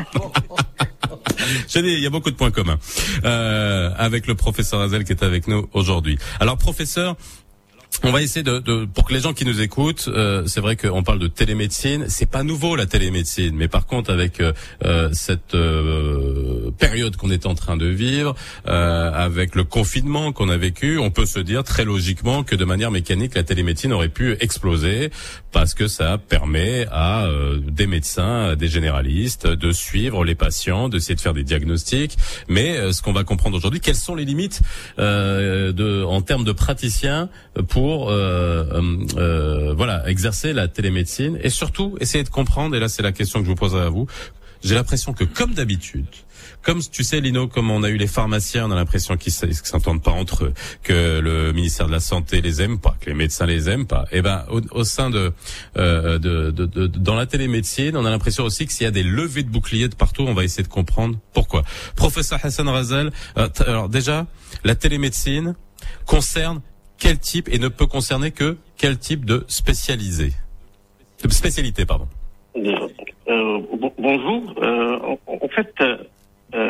Il 1.75 1.99
y 1.99 2.05
a 2.05 2.09
beaucoup 2.09 2.31
de 2.31 2.35
points 2.35 2.51
communs 2.51 2.79
euh, 3.23 3.91
avec 3.97 4.27
le 4.27 4.35
professeur 4.35 4.81
Azel 4.81 5.03
qui 5.03 5.11
est 5.11 5.23
avec 5.23 5.47
nous 5.47 5.67
aujourd'hui. 5.73 6.17
Alors 6.39 6.57
professeur. 6.57 7.15
On 8.03 8.11
va 8.11 8.21
essayer 8.21 8.43
de, 8.43 8.59
de- 8.59 8.85
pour 8.85 9.05
que 9.05 9.13
les 9.13 9.19
gens 9.19 9.33
qui 9.33 9.45
nous 9.45 9.61
écoutent, 9.61 10.09
euh, 10.09 10.43
c'est 10.45 10.59
vrai 10.59 10.75
qu'on 10.75 11.01
parle 11.01 11.17
de 11.17 11.27
télémédecine, 11.27 12.05
c'est 12.07 12.29
pas 12.29 12.43
nouveau 12.43 12.75
la 12.75 12.85
télémédecine, 12.85 13.55
mais 13.55 13.67
par 13.67 13.87
contre 13.87 14.11
avec 14.11 14.39
euh, 14.41 14.53
euh, 14.83 15.09
cette 15.11 15.55
euh, 15.55 16.69
période 16.77 17.15
qu'on 17.15 17.31
est 17.31 17.45
en 17.47 17.55
train 17.55 17.77
de 17.77 17.87
vivre, 17.87 18.35
euh, 18.67 19.11
avec 19.11 19.55
le 19.55 19.63
confinement 19.63 20.31
qu'on 20.33 20.49
a 20.49 20.57
vécu, 20.57 20.99
on 20.99 21.09
peut 21.09 21.25
se 21.25 21.39
dire 21.39 21.63
très 21.63 21.83
logiquement 21.85 22.43
que 22.43 22.55
de 22.55 22.65
manière 22.65 22.91
mécanique 22.91 23.33
la 23.33 23.43
télémédecine 23.43 23.91
aurait 23.93 24.09
pu 24.09 24.35
exploser 24.39 25.09
parce 25.51 25.73
que 25.73 25.87
ça 25.87 26.17
permet 26.19 26.85
à 26.91 27.25
euh, 27.25 27.59
des 27.59 27.87
médecins, 27.87 28.49
à 28.49 28.55
des 28.55 28.67
généralistes 28.67 29.47
de 29.47 29.71
suivre 29.71 30.23
les 30.25 30.35
patients, 30.35 30.89
d'essayer 30.89 31.15
de 31.15 31.21
faire 31.21 31.33
des 31.33 31.43
diagnostics. 31.43 32.17
Mais 32.49 32.91
ce 32.91 33.01
qu'on 33.01 33.13
va 33.13 33.23
comprendre 33.23 33.55
aujourd'hui, 33.57 33.79
quelles 33.79 33.95
sont 33.95 34.15
les 34.15 34.25
limites 34.25 34.61
de, 34.97 36.03
en 36.03 36.21
termes 36.21 36.43
de 36.43 36.51
praticiens 36.51 37.29
pour 37.69 37.84
euh, 37.93 38.65
euh, 38.73 38.81
euh, 39.17 39.73
voilà 39.75 40.07
exercer 40.09 40.53
la 40.53 40.67
télémédecine 40.67 41.37
et 41.41 41.49
surtout 41.49 41.95
essayer 41.99 42.23
de 42.23 42.29
comprendre. 42.29 42.75
Et 42.75 42.79
là, 42.79 42.89
c'est 42.89 43.03
la 43.03 43.11
question 43.11 43.39
que 43.39 43.45
je 43.45 43.49
vous 43.51 43.55
poserai 43.55 43.81
à 43.85 43.89
vous. 43.89 44.07
J'ai 44.63 44.75
l'impression 44.75 45.13
que 45.13 45.23
comme 45.25 45.53
d'habitude, 45.53 46.07
comme 46.63 46.81
tu 46.81 47.03
sais 47.03 47.21
Lino, 47.21 47.47
comme 47.47 47.69
on 47.69 47.83
a 47.83 47.89
eu 47.89 47.97
les 47.97 48.07
pharmaciens, 48.07 48.65
on 48.67 48.71
a 48.71 48.75
l'impression 48.75 49.15
qu'ils 49.15 49.31
s'entendent 49.31 50.01
pas 50.01 50.11
entre 50.11 50.45
eux, 50.45 50.53
que 50.81 51.19
le 51.19 51.53
ministère 51.53 51.85
de 51.85 51.91
la 51.91 51.99
santé 51.99 52.41
les 52.41 52.63
aime 52.63 52.79
pas, 52.79 52.95
que 52.99 53.07
les 53.11 53.15
médecins 53.15 53.45
les 53.45 53.69
aiment 53.69 53.85
pas. 53.85 54.05
Et 54.11 54.23
ben 54.23 54.43
au, 54.49 54.61
au 54.71 54.83
sein 54.83 55.11
de, 55.11 55.31
euh, 55.77 56.17
de, 56.17 56.49
de, 56.49 56.65
de- 56.65 56.87
dans 56.87 57.13
la 57.13 57.27
télémédecine, 57.27 57.95
on 57.95 58.05
a 58.05 58.09
l'impression 58.09 58.43
aussi 58.43 58.65
que 58.65 58.73
s'il 58.73 58.85
y 58.85 58.87
a 58.87 58.91
des 58.91 59.03
levées 59.03 59.43
de 59.43 59.49
boucliers 59.49 59.89
de 59.89 59.95
partout, 59.95 60.23
on 60.27 60.33
va 60.33 60.43
essayer 60.43 60.63
de 60.63 60.67
comprendre 60.79 61.19
pourquoi. 61.33 61.63
Professeur 61.95 62.39
Hassan 62.41 62.67
Razel, 62.67 63.11
euh, 63.37 63.47
alors 63.67 63.87
déjà 63.89 64.25
la 64.63 64.73
télémédecine 64.73 65.55
concerne 66.07 66.61
quel 66.99 67.19
type 67.19 67.49
et 67.51 67.59
ne 67.59 67.67
peut 67.67 67.87
concerner 67.87 68.31
que 68.31 68.57
quel 68.77 68.97
type 68.97 69.25
de 69.25 69.43
spécialisé, 69.47 70.31
spécialité 71.29 71.85
pardon. 71.85 72.07
Euh, 72.57 73.59
bon- 73.77 73.93
bonjour. 73.97 74.53
Euh, 74.61 75.15
en, 75.27 75.47
fait, 75.49 75.73
euh, 75.81 75.97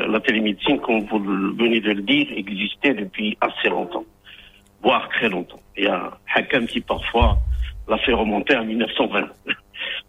la 0.07 0.19
télémédecine, 0.19 0.79
comme 0.79 1.05
vous 1.05 1.19
venez 1.19 1.79
de 1.81 1.91
le 1.91 2.01
dire, 2.01 2.27
existait 2.35 2.93
depuis 2.93 3.37
assez 3.41 3.69
longtemps, 3.69 4.05
voire 4.81 5.09
très 5.09 5.29
longtemps. 5.29 5.59
Il 5.77 5.83
y 5.83 5.87
a 5.87 6.17
Hakam 6.33 6.65
qui 6.65 6.81
parfois 6.81 7.37
l'a 7.87 7.97
fait 7.99 8.13
remonter 8.13 8.55
à 8.55 8.63
1920. 8.63 9.27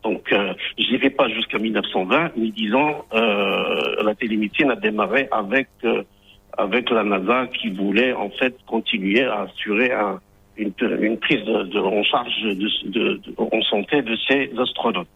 Donc, 0.05 0.29
je 0.31 0.91
n'irai 0.93 1.11
pas 1.11 1.29
jusqu'à 1.29 1.59
1920, 1.59 2.33
mais 2.37 2.51
disons, 2.51 3.05
la 3.13 4.15
télémédecine 4.15 4.71
a 4.71 4.77
démarré 4.77 5.29
avec 5.33 5.69
avec 6.57 6.91
la 6.91 7.05
NASA 7.05 7.47
qui 7.49 7.71
voulait 7.71 8.13
en 8.13 8.31
fait 8.31 8.55
continuer 8.67 9.25
à 9.25 9.43
assurer 9.43 9.93
un- 9.93 10.21
une, 10.57 10.73
une 11.01 11.19
prise 11.19 11.45
de, 11.45 11.65
de- 11.65 11.79
en 11.81 12.03
charge 12.03 12.33
de, 12.43 12.55
de- 12.89 13.21
en 13.37 13.61
santé 13.63 14.01
de 14.03 14.17
ces 14.27 14.51
astronautes. 14.59 15.09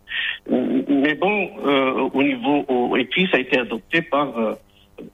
Mais 0.50 1.14
bon, 1.14 1.50
euh, 1.66 2.08
au 2.12 2.22
niveau 2.22 2.64
au- 2.68 2.96
et 2.96 3.04
puis 3.06 3.26
ça 3.30 3.38
a 3.38 3.40
été 3.40 3.58
adopté 3.58 4.02
par 4.02 4.36
euh, 4.38 4.54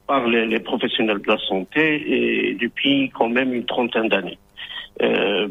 par 0.09 0.27
les, 0.27 0.47
les 0.47 0.59
professionnels 0.59 1.21
de 1.21 1.29
la 1.29 1.39
santé 1.39 2.03
et 2.15 2.55
depuis 2.55 3.11
quand 3.15 3.29
même 3.29 3.55
une 3.55 3.65
trentaine 3.65 4.09
d'années. 4.09 4.39
Euh, 5.03 5.47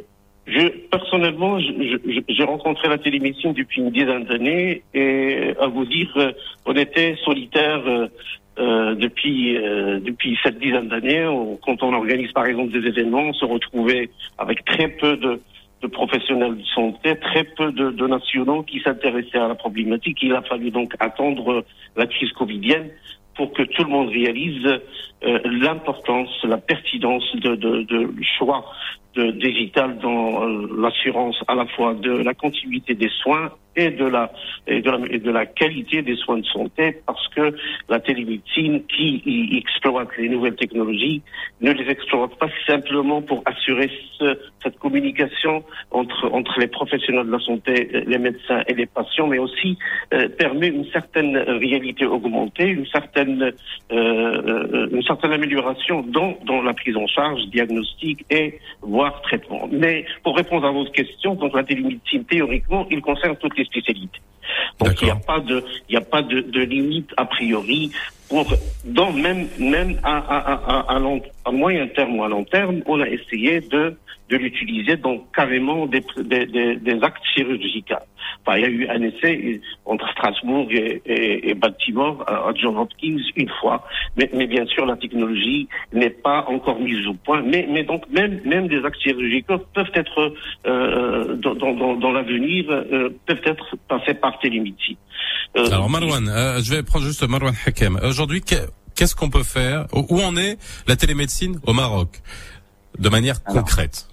je, 0.47 0.67
personnellement, 0.89 1.59
j'ai 1.59 2.43
rencontré 2.43 2.87
la 2.87 2.97
télémédecine 2.97 3.53
depuis 3.53 3.81
une 3.81 3.89
dizaine 3.89 4.25
d'années 4.25 4.83
et 4.93 5.53
à 5.59 5.67
vous 5.67 5.85
dire, 5.85 6.11
euh, 6.17 6.31
on 6.65 6.73
était 6.73 7.15
solitaire 7.23 7.81
euh, 7.87 8.07
euh, 8.59 8.95
depuis 8.95 9.57
depuis 10.01 10.37
cette 10.43 10.59
dizaine 10.59 10.87
d'années. 10.87 11.27
Quand 11.65 11.81
on 11.81 11.93
organise 11.93 12.31
par 12.31 12.45
exemple 12.45 12.79
des 12.79 12.87
événements, 12.87 13.23
on 13.23 13.33
se 13.33 13.43
retrouvait 13.43 14.09
avec 14.37 14.63
très 14.65 14.87
peu 14.87 15.17
de, 15.17 15.41
de 15.81 15.87
professionnels 15.87 16.57
de 16.57 16.63
santé, 16.63 17.17
très 17.19 17.43
peu 17.43 17.71
de, 17.71 17.89
de 17.89 18.07
nationaux 18.07 18.63
qui 18.63 18.79
s'intéressaient 18.81 19.39
à 19.39 19.47
la 19.47 19.55
problématique. 19.55 20.19
Il 20.21 20.33
a 20.33 20.41
fallu 20.43 20.69
donc 20.69 20.93
attendre 20.99 21.65
la 21.97 22.05
crise 22.05 22.31
covidienne 22.33 22.89
pour 23.35 23.51
que 23.51 23.63
tout 23.63 23.83
le 23.83 23.89
monde 23.89 24.09
réalise 24.09 24.79
euh, 25.25 25.39
l'importance, 25.45 26.29
la 26.43 26.57
pertinence 26.57 27.35
de, 27.35 27.55
de, 27.55 27.83
de 27.83 28.09
choix 28.37 28.65
de 29.15 29.31
digital 29.31 29.97
dans 29.99 30.43
euh, 30.43 30.67
l'assurance 30.77 31.37
à 31.47 31.55
la 31.55 31.65
fois 31.67 31.93
de 31.93 32.11
la 32.11 32.33
continuité 32.33 32.95
des 32.95 33.09
soins 33.23 33.51
et 33.77 33.89
de 33.89 34.05
la 34.05 34.31
et 34.67 34.81
de 34.81 34.89
la, 34.91 34.99
et 35.09 35.19
de 35.19 35.31
la 35.31 35.45
qualité 35.45 36.01
des 36.01 36.15
soins 36.15 36.37
de 36.37 36.45
santé 36.45 36.97
parce 37.05 37.25
que 37.29 37.55
la 37.89 37.99
télémédecine 38.01 38.83
qui 38.87 39.21
y 39.25 39.57
exploite 39.57 40.09
les 40.17 40.27
nouvelles 40.29 40.55
technologies 40.55 41.21
ne 41.61 41.71
les 41.71 41.89
exploite 41.89 42.35
pas 42.37 42.49
simplement 42.67 43.21
pour 43.21 43.41
assurer 43.45 43.89
ce- 44.17 44.37
cette 44.63 44.77
communication 44.79 45.63
entre 45.91 46.29
entre 46.33 46.59
les 46.59 46.67
professionnels 46.67 47.27
de 47.27 47.31
la 47.31 47.39
santé, 47.39 47.89
les 48.05 48.17
médecins 48.17 48.63
et 48.67 48.73
les 48.73 48.85
patients, 48.85 49.27
mais 49.27 49.39
aussi 49.39 49.77
euh, 50.13 50.27
permet 50.29 50.67
une 50.67 50.85
certaine 50.91 51.37
réalité 51.37 52.05
augmentée, 52.05 52.67
une 52.67 52.85
certaine 52.87 53.53
euh, 53.91 54.87
une 54.91 55.03
certaine 55.03 55.14
amélioration 55.23 56.01
dans 56.01 56.37
dans 56.45 56.61
la 56.61 56.73
prise 56.73 56.97
en 56.97 57.07
charge, 57.07 57.41
diagnostic 57.47 58.25
et 58.29 58.59
voire 58.81 59.21
traitement. 59.21 59.67
Mais 59.71 60.05
pour 60.23 60.35
répondre 60.35 60.65
à 60.65 60.71
votre 60.71 60.91
question, 60.91 61.35
donc 61.35 61.55
la 61.55 61.63
télémédecine 61.63 62.25
théoriquement, 62.25 62.85
il 62.89 63.01
concerne 63.01 63.35
toutes 63.37 63.57
les 63.57 63.65
spécialités. 63.65 64.21
Donc 64.79 65.01
il 65.01 65.05
n'y 65.05 65.11
a 65.11 65.15
pas 65.15 65.39
de 65.39 65.63
il 65.89 65.93
n'y 65.93 65.97
a 65.97 66.05
pas 66.05 66.21
de, 66.21 66.41
de 66.41 66.59
limite 66.61 67.11
a 67.17 67.25
priori 67.25 67.91
pour, 68.29 68.45
dans 68.85 69.11
même, 69.11 69.47
même 69.59 69.99
à, 70.03 70.17
à, 70.17 70.53
à, 70.53 70.95
à, 70.95 70.99
long- 70.99 71.21
à 71.45 71.51
moyen 71.51 71.87
terme 71.87 72.17
ou 72.17 72.23
à 72.23 72.27
long 72.27 72.43
terme, 72.43 72.81
on 72.85 72.99
a 73.01 73.07
essayé 73.07 73.61
de, 73.61 73.95
de 74.29 74.37
l'utiliser 74.37 74.95
dans 74.97 75.19
carrément 75.35 75.85
des, 75.85 76.03
des, 76.17 76.45
des, 76.77 77.03
actes 77.03 77.23
chirurgicaux. 77.35 77.95
Enfin, 78.45 78.57
il 78.57 78.61
y 78.61 78.65
a 78.65 78.69
eu 78.69 78.87
un 78.87 79.01
essai 79.03 79.61
entre 79.85 80.09
Strasbourg 80.11 80.67
et, 80.71 81.01
et, 81.05 81.53
Baltimore 81.53 82.23
à 82.27 82.51
John 82.55 82.77
Hopkins 82.77 83.17
une 83.35 83.49
fois, 83.59 83.83
mais, 84.17 84.29
mais 84.33 84.47
bien 84.47 84.65
sûr 84.65 84.85
la 84.85 84.95
technologie 84.95 85.67
n'est 85.93 86.09
pas 86.09 86.45
encore 86.47 86.79
mise 86.79 87.05
au 87.07 87.13
point. 87.13 87.43
Mais, 87.43 87.67
mais 87.69 87.83
donc 87.83 88.03
même, 88.11 88.41
même 88.45 88.67
des 88.67 88.83
actes 88.83 89.01
chirurgicaux 89.01 89.59
peuvent 89.73 89.91
être 89.93 90.33
euh, 90.65 91.35
dans, 91.35 91.53
dans, 91.53 91.95
dans, 91.95 92.11
l'avenir 92.11 92.65
euh, 92.69 93.09
peuvent 93.27 93.41
être 93.45 93.75
passés 93.87 94.15
par 94.15 94.39
télémédecine. 94.39 94.97
Euh, 95.57 95.67
Alors 95.67 95.89
Marwan, 95.89 96.27
euh, 96.27 96.59
je 96.61 96.73
vais 96.73 96.83
prendre 96.83 97.05
juste 97.05 97.27
Marwan 97.27 97.53
Hakem. 97.65 97.99
Aujourd'hui, 98.15 98.39
que- 98.39 98.69
qu'est-ce 98.95 99.13
qu'on 99.13 99.29
peut 99.29 99.43
faire? 99.43 99.87
Où 99.91 100.21
en 100.21 100.37
est 100.37 100.57
la 100.87 100.95
télémédecine 100.95 101.59
au 101.67 101.73
Maroc? 101.73 102.21
De 102.97 103.09
manière 103.09 103.43
concrète. 103.43 104.07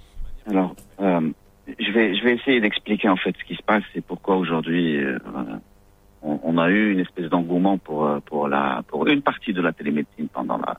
Alors, 0.50 0.74
euh, 1.00 1.30
je 1.78 1.90
vais 1.92 2.16
je 2.16 2.24
vais 2.24 2.34
essayer 2.34 2.60
d'expliquer 2.60 3.08
en 3.08 3.14
fait 3.16 3.32
ce 3.40 3.44
qui 3.44 3.54
se 3.54 3.62
passe 3.62 3.84
et 3.94 4.00
pourquoi 4.00 4.34
aujourd'hui 4.38 4.96
euh, 4.96 5.18
on, 6.20 6.40
on 6.42 6.58
a 6.58 6.68
eu 6.68 6.90
une 6.90 6.98
espèce 6.98 7.26
d'engouement 7.30 7.78
pour 7.78 8.04
euh, 8.06 8.18
pour 8.26 8.48
la 8.48 8.82
pour 8.88 9.06
une 9.06 9.22
partie 9.22 9.52
de 9.52 9.60
la 9.62 9.72
télémédecine 9.72 10.26
pendant 10.26 10.58
la, 10.58 10.76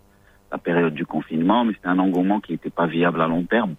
la 0.52 0.58
période 0.58 0.94
du 0.94 1.06
confinement, 1.06 1.64
mais 1.64 1.74
c'est 1.82 1.88
un 1.88 2.00
engouement 2.00 2.42
qui 2.42 2.52
n'était 2.52 2.70
pas 2.82 2.88
viable 2.88 3.22
à 3.22 3.28
long 3.28 3.44
terme. 3.44 3.76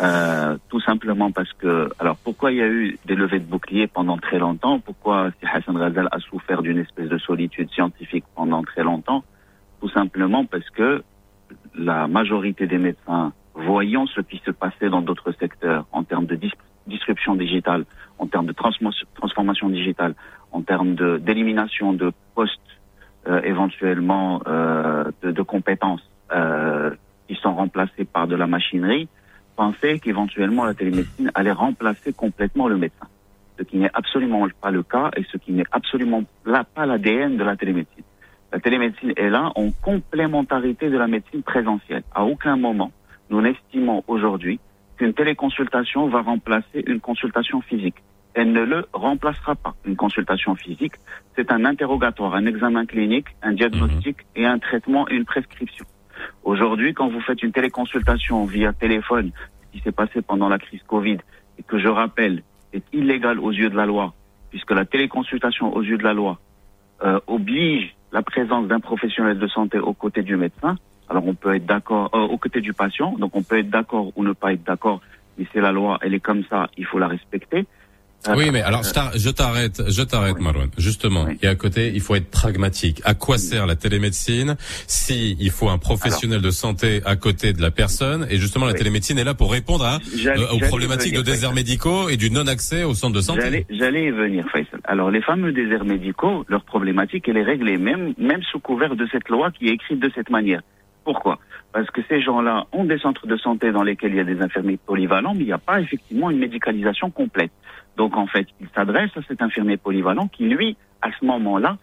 Euh, 0.00 0.56
tout 0.70 0.80
simplement 0.80 1.30
parce 1.32 1.52
que 1.52 1.90
alors 1.98 2.16
pourquoi 2.16 2.50
il 2.50 2.58
y 2.58 2.62
a 2.62 2.66
eu 2.68 2.98
des 3.04 3.14
levées 3.14 3.40
de 3.40 3.44
boucliers 3.44 3.86
pendant 3.86 4.16
très 4.16 4.38
longtemps? 4.38 4.80
Pourquoi 4.80 5.30
si 5.38 5.46
Hassan 5.46 5.76
Ghazal 5.76 6.08
a 6.10 6.18
souffert 6.18 6.62
d'une 6.62 6.78
espèce 6.78 7.08
de 7.08 7.18
solitude 7.18 7.70
scientifique 7.70 8.24
pendant 8.34 8.62
très 8.62 8.82
longtemps? 8.82 9.22
Tout 9.80 9.90
simplement 9.90 10.46
parce 10.46 10.68
que 10.70 11.02
la 11.74 12.08
majorité 12.08 12.66
des 12.66 12.78
médecins 12.78 13.32
voyant 13.54 14.06
ce 14.06 14.22
qui 14.22 14.40
se 14.46 14.50
passait 14.50 14.88
dans 14.88 15.02
d'autres 15.02 15.32
secteurs 15.32 15.84
en 15.92 16.04
termes 16.04 16.24
de 16.26 16.36
dis- 16.36 16.52
disruption 16.86 17.34
digitale, 17.34 17.84
en 18.18 18.26
termes 18.26 18.46
de 18.46 18.54
transformation 18.54 19.68
digitale, 19.68 20.14
en 20.52 20.62
termes 20.62 20.94
de- 20.94 21.18
d'élimination 21.18 21.92
de, 21.92 22.12
postes 22.34 22.60
euh, 23.28 23.40
éventuellement 23.44 24.40
euh, 24.46 25.04
de, 25.22 25.30
de 25.30 25.42
compétences 25.42 26.02
euh, 26.34 26.90
qui 27.28 27.34
sont 27.36 27.54
remplacés 27.54 28.04
par 28.04 28.26
de 28.26 28.34
la 28.34 28.46
machinerie, 28.46 29.08
pensaient 29.56 29.98
qu'éventuellement 29.98 30.64
la 30.64 30.74
télémédecine 30.74 31.30
allait 31.34 31.52
remplacer 31.52 32.12
complètement 32.12 32.68
le 32.68 32.76
médecin. 32.76 33.06
Ce 33.58 33.64
qui 33.64 33.76
n'est 33.76 33.90
absolument 33.92 34.46
pas 34.60 34.70
le 34.70 34.82
cas 34.82 35.10
et 35.16 35.24
ce 35.30 35.36
qui 35.36 35.52
n'est 35.52 35.66
absolument 35.70 36.24
pas 36.74 36.86
l'ADN 36.86 37.36
de 37.36 37.44
la 37.44 37.56
télémédecine. 37.56 38.04
La 38.52 38.60
télémédecine 38.60 39.12
est 39.16 39.30
là 39.30 39.52
en 39.54 39.70
complémentarité 39.70 40.90
de 40.90 40.98
la 40.98 41.06
médecine 41.06 41.42
présentielle. 41.42 42.02
À 42.14 42.24
aucun 42.24 42.56
moment, 42.56 42.92
nous 43.30 43.40
n'estimons 43.40 44.04
aujourd'hui 44.08 44.60
qu'une 44.96 45.14
téléconsultation 45.14 46.08
va 46.08 46.20
remplacer 46.20 46.82
une 46.86 47.00
consultation 47.00 47.60
physique. 47.62 47.96
Elle 48.34 48.52
ne 48.52 48.62
le 48.62 48.86
remplacera 48.92 49.54
pas. 49.54 49.74
Une 49.84 49.96
consultation 49.96 50.54
physique, 50.54 50.94
c'est 51.36 51.50
un 51.50 51.64
interrogatoire, 51.64 52.34
un 52.34 52.46
examen 52.46 52.86
clinique, 52.86 53.26
un 53.42 53.52
diagnostic 53.52 54.18
et 54.36 54.46
un 54.46 54.58
traitement 54.58 55.08
et 55.08 55.14
une 55.14 55.24
prescription. 55.24 55.84
Aujourd'hui, 56.44 56.94
quand 56.94 57.08
vous 57.08 57.20
faites 57.20 57.42
une 57.42 57.52
téléconsultation 57.52 58.44
via 58.44 58.72
téléphone, 58.72 59.30
ce 59.66 59.72
qui 59.72 59.82
s'est 59.82 59.92
passé 59.92 60.22
pendant 60.22 60.48
la 60.48 60.58
crise 60.58 60.82
Covid, 60.86 61.18
et 61.58 61.62
que 61.62 61.78
je 61.78 61.88
rappelle 61.88 62.42
est 62.72 62.84
illégal 62.92 63.38
aux 63.38 63.52
yeux 63.52 63.70
de 63.70 63.76
la 63.76 63.86
loi, 63.86 64.14
puisque 64.50 64.70
la 64.72 64.84
téléconsultation 64.84 65.74
aux 65.74 65.82
yeux 65.82 65.98
de 65.98 66.04
la 66.04 66.14
loi 66.14 66.38
euh, 67.04 67.20
oblige 67.26 67.94
la 68.12 68.22
présence 68.22 68.66
d'un 68.66 68.80
professionnel 68.80 69.38
de 69.38 69.48
santé 69.48 69.78
aux 69.78 69.94
côtés 69.94 70.22
du 70.22 70.36
médecin. 70.36 70.76
Alors 71.08 71.26
on 71.26 71.34
peut 71.34 71.54
être 71.54 71.66
d'accord 71.66 72.10
euh, 72.14 72.20
aux 72.20 72.38
côtés 72.38 72.60
du 72.60 72.72
patient, 72.72 73.12
donc 73.18 73.34
on 73.34 73.42
peut 73.42 73.58
être 73.58 73.70
d'accord 73.70 74.12
ou 74.16 74.24
ne 74.24 74.32
pas 74.32 74.52
être 74.52 74.64
d'accord, 74.64 75.00
mais 75.36 75.46
c'est 75.52 75.60
la 75.60 75.72
loi, 75.72 75.98
elle 76.02 76.14
est 76.14 76.20
comme 76.20 76.44
ça, 76.44 76.68
il 76.76 76.86
faut 76.86 76.98
la 76.98 77.08
respecter. 77.08 77.66
Euh, 78.28 78.34
Oui, 78.36 78.50
mais 78.52 78.62
alors 78.62 78.84
je 78.84 78.92
t'ar- 78.92 79.12
je 79.16 79.30
t'arrête, 79.30 79.82
je 79.88 80.02
t'arrête, 80.02 80.38
Marwan. 80.38 80.68
Justement, 80.78 81.26
et 81.42 81.46
à 81.48 81.54
côté, 81.56 81.90
il 81.94 82.00
faut 82.00 82.14
être 82.14 82.30
pragmatique. 82.30 83.00
À 83.04 83.14
quoi 83.14 83.36
sert 83.38 83.66
la 83.66 83.74
télémédecine 83.76 84.56
si 84.86 85.36
il 85.40 85.50
faut 85.50 85.68
un 85.68 85.78
professionnel 85.78 86.40
de 86.40 86.50
santé 86.50 87.00
à 87.04 87.16
côté 87.16 87.52
de 87.52 87.60
la 87.60 87.70
personne 87.70 88.26
Et 88.30 88.36
justement, 88.38 88.66
la 88.66 88.74
télémédecine 88.74 89.18
est 89.18 89.24
là 89.24 89.34
pour 89.34 89.50
répondre 89.50 89.84
à, 89.84 89.98
euh, 90.26 90.46
aux 90.52 90.58
problématiques 90.68 91.14
de 91.14 91.22
déserts 91.22 91.52
médicaux 91.52 92.08
et 92.08 92.16
du 92.16 92.30
non-accès 92.30 92.84
au 92.84 92.94
centre 92.94 93.14
de 93.14 93.20
santé. 93.20 93.40
J'allais, 93.42 93.66
j'allais 93.70 94.06
y 94.06 94.10
venir, 94.10 94.46
Faisal. 94.52 94.80
Alors, 94.84 95.10
les 95.10 95.22
fameux 95.22 95.52
déserts 95.52 95.84
médicaux, 95.84 96.44
leur 96.48 96.64
problématique, 96.64 97.28
elle 97.28 97.38
est 97.38 97.42
réglée, 97.42 97.76
même, 97.76 98.14
même 98.18 98.42
sous 98.50 98.60
couvert 98.60 98.94
de 98.94 99.06
cette 99.10 99.28
loi 99.28 99.50
qui 99.50 99.68
est 99.68 99.72
écrite 99.72 99.98
de 100.00 100.10
cette 100.14 100.30
manière. 100.30 100.60
Pourquoi? 101.04 101.40
Parce 101.72 101.90
que 101.90 102.02
ces 102.08 102.20
gens-là 102.20 102.66
ont 102.72 102.84
des 102.84 102.98
centres 102.98 103.26
de 103.26 103.36
santé 103.36 103.72
dans 103.72 103.82
lesquels 103.82 104.12
il 104.12 104.16
y 104.16 104.20
a 104.20 104.24
des 104.24 104.42
infirmiers 104.42 104.78
polyvalents, 104.78 105.34
mais 105.34 105.40
il 105.40 105.46
n'y 105.46 105.52
a 105.52 105.58
pas 105.58 105.80
effectivement 105.80 106.30
une 106.30 106.38
médicalisation 106.38 107.10
complète. 107.10 107.52
Donc, 107.96 108.16
en 108.16 108.26
fait, 108.26 108.46
il 108.60 108.68
s'adresse 108.74 109.10
à 109.16 109.22
cet 109.22 109.42
infirmier 109.42 109.76
polyvalent 109.76 110.28
qui, 110.28 110.48
lui, 110.48 110.76
à 111.00 111.10
ce 111.18 111.24
moment-là, 111.24 111.78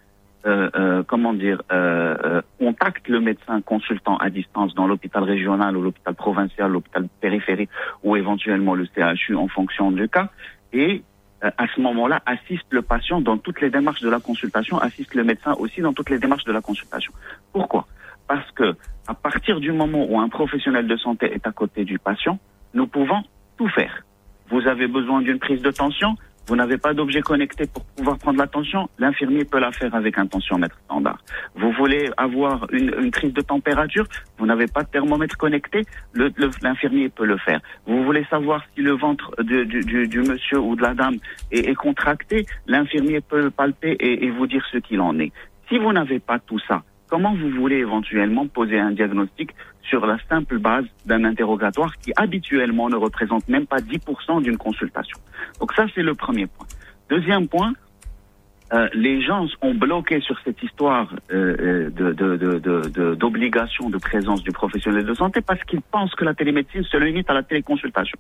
euh, 0.45 0.69
euh, 0.75 1.03
comment 1.03 1.33
dire, 1.33 1.61
euh, 1.71 2.15
euh, 2.23 2.41
contacte 2.59 3.07
le 3.09 3.19
médecin 3.19 3.61
consultant 3.61 4.15
à 4.17 4.29
distance 4.29 4.73
dans 4.73 4.87
l'hôpital 4.87 5.23
régional 5.23 5.75
ou 5.75 5.81
l'hôpital 5.81 6.15
provincial, 6.15 6.71
l'hôpital 6.71 7.07
périphérique 7.19 7.69
ou 8.03 8.15
éventuellement 8.15 8.73
le 8.73 8.85
CHU 8.85 9.35
en 9.35 9.47
fonction 9.49 9.91
du 9.91 10.07
cas, 10.07 10.29
et 10.71 11.03
euh, 11.43 11.51
à 11.57 11.67
ce 11.75 11.81
moment-là 11.81 12.21
assiste 12.25 12.67
le 12.69 12.81
patient 12.81 13.21
dans 13.21 13.37
toutes 13.37 13.59
les 13.61 13.69
démarches 13.69 14.01
de 14.01 14.09
la 14.09 14.19
consultation, 14.19 14.77
assiste 14.79 15.13
le 15.13 15.23
médecin 15.23 15.53
aussi 15.59 15.81
dans 15.81 15.93
toutes 15.93 16.09
les 16.09 16.19
démarches 16.19 16.45
de 16.45 16.53
la 16.53 16.61
consultation. 16.61 17.11
Pourquoi? 17.51 17.85
Parce 18.29 18.49
que 18.51 18.75
à 19.07 19.15
partir 19.15 19.59
du 19.59 19.71
moment 19.71 20.05
où 20.07 20.19
un 20.19 20.29
professionnel 20.29 20.85
de 20.85 20.95
santé 20.97 21.33
est 21.33 21.47
à 21.47 21.51
côté 21.51 21.83
du 21.83 21.97
patient, 21.97 22.37
nous 22.75 22.85
pouvons 22.85 23.23
tout 23.57 23.67
faire. 23.69 24.03
Vous 24.51 24.67
avez 24.67 24.87
besoin 24.87 25.23
d'une 25.23 25.39
prise 25.39 25.63
de 25.63 25.71
tension, 25.71 26.15
vous 26.47 26.55
n'avez 26.55 26.77
pas 26.77 26.93
d'objet 26.93 27.21
connecté 27.21 27.65
pour 27.65 27.83
pouvoir 27.85 28.19
prendre 28.19 28.37
la 28.37 28.45
tension, 28.45 28.87
l'infirmier 28.99 29.45
peut 29.45 29.57
la 29.57 29.71
faire 29.71 29.95
avec 29.95 30.19
un 30.19 30.27
tensiomètre 30.27 30.77
standard. 30.85 31.17
Vous 31.55 31.71
voulez 31.71 32.11
avoir 32.17 32.67
une, 32.71 32.93
une 32.99 33.09
prise 33.09 33.33
de 33.33 33.41
température, 33.41 34.05
vous 34.37 34.45
n'avez 34.45 34.67
pas 34.67 34.83
de 34.83 34.89
thermomètre 34.89 35.35
connecté, 35.35 35.85
l'infirmier 36.13 37.09
peut 37.09 37.25
le 37.25 37.37
faire. 37.37 37.61
Vous 37.87 38.03
voulez 38.03 38.25
savoir 38.29 38.63
si 38.75 38.81
le 38.81 38.91
ventre 38.91 39.31
du, 39.41 40.19
monsieur 40.19 40.59
ou 40.59 40.75
de 40.75 40.83
la 40.83 40.93
dame 40.93 41.17
est, 41.51 41.73
contracté, 41.73 42.45
l'infirmier 42.67 43.21
peut 43.21 43.41
le 43.41 43.49
palper 43.49 43.95
et 43.99 44.29
vous 44.29 44.45
dire 44.45 44.63
ce 44.71 44.77
qu'il 44.77 45.01
en 45.01 45.17
est. 45.17 45.31
Si 45.67 45.79
vous 45.79 45.93
n'avez 45.93 46.19
pas 46.19 46.37
tout 46.37 46.59
ça, 46.67 46.83
comment 47.09 47.33
vous 47.35 47.49
voulez 47.49 47.77
éventuellement 47.77 48.47
poser 48.47 48.79
un 48.79 48.91
diagnostic 48.91 49.51
sur 49.81 50.05
la 50.05 50.17
simple 50.29 50.59
base 50.59 50.85
d'un 51.05 51.23
interrogatoire 51.23 51.97
qui 51.97 52.11
habituellement 52.15 52.89
ne 52.89 52.95
représente 52.95 53.47
même 53.47 53.65
pas 53.65 53.77
10% 53.79 54.41
d'une 54.43 54.57
consultation? 54.57 55.17
Donc 55.59 55.73
ça, 55.73 55.85
c'est 55.95 56.03
le 56.03 56.13
premier 56.15 56.45
point. 56.47 56.67
Deuxième 57.09 57.47
point, 57.47 57.73
euh, 58.71 58.87
les 58.93 59.21
gens 59.21 59.47
ont 59.61 59.73
bloqué 59.73 60.19
sur 60.21 60.39
cette 60.43 60.61
histoire 60.61 61.15
euh, 61.31 61.89
de- 61.89 63.15
d'obligation 63.15 63.89
de 63.89 63.97
présence 63.97 64.43
du 64.43 64.51
professionnel 64.51 65.05
de 65.05 65.13
santé 65.15 65.41
parce 65.41 65.63
qu'ils 65.63 65.81
pensent 65.81 66.13
que 66.13 66.23
la 66.23 66.35
télémédecine 66.35 66.83
se 66.83 66.97
limite 66.97 67.29
à 67.31 67.33
la 67.33 67.41
téléconsultation. 67.41 68.19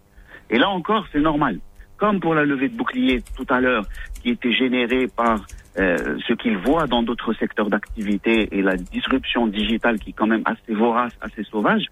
Et 0.49 0.57
là 0.57 0.69
encore, 0.69 1.05
c'est 1.11 1.19
normal. 1.19 1.59
Comme 1.99 2.19
pour 2.19 2.33
la 2.33 2.45
levée 2.45 2.69
de 2.69 2.77
bouclier 2.77 3.21
tout 3.35 3.45
à 3.49 3.59
l'heure, 3.59 3.85
qui 4.21 4.29
était 4.29 4.53
générée 4.53 5.07
par 5.07 5.45
euh, 5.77 6.17
ce 6.27 6.33
qu'ils 6.33 6.57
voient 6.57 6.87
dans 6.87 7.03
d'autres 7.03 7.33
secteurs 7.33 7.69
d'activité 7.69 8.47
et 8.51 8.61
la 8.61 8.75
disruption 8.75 9.47
digitale 9.47 9.99
qui 9.99 10.11
est 10.11 10.13
quand 10.13 10.27
même 10.27 10.43
assez 10.45 10.73
vorace, 10.73 11.13
assez 11.21 11.43
sauvage, 11.43 11.85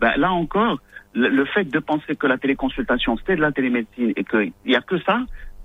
ben, 0.00 0.12
là 0.16 0.32
encore, 0.32 0.78
le, 1.14 1.28
le 1.28 1.44
fait 1.46 1.64
de 1.64 1.78
penser 1.78 2.14
que 2.16 2.26
la 2.26 2.38
téléconsultation 2.38 3.16
c'est 3.26 3.36
de 3.36 3.40
la 3.40 3.52
télémédecine 3.52 4.12
et 4.16 4.24
qu'il 4.24 4.52
n'y 4.66 4.76
a 4.76 4.80
que 4.80 4.98
ça, 5.00 5.20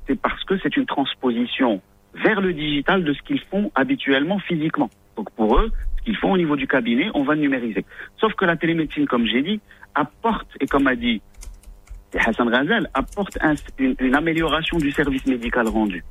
c'est 0.08 0.20
parce 0.20 0.44
que 0.46 0.58
c'est 0.64 0.76
une 0.78 0.86
transposition 0.86 1.82
vers 2.14 2.42
le 2.42 2.54
digital 2.54 3.04
de 3.04 3.14
ce 3.14 3.22
qu'ils 3.22 3.42
font 3.42 3.72
habituellement 3.76 4.40
physiquement. 4.40 4.90
Donc 5.16 5.30
pour 5.32 5.60
eux, 5.60 5.72
ce 5.98 6.04
qu'ils 6.04 6.18
font 6.18 6.32
au 6.32 6.38
niveau 6.38 6.56
du 6.56 6.68
cabinet, 6.68 7.10
on 7.14 7.24
va 7.24 7.36
le 7.36 7.42
numériser. 7.42 7.86
Sauf 8.20 8.34
que 8.34 8.46
la 8.46 8.56
télémédecine, 8.56 9.06
comme 9.08 9.26
j'ai 9.26 9.42
dit, 9.42 9.60
apporte, 9.94 10.48
et 10.60 10.66
comme 10.66 10.88
a 10.88 10.96
dit 10.96 11.22
Hassan 12.18 12.50
Ghazal, 12.50 12.90
apporte 12.94 13.38
un- 13.42 13.54
une, 13.78 13.96
une 14.00 14.16
amélioration 14.16 14.78
du 14.78 14.92
service 14.92 15.26
médical 15.26 15.68
rendu. 15.68 16.04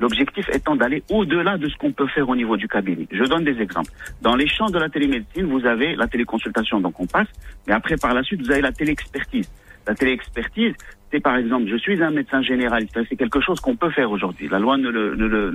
L'objectif 0.00 0.48
étant 0.52 0.74
d'aller 0.74 1.04
au-delà 1.10 1.56
de 1.56 1.68
ce 1.68 1.76
qu'on 1.76 1.92
peut 1.92 2.08
faire 2.08 2.28
au 2.28 2.34
niveau 2.34 2.56
du 2.56 2.66
cabinet. 2.66 3.06
Je 3.12 3.22
donne 3.24 3.44
des 3.44 3.60
exemples. 3.60 3.92
Dans 4.22 4.34
les 4.34 4.48
champs 4.48 4.68
de 4.70 4.78
la 4.78 4.88
télémédecine, 4.88 5.46
vous 5.46 5.64
avez 5.66 5.94
la 5.94 6.08
téléconsultation, 6.08 6.80
donc 6.80 6.98
on 6.98 7.06
passe, 7.06 7.28
mais 7.68 7.74
après, 7.74 7.96
par 7.96 8.12
la 8.12 8.22
suite, 8.24 8.40
vous 8.42 8.50
avez 8.50 8.60
la 8.60 8.72
téléexpertise. 8.72 9.48
La 9.86 9.94
téléexpertise, 9.94 10.74
par 11.20 11.36
exemple, 11.36 11.66
je 11.68 11.76
suis 11.76 12.02
un 12.02 12.10
médecin 12.10 12.42
généraliste, 12.42 12.98
c'est 13.08 13.16
quelque 13.16 13.40
chose 13.40 13.60
qu'on 13.60 13.76
peut 13.76 13.90
faire 13.90 14.10
aujourd'hui. 14.10 14.48
La 14.48 14.58
loi 14.58 14.76
ne 14.76 14.88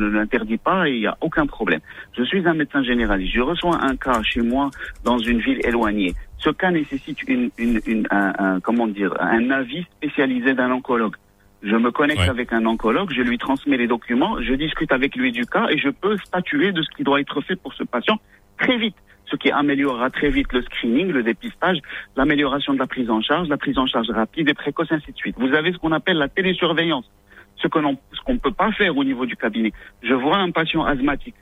l'interdit 0.09 0.57
pas 0.57 0.87
et 0.87 0.93
il 0.93 0.99
n'y 1.01 1.07
a 1.07 1.17
aucun 1.21 1.45
problème. 1.45 1.79
Je 2.17 2.23
suis 2.23 2.47
un 2.47 2.53
médecin 2.53 2.83
généraliste, 2.83 3.33
je 3.33 3.41
reçois 3.41 3.77
un 3.83 3.95
cas 3.95 4.21
chez 4.23 4.41
moi 4.41 4.69
dans 5.03 5.17
une 5.17 5.39
ville 5.39 5.59
éloignée. 5.65 6.13
Ce 6.37 6.49
cas 6.49 6.71
nécessite 6.71 7.21
une, 7.27 7.49
une, 7.57 7.79
une- 7.85 8.07
un, 8.11 8.33
un- 8.39 8.59
comment 8.59 8.87
dire, 8.87 9.13
un 9.19 9.49
avis 9.51 9.83
spécialisé 9.97 10.53
d'un 10.53 10.71
oncologue. 10.71 11.15
Je 11.61 11.75
me 11.75 11.91
connecte 11.91 12.19
avec 12.29 12.53
un 12.53 12.65
oncologue, 12.65 13.11
je 13.13 13.21
lui 13.21 13.37
transmets 13.37 13.75
les 13.75 13.87
documents, 13.87 14.41
je 14.41 14.53
discute 14.53 14.93
avec 14.93 15.15
lui 15.17 15.33
du 15.33 15.45
cas 15.45 15.67
et 15.69 15.77
je 15.77 15.89
peux 15.89 16.15
statuer 16.17 16.71
de 16.71 16.81
ce 16.81 16.89
qui 16.95 17.03
doit 17.03 17.19
être 17.19 17.41
fait 17.41 17.57
pour 17.57 17.73
ce 17.73 17.83
patient 17.83 18.17
très 18.57 18.77
vite, 18.77 18.95
ce 19.29 19.35
qui 19.35 19.51
améliorera 19.51 20.09
très 20.09 20.29
vite 20.29 20.51
le 20.53 20.61
screening, 20.63 21.09
le 21.09 21.23
dépistage, 21.23 21.77
l'amélioration 22.15 22.73
de 22.73 22.79
la 22.79 22.87
prise 22.87 23.09
en 23.09 23.21
charge, 23.21 23.47
la 23.47 23.57
prise 23.57 23.77
en 23.77 23.87
charge 23.87 24.09
rapide 24.09 24.49
et 24.49 24.53
précoce, 24.53 24.91
ainsi 24.91 25.11
de 25.11 25.17
suite. 25.17 25.35
Vous 25.37 25.53
avez 25.53 25.71
ce 25.71 25.77
qu'on 25.77 25.91
appelle 25.91 26.17
la 26.17 26.27
télésurveillance, 26.27 27.09
ce 27.61 27.67
qu'on 27.67 27.81
ne 28.33 28.39
peut 28.39 28.51
pas 28.51 28.71
faire 28.71 28.97
au 28.97 29.03
niveau 29.03 29.25
du 29.25 29.35
cabinet. 29.35 29.71
Je 30.01 30.13
vois 30.13 30.37
un 30.37 30.51
patient 30.51 30.83
asthmatique, 30.83 31.35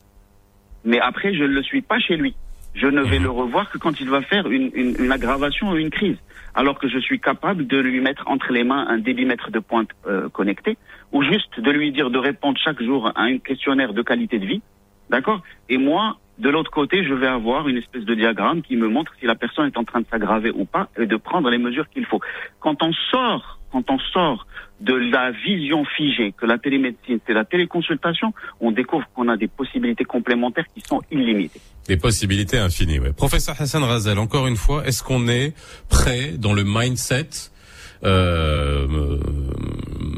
mais 0.83 0.99
après, 0.99 1.33
je 1.33 1.43
ne 1.43 1.53
le 1.53 1.63
suis 1.63 1.81
pas 1.81 1.99
chez 1.99 2.17
lui. 2.17 2.35
Je 2.73 2.85
ne 2.85 3.01
vais 3.01 3.17
le 3.17 3.29
revoir 3.29 3.71
que 3.71 3.79
quand 3.79 3.99
il 3.99 4.09
va 4.09 4.21
faire 4.21 4.45
une 4.47 5.11
aggravation 5.11 5.71
ou 5.71 5.77
une 5.77 5.89
crise. 5.89 6.17
Alors 6.53 6.79
que 6.79 6.87
je 6.87 6.97
suis 6.97 7.19
capable 7.19 7.67
de 7.67 7.77
lui 7.77 7.99
mettre 8.01 8.27
entre 8.27 8.51
les 8.51 8.63
mains 8.63 8.87
un 8.87 8.97
débitmètre 8.97 9.51
de 9.51 9.59
pointe 9.59 9.89
euh, 10.07 10.27
connecté, 10.29 10.77
ou 11.11 11.21
juste 11.21 11.59
de 11.59 11.69
lui 11.69 11.91
dire 11.91 12.09
de 12.09 12.17
répondre 12.17 12.57
chaque 12.63 12.81
jour 12.81 13.11
à 13.15 13.21
un 13.21 13.37
questionnaire 13.37 13.93
de 13.93 14.01
qualité 14.01 14.39
de 14.39 14.45
vie. 14.45 14.61
D'accord? 15.09 15.41
Et 15.69 15.77
moi, 15.77 16.17
de 16.39 16.49
l'autre 16.49 16.71
côté, 16.71 17.03
je 17.03 17.13
vais 17.13 17.27
avoir 17.27 17.67
une 17.67 17.77
espèce 17.77 18.05
de 18.05 18.13
diagramme 18.13 18.61
qui 18.61 18.75
me 18.75 18.87
montre 18.87 19.11
si 19.19 19.25
la 19.25 19.35
personne 19.35 19.67
est 19.67 19.77
en 19.77 19.83
train 19.83 20.01
de 20.01 20.05
s'aggraver 20.09 20.51
ou 20.51 20.65
pas 20.65 20.87
et 20.97 21.05
de 21.05 21.15
prendre 21.15 21.49
les 21.49 21.57
mesures 21.57 21.89
qu'il 21.89 22.05
faut. 22.05 22.19
Quand 22.59 22.83
on 22.83 22.91
sort, 23.11 23.59
quand 23.71 23.89
on 23.89 23.97
sort 23.99 24.45
de 24.79 24.93
la 24.93 25.31
vision 25.31 25.83
figée 25.85 26.33
que 26.37 26.45
la 26.45 26.59
télémédecine, 26.59 27.19
c'est 27.25 27.33
la 27.33 27.45
téléconsultation, 27.45 28.33
on 28.59 28.71
découvre 28.71 29.05
qu'on 29.15 29.27
a 29.27 29.37
des 29.37 29.47
possibilités 29.47 30.05
complémentaires 30.05 30.65
qui 30.75 30.81
sont 30.81 31.01
illimitées. 31.11 31.61
Des 31.87 31.97
possibilités 31.97 32.59
infinies, 32.59 32.99
ouais. 32.99 33.13
Professeur 33.13 33.55
Hassan 33.59 33.83
Razel, 33.83 34.19
encore 34.19 34.45
une 34.45 34.57
fois, 34.57 34.85
est-ce 34.85 35.01
qu'on 35.03 35.27
est 35.27 35.55
prêt 35.89 36.33
dans 36.37 36.53
le 36.53 36.63
mindset 36.63 37.29
euh, 38.03 38.87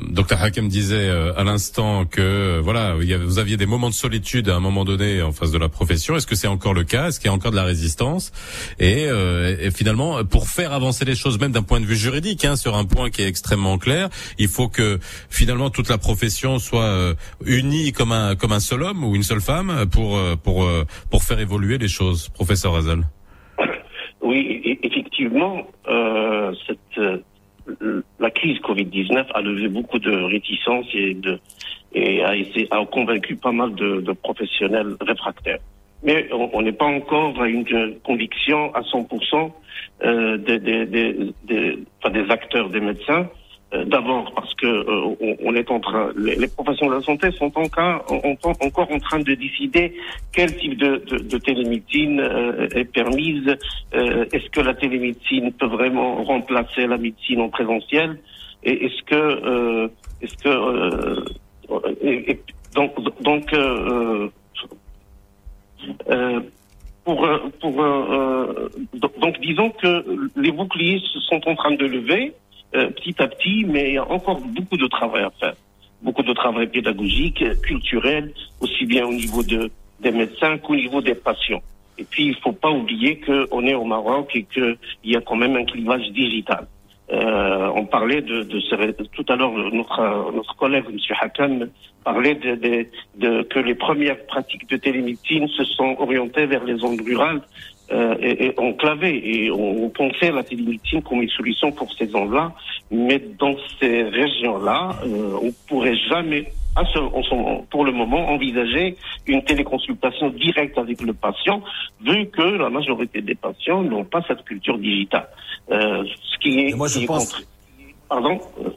Dr 0.09 0.41
Hakem 0.41 0.67
disait 0.67 1.07
euh, 1.07 1.33
à 1.37 1.43
l'instant 1.43 2.05
que 2.05 2.21
euh, 2.21 2.61
voilà, 2.61 2.95
vous 2.95 3.39
aviez 3.39 3.57
des 3.57 3.65
moments 3.65 3.89
de 3.89 3.93
solitude 3.93 4.49
à 4.49 4.55
un 4.55 4.59
moment 4.59 4.83
donné 4.83 5.21
en 5.21 5.31
face 5.31 5.51
de 5.51 5.57
la 5.57 5.69
profession. 5.69 6.15
Est-ce 6.15 6.25
que 6.25 6.35
c'est 6.35 6.47
encore 6.47 6.73
le 6.73 6.83
cas? 6.83 7.07
Est-ce 7.07 7.19
qu'il 7.19 7.27
y 7.27 7.31
a 7.31 7.33
encore 7.33 7.51
de 7.51 7.55
la 7.55 7.63
résistance? 7.63 8.31
Et, 8.79 9.05
euh, 9.07 9.55
et 9.59 9.71
finalement, 9.71 10.23
pour 10.25 10.47
faire 10.47 10.73
avancer 10.73 11.05
les 11.05 11.15
choses, 11.15 11.39
même 11.39 11.51
d'un 11.51 11.63
point 11.63 11.79
de 11.79 11.85
vue 11.85 11.95
juridique, 11.95 12.43
hein, 12.43 12.55
sur 12.55 12.75
un 12.75 12.85
point 12.85 13.09
qui 13.09 13.21
est 13.21 13.27
extrêmement 13.27 13.77
clair, 13.77 14.09
il 14.37 14.47
faut 14.47 14.67
que 14.67 14.99
finalement 15.29 15.69
toute 15.69 15.89
la 15.89 15.97
profession 15.97 16.59
soit 16.59 16.83
euh, 16.83 17.13
unie 17.45 17.91
comme 17.91 18.11
un 18.11 18.35
comme 18.35 18.51
un 18.51 18.59
seul 18.59 18.83
homme 18.83 19.03
ou 19.03 19.15
une 19.15 19.23
seule 19.23 19.41
femme 19.41 19.85
pour 19.91 20.17
euh, 20.17 20.35
pour 20.35 20.67
pour 21.11 21.23
faire 21.23 21.39
évoluer 21.39 21.77
les 21.77 21.87
choses. 21.87 22.29
Professeur 22.29 22.75
Hazel. 22.75 23.03
Oui, 24.21 24.61
e- 24.65 24.77
effectivement, 24.83 25.67
euh, 25.87 26.53
cette, 26.67 27.23
la 28.19 28.31
crise 28.31 28.59
Covid-19 28.59 29.25
a 29.33 29.41
levé 29.41 29.67
beaucoup 29.67 29.99
de 29.99 30.11
réticences 30.11 30.87
et, 30.93 31.13
de, 31.13 31.39
et 31.93 32.23
a, 32.23 32.35
essayé, 32.35 32.67
a 32.71 32.83
convaincu 32.85 33.35
pas 33.35 33.51
mal 33.51 33.75
de, 33.75 34.01
de 34.01 34.11
professionnels 34.13 34.95
réfractaires. 35.01 35.59
Mais 36.01 36.29
on 36.31 36.61
n'est 36.61 36.71
pas 36.71 36.85
encore 36.85 37.41
à 37.41 37.47
une 37.49 37.65
conviction 38.03 38.73
à 38.73 38.81
100% 38.81 39.51
euh, 40.05 40.37
des, 40.37 40.59
des, 40.59 40.85
des, 40.85 41.25
des 41.43 42.31
acteurs, 42.31 42.69
des 42.69 42.79
médecins. 42.79 43.27
Euh, 43.71 43.85
D'abord 43.85 44.31
parce 44.33 44.51
que 44.55 44.65
euh, 44.65 45.35
on, 45.45 45.53
est 45.53 45.69
en 45.69 45.79
train, 45.79 46.09
les, 46.17 46.47
professionnels 46.47 46.95
de 46.95 46.99
la 47.01 47.05
santé 47.05 47.29
sont 47.31 47.51
en 47.55 47.69
cas, 47.69 48.01
en- 48.09 48.15
en- 48.43 48.65
encore 48.65 48.91
en 48.91 48.97
train 48.97 49.19
de 49.19 49.35
décider 49.35 49.93
quel 50.33 50.57
type 50.57 50.75
de, 50.79 51.03
de, 51.05 51.17
de 51.19 51.37
télémédecine 51.37 52.19
euh, 52.19 52.67
est 52.73 52.85
permise. 52.85 53.47
Euh, 53.93 54.25
est-ce 54.33 54.49
que 54.49 54.61
la 54.61 54.73
télémédecine 54.73 55.51
peut 55.53 55.67
vraiment 55.67 56.23
remplacer 56.23 56.87
la 56.87 56.97
médecine 56.97 57.41
en 57.41 57.49
présentiel? 57.49 58.17
Et 58.63 58.85
est-ce 58.85 59.03
que, 59.03 59.15
euh, 59.15 59.87
est-ce 60.23 60.35
que, 60.37 60.49
euh, 60.49 61.25
donc, 62.73 62.95
donc, 63.21 63.53
pour, 67.05 67.27
pour, 67.61 67.71
donc, 69.21 69.39
disons 69.41 69.69
que 69.69 70.03
les 70.35 70.51
boucliers 70.51 70.99
sont 71.29 71.41
en 71.47 71.55
train 71.55 71.71
de 71.75 71.85
lever 71.85 72.33
euh, 72.75 72.89
petit 72.91 73.15
à 73.21 73.27
petit, 73.27 73.65
mais 73.65 73.89
il 73.89 73.93
y 73.95 73.97
a 73.97 74.09
encore 74.09 74.39
beaucoup 74.41 74.77
de 74.77 74.87
travail 74.87 75.23
à 75.23 75.31
faire. 75.39 75.53
Beaucoup 76.01 76.23
de 76.23 76.33
travail 76.33 76.67
pédagogique, 76.67 77.43
culturel, 77.61 78.33
aussi 78.61 78.85
bien 78.85 79.05
au 79.05 79.13
niveau 79.13 79.43
de, 79.43 79.69
des 79.99 80.11
médecins 80.11 80.57
qu'au 80.57 80.75
niveau 80.75 81.01
des 81.01 81.15
patients. 81.15 81.61
Et 81.97 82.05
puis, 82.05 82.27
il 82.27 82.35
faut 82.35 82.53
pas 82.53 82.71
oublier 82.71 83.19
qu'on 83.19 83.65
est 83.67 83.73
au 83.73 83.83
Maroc 83.83 84.31
et 84.33 84.43
qu'il 84.43 84.77
y 85.03 85.15
a 85.17 85.21
quand 85.21 85.35
même 85.35 85.55
un 85.57 85.65
clivage 85.65 86.09
digital. 86.11 86.67
Euh, 87.11 87.71
on 87.75 87.85
parlait 87.85 88.21
de, 88.21 88.43
de 88.43 88.59
tout 89.13 89.25
à 89.27 89.35
l'heure, 89.35 89.51
notre, 89.51 90.31
notre 90.33 90.55
collègue, 90.55 90.85
M. 90.89 90.97
Hakan, 91.19 91.59
parlait 92.05 92.35
de, 92.35 92.55
de- 92.55 92.87
de- 93.17 93.41
que 93.43 93.59
les 93.59 93.75
premières 93.75 94.23
pratiques 94.27 94.69
de 94.69 94.77
télémédecine 94.77 95.47
se 95.49 95.63
sont 95.65 95.95
orientées 95.99 96.45
vers 96.45 96.63
les 96.63 96.77
zones 96.77 97.01
rurales 97.01 97.41
euh, 97.91 98.15
et, 98.21 98.45
et 98.47 98.59
enclavées. 98.59 99.21
Et 99.23 99.51
on, 99.51 99.85
on 99.85 99.89
pensait 99.89 100.29
à 100.29 100.31
la 100.33 100.43
télémédecine 100.43 101.01
comme 101.01 101.21
une 101.21 101.29
solution 101.29 101.71
pour 101.71 101.91
ces 101.93 102.07
zones-là. 102.07 102.51
Mais 102.91 103.19
dans 103.39 103.55
ces 103.79 104.03
régions-là, 104.03 104.95
euh, 105.05 105.37
on 105.41 105.51
pourrait 105.67 105.95
jamais, 106.09 106.51
à 106.75 106.83
ce- 106.85 106.99
en 106.99 107.23
ce- 107.23 107.65
pour 107.69 107.85
le 107.85 107.91
moment, 107.91 108.29
envisager 108.29 108.95
une 109.27 109.43
téléconsultation 109.43 110.29
directe 110.29 110.77
avec 110.77 111.01
le 111.01 111.13
patient, 111.13 111.61
vu 112.01 112.27
que 112.27 112.41
la 112.41 112.69
majorité 112.69 113.21
des 113.21 113.35
patients 113.35 113.81
n'ont 113.83 114.05
pas 114.05 114.21
cette 114.27 114.43
culture 114.43 114.77
digitale. 114.77 115.27
Euh, 115.71 116.03
ce 116.31 116.37
qui 116.39 116.59
est, 116.61 116.75
moi, 116.75 116.87
je 116.87 116.97
qui 116.99 117.03
est 117.03 117.07
pense- 117.07 117.33
contre- 117.33 117.47
pardon, 118.07 118.39
euh, 118.65 118.69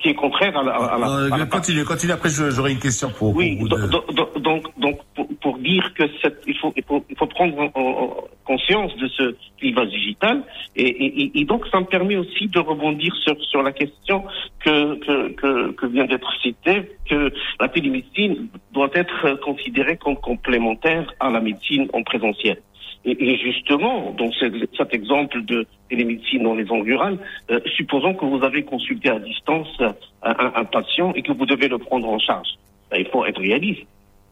qui 0.00 0.08
est 0.08 0.14
contraire 0.14 0.56
à 0.56 0.62
la, 0.62 0.72
à 0.72 0.98
la- 0.98 1.08
Euh, 1.08 1.30
à 1.32 1.38
la- 1.38 1.46
continue, 1.46 1.84
continue. 1.84 2.12
Après, 2.12 2.30
j'aurai 2.30 2.72
une 2.72 2.78
question 2.78 3.10
pour, 3.10 3.34
oui, 3.36 3.56
pour 3.56 3.68
vous 3.68 3.68
do- 3.68 3.88
do- 3.88 4.12
do- 4.12 4.40
donc, 4.40 4.62
donc 4.78 4.98
pour, 5.14 5.28
pour 5.42 5.58
dire 5.58 5.92
que 5.94 6.04
cette, 6.22 6.42
il, 6.46 6.56
faut, 6.56 6.72
il, 6.76 6.82
faut, 6.84 7.04
il 7.10 7.16
faut 7.16 7.26
prendre 7.26 7.58
en- 7.58 7.70
en- 7.74 7.90
en 8.02 8.14
conscience 8.44 8.96
de 8.96 9.06
ce 9.08 9.36
clivage 9.58 9.88
digital 9.90 10.42
et, 10.74 10.82
et- 10.88 11.22
et- 11.22 11.40
et 11.40 11.44
donc 11.44 11.66
ça 11.70 11.78
me 11.80 11.84
permet 11.86 12.16
aussi 12.16 12.48
de 12.48 12.58
rebondir 12.58 13.14
sur, 13.24 13.36
sur 13.44 13.62
la 13.62 13.72
question 13.72 14.24
que, 14.64 14.94
que, 15.04 15.28
que, 15.34 15.72
que 15.72 15.86
vient 15.86 16.06
d'être 16.06 16.32
citée, 16.42 16.90
que 17.08 17.32
la 17.60 17.68
télémédecine 17.68 18.48
doit 18.72 18.90
être 18.94 19.38
considérée 19.42 19.96
comme 19.98 20.16
complémentaire 20.16 21.12
à 21.20 21.30
la 21.30 21.40
médecine 21.40 21.88
en 21.92 22.02
présentiel. 22.02 22.58
Et, 23.06 23.36
justement, 23.38 24.14
dans 24.18 24.30
ce- 24.32 24.66
cet 24.76 24.92
exemple 24.92 25.42
de 25.44 25.66
télémédecine 25.88 26.42
dans 26.42 26.54
les 26.54 26.64
zones 26.64 26.82
rurales, 26.82 27.18
euh, 27.50 27.58
supposons 27.76 28.12
que 28.14 28.26
vous 28.26 28.42
avez 28.44 28.62
consulté 28.62 29.08
à 29.08 29.18
distance 29.18 29.74
un, 30.22 30.34
un- 30.54 30.64
patient 30.64 31.12
et 31.14 31.22
que 31.22 31.32
vous 31.32 31.46
devez 31.46 31.68
le 31.68 31.78
prendre 31.78 32.08
en 32.08 32.18
charge. 32.18 32.48
Ben, 32.90 32.98
il 33.00 33.06
faut 33.06 33.24
être 33.24 33.40
réaliste. 33.40 33.82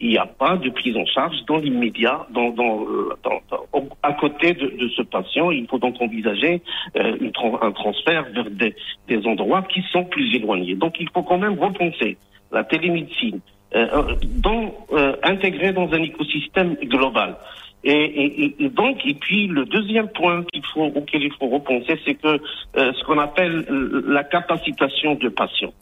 Il 0.00 0.10
n'y 0.10 0.18
a 0.18 0.26
pas 0.26 0.56
de 0.56 0.68
prise 0.70 0.96
en 0.96 1.06
charge 1.06 1.34
dans 1.48 1.56
l'immédiat, 1.56 2.26
dans, 2.30 2.50
dans, 2.50 2.82
euh, 2.84 3.16
à 4.02 4.12
côté 4.12 4.52
de, 4.52 4.66
de 4.68 4.88
ce 4.90 5.02
patient. 5.02 5.50
Il 5.50 5.66
faut 5.66 5.78
donc 5.78 5.96
envisager 6.00 6.60
euh, 6.96 7.16
une 7.20 7.32
un 7.62 7.72
transfert 7.72 8.26
vers 8.32 8.48
des, 8.50 8.76
des 9.08 9.26
endroits 9.26 9.62
qui 9.62 9.82
sont 9.90 10.04
plus 10.04 10.36
éloignés. 10.36 10.74
Donc 10.76 11.00
il 11.00 11.08
faut 11.12 11.22
quand 11.22 11.38
même 11.38 11.58
repenser 11.58 12.16
la 12.52 12.62
télémédecine, 12.64 13.40
euh, 13.74 13.86
euh, 13.92 14.14
dans, 14.36 14.72
euh, 14.92 15.16
intégrée 15.24 15.72
dans 15.72 15.90
un 15.92 16.02
écosystème 16.02 16.74
global. 16.84 17.36
Et, 17.90 18.68
donc, 18.70 19.06
et 19.06 19.14
puis 19.14 19.46
le 19.46 19.64
deuxième 19.64 20.08
point 20.08 20.44
qu'il 20.52 20.64
faut, 20.66 20.84
auquel 20.84 21.22
il 21.22 21.32
faut 21.32 21.48
repenser, 21.48 21.98
c'est 22.04 22.14
que 22.14 22.38
euh, 22.76 22.92
ce 22.92 23.04
qu'on 23.04 23.18
appelle 23.18 23.64
la 24.06 24.24
capacitation 24.24 25.14
de 25.14 25.28
patients. 25.28 25.72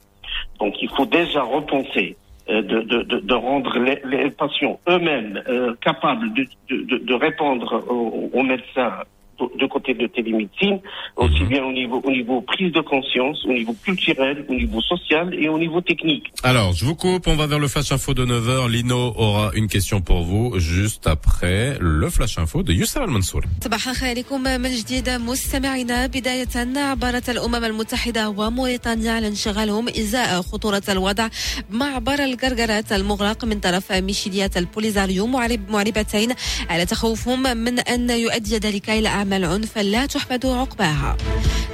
Donc, 0.59 0.75
il 0.81 0.89
faut 0.89 1.05
déjà 1.05 1.41
repenser 1.41 2.15
euh, 2.49 2.61
de, 2.61 2.81
de, 2.81 3.19
de, 3.19 3.33
rendre 3.33 3.77
les, 3.79 3.99
les 4.05 4.31
patients 4.31 4.79
eux-mêmes 4.87 5.43
euh, 5.49 5.75
capables 5.81 6.31
de, 6.33 6.45
de 6.69 7.13
répondre 7.13 7.83
aux, 7.89 8.29
aux 8.33 8.43
médecins 8.43 8.93
de, 9.40 9.44
de 9.62 9.66
côté 9.66 9.94
de 9.94 10.06
télémédecine, 10.06 10.78
aussi 11.16 11.44
bien 11.44 11.64
au 11.64 11.72
niveau, 11.72 12.00
au 12.04 12.10
niveau 12.10 12.40
prise 12.42 12.72
de 12.72 12.80
conscience, 12.80 13.38
au 13.46 13.52
niveau 13.52 13.74
culturel, 13.84 14.44
au 14.48 14.54
niveau 14.54 14.80
social 14.80 15.26
et 15.34 15.48
au 15.48 15.58
niveau 15.58 15.80
technique. 15.80 16.26
Alors, 16.42 16.72
je 16.72 16.84
vous 16.84 16.94
coupe, 16.94 17.26
on 17.26 17.36
va 17.36 17.46
vers 17.46 17.58
le 17.58 17.68
Flash 17.68 17.92
Info 17.92 18.14
de 18.14 18.24
9h. 18.26 18.70
Lino 18.70 19.12
aura 19.16 19.50
une 19.54 19.68
question 19.68 20.00
pour 20.00 20.22
vous 20.22 20.58
juste 20.58 21.06
après 21.06 21.76
le 21.80 22.08
Flash 22.10 22.38
Info 22.38 22.62
de 22.62 22.72
Youssef 22.72 23.02
Al-Mansour. 23.02 23.42
صباح 23.64 23.88
الخير 23.88 24.08
عليكم 24.08 24.42
من 24.42 24.70
جديد 24.70 25.10
مستمعينا 25.10 26.06
بداية 26.06 26.48
عبرت 26.76 27.30
الأمم 27.30 27.64
المتحدة 27.64 28.30
وموريتانيا 28.30 29.12
على 29.12 29.28
انشغالهم 29.28 29.88
إزاء 29.88 30.42
خطورة 30.42 30.82
الوضع 30.88 31.28
معبر 31.70 32.24
القرقرات 32.24 32.92
المغلق 32.92 33.44
من 33.44 33.60
طرف 33.60 33.92
ميشيليات 33.92 34.56
البوليزاريو 34.56 35.26
معرب 35.26 35.60
معربتين 35.70 36.28
على 36.70 36.86
تخوفهم 36.86 37.56
من 37.56 37.78
أن 37.78 38.10
يؤدي 38.10 38.58
ذلك 38.58 38.90
إلى 38.90 39.08
أعمال 39.27 39.45
عنف 39.45 39.77
لا 39.77 40.05
تحمد 40.05 40.45
عقباها. 40.45 41.17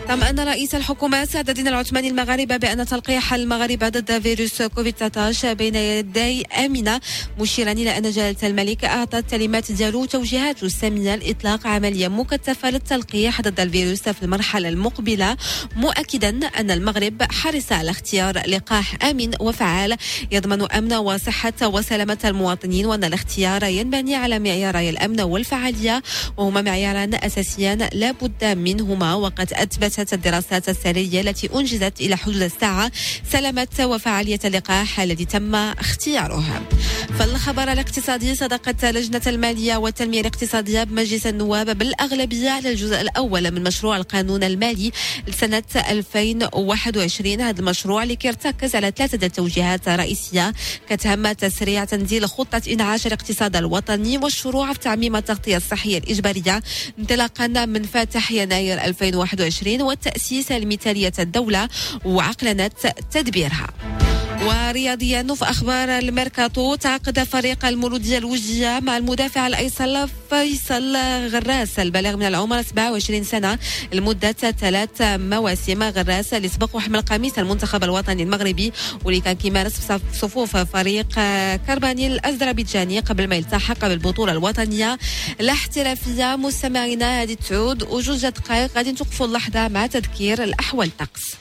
طبعا 0.10 0.30
أن 0.30 0.40
رئيس 0.40 0.76
الحكومة 0.76 1.26
سعد 1.26 1.50
الدين 1.50 1.68
العثماني 1.68 2.08
المغاربة 2.08 2.58
بأن 2.58 2.86
تلقيح 2.86 3.34
المغاربة 3.34 3.90
ضد 3.90 4.22
فيروس 4.22 4.62
كوفيد 4.62 4.94
19 4.94 5.54
بين 5.54 5.76
يدي 5.76 6.46
آمنة 6.46 7.02
مشيرا 7.40 7.72
إلى 7.72 7.98
أن 7.98 8.12
جلالة 8.12 8.48
الملك 8.48 8.86
أعطى 8.86 9.18
التعليمات 9.18 9.72
ديالو 9.72 10.02
وتوجيهات 10.02 10.64
السامية 10.64 11.16
لإطلاق 11.16 11.68
عملية 11.68 12.08
مكثفة 12.08 12.70
للتلقيح 12.70 13.42
ضد 13.42 13.60
الفيروس 13.60 14.10
في 14.10 14.24
المرحلة 14.24 14.70
المقبلة 14.70 15.38
مؤكدا 15.76 16.30
أن 16.30 16.72
المغرب 16.72 17.24
حرص 17.32 17.72
على 17.72 17.92
اختيار 17.92 18.42
لقاح 18.48 19.04
آمن 19.04 19.32
وفعال. 19.40 19.96
يضمن 20.32 20.72
أمن 20.72 20.94
وصحة 20.94 21.54
وسلامة 21.64 22.18
المواطنين 22.26 22.86
وأن 22.86 23.04
الاختيار 23.04 23.64
ينبني 23.64 24.16
على 24.16 24.40
معياري 24.40 24.90
الأمن 24.90 25.22
والفعالية 25.22 26.04
وهما 26.38 26.62
معياران 26.62 27.14
أساسيان 27.14 27.43
لا 27.94 28.11
بد 28.11 28.45
منهما 28.45 29.14
وقد 29.14 29.53
أثبتت 29.53 30.14
الدراسات 30.14 30.70
السرية 30.70 31.22
التي 31.22 31.49
أنجزت 31.56 32.02
إلى 32.02 32.15
حدود 32.18 32.41
الساعة 32.41 32.91
سلامة 33.32 33.68
وفعالية 33.80 34.40
اللقاح 34.45 34.99
الذي 34.99 35.26
تم 35.26 35.56
اختياره. 35.56 36.61
فالخبر 37.20 37.72
الاقتصادي 37.72 38.36
صدقت 38.36 38.86
لجنة 38.86 39.22
المالية 39.28 39.76
والتنمية 39.76 40.22
الاقتصادية 40.22 40.84
بمجلس 40.84 41.28
النواب 41.28 41.78
بالأغلبية 41.78 42.49
على 42.49 42.70
الجزء 42.70 43.02
الأول 43.02 43.52
من 43.52 43.64
مشروع 43.64 43.98
القانون 43.98 44.44
المالي 44.44 44.91
لسنة 45.28 45.64
2021 45.76 47.41
هذا 47.41 47.60
المشروع 47.60 48.03
اللي 48.03 48.15
كيرتكز 48.15 48.76
على 48.76 48.94
ثلاثة 48.98 49.28
توجيهات 49.28 49.90
رئيسية. 49.90 50.53
كتهم 50.90 51.32
تسريع 51.32 51.86
تنزيل 51.86 52.30
خطة 52.30 52.61
إنعاش 52.72 53.07
الاقتصاد 53.07 53.56
الوطني 53.56 54.18
والشروع 54.18 54.74
في 54.74 54.80
تعميم 54.80 55.15
التغطية 55.15 55.57
الصحية 55.57 55.98
الإجبارية 55.98 56.61
انطلاقا 56.99 57.33
من 57.66 57.84
فاتح 57.84 58.32
يناير 58.32 58.84
2021 58.84 59.82
والتأسيس 59.82 60.52
لمثالية 60.52 61.14
الدولة 61.20 61.70
وعقلنة 62.06 62.72
تدبيرها. 63.12 63.68
ورياضيا 64.48 65.36
في 65.36 65.45
أخبار 65.45 65.90
الميركاتو. 65.99 66.76
تعاقد 66.76 67.24
فريق 67.24 67.65
المولوديه 67.65 68.18
الوجديه 68.18 68.80
مع 68.80 68.98
المدافع 68.98 69.48
الأيسر 69.48 70.07
فيصل 70.30 70.95
غراس. 71.28 71.80
البالغ 71.80 72.15
من 72.15 72.24
العمر 72.24 72.61
27 72.61 73.24
سنة. 73.24 73.60
لمده 73.94 74.32
ثلاث 74.32 75.02
مواسم. 75.02 75.84
غراس 75.84 76.34
اللي 76.34 76.48
سبق 76.48 76.76
وحمل 76.76 77.02
قميص 77.02 77.38
المنتخب 77.38 77.84
الوطني 77.84 78.24
المغربي. 78.24 78.72
واللي 79.06 79.22
كان 79.22 79.36
كيمارس 79.36 79.74
في 79.74 79.99
صفوف 80.14 80.57
فريق 80.57 81.07
كرباني 81.68 82.07
الأذربيجاني. 82.07 82.99
قبل 82.99 83.28
ما 83.28 83.36
يلتحق 83.36 83.88
بالبطولة 83.88 84.32
الوطنية. 84.32 84.98
الاحترافيه 85.40 86.36
مستمعينا 86.36 87.22
هذه 87.22 87.38
تعود. 87.49 87.84
وجوج 87.84 88.28
دقائق. 88.28 88.72
غادي 88.76 88.91
توقفوا 88.91 89.26
اللحظة 89.26 89.68
مع 89.68 89.88
تذكير 89.88 90.44
الأحوال. 90.44 90.88
الطقس 90.88 91.36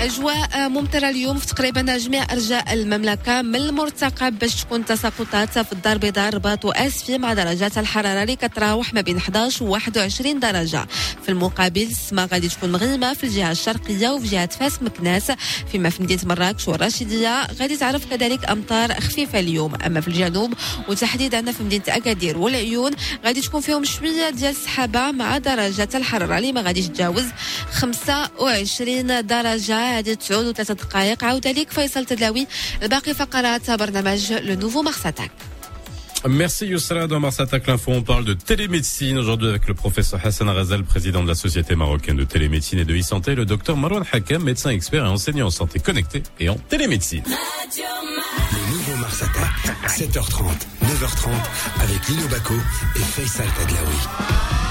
أجواء 0.00 0.68
ممطره 0.68 1.08
اليوم 1.08 1.38
في 1.38 1.46
تقريبا 1.46 1.96
جميع 1.96 2.32
أرجاء 2.32 2.72
المملكة. 2.72 3.42
من 3.42 3.56
المرتقب 3.56 4.38
باش 4.38 4.64
تكون 4.64 4.84
تساقطات 4.84 5.58
في 5.58 5.72
الدار 5.72 5.92
البيضاء 5.92 6.28
الرباط 6.28 6.64
واسفي 6.64 7.18
مع 7.18 7.32
درجات 7.34 7.78
الحرارة 7.78 8.22
اللي 8.22 8.36
كتراوح 8.36 8.94
ما 8.94 9.00
بين 9.00 9.16
11 9.16 9.64
و 9.64 9.68
21 9.68 10.40
درجة. 10.40 10.86
في 11.22 11.28
المقابل 11.28 11.82
السماء 11.82 12.26
غادي 12.26 12.48
تكون 12.48 12.72
مغيمه 12.72 13.14
في 13.14 13.24
الجهة 13.24 13.50
الشرقية 13.50 14.08
وفي 14.08 14.26
جهة 14.28 14.46
فاس 14.46 14.82
مكناس. 14.82 15.32
فيما 15.72 15.90
في 15.90 16.02
مدينة 16.02 16.22
مراكش 16.24 16.68
والرشيديه 16.68 17.46
غادي 17.60 17.76
تعرف 17.76 18.06
كذلك 18.10 18.50
أمطار 18.50 18.92
خفيفة 19.00 19.40
اليوم. 19.40 19.74
أما 19.86 20.00
في 20.00 20.08
الجنوب 20.08 20.54
وتحديدا 20.88 21.52
في 21.52 21.62
مدينة 21.62 21.84
أكادير 21.88 22.38
والعيون 22.38 22.92
غادي 23.24 23.40
تكون 23.40 23.60
فيهم 23.60 23.84
شوية 23.84 24.30
ديال 24.30 24.50
السحابة 24.50 25.10
مع 25.10 25.38
درجات 25.38 25.96
الحرارة 25.96 26.38
اللي 26.38 26.52
ما 26.52 26.60
غاديش 26.60 26.86
تجاوز 26.86 27.24
25 27.72 29.26
درجة. 29.26 29.89
هذه 29.89 30.13
تعود 30.13 30.45
وثلاثة 30.45 30.73
دقائق 30.73 31.23
عودة 31.23 31.51
لك 31.51 31.71
فيصل 31.71 32.05
تدلاوي 32.05 32.47
الباقي 32.83 33.13
فقرات 33.13 33.71
برنامج 33.71 34.33
لو 34.33 34.55
نوفو 34.55 34.81
مارس 34.81 35.05
اتاك 35.05 35.31
Merci 36.27 36.65
Yousra. 36.65 37.05
Dans 37.07 37.19
Mars 37.19 37.39
Attack 37.39 37.67
l'Info, 37.67 37.91
on 37.91 38.01
parle 38.01 38.25
de 38.25 38.33
télémédecine 38.33 39.17
aujourd'hui 39.19 39.49
avec 39.49 39.67
le 39.67 39.75
professeur 39.75 40.19
Hassan 40.25 40.49
Razal, 40.49 40.83
président 40.83 41.21
de 41.21 41.27
la 41.27 41.35
Société 41.35 41.75
marocaine 41.75 42.17
de 42.17 42.23
télémédecine 42.23 42.79
et 42.79 42.85
de 42.85 42.95
e-santé, 42.95 43.35
le 43.35 43.45
docteur 43.45 43.77
Marwan 43.77 44.03
Hakem, 44.11 44.41
médecin 44.43 44.71
expert 44.71 45.05
et 45.05 45.07
enseignant 45.07 45.47
en 45.47 45.51
santé 45.51 45.77
connectée 45.79 46.23
et 46.39 46.49
en 46.49 46.55
télémédecine. 46.55 47.23
Le 47.27 48.71
nouveau 48.73 48.95
Mars 48.97 49.21
Attack, 49.21 49.75
7h30, 49.87 50.45
9h30, 50.83 51.29
avec 51.83 52.07
Lino 52.07 52.27
Baco 52.27 52.55
et 52.95 52.99
Faisal 52.99 53.47
Tadlaoui. 53.57 54.68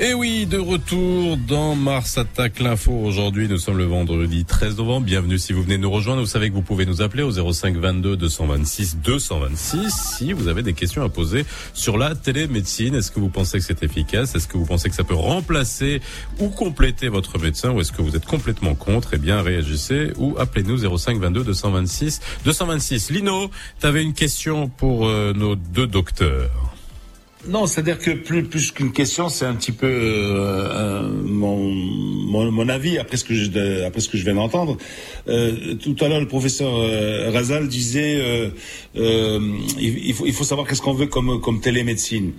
Et 0.00 0.14
oui, 0.14 0.46
de 0.46 0.58
retour 0.58 1.36
dans 1.36 1.76
Mars 1.76 2.18
Attaque 2.18 2.58
l'info. 2.60 2.92
Aujourd'hui, 2.92 3.46
nous 3.46 3.58
sommes 3.58 3.78
le 3.78 3.84
vendredi 3.84 4.44
13 4.44 4.78
novembre. 4.78 5.06
Bienvenue 5.06 5.38
si 5.38 5.52
vous 5.52 5.62
venez 5.62 5.78
nous 5.78 5.90
rejoindre. 5.90 6.20
Vous 6.22 6.26
savez 6.26 6.48
que 6.48 6.54
vous 6.54 6.62
pouvez 6.62 6.86
nous 6.86 7.02
appeler 7.02 7.22
au 7.22 7.30
05 7.30 7.76
22 7.76 8.16
226 8.16 8.96
226 8.96 9.90
si 10.18 10.32
vous 10.32 10.48
avez 10.48 10.62
des 10.62 10.72
questions 10.72 11.04
à 11.04 11.08
poser 11.08 11.44
sur 11.74 11.98
la 11.98 12.14
télémédecine. 12.14 12.94
Est-ce 12.96 13.12
que 13.12 13.20
vous 13.20 13.28
pensez 13.28 13.58
que 13.58 13.64
c'est 13.64 13.82
efficace? 13.82 14.34
Est-ce 14.34 14.48
que 14.48 14.56
vous 14.56 14.64
pensez 14.66 14.88
que 14.88 14.96
ça 14.96 15.04
peut 15.04 15.14
remplacer 15.14 16.00
ou 16.40 16.48
compléter 16.48 17.08
votre 17.08 17.38
médecin? 17.38 17.70
Ou 17.70 17.80
est-ce 17.80 17.92
que 17.92 18.02
vous 18.02 18.16
êtes 18.16 18.26
complètement 18.26 18.74
contre? 18.74 19.10
Eh 19.14 19.18
bien, 19.18 19.40
réagissez 19.42 20.12
ou 20.16 20.34
appelez-nous 20.38 20.96
05 20.98 21.18
22 21.18 21.44
226 21.44 22.20
226. 22.44 23.10
Lino, 23.10 23.50
tu 23.80 23.86
avais 23.86 24.02
une 24.02 24.14
question 24.14 24.68
pour 24.68 25.06
euh, 25.06 25.32
nos 25.32 25.54
deux 25.54 25.86
docteurs. 25.86 26.71
Non, 27.48 27.66
c'est-à-dire 27.66 27.98
que 27.98 28.12
plus 28.12 28.44
plus 28.44 28.70
qu'une 28.70 28.92
question, 28.92 29.28
c'est 29.28 29.44
un 29.44 29.54
petit 29.54 29.72
peu 29.72 29.88
euh, 29.88 31.08
mon, 31.24 31.56
mon 31.58 32.52
mon 32.52 32.68
avis 32.68 32.98
après 32.98 33.16
ce 33.16 33.24
que 33.24 33.34
je 33.34 33.84
après 33.84 34.00
ce 34.00 34.08
que 34.08 34.16
je 34.16 34.22
viens 34.22 34.34
d'entendre. 34.34 34.76
Euh, 35.26 35.74
tout 35.74 35.96
à 36.02 36.08
l'heure, 36.08 36.20
le 36.20 36.28
professeur 36.28 36.72
euh, 36.72 37.30
Razal 37.32 37.66
disait 37.66 38.14
euh, 38.20 38.50
euh, 38.96 39.40
il, 39.76 40.06
il 40.06 40.14
faut 40.14 40.26
il 40.26 40.32
faut 40.32 40.44
savoir 40.44 40.68
qu'est-ce 40.68 40.82
qu'on 40.82 40.94
veut 40.94 41.06
comme 41.06 41.40
comme 41.40 41.60
télémédecine. 41.60 42.32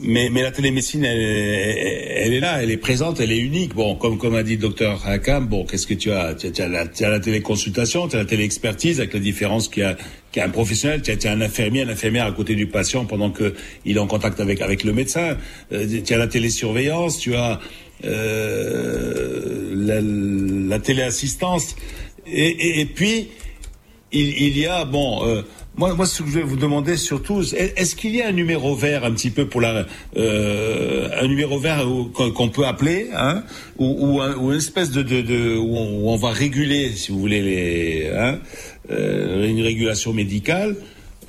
Mais, 0.00 0.28
mais 0.28 0.42
la 0.42 0.50
télémédecine, 0.50 1.04
elle, 1.04 1.20
elle 1.20 2.32
est 2.34 2.40
là, 2.40 2.60
elle 2.60 2.72
est 2.72 2.76
présente, 2.76 3.20
elle 3.20 3.30
est 3.30 3.38
unique. 3.38 3.76
Bon, 3.76 3.94
comme, 3.94 4.18
comme 4.18 4.34
a 4.34 4.42
dit 4.42 4.56
le 4.56 4.62
docteur 4.62 5.00
Hakam, 5.06 5.46
bon, 5.46 5.64
qu'est-ce 5.64 5.86
que 5.86 5.94
tu 5.94 6.10
as? 6.10 6.34
Tu 6.34 6.48
as, 6.48 6.50
tu 6.50 6.62
as 6.62 6.66
la, 6.66 6.88
tu 6.88 7.04
as 7.04 7.10
la 7.10 7.20
téléconsultation, 7.20 8.08
tu 8.08 8.16
as 8.16 8.18
la 8.18 8.24
téléexpertise, 8.24 8.98
avec 8.98 9.14
la 9.14 9.20
différence 9.20 9.68
qu'il 9.68 9.84
y 9.84 9.86
a, 9.86 9.96
qu'il 10.34 10.40
y 10.40 10.42
a 10.42 10.48
un 10.48 10.50
professionnel, 10.50 11.00
tu 11.00 11.12
as, 11.12 11.30
un 11.30 11.40
infirmier, 11.40 11.82
un 11.82 11.88
infirmière 11.88 12.26
à 12.26 12.32
côté 12.32 12.56
du 12.56 12.66
patient 12.66 13.04
pendant 13.04 13.30
que 13.30 13.54
il 13.84 13.96
est 13.96 14.00
en 14.00 14.08
contact 14.08 14.40
avec, 14.40 14.60
avec 14.60 14.82
le 14.82 14.92
médecin. 14.92 15.36
Euh, 15.72 16.02
tu 16.04 16.12
as 16.12 16.18
la 16.18 16.26
télésurveillance, 16.26 17.20
tu 17.20 17.36
as 17.36 17.60
euh, 18.04 19.72
la, 19.76 20.00
la 20.02 20.78
téléassistance. 20.80 21.76
Et, 22.26 22.48
et, 22.48 22.80
et 22.80 22.86
puis, 22.86 23.28
il, 24.10 24.42
il 24.42 24.58
y 24.58 24.66
a, 24.66 24.84
bon, 24.84 25.24
euh, 25.24 25.42
moi, 25.76 25.94
moi, 25.94 26.06
ce 26.06 26.22
que 26.22 26.28
je 26.28 26.34
vais 26.34 26.42
vous 26.42 26.56
demander 26.56 26.96
surtout, 26.96 27.42
est- 27.42 27.74
est-ce 27.76 27.96
qu'il 27.96 28.14
y 28.14 28.22
a 28.22 28.28
un 28.28 28.32
numéro 28.32 28.74
vert 28.76 29.04
un 29.04 29.12
petit 29.12 29.30
peu 29.30 29.46
pour 29.46 29.60
la, 29.60 29.86
euh, 30.16 31.08
un 31.20 31.26
numéro 31.26 31.58
vert 31.58 31.84
qu'on 32.14 32.48
peut 32.48 32.64
appeler, 32.66 33.08
hein, 33.14 33.42
ou, 33.78 33.86
ou, 33.86 34.22
ou 34.22 34.52
une 34.52 34.58
espèce 34.58 34.90
de, 34.90 35.02
de, 35.02 35.20
de 35.22 35.56
où, 35.56 35.76
on, 35.76 35.98
où 36.04 36.10
on 36.10 36.16
va 36.16 36.30
réguler, 36.30 36.90
si 36.90 37.10
vous 37.12 37.18
voulez, 37.20 37.42
les, 37.42 38.10
hein, 38.14 38.38
euh, 38.90 39.48
une 39.48 39.62
régulation 39.62 40.12
médicale. 40.12 40.76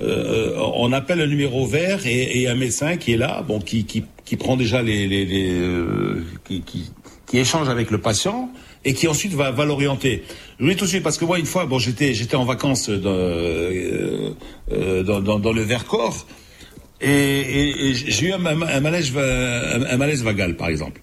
Euh, 0.02 0.54
on 0.74 0.92
appelle 0.92 1.20
un 1.22 1.26
numéro 1.26 1.66
vert 1.66 2.06
et, 2.06 2.40
et 2.42 2.48
un 2.48 2.54
médecin 2.54 2.98
qui 2.98 3.12
est 3.12 3.16
là, 3.16 3.42
bon, 3.48 3.60
qui, 3.60 3.84
qui, 3.84 4.04
qui 4.26 4.36
prend 4.36 4.56
déjà 4.56 4.82
les, 4.82 5.06
les, 5.08 5.24
les, 5.24 5.50
euh, 5.52 6.22
qui, 6.44 6.60
qui, 6.60 6.90
qui 7.26 7.38
échange 7.38 7.68
avec 7.70 7.90
le 7.90 7.98
patient 7.98 8.50
et 8.86 8.94
qui 8.94 9.08
ensuite 9.08 9.34
va, 9.34 9.50
va 9.50 9.66
l'orienter. 9.66 10.22
Je 10.58 10.64
vous 10.64 10.70
dis 10.70 10.76
tout 10.76 10.84
de 10.84 10.90
suite 10.90 11.02
parce 11.02 11.18
que 11.18 11.24
moi 11.26 11.38
une 11.38 11.44
fois, 11.44 11.66
bon, 11.66 11.78
j'étais 11.78 12.14
j'étais 12.14 12.36
en 12.36 12.44
vacances 12.44 12.88
dans, 12.88 13.10
euh, 13.10 14.30
euh, 14.72 15.02
dans, 15.02 15.52
le 15.52 15.62
Vercors 15.62 16.26
et, 17.00 17.92
j'ai 17.94 18.28
eu 18.28 18.32
un, 18.32 18.38
malaise 18.38 19.12
un, 19.16 19.96
malaise 19.98 20.22
vagal 20.22 20.56
par 20.56 20.68
exemple. 20.68 21.02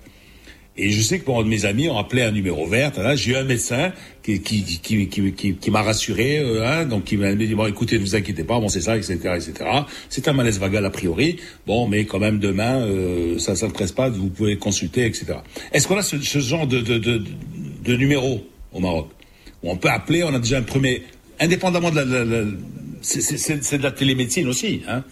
Et 0.76 0.90
je 0.90 1.02
sais 1.02 1.20
que 1.20 1.26
pour 1.26 1.46
mes 1.46 1.66
amis, 1.66 1.88
on 1.88 2.00
appelait 2.00 2.24
un 2.24 2.32
numéro 2.32 2.66
vert. 2.66 2.92
Là, 2.98 3.16
j'ai 3.16 3.34
eu 3.34 3.36
un 3.36 3.44
médecin 3.44 3.92
qui, 4.24 4.42
qui, 4.42 4.64
qui, 4.64 5.08
qui, 5.08 5.54
qui, 5.54 5.70
m'a 5.70 5.84
rassuré, 5.84 6.40
euh, 6.40 6.66
hein, 6.66 6.86
donc 6.86 7.04
qui 7.04 7.16
m'a 7.16 7.36
dit 7.36 7.54
bon, 7.54 7.68
écoutez, 7.68 8.00
ne 8.00 8.04
vous 8.04 8.16
inquiétez 8.16 8.44
pas, 8.44 8.60
bon, 8.60 8.70
c'est 8.70 8.82
ça, 8.82 8.98
etc., 8.98 9.14
etc. 9.36 9.54
C'est 10.10 10.28
un 10.28 10.34
malaise 10.34 10.60
vagal 10.60 10.84
a 10.84 10.90
priori, 10.90 11.36
bon, 11.68 11.88
mais 11.88 12.06
quand 12.06 12.18
même 12.18 12.40
demain, 12.40 12.88
ça, 13.38 13.54
ne 13.54 13.72
presse 13.72 13.92
pas, 13.92 14.10
vous 14.10 14.30
pouvez 14.30 14.58
consulter, 14.58 15.06
etc. 15.06 15.36
Est-ce 15.74 15.88
qu'on 15.88 15.98
a 15.98 16.02
ce, 16.02 16.40
genre 16.40 16.66
de, 16.66 16.80
de, 16.80 17.22
de 17.84 17.96
numéro 17.96 18.46
au 18.72 18.80
Maroc 18.80 19.10
où 19.62 19.72
on 19.72 19.78
peut 19.78 19.90
appeler, 19.90 20.24
on 20.24 20.34
a 20.34 20.40
déjà 20.40 20.58
un 20.58 20.64
premier, 20.64 21.04
indépendamment 21.40 21.90
de 21.92 21.96
la, 21.98 22.06
la- 22.06 22.26
la- 22.26 22.52
c'est- 23.02 23.78
de 23.78 23.84
la 23.84 23.92
télémédecine 23.92 24.48
aussi, 24.48 24.82
hein. 24.88 25.04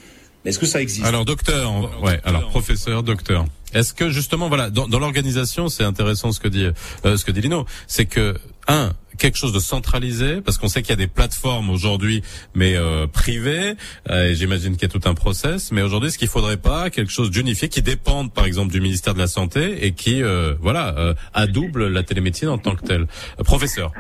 Est-ce 0.44 0.58
que 0.58 0.66
ça 0.66 0.82
existe? 0.82 1.06
Alors 1.06 1.24
docteur, 1.24 2.02
ouais, 2.04 2.20
alors 2.26 2.50
professeur, 2.50 3.04
docteur. 3.04 3.46
Est-ce 3.74 3.94
que 3.94 4.10
justement, 4.10 4.48
voilà, 4.50 4.72
dans, 4.72 4.88
dans 4.88 4.98
l'organisation, 4.98 5.70
c'est 5.70 5.84
intéressant 5.84 6.32
ce 6.32 6.40
que 6.40 6.48
dit 6.48 6.66
euh, 7.06 7.16
ce 7.18 7.24
que 7.24 7.32
dit 7.32 7.42
Lino, 7.42 7.66
c'est 7.88 8.06
que 8.08 8.36
un, 8.68 8.92
quelque 9.18 9.38
chose 9.38 9.54
de 9.54 9.60
centralisé 9.60 10.42
Parce 10.42 10.58
qu'on 10.58 10.68
sait 10.68 10.82
qu'il 10.82 10.90
y 10.92 10.94
a 10.94 10.96
des 10.96 11.08
plateformes 11.08 11.70
aujourd'hui, 11.70 12.22
mais 12.56 12.76
euh, 12.76 13.08
privées. 13.08 13.74
euh, 14.10 14.30
et 14.30 14.36
J'imagine 14.36 14.74
qu'il 14.74 14.84
y 14.84 14.86
a 14.86 15.00
tout 15.00 15.08
un 15.08 15.14
process. 15.14 15.72
Mais 15.72 15.82
aujourd'hui, 15.82 16.08
est-ce 16.10 16.18
qu'il 16.18 16.28
faudrait 16.28 16.58
pas 16.58 16.90
quelque 16.90 17.12
chose 17.12 17.30
d'unifié 17.32 17.70
qui 17.70 17.82
dépende, 17.82 18.34
par 18.34 18.46
exemple, 18.46 18.72
du 18.72 18.82
ministère 18.82 19.14
de 19.14 19.20
la 19.20 19.28
Santé 19.28 19.86
et 19.86 19.92
qui, 19.94 20.24
euh, 20.24 20.54
voilà, 20.60 20.96
euh, 20.98 21.14
adouble 21.34 21.88
la 21.88 22.04
télémédecine 22.04 22.50
en 22.50 22.58
tant 22.58 22.76
que 22.76 22.84
telle? 22.86 23.06
Euh, 23.40 23.44
Professeur. 23.44 23.92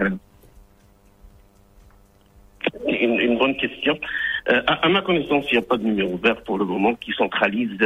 une, 2.88 3.20
une 3.20 3.38
bonne 3.38 3.56
question. 3.58 3.98
Euh, 4.50 4.62
à, 4.68 4.86
à 4.86 4.90
ma 4.90 5.02
connaissance, 5.02 5.46
il 5.52 5.54
n'y 5.58 5.64
a 5.64 5.68
pas 5.68 5.78
de 5.78 5.84
numéro 5.84 6.18
vert 6.18 6.42
pour 6.44 6.58
le 6.58 6.66
moment 6.66 6.96
qui 6.96 7.12
centralise 7.14 7.78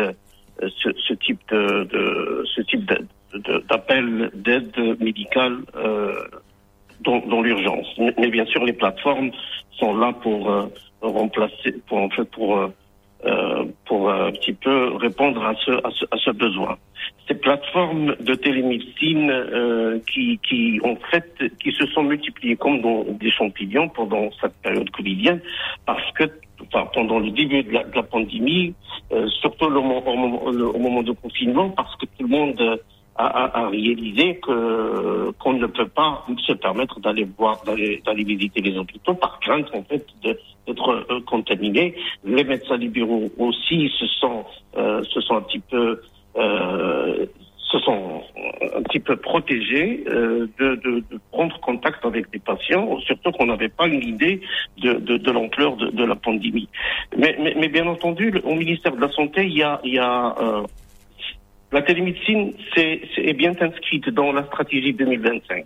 ce, 0.61 0.89
ce 1.07 1.14
type 1.15 1.39
de, 1.52 1.84
de 1.84 2.43
ce 2.56 2.61
type 2.61 2.89
d'appel 3.69 4.31
d'aide 4.34 4.72
médicale 5.02 5.57
dans, 7.01 7.19
dans 7.19 7.41
l'urgence. 7.41 7.88
Mais, 8.17 8.30
bien 8.30 8.45
sûr, 8.45 8.63
les 8.63 8.73
plateformes 8.73 9.31
sont 9.80 9.95
là 9.97 10.13
pour 10.13 10.49
euh, 10.49 10.65
remplacer, 11.01 11.73
pour 11.88 11.99
en 11.99 12.09
fait 12.09 12.26
pour 12.31 12.57
euh, 12.57 12.67
euh, 13.26 13.65
pour 13.85 14.09
euh, 14.09 14.27
un 14.27 14.31
petit 14.31 14.53
peu 14.53 14.93
répondre 14.95 15.43
à 15.43 15.55
ce, 15.55 15.72
à 15.72 15.89
ce, 15.91 16.05
à 16.11 16.17
ce 16.17 16.31
besoin. 16.31 16.77
Ces 17.27 17.35
plateformes 17.35 18.15
de 18.19 18.35
télémédecine 18.35 19.31
euh, 19.31 19.99
qui, 20.11 20.39
qui 20.47 20.80
en 20.84 20.95
fait 21.09 21.34
qui 21.61 21.72
se 21.72 21.85
sont 21.88 22.03
multipliées 22.03 22.55
comme 22.55 22.81
des 23.17 23.31
champignons 23.31 23.89
pendant 23.89 24.30
cette 24.39 24.55
période 24.61 24.89
covidienne 24.91 25.41
parce 25.85 26.11
que 26.11 26.26
enfin, 26.61 26.88
pendant 26.93 27.19
le 27.19 27.31
début 27.31 27.63
de 27.63 27.72
la, 27.72 27.84
de 27.84 27.95
la 27.95 28.03
pandémie, 28.03 28.76
euh, 29.11 29.27
surtout 29.41 29.69
le 29.69 29.81
mo- 29.81 30.03
au, 30.05 30.15
moment, 30.15 30.43
au 30.43 30.80
moment 30.80 31.03
de 31.03 31.11
confinement, 31.11 31.69
parce 31.72 31.95
que 31.95 32.05
tout 32.05 32.23
le 32.23 32.27
monde 32.27 32.80
a, 33.15 33.25
a, 33.25 33.59
a 33.63 33.69
réalisé 33.69 34.37
que 34.37 35.31
qu'on 35.39 35.53
ne 35.53 35.67
peut 35.67 35.87
pas 35.87 36.25
se 36.45 36.53
permettre 36.53 36.99
d'aller 36.99 37.27
voir, 37.37 37.63
d'aller 37.65 38.01
d'aller 38.05 38.23
visiter 38.23 38.61
les 38.61 38.77
hôpitaux 38.77 39.13
par 39.13 39.39
crainte 39.39 39.69
en 39.73 39.83
fait 39.83 40.05
d'être 40.23 40.89
euh, 40.89 41.21
contaminé. 41.25 41.95
Les 42.23 42.43
médecins 42.43 42.77
libéraux 42.77 43.31
aussi 43.37 43.89
se 43.99 44.05
sont 44.19 44.45
euh, 44.77 45.03
se 45.03 45.21
sont 45.21 45.35
un 45.35 45.41
petit 45.41 45.59
peu 45.59 46.01
euh, 46.37 47.25
se 47.71 47.79
sont 47.79 48.21
un 48.75 48.81
petit 48.83 48.99
peu 48.99 49.15
protégés 49.15 50.03
euh, 50.07 50.47
de, 50.59 50.75
de, 50.75 51.03
de 51.11 51.19
prendre 51.31 51.59
contact 51.59 52.05
avec 52.05 52.31
des 52.31 52.39
patients, 52.39 52.99
surtout 53.01 53.31
qu'on 53.31 53.47
n'avait 53.47 53.69
pas 53.69 53.87
une 53.87 54.03
idée 54.03 54.41
de, 54.77 54.93
de, 54.93 55.31
l'ampleur 55.31 55.75
de, 55.75 56.03
la 56.03 56.15
pandémie. 56.15 56.69
Mais, 57.17 57.35
mais, 57.39 57.55
mais 57.57 57.67
bien 57.67 57.87
entendu, 57.87 58.33
au 58.43 58.55
ministère 58.55 58.95
de 58.95 59.01
la 59.01 59.09
Santé, 59.09 59.45
il 59.45 59.57
y 59.57 59.63
a, 59.63 59.81
il 59.83 59.93
y 59.93 59.99
a 59.99 60.35
euh, 60.39 60.63
la 61.76 61.81
télémédecine 61.81 62.53
c'est, 62.73 63.02
c'est- 63.14 63.26
est 63.26 63.34
bien 63.34 63.53
inscrite 63.60 64.10
dans 64.10 64.31
la 64.31 64.43
stratégie 64.45 64.93
2025. 64.93 65.65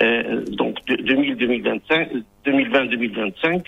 Euh, 0.00 0.44
donc 0.46 0.84
de, 0.86 0.96
2000-2025, 0.96 2.22
2020-2025. 2.46 3.62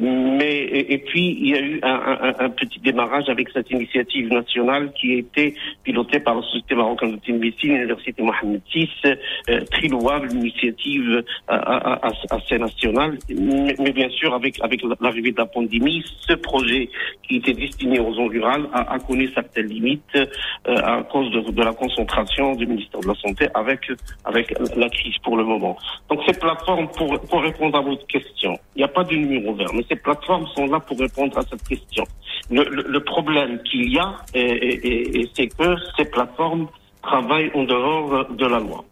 Mais 0.00 0.58
et, 0.58 0.98
puis 0.98 1.36
il 1.40 1.48
y 1.48 1.54
a 1.54 1.60
eu 1.60 1.80
un, 1.82 2.50
petit 2.50 2.80
démarrage 2.80 3.28
avec 3.28 3.48
cette 3.50 3.70
initiative 3.70 4.30
nationale 4.30 4.92
qui 4.92 5.14
a 5.14 5.16
été 5.18 5.54
pilotée 5.84 6.20
par 6.20 6.34
la 6.34 6.42
Société 6.42 6.74
marocaine 6.74 7.12
de 7.12 7.16
télémédecine, 7.16 7.74
l'Université 7.74 8.22
Mohamed 8.22 8.60
VI, 8.74 8.90
euh, 9.04 9.60
très 9.70 9.88
louable, 9.88 10.32
initiative 10.32 11.24
assez 11.48 12.58
nationale. 12.58 13.18
Mais, 13.30 13.92
bien 13.92 14.10
sûr, 14.10 14.34
avec 14.34 14.60
avec 14.62 14.82
l'arrivée 15.00 15.32
de 15.32 15.38
la 15.38 15.46
pandémie, 15.46 16.04
ce 16.20 16.34
projet 16.34 16.90
qui 17.26 17.36
était 17.36 17.54
destiné 17.54 17.98
aux 17.98 18.12
zones 18.12 18.28
rurales 18.28 18.66
a, 18.72 18.92
a 18.92 18.98
connu 18.98 19.30
certaines 19.34 19.68
limites 19.68 20.16
euh, 20.16 20.26
à 20.66 21.02
cause 21.04 21.30
de, 21.30 21.50
de 21.52 21.62
la 21.62 21.72
concentration 21.72 22.54
du 22.54 22.66
ministère 22.66 23.00
de 23.00 23.08
la 23.08 23.14
Santé 23.14 23.46
avec 23.54 23.80
avec 24.24 24.52
la 24.76 24.88
crise 24.90 25.16
pour 25.22 25.36
le 25.36 25.44
moment. 25.46 25.76
Donc 26.08 26.20
ces 26.26 26.38
plateformes, 26.38 26.88
pour, 26.88 27.42
répondre 27.42 27.78
à 27.78 27.80
votre 27.80 28.06
question, 28.06 28.58
il 28.74 28.78
n'y 28.78 28.84
a 28.84 28.88
pas 28.88 29.04
de 29.04 29.14
numéro 29.14 29.54
vert, 29.54 29.72
mais 29.74 29.84
ces 29.88 29.96
plateformes 29.96 30.46
sont 30.48 30.66
là 30.66 30.80
pour 30.80 30.98
répondre 30.98 31.36
à 31.38 31.42
cette 31.42 31.62
question. 31.62 32.04
Le, 32.50 32.98
problème 33.00 33.60
qu'il 33.62 33.92
y 33.92 33.98
a, 33.98 34.14
c'est 34.32 35.48
que 35.48 35.76
ces 35.96 36.04
plateformes 36.04 36.68
travaillent 37.02 37.50
en 37.54 37.64
dehors 37.64 38.26
de 38.30 38.46
la 38.46 38.60
loi. 38.60 38.84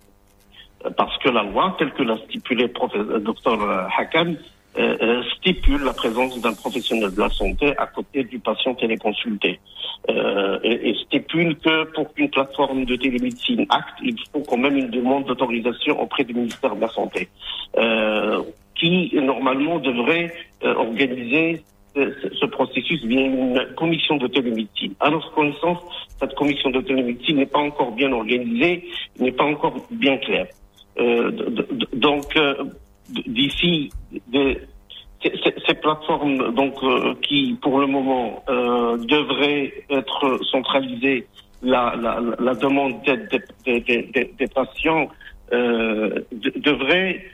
Parce 0.97 1.17
que 1.19 1.29
la 1.31 1.43
loi, 1.43 1.75
telle 1.79 1.93
que 1.93 2.03
l'a 2.03 2.17
stipulé 2.29 2.71
le 2.95 3.21
docteur 3.21 3.89
Hakam, 3.97 4.37
euh, 4.79 4.97
euh, 5.03 5.23
stipule 5.37 5.83
la 5.83 5.93
présence 5.93 6.39
d'un 6.41 6.53
professionnel 6.55 7.11
de 7.15 7.21
la 7.21 7.31
santé 7.31 7.75
à 7.79 7.87
côté 7.87 8.25
du 8.25 8.39
patient 8.39 8.75
téléconsulté. 8.75 9.61
Euh, 10.11 10.59
et, 10.65 10.95
stipule 11.07 11.57
que 11.57 11.85
pour 11.93 12.13
qu'une 12.13 12.29
plateforme 12.31 12.85
de 12.85 12.97
télémédecine 12.97 13.67
acte, 13.71 13.99
il 14.03 14.17
faut 14.33 14.41
quand 14.41 14.57
même 14.59 14.77
une 14.77 14.91
demande 14.91 15.25
d'autorisation 15.27 16.01
auprès 16.01 16.25
du 16.25 16.35
ministère 16.35 16.75
de 16.75 16.81
la 16.81 16.89
Santé, 16.89 17.29
euh, 17.79 18.43
qui 18.75 19.11
normalement 19.15 19.79
devrait 19.79 20.33
euh, 20.65 20.75
organiser 20.75 21.63
ce, 21.95 22.13
ce- 22.23 22.35
ce 22.35 22.47
processus 22.47 23.03
via 23.05 23.21
une 23.21 23.67
commission 23.77 24.17
de 24.17 24.27
télémédecine. 24.27 24.95
À 25.01 25.11
notre 25.11 25.33
connaissance, 25.33 25.79
cette 26.19 26.35
commission 26.35 26.71
de 26.71 26.81
télémédecine 26.81 27.37
n'est 27.37 27.47
pas 27.47 27.61
encore 27.61 27.93
bien 27.93 28.13
organisée, 28.13 28.85
n'est 29.21 29.33
pas 29.33 29.45
encore 29.45 29.77
bien 29.91 30.17
claire. 30.19 30.49
Euh, 30.99 31.31
donc, 31.93 32.37
euh, 32.37 32.55
d'ici 33.09 33.91
ces- 35.23 35.35
plateformes 35.75 36.55
donc 36.55 36.75
euh, 36.83 37.15
qui 37.23 37.57
pour 37.63 37.79
le 37.79 37.87
moment 37.87 38.45
euh, 38.49 38.97
devraient 38.99 39.73
être 39.91 40.41
centralisées 40.51 41.27
la, 41.63 41.95
la, 42.01 42.21
la- 42.21 42.55
demande 42.55 43.03
des, 43.03 43.81
des- 43.81 43.81
des- 44.15 44.35
des 44.39 44.49
patients 44.49 45.09
euh, 45.53 46.21
de- 46.33 46.53
devrait 46.57 47.25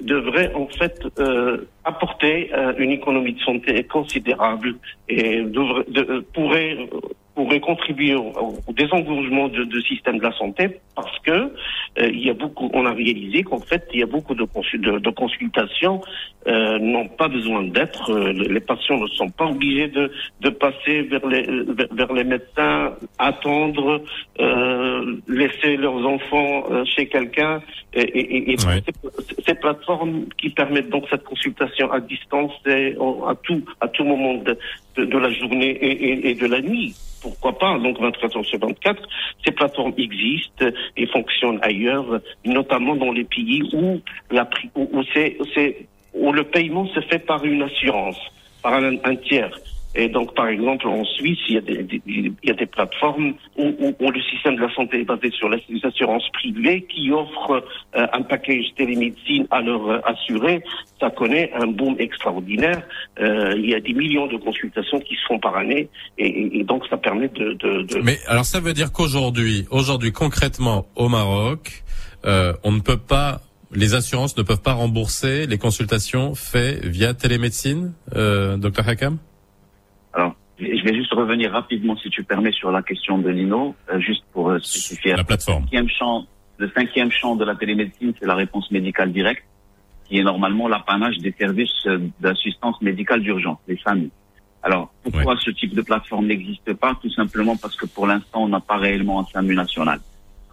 devrait 0.00 0.52
en 0.54 0.66
fait 0.66 1.02
euh, 1.18 1.64
apporter 1.84 2.50
euh, 2.54 2.72
une 2.78 2.90
économie 2.90 3.32
de 3.34 3.40
santé 3.40 3.82
considérable 3.84 4.74
et 5.08 5.42
devrait, 5.42 5.84
de- 5.88 6.24
pourrait 6.34 6.76
pourrait 7.34 7.60
contribuer 7.60 8.14
au, 8.16 8.32
au 8.66 8.72
désengorgement 8.72 9.48
de, 9.48 9.62
de 9.64 9.80
système 9.82 10.18
de 10.18 10.24
la 10.24 10.32
santé 10.32 10.80
parce 10.96 11.16
que 11.20 11.30
euh, 11.30 11.50
il 12.12 12.20
y 12.26 12.28
a 12.28 12.34
beaucoup 12.34 12.68
on 12.74 12.84
a 12.84 12.92
réalisé 12.92 13.44
qu'en 13.44 13.60
fait 13.60 13.86
il 13.94 14.00
y 14.00 14.02
a 14.02 14.06
beaucoup 14.06 14.34
de, 14.34 14.42
de, 14.44 14.98
de 14.98 15.10
consultations 15.10 16.00
euh, 16.48 16.78
n'ont 16.80 17.06
pas 17.08 17.28
besoin 17.28 17.62
d'être 17.62 18.10
euh, 18.10 18.32
les 18.32 18.60
patients 18.60 18.98
ne 18.98 19.06
sont 19.08 19.30
pas 19.30 19.46
obligés 19.46 19.88
de, 19.88 20.10
de 20.40 20.50
passer 20.50 21.02
vers 21.02 21.24
les 21.28 21.42
vers, 21.78 21.86
vers 21.92 22.12
les 22.12 22.24
médecins 22.24 22.94
attendre 23.18 24.02
euh, 24.40 25.16
laisser 25.28 25.76
leurs 25.76 26.04
enfants 26.06 26.64
euh, 26.70 26.84
chez 26.84 27.06
quelqu'un 27.06 27.62
et, 27.94 28.00
et, 28.02 28.52
et- 28.52 28.56
ces 29.46 29.54
plateformes 29.54 30.24
qui 30.36 30.50
permettent 30.50 30.90
donc 30.90 31.04
cette 31.10 31.24
consultation 31.24 31.69
à 31.92 32.00
distance 32.00 32.52
en- 32.98 33.26
à 33.26 33.34
tout 33.34 33.62
à 33.80 33.88
tout 33.88 34.04
moment 34.04 34.34
de, 34.34 35.18
la 35.18 35.32
journée 35.32 35.78
et, 35.80 36.34
de 36.34 36.46
la 36.46 36.60
nuit. 36.60 36.96
Pourquoi 37.20 37.58
pas? 37.58 37.78
Donc 37.78 38.00
24 38.00 38.36
heures 38.36 38.44
sur 38.46 38.58
24 38.58 39.02
ces 39.44 39.52
plateformes 39.52 39.92
existent 39.98 40.66
et 40.96 41.06
fonctionnent 41.06 41.58
ailleurs 41.62 42.20
notamment 42.44 42.96
dans 42.96 43.12
les 43.12 43.24
pays 43.24 43.62
où 43.74 44.00
où, 46.12 46.32
le 46.32 46.42
paiement 46.44 46.86
se 46.88 47.00
fait 47.02 47.20
par 47.20 47.44
une 47.44 47.62
assurance 47.62 48.18
par 48.62 48.74
un 48.74 49.16
tiers 49.16 49.56
et 49.94 50.08
donc, 50.08 50.34
par 50.34 50.48
exemple, 50.48 50.86
en 50.88 51.04
Suisse, 51.04 51.38
il 51.48 51.54
y 51.54 51.58
a 51.58 51.60
des, 51.60 52.00
il 52.06 52.32
y 52.44 52.50
a 52.50 52.54
des 52.54 52.66
plateformes 52.66 53.34
où, 53.56 53.64
où- 53.78 53.94
où 53.98 54.10
le 54.10 54.20
système 54.22 54.56
de 54.56 54.62
la 54.62 54.74
santé 54.74 55.00
est 55.00 55.04
basé 55.04 55.30
sur 55.32 55.48
les 55.48 55.62
assurances 55.82 56.28
privées 56.32 56.86
qui 56.88 57.10
offrent 57.10 57.64
euh, 57.96 58.06
un 58.12 58.22
package 58.22 58.66
télémédecine 58.76 59.46
à 59.50 59.60
leurs 59.60 59.88
euh, 59.88 59.98
assurés. 60.04 60.62
Ça 61.00 61.10
connaît 61.10 61.50
un 61.54 61.66
boom 61.66 61.96
extraordinaire. 61.98 62.82
Euh, 63.20 63.54
il 63.56 63.68
y 63.68 63.74
a 63.74 63.80
des 63.80 63.92
millions 63.94 64.26
de 64.26 64.36
consultations 64.36 65.00
qui 65.00 65.14
se 65.16 65.24
font 65.26 65.38
par 65.38 65.56
année 65.56 65.88
et 66.18 66.62
donc 66.64 66.84
ça 66.88 66.96
permet 66.96 67.28
de... 67.28 67.54
de, 67.54 67.82
de- 67.82 67.98
Mais 68.02 68.18
alors 68.26 68.44
ça 68.44 68.60
veut 68.60 68.72
dire 68.74 68.92
qu'aujourd'hui, 68.92 69.66
aujourd'hui 69.70 70.12
concrètement 70.12 70.86
au 70.96 71.08
Maroc, 71.08 71.82
euh, 72.26 72.52
on 72.64 72.72
ne 72.72 72.80
peut 72.80 72.98
pas, 72.98 73.40
les 73.72 73.94
assurances 73.94 74.36
ne 74.36 74.42
peuvent 74.42 74.62
pas 74.62 74.74
rembourser 74.74 75.46
les 75.46 75.58
consultations 75.58 76.34
faites 76.34 76.84
via 76.84 77.14
télémédecine, 77.14 77.92
euh, 78.14 78.56
docteur 78.56 78.88
Hakam? 78.88 79.18
Alors, 80.12 80.34
je 80.58 80.84
vais 80.84 80.94
juste 80.94 81.12
revenir 81.12 81.52
rapidement, 81.52 81.96
si 81.96 82.10
tu 82.10 82.22
permets, 82.22 82.52
sur 82.52 82.70
la 82.70 82.82
question 82.82 83.18
de 83.18 83.30
Lino, 83.30 83.74
euh, 83.90 83.98
juste 84.00 84.24
pour 84.32 84.50
euh, 84.50 84.58
spécifier. 84.58 85.14
La 85.14 85.24
plateforme. 85.24 85.62
Le 85.62 85.66
cinquième 85.66 85.88
champ, 85.88 86.26
le 86.58 86.70
cinquième 86.70 87.10
champ 87.10 87.36
de 87.36 87.44
la 87.44 87.54
télémédecine, 87.54 88.12
c'est 88.18 88.26
la 88.26 88.34
réponse 88.34 88.70
médicale 88.70 89.12
directe, 89.12 89.44
qui 90.04 90.18
est 90.18 90.22
normalement 90.22 90.68
l'apanage 90.68 91.18
des 91.18 91.32
services 91.32 91.86
euh, 91.86 91.98
d'assistance 92.20 92.80
médicale 92.82 93.22
d'urgence, 93.22 93.58
les 93.68 93.78
SAMU. 93.78 94.10
Alors, 94.62 94.92
pourquoi 95.02 95.36
ce 95.38 95.50
type 95.50 95.74
de 95.74 95.80
plateforme 95.80 96.26
n'existe 96.26 96.74
pas? 96.74 96.94
Tout 97.00 97.10
simplement 97.10 97.56
parce 97.56 97.76
que 97.76 97.86
pour 97.86 98.06
l'instant, 98.06 98.42
on 98.42 98.48
n'a 98.48 98.60
pas 98.60 98.76
réellement 98.76 99.20
un 99.20 99.24
SAMU 99.24 99.54
national. 99.54 100.00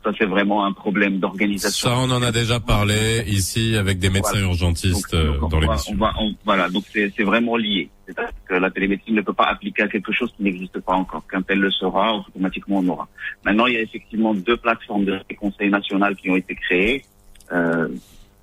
Ça, 0.08 0.14
c'est 0.18 0.26
vraiment 0.26 0.64
un 0.66 0.72
problème 0.72 1.20
d'organisation. 1.20 1.90
Ça, 1.90 1.98
on 1.98 2.10
en 2.12 2.22
a 2.24 2.32
déjà 2.32 2.62
parlé 2.62 3.24
ici 3.28 3.76
avec 3.76 4.00
des 4.00 4.10
médecins 4.10 4.32
Voilà. 4.40 4.48
urgentistes 4.48 5.14
euh, 5.14 5.34
on 5.42 5.48
dans 5.50 5.60
va- 5.60 5.66
l'émission. 5.66 5.98
voilà, 6.46 6.70
donc 6.70 6.86
c'est 6.94 7.24
vraiment 7.24 7.58
lié. 7.58 7.90
C'est-à-dire 8.06 8.32
que 8.48 8.54
la 8.54 8.72
télémédecine 8.72 9.16
ne 9.16 9.22
peut 9.22 9.34
pas 9.34 9.48
appliquer 9.48 9.84
à 9.84 9.90
quelque 9.90 10.14
chose 10.14 10.32
qui 10.38 10.44
n'existe 10.44 10.80
pas 10.80 10.94
encore. 10.94 11.24
Quand 11.30 11.42
elle 11.50 11.60
le 11.60 11.72
sera, 11.72 12.16
automatiquement 12.16 12.78
on 12.78 12.88
aura. 12.88 13.10
Maintenant, 13.44 13.66
il 13.66 13.74
y 13.74 13.78
a 13.78 13.82
effectivement 13.82 14.34
deux 14.34 14.56
plateformes 14.56 15.04
de 15.04 15.20
conseil 15.38 15.70
national 15.70 16.16
qui 16.16 16.30
ont 16.30 16.38
été 16.38 16.56
créées. 16.56 17.04
Euh, 17.52 17.90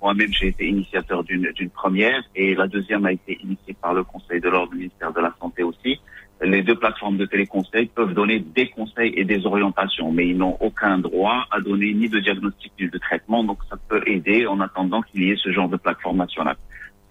moi-même, 0.03 0.31
j'ai 0.39 0.49
été 0.49 0.67
initiateur 0.67 1.23
d'une 1.23 1.51
d'une 1.55 1.71
première 1.71 2.21
et 2.35 2.53
la 2.53 2.67
deuxième 2.67 3.07
a 3.07 3.11
été 3.11 3.39
initiée 3.43 3.75
par 3.81 3.95
le 3.95 4.03
Conseil 4.03 4.39
de 4.39 4.49
l'ordre 4.49 4.71
du 4.73 4.77
ministère 4.77 5.11
de 5.11 5.19
la 5.19 5.33
Santé 5.41 5.63
aussi. 5.63 5.99
Les 6.43 6.63
deux 6.63 6.75
plateformes 6.75 7.17
de 7.17 7.25
téléconseil 7.25 7.85
peuvent 7.95 8.13
donner 8.13 8.39
des 8.39 8.67
conseils 8.67 9.13
et 9.15 9.23
des 9.23 9.45
orientations, 9.45 10.11
mais 10.11 10.27
ils 10.27 10.37
n'ont 10.37 10.57
aucun 10.59 10.97
droit 10.97 11.45
à 11.49 11.61
donner 11.61 11.93
ni 11.93 12.09
de 12.09 12.19
diagnostic 12.19 12.73
ni 12.79 12.89
de 12.89 12.97
traitement, 12.97 13.43
donc 13.43 13.59
ça 13.69 13.77
peut 13.87 14.01
aider 14.05 14.45
en 14.45 14.59
attendant 14.59 15.01
qu'il 15.01 15.23
y 15.23 15.31
ait 15.31 15.37
ce 15.41 15.51
genre 15.51 15.69
de 15.69 15.77
plateforme 15.77 16.17
nationale. 16.17 16.57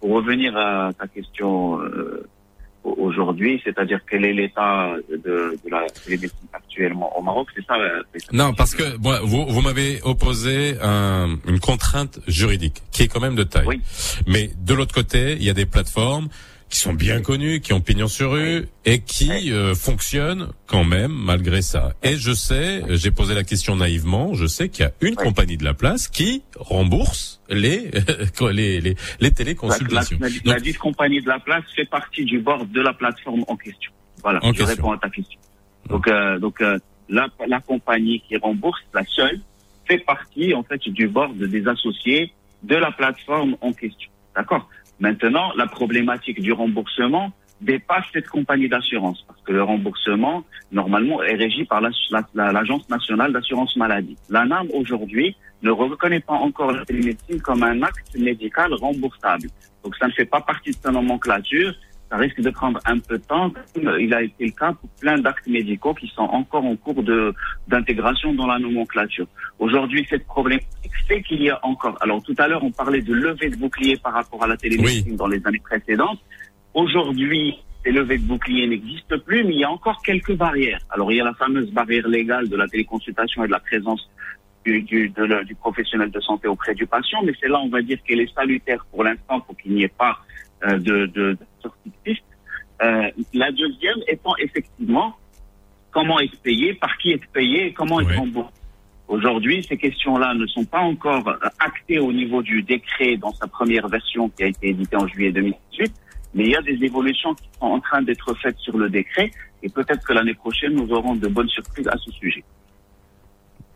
Pour 0.01 0.11
revenir 0.11 0.55
à 0.57 0.91
ta 0.99 1.07
question 1.09 1.81
euh, 1.81 2.27
au- 2.85 2.93
aujourd'hui, 2.99 3.63
c'est-à-dire 3.65 4.01
quel 4.09 4.27
est 4.27 4.35
l'état 4.35 4.93
de, 5.11 5.57
de 5.65 5.71
la 5.71 5.87
télémédecine 5.89 6.49
actuellement 6.53 7.19
au 7.19 7.23
Maroc, 7.23 7.49
c'est 7.57 7.65
ça 7.65 7.77
Non, 8.31 8.53
parce 8.53 8.75
que 8.75 8.99
moi, 8.99 9.21
vous, 9.25 9.47
vous 9.47 9.63
m'avez 9.63 10.01
opposé 10.03 10.75
un- 10.83 11.37
une 11.49 11.61
contrainte 11.61 12.21
juridique 12.29 12.83
qui 12.93 13.05
est 13.05 13.09
quand 13.09 13.21
même 13.21 13.37
de 13.37 13.45
taille. 13.45 13.81
Mais 14.27 14.51
de 14.59 14.75
l'autre 14.75 14.95
côté, 14.95 15.33
il 15.33 15.45
y 15.45 15.49
a 15.51 15.55
des 15.55 15.65
plateformes 15.67 16.29
qui 16.75 16.81
sont 16.81 16.93
bien 16.93 17.21
connues, 17.21 17.61
qui 17.61 17.73
ont 17.73 17.81
pignon 17.81 18.09
sur 18.09 18.33
rue 18.33 18.67
et 18.85 18.99
qui 18.99 19.53
euh, 19.53 19.77
fonctionnent 19.77 20.49
quand 20.67 20.83
même 20.83 21.13
malgré 21.13 21.63
ça. 21.63 21.95
Et 22.03 22.17
je 22.17 22.33
sais, 22.33 22.83
j'ai 22.89 23.13
posé 23.13 23.33
la 23.33 23.45
question 23.45 23.77
naïvement, 23.77 24.35
je 24.35 24.47
sais 24.47 24.69
qu'il 24.69 24.85
y 24.85 24.89
a 24.89 24.91
une 25.01 25.15
compagnie 25.15 25.57
de 25.57 25.63
la 25.63 25.73
place 25.75 26.09
qui 26.09 26.43
rembourse 26.59 27.41
les 27.49 27.93
les 28.53 28.81
les, 28.81 28.97
les 29.21 29.31
téléconsultations. 29.31 30.19
La, 30.21 30.29
la, 30.29 30.55
la 30.55 30.61
dite 30.61 30.79
compagnie 30.79 31.23
de 31.23 31.29
la 31.29 31.39
place 31.39 31.63
fait 31.77 31.89
partie 31.89 32.25
du 32.25 32.41
board 32.41 32.69
de 32.73 32.81
la 32.81 32.93
plateforme 32.93 33.45
en 33.47 33.57
question. 33.57 33.93
Voilà, 34.25 34.41
En 34.43 34.53
je 34.53 34.59
question. 34.59 34.75
réponds 34.75 34.93
à 34.93 34.99
ta 34.99 35.11
question. 35.11 35.39
Donc, 35.89 36.09
euh, 36.09 36.41
donc 36.41 36.61
euh, 36.61 36.77
la, 37.09 37.29
la 37.47 37.61
compagnie 37.61 38.21
qui 38.27 38.37
rembourse, 38.37 38.81
la 38.93 39.05
seule, 39.05 39.39
fait 39.87 39.99
partie 39.99 40.53
en 40.55 40.65
fait 40.65 40.81
du 40.89 41.07
board 41.07 41.37
des 41.37 41.69
associés 41.69 42.33
de 42.65 42.75
la 42.75 42.91
plateforme 42.91 43.57
en 43.61 43.73
question. 43.73 44.11
D'accord? 44.35 44.69
Maintenant, 45.01 45.53
la 45.57 45.67
problématique 45.67 46.41
du 46.41 46.53
remboursement 46.53 47.33
dépasse 47.61 48.05
cette 48.13 48.29
compagnie 48.29 48.69
d'assurance 48.69 49.25
parce 49.27 49.41
que 49.43 49.53
le 49.53 49.63
remboursement, 49.63 50.45
normalement, 50.73 51.23
est 51.23 51.35
régi 51.35 51.65
par 51.65 51.81
la- 51.81 51.91
la- 52.11 52.27
la- 52.35 52.53
l'Agence 52.53 52.89
nationale 52.89 53.33
d'assurance 53.33 53.77
maladie. 53.77 54.17
L'ANAM, 54.29 54.69
aujourd'hui, 54.73 55.37
ne 55.63 55.71
reconnaît 55.71 56.21
pas 56.21 56.35
encore 56.35 56.73
la 56.73 56.85
télémédecine 56.85 57.41
comme 57.41 57.63
un 57.63 57.83
acte 57.83 58.17
médical 58.19 58.73
remboursable. 58.75 59.49
Donc, 59.83 59.97
ça 59.97 60.07
ne 60.07 60.13
fait 60.13 60.25
pas 60.27 60.41
partie 60.41 60.71
de 60.71 60.77
sa 60.77 60.91
nomenclature. 60.91 61.75
Ça 62.15 62.21
risque 62.21 62.41
de 62.41 62.51
prendre 62.51 62.79
un 62.87 63.01
peu 63.01 63.19
de 63.19 63.25
temps. 63.25 63.53
Il 63.99 64.15
a 64.15 64.23
été 64.23 64.45
le 64.47 64.53
cas 64.53 64.73
pour 64.73 64.89
plein 65.01 65.19
d'actes 65.19 65.49
médicaux 65.49 65.95
qui 65.95 66.07
sont 66.15 66.23
encore 66.23 66.65
en 66.65 66.77
cours 66.77 67.03
de 67.03 67.35
d'intégration 67.67 68.33
dans 68.35 68.47
la 68.47 68.61
nomenclature. 68.61 69.27
Aujourd'hui, 69.59 70.07
cette 70.09 70.25
problématique 70.25 70.93
fait 71.09 71.23
qu'il 71.23 71.43
y 71.43 71.51
a 71.51 71.59
encore. 71.65 71.99
Alors, 72.01 72.23
tout 72.23 72.37
à 72.39 72.47
l'heure, 72.47 72.63
on 72.63 72.71
parlait 72.71 73.03
de 73.03 73.13
levée 73.13 73.51
de 73.51 73.57
bouclier 73.57 73.97
par 73.97 74.13
rapport 74.13 74.41
à 74.45 74.47
la 74.47 74.57
télémédecine 74.57 75.17
dans 75.17 75.27
les 75.27 75.45
années 75.45 75.59
précédentes. 75.59 76.21
Aujourd'hui, 76.73 77.59
ces 77.85 77.91
levées 77.91 78.19
de 78.19 78.27
bouclier 78.27 78.69
n'existent 78.69 79.19
plus, 79.19 79.43
mais 79.43 79.55
il 79.55 79.59
y 79.59 79.65
a 79.65 79.71
encore 79.73 80.01
quelques 80.05 80.37
barrières. 80.37 80.83
Alors, 80.91 81.11
il 81.11 81.17
y 81.17 81.21
a 81.21 81.25
la 81.25 81.35
fameuse 81.35 81.69
barrière 81.73 82.07
légale 82.07 82.49
de 82.49 82.57
la 82.57 82.69
téléconsultation 82.69 83.43
et 83.43 83.49
de 83.49 83.53
la 83.53 83.59
présence 83.59 84.09
du, 84.65 84.83
du, 84.83 85.09
de 85.09 85.25
le- 85.25 85.45
du 85.45 85.57
professionnel 85.57 86.13
de 86.13 86.21
santé 86.21 86.47
auprès 86.47 86.75
du 86.77 86.87
patient, 86.87 87.23
mais 87.25 87.33
c'est 87.41 87.49
là, 87.49 87.59
on 87.61 87.69
va 87.69 87.83
dire, 87.83 87.99
qu'elle 88.05 88.21
est 88.21 88.33
salutaire 88.33 88.87
pour 88.93 89.03
l'instant 89.03 89.41
pour 89.41 89.57
qu'il 89.57 89.75
n'y 89.75 89.83
ait 89.83 89.89
pas 89.89 90.17
euh, 90.67 90.79
de, 90.79 91.07
de, 91.07 91.33
de 91.33 91.39
sortie 91.63 91.91
de 91.91 91.95
piste. 92.05 92.23
Euh, 92.83 93.11
la 93.33 93.51
deuxième 93.53 93.99
étant 94.09 94.35
effectivement 94.39 95.15
comment 95.91 96.19
être 96.21 96.39
payé, 96.41 96.75
par 96.75 96.97
qui 96.99 97.13
être 97.13 97.27
payé 97.33 97.67
et 97.67 97.73
comment 97.73 98.01
être 98.01 98.17
remboursé. 98.17 98.53
Aujourd'hui, 99.07 99.63
ces 99.63 99.77
questions-là 99.77 100.35
ne 100.35 100.47
sont 100.47 100.65
pas 100.65 100.81
encore 100.81 101.37
actées 101.59 101.99
au 101.99 102.13
niveau 102.13 102.43
du 102.43 102.63
décret 102.63 103.17
dans 103.17 103.33
sa 103.33 103.47
première 103.47 103.87
version 103.89 104.31
qui 104.31 104.43
a 104.43 104.47
été 104.47 104.71
éditée 104.71 104.97
en 104.97 105.07
juillet 105.07 105.31
2018, 105.31 105.93
mais 106.35 106.45
il 106.45 106.51
y 106.51 106.57
a 106.57 106.63
des 106.63 106.83
évolutions 106.83 107.35
qui 107.35 107.45
sont 107.61 107.67
en 107.67 107.81
train 107.81 108.03
d'être 108.03 108.35
faites 108.35 108.59
sur 108.59 108.79
le 108.79 108.89
décret 108.89 109.31
et 109.63 109.69
peut-être 109.69 110.05
que 110.07 110.13
l'année 110.13 110.35
prochaine, 110.35 110.75
nous 110.75 110.91
aurons 110.93 111.15
de 111.15 111.29
bonnes 111.29 111.49
surprises 111.49 111.89
à 111.89 111.97
ce 111.99 112.11
sujet. 112.13 112.45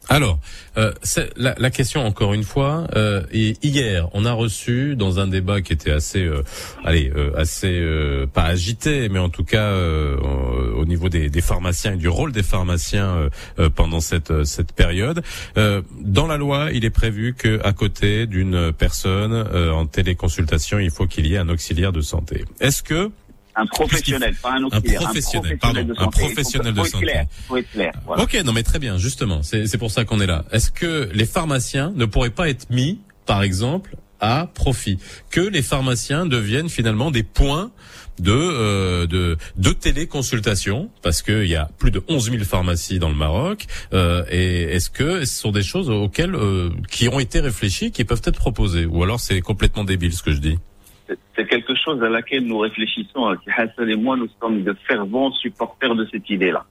Alors, 0.09 0.39
euh, 0.79 0.93
la, 1.37 1.55
la 1.59 1.71
question 1.71 2.05
encore 2.05 2.33
une 2.33 2.45
fois. 2.45 2.87
Euh, 2.97 3.23
et 3.31 3.57
hier, 3.63 4.09
on 4.15 4.25
a 4.25 4.33
reçu 4.33 4.97
dans 4.97 5.21
un 5.21 5.27
débat 5.27 5.61
qui 5.61 5.75
était 5.75 5.91
assez, 5.91 6.25
euh, 6.25 6.43
allez, 6.85 7.13
euh, 7.15 7.31
assez 7.37 7.79
euh, 7.79 8.27
pas 8.27 8.45
agité, 8.45 9.09
mais 9.11 9.19
en 9.19 9.29
tout 9.29 9.45
cas 9.45 9.67
euh, 9.67 10.17
au 10.17 10.59
au 10.79 10.85
niveau 10.85 11.09
des, 11.09 11.29
des 11.29 11.41
pharmaciens 11.41 11.95
et 11.95 11.97
du 11.97 12.09
rôle 12.09 12.31
des 12.31 12.45
pharmaciens 12.45 13.29
pendant 13.75 14.01
cette 14.01 14.45
cette 14.45 14.73
période. 14.73 15.23
Dans 15.57 16.27
la 16.29 16.37
loi, 16.37 16.69
il 16.73 16.85
est 16.85 16.91
prévu 16.91 17.35
que 17.35 17.61
à 17.65 17.73
côté 17.73 18.27
d'une 18.27 18.73
personne 18.73 19.35
en 19.35 19.87
téléconsultation, 19.87 20.79
il 20.79 20.91
faut 20.91 21.07
qu'il 21.07 21.27
y 21.27 21.35
ait 21.35 21.39
un 21.39 21.49
auxiliaire 21.49 21.93
de 21.93 22.01
santé. 22.01 22.45
Est-ce 22.61 22.85
que 22.85 23.11
Un 23.61 23.67
professionnel, 23.67 24.35
pas 24.41 24.53
un 24.53 24.65
auxiliaire. 24.65 25.01
professionnel, 25.03 25.59
professionnel 25.59 25.59
pardon, 25.59 25.83
de 25.85 25.93
un 25.93 26.05
santé. 26.05 26.21
professionnel 26.21 26.73
Il 26.73 26.77
faut- 26.77 26.83
de 26.83 26.87
faut 26.87 26.93
santé. 26.93 27.05
clair, 27.07 27.27
faut 27.49 27.57
être 27.57 27.71
clair, 27.73 27.93
voilà. 28.07 28.23
Ok, 28.23 28.41
non 28.45 28.53
mais 28.53 28.63
très 28.63 28.79
bien, 28.79 28.99
justement, 28.99 29.43
c'est 29.43 29.67
c'est 29.67 29.79
pour 29.79 29.91
ça 29.91 30.05
qu'on 30.05 30.21
est 30.21 30.27
là. 30.27 30.45
Est-ce 30.53 30.71
que 30.71 31.11
les 31.13 31.27
pharmaciens 31.27 31.93
ne 31.97 32.05
pourraient 32.05 32.31
pas 32.31 32.49
être 32.49 32.71
mis, 32.71 33.01
par 33.27 33.43
exemple, 33.43 33.97
à 34.21 34.49
profit? 34.55 34.99
Que 35.31 35.41
les 35.41 35.63
pharmaciens 35.63 36.27
deviennent 36.27 36.69
finalement 36.69 37.11
des 37.11 37.23
points 37.23 37.71
de 38.21 38.33
euh, 38.33 39.07
de, 39.07 39.37
de 39.57 39.71
téléconsultation, 39.73 40.91
parce 41.03 41.23
qu'il 41.23 41.47
y 41.47 41.55
a 41.55 41.71
plus 41.79 41.91
de 41.93 42.03
11 42.09 42.31
000 42.33 42.45
pharmacies 42.45 42.99
dans 42.99 43.09
le 43.09 43.15
Maroc. 43.15 43.67
euh, 43.93 44.25
et 44.31 44.63
est-ce 44.75 44.91
que 44.91 45.25
ce 45.25 45.41
sont 45.41 45.53
des 45.53 45.63
choses 45.63 45.89
auxquelles 45.89 46.35
euh, 46.35 46.71
qui 46.91 47.09
ont 47.09 47.21
été 47.21 47.39
réfléchies, 47.41 47.93
qui 47.93 48.05
peuvent 48.05 48.23
être 48.25 48.39
proposées, 48.39 48.87
ou 48.87 49.03
alors 49.05 49.21
c'est 49.21 49.41
complètement 49.41 49.85
débile 49.85 50.13
ce 50.13 50.23
que 50.23 50.33
je 50.33 50.39
dis? 50.39 50.59
C'est- 51.37 51.47
quelque 51.47 51.75
chose 51.75 52.03
à 52.03 52.09
laquelle 52.09 52.45
nous 52.45 52.59
réfléchissons. 52.59 53.29
hein, 53.29 53.37
Hassan 53.57 53.89
et 53.89 53.97
moi, 53.97 54.17
nous 54.17 54.29
sommes 54.41 54.63
de 54.63 54.75
fervents 54.87 55.33
supporters 55.33 55.95
de 55.95 56.07
cette 56.11 56.29
idée-là. 56.29 56.65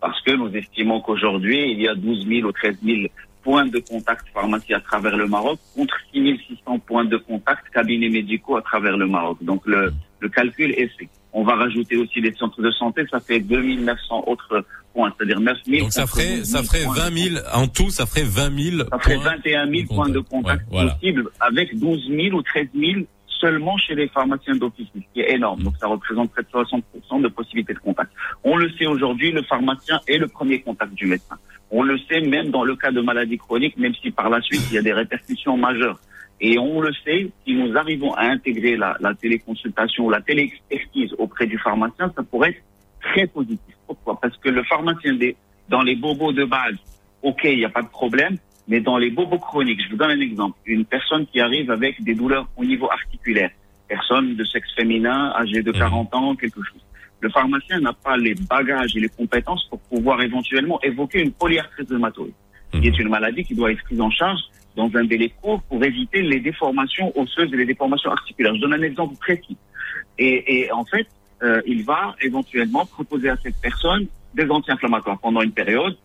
Parce 0.00 0.20
que 0.22 0.32
nous 0.32 0.48
estimons 0.56 1.00
qu'aujourd'hui, 1.00 1.72
il 1.72 1.80
y 1.82 1.88
a 1.88 1.94
12 1.94 2.26
000 2.26 2.48
ou 2.48 2.52
13 2.52 2.76
000 2.82 3.02
points 3.42 3.66
de 3.66 3.78
contact 3.80 4.24
pharmacie 4.32 4.72
à 4.74 4.80
travers 4.80 5.16
le 5.16 5.26
Maroc 5.26 5.58
contre 5.76 5.96
6 6.12 6.38
600 6.48 6.78
points 6.80 7.04
de 7.04 7.16
contact 7.16 7.68
cabinets 7.74 8.08
médicaux 8.08 8.56
à 8.56 8.62
travers 8.62 8.96
le 8.96 9.06
Maroc. 9.06 9.38
Donc 9.42 9.62
le, 9.66 9.92
le 10.20 10.28
calcul 10.28 10.70
est 10.72 10.88
fait. 10.98 11.08
On 11.32 11.44
va 11.44 11.54
rajouter 11.56 11.96
aussi 11.96 12.20
les 12.20 12.32
centres 12.34 12.60
de 12.62 12.70
santé, 12.70 13.04
ça 13.10 13.18
fait 13.20 13.40
2900 13.40 14.24
autres 14.26 14.64
points, 14.92 15.12
c'est-à-dire 15.16 15.40
9 15.40 15.56
000. 15.66 15.80
Donc 15.82 15.92
ça 15.92 16.06
ferait 16.06 16.38
12 16.38 16.44
ça 16.44 16.62
000 16.62 16.64
ferait 16.64 16.84
points 16.84 16.94
de 16.94 17.00
20 17.00 17.30
000 17.34 17.36
en 17.54 17.66
tout, 17.68 17.90
ça 17.90 18.06
ferait 18.06 18.22
20 18.24 18.60
000 18.70 18.76
ça 18.90 18.98
ferait 18.98 19.14
points 19.16 19.24
21 19.36 19.70
000 19.70 19.86
points 19.94 20.08
de 20.08 20.18
contact 20.20 20.62
voilà. 20.70 20.92
possibles 20.92 21.28
avec 21.40 21.78
12 21.78 22.08
000 22.08 22.36
ou 22.36 22.42
13 22.42 22.68
000 22.74 22.92
seulement 23.42 23.76
chez 23.76 23.94
les 23.96 24.08
pharmaciens 24.08 24.54
d'office, 24.54 24.86
ce 24.94 25.00
qui 25.12 25.20
est 25.20 25.32
énorme. 25.34 25.62
Donc 25.64 25.74
ça 25.78 25.88
représente 25.88 26.30
près 26.30 26.42
de 26.42 26.48
60% 26.48 27.20
de 27.20 27.28
possibilités 27.28 27.74
de 27.74 27.80
contact. 27.80 28.10
On 28.44 28.56
le 28.56 28.70
sait 28.78 28.86
aujourd'hui, 28.86 29.32
le 29.32 29.42
pharmacien 29.42 30.00
est 30.06 30.18
le 30.18 30.28
premier 30.28 30.60
contact 30.60 30.94
du 30.94 31.06
médecin. 31.06 31.36
On 31.70 31.82
le 31.82 31.98
sait 32.08 32.20
même 32.20 32.50
dans 32.50 32.62
le 32.62 32.76
cas 32.76 32.92
de 32.92 33.00
maladies 33.00 33.38
chroniques, 33.38 33.76
même 33.76 33.94
si 34.00 34.10
par 34.12 34.30
la 34.30 34.40
suite 34.40 34.62
il 34.70 34.74
y 34.74 34.78
a 34.78 34.82
des 34.82 34.92
répercussions 34.92 35.56
majeures. 35.56 35.98
Et 36.40 36.58
on 36.58 36.80
le 36.80 36.92
sait, 37.04 37.30
si 37.44 37.54
nous 37.54 37.76
arrivons 37.76 38.14
à 38.14 38.24
intégrer 38.24 38.76
la, 38.76 38.96
la 39.00 39.14
téléconsultation 39.14 40.08
la 40.08 40.20
téléexpertise 40.20 41.12
auprès 41.18 41.46
du 41.46 41.58
pharmacien, 41.58 42.12
ça 42.16 42.22
pourrait 42.22 42.50
être 42.50 42.62
très 43.00 43.26
positif. 43.26 43.74
Pourquoi? 43.86 44.18
Parce 44.20 44.36
que 44.38 44.48
le 44.48 44.62
pharmacien, 44.64 45.14
des, 45.14 45.36
dans 45.68 45.82
les 45.82 45.96
bobos 45.96 46.32
de 46.32 46.44
base, 46.44 46.76
ok, 47.22 47.40
il 47.44 47.58
n'y 47.58 47.64
a 47.64 47.70
pas 47.70 47.82
de 47.82 47.88
problème, 47.88 48.36
mais 48.68 48.80
dans 48.80 48.98
les 48.98 49.10
bobos 49.10 49.38
chroniques, 49.38 49.80
je 49.84 49.90
vous 49.90 49.96
donne 49.96 50.10
un 50.10 50.20
exemple. 50.20 50.58
Une 50.66 50.84
personne 50.84 51.26
qui 51.26 51.40
arrive 51.40 51.70
avec 51.70 52.02
des 52.02 52.14
douleurs 52.14 52.48
au 52.56 52.64
niveau 52.64 52.90
articulaire, 52.90 53.50
personne 53.88 54.36
de 54.36 54.44
sexe 54.44 54.72
féminin, 54.74 55.32
âgée 55.36 55.62
de 55.62 55.72
40 55.72 56.14
ans, 56.14 56.34
quelque 56.36 56.62
chose. 56.62 56.80
Le 57.20 57.28
pharmacien 57.30 57.80
n'a 57.80 57.92
pas 57.92 58.16
les 58.16 58.34
bagages 58.34 58.96
et 58.96 59.00
les 59.00 59.08
compétences 59.08 59.64
pour 59.68 59.80
pouvoir 59.80 60.20
éventuellement 60.22 60.80
évoquer 60.82 61.20
une 61.20 61.32
polyarthrite 61.32 61.88
rhumatoïde, 61.88 62.34
qui 62.72 62.86
est 62.86 62.98
une 62.98 63.08
maladie 63.08 63.44
qui 63.44 63.54
doit 63.54 63.70
être 63.70 63.82
prise 63.84 64.00
en 64.00 64.10
charge 64.10 64.40
dans 64.76 64.90
un 64.94 65.04
délai 65.04 65.32
court 65.40 65.62
pour 65.62 65.84
éviter 65.84 66.22
les 66.22 66.40
déformations 66.40 67.12
osseuses 67.16 67.52
et 67.52 67.56
les 67.56 67.66
déformations 67.66 68.10
articulaires. 68.10 68.54
Je 68.54 68.60
donne 68.60 68.74
un 68.74 68.82
exemple 68.82 69.14
précis. 69.16 69.56
Et, 70.18 70.62
et 70.62 70.72
en 70.72 70.84
fait, 70.84 71.06
euh, 71.42 71.60
il 71.66 71.84
va 71.84 72.14
éventuellement 72.20 72.86
proposer 72.86 73.28
à 73.28 73.36
cette 73.42 73.56
personne 73.60 74.06
des 74.34 74.48
anti-inflammatoires 74.48 75.18
pendant 75.18 75.42
une 75.42 75.52
période. 75.52 75.96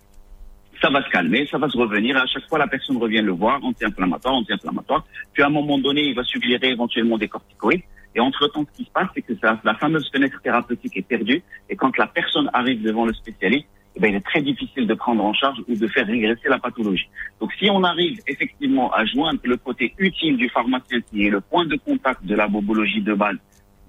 Ça 0.82 0.90
va 0.90 1.04
se 1.04 1.10
calmer, 1.10 1.48
ça 1.50 1.58
va 1.58 1.70
se 1.70 1.78
revenir. 1.78 2.18
À 2.18 2.26
chaque 2.28 2.48
fois, 2.48 2.60
la 2.60 2.68
personne 2.68 2.98
revient 2.98 3.22
le 3.22 3.32
voir, 3.32 3.64
anti-inflammatoire, 3.64 4.36
anti-inflammatoire. 4.36 5.06
Puis 5.34 5.44
à 5.44 5.48
un 5.48 5.50
moment 5.50 5.78
donné, 5.78 6.02
il 6.02 6.16
va 6.16 6.24
suggérer 6.24 6.70
éventuellement 6.70 7.18
des 7.18 7.28
corticoïdes. 7.28 7.82
Et 8.16 8.20
entre-temps, 8.20 8.66
ce 8.72 8.78
qui 8.78 8.86
se 8.86 8.92
passe, 8.92 9.08
c'est 9.14 9.22
que 9.22 9.34
la 9.42 9.76
fameuse 9.76 10.10
fenêtre 10.12 10.42
thérapeutique 10.42 10.98
est 10.98 11.08
perdue. 11.08 11.42
Et 11.70 11.76
quand 11.76 11.96
la 11.98 12.08
personne 12.08 12.50
arrive 12.54 12.82
devant 12.82 13.06
le 13.06 13.14
spécialiste, 13.14 13.68
eh 13.98 14.00
ben, 14.00 14.10
il 14.10 14.16
est 14.16 14.26
très 14.26 14.44
difficile 14.44 14.86
de 14.86 14.94
prendre 14.94 15.24
en 15.26 15.34
charge 15.34 15.58
ou 15.68 15.76
de 15.76 15.88
faire 15.88 16.06
régresser 16.06 16.50
la 16.50 16.60
pathologie. 16.60 17.10
Donc 17.40 17.52
si 17.54 17.68
on 17.72 17.84
arrive 17.84 18.20
effectivement 18.28 18.94
à 18.94 19.04
joindre 19.06 19.40
le 19.44 19.58
côté 19.58 19.96
utile 19.98 20.38
du 20.38 20.50
pharmacien 20.50 21.02
qui 21.02 21.26
est 21.26 21.32
le 21.32 21.42
point 21.42 21.66
de 21.66 21.76
contact 21.78 22.24
de 22.24 22.36
la 22.36 22.48
bobologie 22.48 23.02
de 23.02 23.16
base 23.16 23.38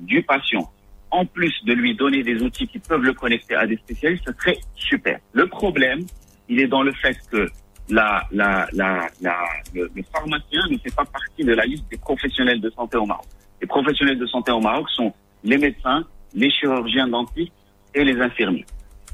du 0.01 0.23
patient, 0.23 0.71
en 1.11 1.27
plus 1.27 1.55
de 1.65 1.75
lui 1.75 1.95
donner 1.95 2.23
des 2.23 2.43
outils 2.43 2.67
qui 2.67 2.79
peuvent 2.79 3.03
le 3.03 3.13
connecter 3.13 3.55
à 3.55 3.67
des 3.67 3.77
spécialistes, 3.77 4.25
ce 4.27 4.33
serait 4.33 4.59
super. 4.75 5.19
Le 5.33 5.47
problème, 5.47 6.07
il 6.49 6.61
est 6.61 6.67
dans 6.69 6.83
le 6.83 6.93
fait 6.93 7.17
que 7.31 7.49
la, 7.91 8.27
la, 8.33 8.67
la, 8.73 9.09
la, 9.21 9.37
le, 9.75 9.91
le 9.95 10.03
pharmacien 10.13 10.61
ne 10.71 10.77
fait 10.79 10.95
pas 10.95 11.05
partie 11.05 11.45
de 11.45 11.53
la 11.53 11.65
liste 11.65 11.85
des 11.91 11.97
professionnels 11.99 12.61
de 12.61 12.71
santé 12.71 12.97
au 12.97 13.07
Maroc. 13.07 13.27
Les 13.61 13.67
professionnels 13.67 14.19
de 14.19 14.27
santé 14.27 14.53
au 14.53 14.61
Maroc 14.61 14.89
sont 14.91 15.13
les 15.45 15.59
médecins, 15.59 16.05
les 16.35 16.51
chirurgiens 16.51 17.09
dentistes 17.09 17.53
et 17.95 18.05
les 18.05 18.21
infirmiers. 18.21 18.67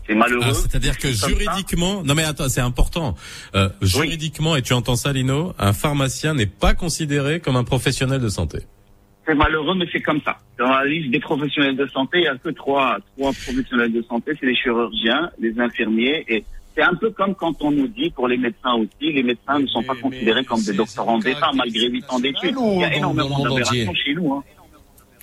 C'est 0.07 0.15
malheureux. 0.15 0.45
Ah, 0.49 0.55
C'est-à-dire 0.55 0.99
que 0.99 1.09
juridiquement, 1.09 2.03
non 2.03 2.15
mais 2.15 2.25
attends, 2.25 2.49
c'est 2.49 2.61
important. 2.61 3.15
Euh, 3.55 3.69
juridiquement, 3.81 4.55
et 4.57 4.63
tu 4.63 4.75
entends 4.75 4.97
ça, 4.97 5.13
Lino, 5.13 5.55
un 5.59 5.73
pharmacien 5.73 6.35
n'est 6.35 6.47
pas 6.47 6.75
considéré 6.75 7.41
comme 7.41 7.57
un 7.57 7.65
professionnel 7.65 8.21
de 8.21 8.29
santé. 8.29 8.59
C'est 9.27 9.35
malheureux, 9.35 9.75
mais 9.75 9.87
c'est 9.91 10.03
comme 10.03 10.21
ça. 10.21 10.37
Dans 10.59 10.69
la 10.69 10.85
liste 10.85 11.11
des 11.11 11.21
professionnels 11.21 11.77
de 11.77 11.87
santé, 11.87 12.19
il 12.19 12.23
n'y 12.23 12.27
a 12.29 12.37
que 12.37 12.51
trois, 12.51 12.99
trois 13.17 13.33
professionnels 13.33 13.93
de 13.93 14.03
santé. 14.03 14.33
C'est 14.39 14.45
les 14.45 14.55
chirurgiens, 14.57 15.31
les 15.39 15.59
infirmiers 15.59 16.25
et 16.29 16.45
c'est 16.77 16.83
un 16.83 16.95
peu 16.95 17.11
comme 17.11 17.35
quand 17.35 17.55
on 17.63 17.71
nous 17.71 17.89
dit 17.89 18.11
pour 18.11 18.29
les 18.29 18.37
médecins 18.37 18.75
aussi, 18.75 19.13
les 19.13 19.23
médecins 19.23 19.59
ne 19.59 19.67
sont 19.67 19.83
pas 19.83 19.95
considérés 20.01 20.45
comme 20.45 20.63
des 20.63 20.73
doctorants 20.73 21.19
d'État 21.19 21.51
malgré 21.55 21.89
8 21.89 22.05
ans 22.11 22.19
d'études. 22.21 22.57
Il 22.75 22.81
y 22.81 22.85
a 22.85 22.95
énormément 22.97 23.39
d'aberrations 23.43 23.95
chez 23.95 24.15
nous. 24.15 24.33
Hein. 24.35 24.43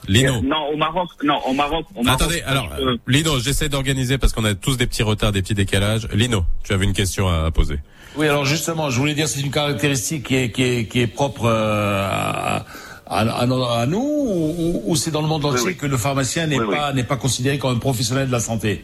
Lino. 0.08 0.42
Non, 0.42 0.68
au 0.74 0.78
Maroc, 0.78 1.10
non, 1.24 1.38
au 1.46 1.54
Maroc. 1.54 1.86
Au 1.96 2.02
Maroc 2.04 2.22
Attendez, 2.22 2.42
alors, 2.42 2.70
euh, 2.80 2.98
Lino, 3.08 3.40
j'essaie 3.40 3.70
d'organiser 3.70 4.18
parce 4.18 4.34
qu'on 4.34 4.46
a 4.46 4.56
tous 4.56 4.76
des 4.76 4.88
petits 4.88 5.04
retards, 5.04 5.32
des 5.32 5.44
petits 5.44 5.54
décalages. 5.54 6.08
Lino, 6.14 6.44
tu 6.64 6.74
avais 6.74 6.86
une 6.86 6.94
question 6.94 7.28
à, 7.28 7.46
à 7.46 7.52
poser. 7.52 7.76
Oui, 8.16 8.28
alors 8.28 8.44
justement, 8.46 8.90
je 8.90 8.98
voulais 9.00 9.14
dire, 9.14 9.28
c'est 9.28 9.42
une 9.42 9.52
caractéristique 9.52 10.26
qui 10.28 10.36
est, 10.36 10.52
qui 10.52 10.64
est, 10.64 10.86
qui 10.88 11.02
est 11.02 11.08
propre 11.08 11.46
euh, 11.46 12.04
à, 12.04 12.66
à, 13.06 13.20
à, 13.42 13.46
no- 13.46 13.64
à 13.64 13.86
nous 13.86 14.00
ou, 14.02 14.82
ou 14.86 14.96
c'est 14.96 15.12
dans 15.12 15.22
le 15.22 15.28
monde 15.28 15.46
entier 15.46 15.76
que 15.76 15.86
le 15.86 15.98
pharmacien 15.98 16.48
n'est 16.48 16.60
oui. 16.60 16.76
pas 16.76 16.94
n'est 16.94 17.04
pas 17.04 17.18
considéré 17.18 17.60
comme 17.60 17.76
un 17.76 17.80
professionnel 17.80 18.26
de 18.28 18.32
la 18.32 18.40
santé? 18.40 18.84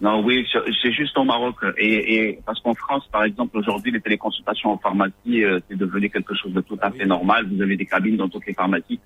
Non, 0.00 0.22
oui, 0.24 0.46
c'est- 0.52 0.92
juste 0.92 1.16
au 1.16 1.24
Maroc. 1.24 1.56
Et, 1.78 2.14
et 2.16 2.38
parce 2.44 2.60
qu'en 2.60 2.74
France, 2.74 3.04
par 3.10 3.24
exemple, 3.24 3.56
aujourd'hui, 3.56 3.90
les 3.92 4.00
téléconsultations 4.00 4.70
en 4.72 4.78
pharmacie, 4.78 5.42
euh, 5.44 5.58
c'est 5.68 5.76
devenu 5.78 6.10
quelque 6.10 6.34
chose 6.34 6.52
de 6.52 6.60
tout 6.60 6.78
à 6.82 6.90
fait 6.90 7.06
normal. 7.06 7.46
Vous 7.50 7.62
avez 7.62 7.76
des 7.76 7.86
cabines 7.86 8.16
dans 8.16 8.28
toutes 8.28 8.46
les 8.46 8.52
pharmacies, 8.54 9.00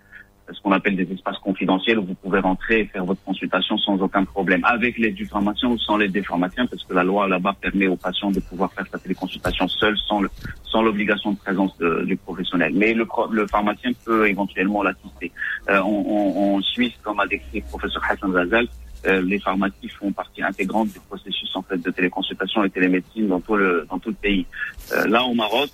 ce 0.53 0.61
qu'on 0.61 0.73
appelle 0.73 0.97
des 0.97 1.09
espaces 1.13 1.39
confidentiels 1.39 2.01
où 2.01 2.05
vous 2.07 2.15
pouvez 2.15 2.41
rentrer 2.41 2.81
et 2.81 2.85
faire 2.87 3.05
votre 3.05 3.23
consultation 3.23 3.79
sans 3.79 4.03
aucun 4.03 4.25
problème, 4.25 4.65
avec 4.65 4.99
l'aide 4.99 5.15
du 5.15 5.27
pharmacien 5.27 5.69
ou 5.69 5.79
sans 5.79 5.97
l'aide 5.97 6.11
des 6.11 6.25
pharmaciens, 6.25 6.67
parce 6.67 6.83
que 6.83 6.93
la 6.93 7.05
loi 7.05 7.29
là-bas 7.29 7.55
permet 7.61 7.87
aux 7.87 7.95
patients 7.97 8.33
de 8.33 8.41
pouvoir 8.41 8.73
faire 8.73 8.87
sa 8.91 8.99
téléconsultation 8.99 9.69
seul, 9.69 9.97
sans 10.09 10.21
le, 10.23 10.29
sans 10.65 10.83
l'obligation 10.83 11.31
de 11.33 11.39
présence 11.39 11.77
de- 11.79 12.03
du 12.05 12.17
professionnel. 12.17 12.73
Mais 12.75 12.95
le, 12.95 13.07
le 13.31 13.47
pharmacien 13.47 13.93
peut 14.05 14.29
éventuellement 14.29 14.83
l'assister. 14.83 15.31
Euh, 15.69 15.79
en, 15.81 15.87
en- 15.89 16.57
en 16.57 16.61
Suisse, 16.63 16.95
comme 17.05 17.21
a 17.21 17.27
décrit 17.29 17.61
le 17.61 17.67
professeur 17.69 18.03
Hassan 18.11 18.33
Razal, 18.35 18.67
euh, 19.07 19.23
les 19.23 19.39
pharmacies 19.39 19.89
font 19.89 20.13
partie 20.13 20.43
intégrante 20.43 20.89
du 20.89 21.01
processus 21.01 21.51
en 21.55 21.63
fait 21.63 21.79
de 21.79 21.91
téléconsultation 21.91 22.65
et 22.65 22.71
télémédecine 22.71 23.29
dans 23.29 23.41
tout 23.41 23.57
le 23.57 23.87
dans 23.89 23.99
tout 23.99 24.11
le 24.11 24.15
pays. 24.15 24.47
Euh, 24.93 25.07
là 25.07 25.25
au 25.25 25.35
Maroc, 25.35 25.71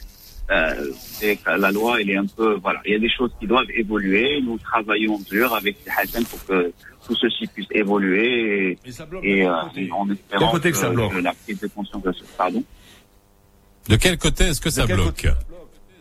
euh, 0.50 0.92
que 1.20 1.58
la 1.58 1.72
loi 1.72 2.00
elle 2.00 2.10
est 2.10 2.16
un 2.16 2.26
peu 2.26 2.54
voilà, 2.62 2.80
il 2.84 2.92
y 2.92 2.94
a 2.94 2.98
des 2.98 3.10
choses 3.10 3.32
qui 3.40 3.46
doivent 3.46 3.70
évoluer. 3.74 4.40
Nous 4.42 4.58
travaillons 4.58 5.18
dur 5.30 5.54
avec 5.54 5.76
Hassan 5.96 6.24
pour 6.24 6.44
que 6.46 6.72
tout 7.06 7.16
ceci 7.16 7.46
puisse 7.46 7.68
évoluer 7.70 8.72
et, 8.72 8.78
et, 9.22 9.46
euh, 9.46 9.52
et 9.76 9.90
en 9.90 10.10
espérant 10.10 10.58
que 10.58 10.72
ça 10.72 10.90
bloque 10.90 11.20
la 11.22 11.32
prise 11.32 11.60
de 11.60 11.68
conscience 11.68 12.02
de 12.02 12.12
ce 12.12 12.24
pardon. 12.36 12.62
De 13.88 13.96
quel 13.96 14.18
côté 14.18 14.44
est-ce 14.44 14.60
que 14.60 14.70
ça 14.70 14.86
bloque 14.86 15.26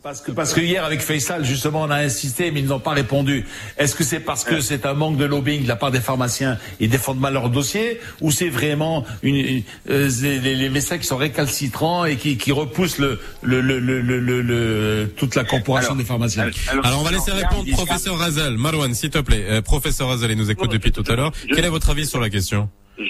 Parce 0.05 0.21
que 0.21 0.31
parce 0.31 0.53
que 0.53 0.61
hier 0.61 0.85
avec 0.85 1.01
Faisal 1.01 1.43
justement 1.43 1.81
on 1.81 1.89
a 1.89 1.95
insisté 1.95 2.51
mais 2.51 2.59
ils 2.59 2.67
n'ont 2.67 2.79
pas 2.79 2.91
répondu. 2.91 3.43
Est-ce 3.75 3.95
que 3.95 4.03
c'est 4.03 4.19
parce 4.19 4.43
que 4.43 4.59
c'est 4.59 4.85
un 4.85 4.93
manque 4.93 5.17
de 5.17 5.25
lobbying 5.25 5.63
de 5.63 5.67
la 5.67 5.75
part 5.75 5.89
des 5.89 5.99
pharmaciens? 5.99 6.59
Ils 6.79 6.91
défendent 6.91 7.19
mal 7.19 7.33
leur 7.33 7.49
dossier? 7.49 7.99
Ou 8.21 8.29
c'est 8.29 8.49
vraiment 8.49 9.03
une, 9.23 9.35
une- 9.35 9.63
euh, 9.89 10.07
les, 10.21 10.53
les 10.57 10.69
médecins 10.69 10.99
qui 10.99 11.05
sont 11.07 11.17
récalcitrants 11.17 12.05
et 12.05 12.17
qui, 12.17 12.37
qui 12.37 12.51
repoussent 12.51 12.99
le, 12.99 13.19
le, 13.41 13.61
le, 13.61 13.79
le, 13.79 13.99
le, 13.99 14.19
le- 14.19 14.43
le- 14.43 15.11
toute 15.17 15.33
la 15.33 15.43
corporation 15.43 15.95
des 15.95 16.03
pharmaciens? 16.05 16.51
Alors, 16.83 16.99
on 16.99 17.03
va 17.03 17.09
laisser 17.09 17.31
répondre 17.31 17.65
professeur 17.71 18.15
Razel. 18.19 18.57
Marwan, 18.59 18.93
s'il 18.93 19.09
te 19.09 19.17
plaît. 19.17 19.43
Euh, 19.49 19.61
professeur 19.63 20.09
Razel, 20.09 20.29
il 20.29 20.37
nous 20.37 20.51
écoute 20.51 20.71
depuis 20.71 20.91
tout 20.91 21.03
à 21.07 21.15
l'heure. 21.15 21.31
Quel 21.47 21.65
est 21.65 21.69
votre 21.69 21.89
avis 21.89 22.05
sur 22.05 22.19
la 22.21 22.29
question? 22.29 22.69
Je- 22.99 23.03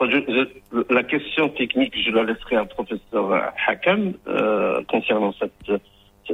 je- 0.00 0.94
la 0.94 1.04
question 1.04 1.48
technique, 1.50 1.92
je 2.04 2.10
la 2.10 2.24
laisserai 2.24 2.56
à 2.56 2.64
professeur 2.64 3.32
Hakam 3.68 4.14
euh, 4.26 4.80
concernant 4.88 5.32
cette 5.38 5.80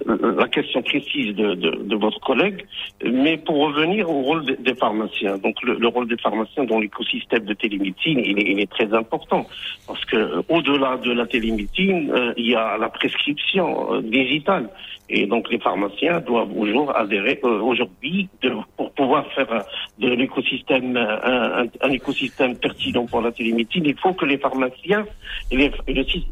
la 0.04 0.48
question 0.48 0.82
précise 0.82 1.34
de, 1.34 1.96
votre 1.96 2.20
collègue. 2.20 2.66
Mais 3.04 3.36
pour 3.36 3.56
revenir 3.56 4.10
au 4.10 4.22
rôle 4.22 4.44
des, 4.44 4.74
pharmaciens, 4.74 5.38
donc 5.38 5.62
le, 5.62 5.74
le 5.74 5.88
rôle 5.88 6.08
des 6.08 6.16
pharmaciens 6.16 6.64
dans 6.64 6.78
l'écosystème 6.78 7.44
de 7.44 7.54
télémédecine, 7.54 8.20
il 8.24 8.60
est, 8.60 8.70
très 8.70 8.92
important 8.92 9.46
parce 9.86 10.04
que 10.06 10.16
euh, 10.16 10.42
au-delà 10.48 10.96
de 10.96 11.12
la 11.12 11.24
télémédecine, 11.26 12.10
euh, 12.10 12.34
il 12.36 12.50
y 12.50 12.54
a 12.56 12.76
la 12.78 12.88
prescription 12.88 13.94
euh, 13.94 14.02
digitale. 14.02 14.68
Et 15.08 15.26
donc 15.26 15.50
les 15.50 15.58
pharmaciens 15.58 16.20
doivent 16.20 16.52
toujours 16.52 16.96
adhérer 16.96 17.38
euh, 17.44 17.60
aujourd'hui 17.60 18.28
pour 18.76 18.90
pouvoir 18.92 19.24
faire 19.34 19.52
euh, 19.52 19.60
euh, 20.02 21.66
un, 21.80 21.90
écosystème 21.90 22.56
pertinent 22.56 23.06
pour 23.06 23.20
la 23.20 23.30
télémédecine. 23.30 23.84
Il 23.86 23.96
faut 23.98 24.14
que 24.14 24.24
les 24.24 24.38
pharmaciens 24.38 25.06
le, 25.52 25.70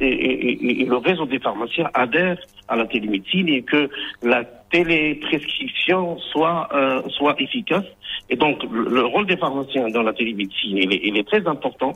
et 0.00 0.84
le 0.86 0.96
réseau 0.96 1.26
des 1.26 1.38
pharmaciens 1.38 1.88
adhèrent 1.94 2.38
à 2.66 2.76
la 2.76 2.86
télémédecine 2.86 3.48
que 3.62 3.90
la 4.22 4.63
téléprescription 4.70 6.18
soit 6.18 6.68
euh, 6.74 7.02
soit 7.10 7.40
efficace. 7.40 7.84
Et 8.30 8.36
donc 8.36 8.62
le, 8.70 8.88
le 8.88 9.04
rôle 9.04 9.26
des 9.26 9.36
pharmaciens 9.36 9.88
dans 9.88 10.02
la 10.02 10.12
télémédecine, 10.12 10.78
il 10.78 10.92
est, 10.92 11.00
il 11.04 11.16
est 11.16 11.26
très 11.26 11.46
important. 11.46 11.92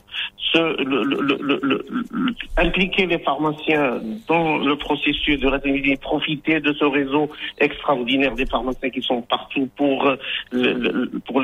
Ce, 0.53 0.59
le, 0.83 1.03
le, 1.05 2.35
impliquer 2.57 3.07
les 3.07 3.19
pharmaciens 3.19 4.01
dans 4.27 4.59
le 4.59 4.77
processus 4.77 5.39
de 5.41 5.49
la 5.49 5.59
télémédecine, 5.59 5.99
profiter 5.99 6.61
de 6.61 6.73
ce 6.73 6.85
réseau 6.85 7.31
extraordinaire 7.59 8.35
des 8.35 8.47
pharmaciens 8.47 8.91
qui 8.91 9.03
sont 9.03 9.23
partout 9.23 9.69
pour 9.77 10.07
euh, 10.07 10.17
pour 11.27 11.43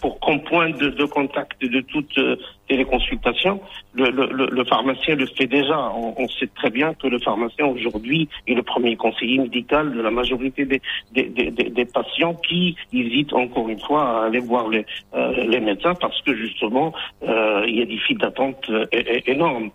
pour 0.00 0.20
qu'on 0.20 0.38
point 0.38 0.70
de, 0.70 1.04
contact 1.04 1.62
de 1.62 1.80
toute 1.80 2.16
euh, 2.18 2.36
téléconsultation. 2.68 3.60
Le 3.94 4.64
pharmacien 4.64 5.14
le 5.14 5.26
fait 5.26 5.46
déjà. 5.46 5.78
On, 5.94 6.14
on 6.16 6.28
sait 6.28 6.48
très 6.54 6.70
bien 6.70 6.94
que 6.94 7.06
le 7.06 7.18
pharmacien 7.18 7.66
aujourd'hui 7.66 8.28
est 8.46 8.54
le 8.54 8.62
premier 8.62 8.96
conseiller 8.96 9.38
médical 9.38 9.92
de 9.92 10.00
la 10.00 10.10
majorité 10.10 10.61
des, 10.64 11.84
patients 11.92 12.34
qui 12.34 12.76
hésitent 12.92 13.32
encore 13.32 13.68
une 13.68 13.80
fois 13.80 14.02
à 14.02 14.26
aller 14.26 14.38
voir 14.38 14.68
les, 14.68 14.84
euh, 15.14 15.60
médecins 15.60 15.94
parce 15.94 16.20
que 16.22 16.34
justement 16.34 16.92
euh, 17.22 17.64
il 17.66 17.78
y 17.78 17.82
a 17.82 17.84
des 17.84 17.98
files 17.98 18.18
d'attente 18.18 18.64
euh, 18.70 18.86
énormes. 19.26 19.70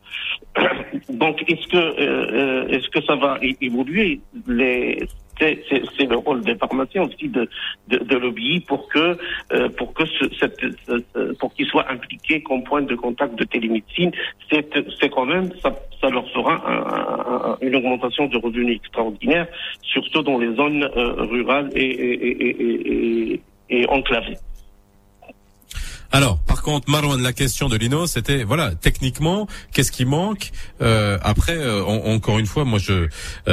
Donc 1.09 1.43
est-ce 1.49 1.68
que 1.68 2.73
est-ce 2.73 2.89
que 2.89 3.01
ça 3.03 3.15
va 3.15 3.39
évoluer? 3.61 4.19
Les 4.47 4.99
c'est 5.39 6.05
le 6.09 6.15
rôle 6.18 6.43
des 6.43 6.55
pharmaciens 6.55 7.03
aussi 7.03 7.27
de, 7.30 7.49
de, 7.88 7.97
de 7.97 8.15
lobbyer 8.18 8.59
pour 8.61 8.88
que 8.89 9.18
euh, 9.53 9.69
pour 9.69 9.93
que 9.93 10.05
ce, 10.05 10.26
cette, 10.39 10.59
ce- 10.88 11.03
ce- 11.15 11.34
pour 11.34 11.53
qu'ils 11.53 11.68
soient 11.68 11.89
impliqués 11.91 12.41
comme 12.43 12.64
point 12.64 12.81
de 12.81 12.95
contact 12.95 13.35
de 13.35 13.43
télémédecine, 13.43 14.11
c'est 14.49 14.68
c'est 14.99 15.09
quand 15.09 15.26
même 15.26 15.51
ça, 15.64 15.76
ça 16.01 16.09
leur 16.09 16.30
fera 16.31 16.53
un- 16.68 17.51
un- 17.51 17.57
une 17.61 17.76
augmentation 17.76 18.27
de 18.27 18.38
revenus 18.38 18.77
extraordinaire, 18.77 19.47
surtout 19.81 20.22
dans 20.23 20.38
les 20.38 20.53
zones 20.55 20.84
euh, 20.95 21.14
rurales 21.23 21.72
et, 21.76 21.84
et, 21.85 22.14
et, 22.47 23.34
et, 23.34 23.41
et 23.69 23.88
enclavées. 23.89 24.38
Alors, 26.12 26.40
par 26.40 26.62
contre, 26.62 26.90
Marwan, 26.90 27.22
la 27.22 27.34
question 27.34 27.68
de 27.68 27.76
Lino, 27.76 28.08
c'était 28.08 28.44
voilà, 28.44 28.74
techniquement, 28.76 29.48
qu'est-ce 29.74 29.92
qui 29.92 30.06
manque? 30.06 30.52
Euh, 30.82 31.18
Après, 31.22 31.58
euh, 31.58 31.84
encore 31.84 32.40
une 32.40 32.46
fois, 32.46 32.64
moi, 32.64 32.80
je, 32.80 32.94
euh, 32.94 33.08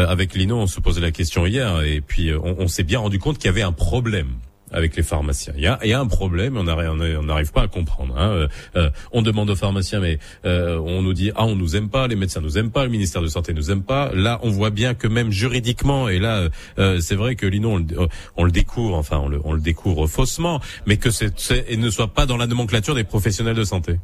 avec 0.06 0.34
Lino, 0.34 0.56
on 0.56 0.66
se 0.66 0.80
posait 0.80 1.00
la 1.00 1.10
question 1.10 1.46
hier, 1.46 1.82
et 1.82 2.00
puis 2.00 2.30
euh, 2.30 2.38
on, 2.42 2.56
on 2.60 2.68
s'est 2.68 2.84
bien 2.84 3.00
rendu 3.00 3.18
compte 3.18 3.38
qu'il 3.38 3.46
y 3.46 3.48
avait 3.48 3.62
un 3.62 3.72
problème 3.72 4.28
avec 4.74 4.96
les 4.96 5.02
pharmaciens. 5.02 5.54
Il 5.56 5.62
y 5.62 5.66
a, 5.66 5.78
il 5.84 5.88
y 5.88 5.92
a 5.92 6.00
un 6.00 6.06
problème, 6.06 6.56
on 6.56 6.64
n'arrive 6.64 7.52
pas 7.52 7.62
à 7.62 7.68
comprendre. 7.68 8.14
Hein. 8.18 8.30
Euh, 8.30 8.48
euh, 8.76 8.90
on 9.12 9.22
demande 9.22 9.48
aux 9.48 9.56
pharmaciens, 9.56 10.00
mais 10.00 10.18
euh, 10.44 10.78
on 10.78 11.00
nous 11.00 11.14
dit 11.14 11.30
ah 11.36 11.46
on 11.46 11.54
nous 11.54 11.76
aime 11.76 11.88
pas, 11.88 12.08
les 12.08 12.16
médecins 12.16 12.40
nous 12.40 12.58
aiment 12.58 12.72
pas, 12.72 12.84
le 12.84 12.90
ministère 12.90 13.22
de 13.22 13.28
santé 13.28 13.54
nous 13.54 13.70
aime 13.70 13.82
pas. 13.82 14.10
Là, 14.12 14.40
on 14.42 14.50
voit 14.50 14.70
bien 14.70 14.94
que 14.94 15.06
même 15.06 15.30
juridiquement, 15.30 16.08
et 16.08 16.18
là, 16.18 16.48
euh, 16.78 17.00
c'est 17.00 17.14
vrai 17.14 17.36
que 17.36 17.46
Lino, 17.46 17.70
on 17.70 17.78
le, 17.78 18.08
on 18.36 18.44
le 18.44 18.50
découvre, 18.50 18.96
enfin 18.96 19.18
on 19.18 19.28
le, 19.28 19.40
on 19.44 19.52
le 19.52 19.60
découvre 19.60 20.06
faussement, 20.08 20.60
mais 20.86 20.96
que 20.96 21.10
c'est, 21.10 21.76
ne 21.76 21.90
soit 21.90 22.12
pas 22.12 22.26
dans 22.26 22.36
la 22.36 22.46
nomenclature 22.46 22.94
des 22.94 23.04
professionnels 23.04 23.56
de 23.56 23.64
santé. 23.64 24.00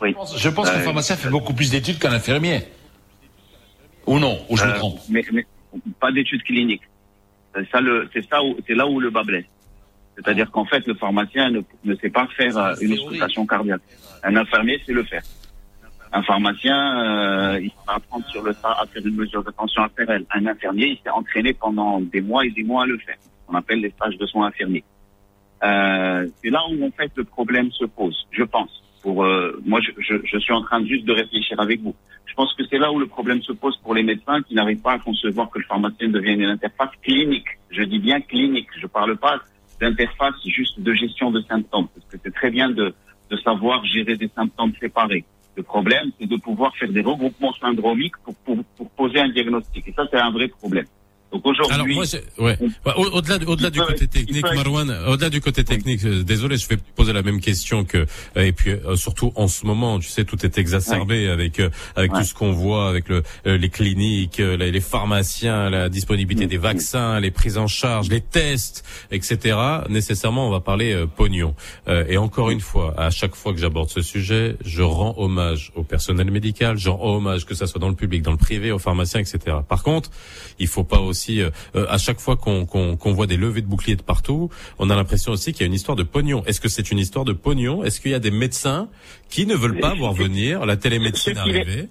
Oui. 0.00 0.14
Je 0.36 0.48
pense 0.48 0.70
qu'un 0.70 0.78
Euh, 0.78 0.82
pharmacien 0.84 1.16
fait 1.16 1.30
beaucoup 1.30 1.54
plus 1.54 1.70
d'études 1.70 1.98
qu'un 1.98 2.12
infirmier. 2.12 2.62
Ou 4.06 4.18
non, 4.18 4.38
ou 4.48 4.56
je 4.56 4.64
me 4.64 4.74
trompe. 4.74 5.00
mais, 5.10 5.24
mais 5.32 5.44
pas 6.00 6.12
d'études 6.12 6.42
cliniques. 6.42 6.82
C'est 7.56 7.70
ça 7.70 7.80
le, 7.80 8.08
c'est 8.12 8.24
ça 8.28 8.42
où, 8.42 8.56
c'est 8.66 8.74
là 8.74 8.86
où 8.86 9.00
le 9.00 9.10
bas 9.10 9.22
blesse. 9.22 9.46
C'est-à-dire 10.16 10.50
qu'en 10.50 10.64
fait, 10.64 10.86
le 10.86 10.94
pharmacien 10.94 11.50
ne, 11.50 11.60
ne 11.84 11.94
sait 11.96 12.10
pas 12.10 12.26
faire 12.36 12.56
euh, 12.56 12.74
une 12.80 12.92
auscultation 12.94 13.46
cardiaque. 13.46 13.82
Un 14.22 14.36
infirmier 14.36 14.80
sait 14.84 14.92
le 14.92 15.04
faire. 15.04 15.22
Un 16.12 16.22
pharmacien, 16.22 17.54
euh, 17.54 17.60
il 17.60 17.70
va 17.86 17.94
apprendre 17.94 18.26
sur 18.26 18.42
le 18.42 18.54
tas 18.54 18.76
à 18.80 18.86
faire 18.86 19.04
une 19.04 19.16
mesure 19.16 19.42
de 19.42 19.50
tension 19.50 19.82
artérielle. 19.82 20.24
Un 20.32 20.46
infirmier, 20.46 20.86
il 20.86 20.98
s'est 21.02 21.10
entraîné 21.10 21.52
pendant 21.52 22.00
des 22.00 22.20
mois 22.20 22.46
et 22.46 22.50
des 22.50 22.62
mois 22.62 22.84
à 22.84 22.86
le 22.86 22.98
faire. 22.98 23.16
On 23.48 23.54
appelle 23.54 23.80
les 23.80 23.90
stages 23.90 24.16
de 24.16 24.26
soins 24.26 24.46
infirmiers. 24.46 24.84
Euh, 25.62 26.26
c'est 26.42 26.50
là 26.50 26.60
où 26.70 26.84
en 26.84 26.90
fait 26.90 27.10
le 27.16 27.24
problème 27.24 27.70
se 27.72 27.84
pose, 27.84 28.26
je 28.30 28.44
pense. 28.44 28.82
Euh, 29.06 29.60
moi 29.64 29.80
je, 29.80 30.38
suis 30.38 30.52
en 30.52 30.62
train 30.62 30.84
juste 30.84 31.04
de 31.04 31.12
réfléchir 31.12 31.58
avec 31.60 31.80
vous. 31.80 31.94
Je 32.26 32.34
pense 32.34 32.52
que 32.54 32.64
c'est 32.68 32.78
là 32.78 32.92
où 32.92 32.98
le 32.98 33.06
problème 33.06 33.42
se 33.42 33.52
pose 33.52 33.76
pour 33.78 33.94
les 33.94 34.02
médecins 34.02 34.42
qui 34.42 34.54
n'arrivent 34.54 34.82
pas 34.82 34.92
à 34.92 34.98
concevoir 34.98 35.48
que 35.50 35.58
le 35.58 35.64
pharmacien 35.64 36.08
devienne 36.08 36.40
une 36.40 36.50
interface 36.50 36.90
clinique. 37.02 37.46
Je 37.70 37.82
dis 37.82 37.98
bien 37.98 38.20
clinique. 38.20 38.68
Je 38.78 38.86
parle 38.86 39.16
pas 39.16 39.38
d'interface 39.80 40.34
juste 40.44 40.80
de 40.80 40.92
gestion 40.92 41.30
de 41.30 41.40
symptômes 41.42 41.88
parce 41.94 42.06
que 42.06 42.16
c'est 42.22 42.34
très 42.34 42.50
bien 42.50 42.70
de 42.70 42.94
savoir 43.44 43.84
gérer 43.84 44.16
des 44.16 44.28
symptômes 44.28 44.72
séparés. 44.80 45.24
Le 45.56 45.62
problème, 45.62 46.10
c'est 46.18 46.26
de 46.26 46.36
pouvoir 46.36 46.76
faire 46.76 46.90
des 46.90 47.00
regroupements 47.00 47.54
syndromiques 47.54 48.16
pour 48.44 48.90
poser 48.90 49.20
un 49.20 49.28
diagnostic. 49.30 49.88
Et 49.88 49.92
ça, 49.92 50.06
c'est 50.10 50.18
un 50.18 50.30
vrai 50.30 50.48
problème. 50.48 50.84
Donc 51.32 51.44
aujourd'hui, 51.44 51.74
Alors 51.74 51.86
moi, 51.88 52.04
j'ai- 52.04 52.22
ouais. 52.38 52.56
Ouais, 52.60 52.92
au- 52.96 53.16
au-delà, 53.16 53.38
du- 53.38 53.46
au-delà 53.46 53.70
du 53.70 53.80
côté 53.80 54.06
technique, 54.06 54.44
Marwan, 54.54 54.90
au-delà 55.08 55.28
du 55.28 55.40
côté 55.40 55.64
technique, 55.64 56.04
euh, 56.04 56.22
désolé, 56.22 56.56
je 56.56 56.68
vais 56.68 56.76
poser 56.94 57.12
la 57.12 57.22
même 57.22 57.40
question 57.40 57.84
que, 57.84 57.98
euh, 58.36 58.42
et 58.42 58.52
puis 58.52 58.70
euh, 58.70 58.94
surtout 58.96 59.32
en 59.34 59.48
ce 59.48 59.66
moment, 59.66 59.98
tu 59.98 60.08
sais, 60.08 60.24
tout 60.24 60.44
est 60.46 60.56
exacerbé 60.56 61.28
avec 61.28 61.58
euh, 61.60 61.68
avec 61.96 62.12
tout 62.12 62.24
ce 62.24 62.32
qu'on 62.32 62.52
voit, 62.52 62.88
avec 62.88 63.08
le, 63.08 63.22
euh, 63.46 63.58
les 63.58 63.68
cliniques, 63.70 64.38
euh, 64.40 64.56
les 64.56 64.70
les 64.70 64.80
pharmaciens, 64.80 65.68
la 65.68 65.88
disponibilité 65.88 66.46
des 66.46 66.58
vaccins, 66.58 67.18
les 67.18 67.32
prises 67.32 67.58
en 67.58 67.66
charge, 67.66 68.08
les 68.08 68.20
tests, 68.20 68.84
etc. 69.10 69.56
Nécessairement, 69.88 70.46
on 70.46 70.50
va 70.50 70.60
parler 70.60 70.92
euh, 70.94 71.06
pognon. 71.06 71.54
Euh, 71.88 72.04
et 72.08 72.16
encore 72.18 72.50
une 72.50 72.60
fois, 72.60 72.94
à 72.96 73.10
chaque 73.10 73.34
fois 73.34 73.52
que 73.52 73.58
j'aborde 73.58 73.90
ce 73.90 74.00
sujet, 74.00 74.56
je 74.64 74.82
rends 74.82 75.14
hommage 75.18 75.72
au 75.74 75.82
personnel 75.82 76.30
médical, 76.30 76.78
je 76.78 76.88
rends 76.88 77.16
hommage 77.16 77.44
que 77.46 77.54
ça 77.54 77.66
soit 77.66 77.80
dans 77.80 77.88
le 77.88 77.94
public, 77.96 78.22
dans 78.22 78.30
le 78.32 78.36
privé, 78.38 78.70
aux 78.70 78.78
pharmaciens, 78.78 79.20
etc. 79.20 79.56
Par 79.68 79.82
contre, 79.82 80.10
il 80.60 80.68
faut 80.68 80.84
pas 80.84 81.00
aussi, 81.00 81.15
euh, 81.30 81.50
euh, 81.74 81.86
à 81.88 81.98
chaque 81.98 82.20
fois 82.20 82.36
qu'on 82.36 83.12
voit 83.12 83.26
des 83.26 83.36
levées 83.36 83.62
de 83.62 83.66
boucliers 83.66 83.96
de 83.96 84.02
partout, 84.02 84.50
on 84.78 84.90
a 84.90 84.96
l'impression 84.96 85.32
aussi 85.32 85.52
qu'il 85.52 85.62
y 85.62 85.64
a 85.64 85.66
une 85.66 85.74
histoire 85.74 85.96
de 85.96 86.02
pognon. 86.02 86.44
Est-ce 86.46 86.60
que 86.60 86.68
c'est 86.68 86.90
une 86.90 86.98
histoire 86.98 87.24
de 87.24 87.32
pognon? 87.32 87.84
Est-ce 87.84 88.00
qu'il 88.00 88.10
y 88.10 88.14
a 88.14 88.18
des 88.18 88.30
médecins 88.30 88.88
qui 89.28 89.46
ne 89.46 89.54
veulent 89.54 89.80
pas 89.80 89.94
voir 89.94 90.12
venir 90.12 90.66
la 90.66 90.76
télémédecine 90.76 91.36
arriver? 91.38 91.88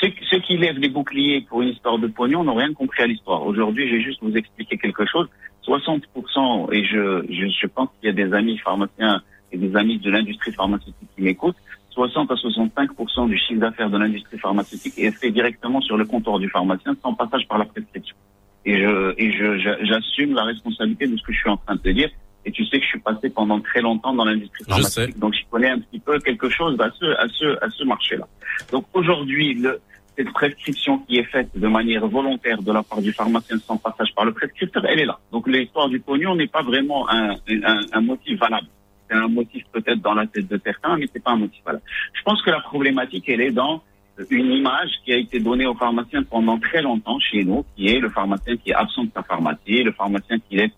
Ceux, 0.00 0.38
qui 0.38 0.56
lèvent 0.56 0.80
des 0.80 0.88
boucliers 0.88 1.42
pour 1.42 1.60
une 1.60 1.68
histoire 1.68 1.98
de 1.98 2.06
pognon 2.06 2.42
n'ont 2.42 2.54
rien 2.54 2.72
compris 2.72 3.02
à 3.02 3.06
l'histoire. 3.06 3.44
Aujourd'hui, 3.44 3.88
je 3.88 3.96
vais 3.96 4.02
juste 4.02 4.20
vous 4.22 4.34
expliquer 4.34 4.78
quelque 4.78 5.04
chose. 5.06 5.28
60%, 5.66 6.72
et 6.72 6.84
je, 6.84 7.22
je, 7.28 7.46
je 7.48 7.66
pense 7.66 7.88
qu'il 8.00 8.08
y 8.08 8.10
a 8.10 8.14
des 8.14 8.32
amis 8.32 8.56
pharmaciens 8.58 9.22
et 9.52 9.58
des 9.58 9.76
amis 9.76 9.98
de 9.98 10.10
l'industrie 10.10 10.52
pharmaceutique 10.52 11.08
qui 11.14 11.22
m'écoutent, 11.22 11.56
60 11.90 12.30
à 12.30 12.34
65% 12.34 13.28
du 13.28 13.36
chiffre 13.38 13.60
d'affaires 13.60 13.90
de 13.90 13.98
l'industrie 13.98 14.38
pharmaceutique 14.38 14.94
est 14.96 15.10
fait 15.10 15.30
directement 15.30 15.80
sur 15.80 15.96
le 15.96 16.04
comptoir 16.04 16.38
du 16.38 16.48
pharmacien 16.48 16.94
sans 17.02 17.14
passage 17.14 17.46
par 17.48 17.58
la 17.58 17.64
prescription. 17.64 18.16
Et 18.64 18.78
je, 18.78 19.14
et 19.18 19.32
je, 19.32 19.58
j'a- 19.58 19.82
j'assume 19.84 20.34
la 20.34 20.44
responsabilité 20.44 21.06
de 21.06 21.16
ce 21.16 21.22
que 21.22 21.32
je 21.32 21.38
suis 21.38 21.50
en 21.50 21.56
train 21.56 21.74
de 21.76 21.80
te 21.80 21.88
dire. 21.88 22.10
Et 22.44 22.52
tu 22.52 22.64
sais 22.66 22.78
que 22.78 22.84
je 22.84 22.90
suis 22.90 23.00
passé 23.00 23.28
pendant 23.30 23.60
très 23.60 23.80
longtemps 23.82 24.14
dans 24.14 24.24
l'industrie 24.24 24.64
pharmaceutique, 24.64 25.18
donc 25.18 25.34
je 25.34 25.40
connais 25.50 25.68
un 25.70 25.78
petit 25.78 25.98
peu 25.98 26.18
quelque 26.20 26.48
chose 26.48 26.78
à 26.80 26.90
ce, 26.98 27.04
à 27.04 27.26
ce, 27.28 27.64
à 27.64 27.68
ce 27.70 27.84
marché-là. 27.84 28.26
Donc 28.72 28.86
aujourd'hui, 28.94 29.54
le, 29.54 29.78
cette 30.16 30.32
prescription 30.32 30.98
qui 31.00 31.16
est 31.18 31.24
faite 31.24 31.50
de 31.54 31.68
manière 31.68 32.06
volontaire 32.06 32.62
de 32.62 32.72
la 32.72 32.82
part 32.82 33.02
du 33.02 33.12
pharmacien 33.12 33.58
sans 33.58 33.76
passage 33.76 34.14
par 34.14 34.24
le 34.24 34.32
prescripteur, 34.32 34.84
elle 34.86 35.00
est 35.00 35.04
là. 35.04 35.18
Donc 35.32 35.48
l'histoire 35.48 35.88
du 35.90 36.00
pognon 36.00 36.34
n'est 36.34 36.46
pas 36.46 36.62
vraiment 36.62 37.10
un, 37.10 37.32
un, 37.48 37.80
un 37.92 38.00
motif 38.00 38.38
valable. 38.38 38.68
C'est 39.10 39.16
un 39.16 39.28
motif 39.28 39.64
peut-être 39.72 40.00
dans 40.00 40.14
la 40.14 40.26
tête 40.26 40.46
de 40.48 40.60
certains, 40.62 40.96
mais 40.96 41.06
c'est 41.12 41.22
pas 41.22 41.32
un 41.32 41.36
motif 41.36 41.62
valable. 41.64 41.84
Je 42.14 42.22
pense 42.22 42.40
que 42.42 42.50
la 42.50 42.60
problématique, 42.60 43.28
elle 43.28 43.40
est 43.40 43.50
dans 43.50 43.82
une 44.30 44.52
image 44.52 44.90
qui 45.04 45.12
a 45.12 45.16
été 45.16 45.40
donnée 45.40 45.66
au 45.66 45.74
pharmacien 45.74 46.22
pendant 46.22 46.58
très 46.58 46.82
longtemps 46.82 47.18
chez 47.18 47.44
nous, 47.44 47.64
qui 47.74 47.88
est 47.88 47.98
le 47.98 48.10
pharmacien 48.10 48.56
qui 48.56 48.70
est 48.70 48.74
absent 48.74 49.04
de 49.04 49.10
sa 49.14 49.22
pharmacie, 49.22 49.82
le 49.82 49.92
pharmacien 49.92 50.38
qui 50.48 50.56
laisse 50.56 50.70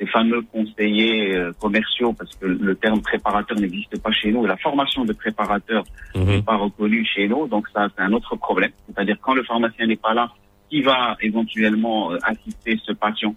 ces 0.00 0.06
fameux 0.06 0.42
conseillers 0.42 1.36
euh, 1.36 1.52
commerciaux, 1.60 2.12
parce 2.12 2.34
que 2.36 2.46
le 2.46 2.74
terme 2.76 3.02
préparateur 3.02 3.58
n'existe 3.58 4.00
pas 4.00 4.12
chez 4.12 4.30
nous, 4.30 4.44
et 4.44 4.48
la 4.48 4.56
formation 4.56 5.04
de 5.04 5.12
préparateur 5.12 5.84
n'est 6.14 6.42
pas 6.42 6.56
reconnue 6.56 7.04
chez 7.04 7.28
nous, 7.28 7.48
donc 7.48 7.68
ça 7.74 7.88
c'est 7.94 8.02
un 8.02 8.12
autre 8.12 8.36
problème. 8.36 8.70
C'est-à-dire 8.86 9.16
quand 9.20 9.34
le 9.34 9.42
pharmacien 9.42 9.86
n'est 9.86 9.96
pas 9.96 10.14
là, 10.14 10.30
qui 10.70 10.82
va 10.82 11.16
éventuellement 11.20 12.12
euh, 12.12 12.18
assister 12.22 12.78
ce 12.84 12.92
patient 12.92 13.34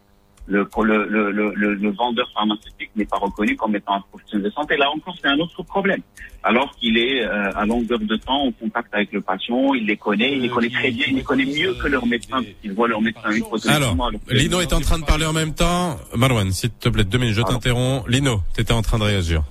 le, 0.48 0.68
le, 0.84 1.06
le, 1.08 1.32
le, 1.32 1.54
le- 1.56 1.74
le 1.76 1.92
vendeur 1.92 2.28
pharmaceutique 2.34 2.90
n'est 2.96 3.06
pas 3.06 3.18
reconnu 3.18 3.56
comme 3.56 3.76
étant 3.76 3.96
un 3.96 4.02
professionnel 4.02 4.46
de 4.46 4.52
santé. 4.52 4.76
Là 4.78 4.90
encore, 4.90 5.16
c'est 5.22 5.28
un 5.30 5.38
autre 5.40 5.64
problème. 5.64 6.02
Alors 6.44 6.72
qu'il 6.76 6.98
est 6.98 7.24
euh, 7.24 7.52
à 7.56 7.66
longueur 7.66 8.00
de 8.00 8.16
temps 8.16 8.46
en 8.48 8.52
contact 8.52 8.94
avec 8.94 9.12
le 9.14 9.22
patient, 9.22 9.74
il 9.76 9.86
les 9.86 9.98
connaît, 9.98 10.34
il 10.34 10.42
les 10.42 10.50
connaît 10.50 10.70
très 10.70 10.90
bien, 10.92 11.06
il 11.10 11.16
les 11.18 11.24
connaît 11.24 11.46
mieux 11.46 11.74
que 11.76 11.88
leur 11.88 12.06
médecin, 12.08 12.38
parce 12.42 12.46
qu'il 12.62 12.74
voit 12.74 12.88
leur 12.88 13.02
médecin 13.02 13.30
une 13.32 13.44
fois 13.44 13.60
Alors, 13.70 13.96
Lino 14.30 14.60
est 14.62 14.74
en 14.74 14.82
train 14.82 14.98
de 15.00 15.06
parler 15.06 15.26
en 15.26 15.34
même 15.34 15.54
temps. 15.54 15.98
Marwan, 16.16 16.52
s'il 16.52 16.72
te 16.72 16.90
plaît, 16.90 17.04
deux 17.04 17.20
minutes, 17.20 17.36
je 17.36 17.42
t'interromps. 17.44 18.08
Lino, 18.10 18.42
t'étais 18.56 18.74
en 18.74 18.82
train 18.82 18.98
de 18.98 19.04
réagir. 19.04 19.44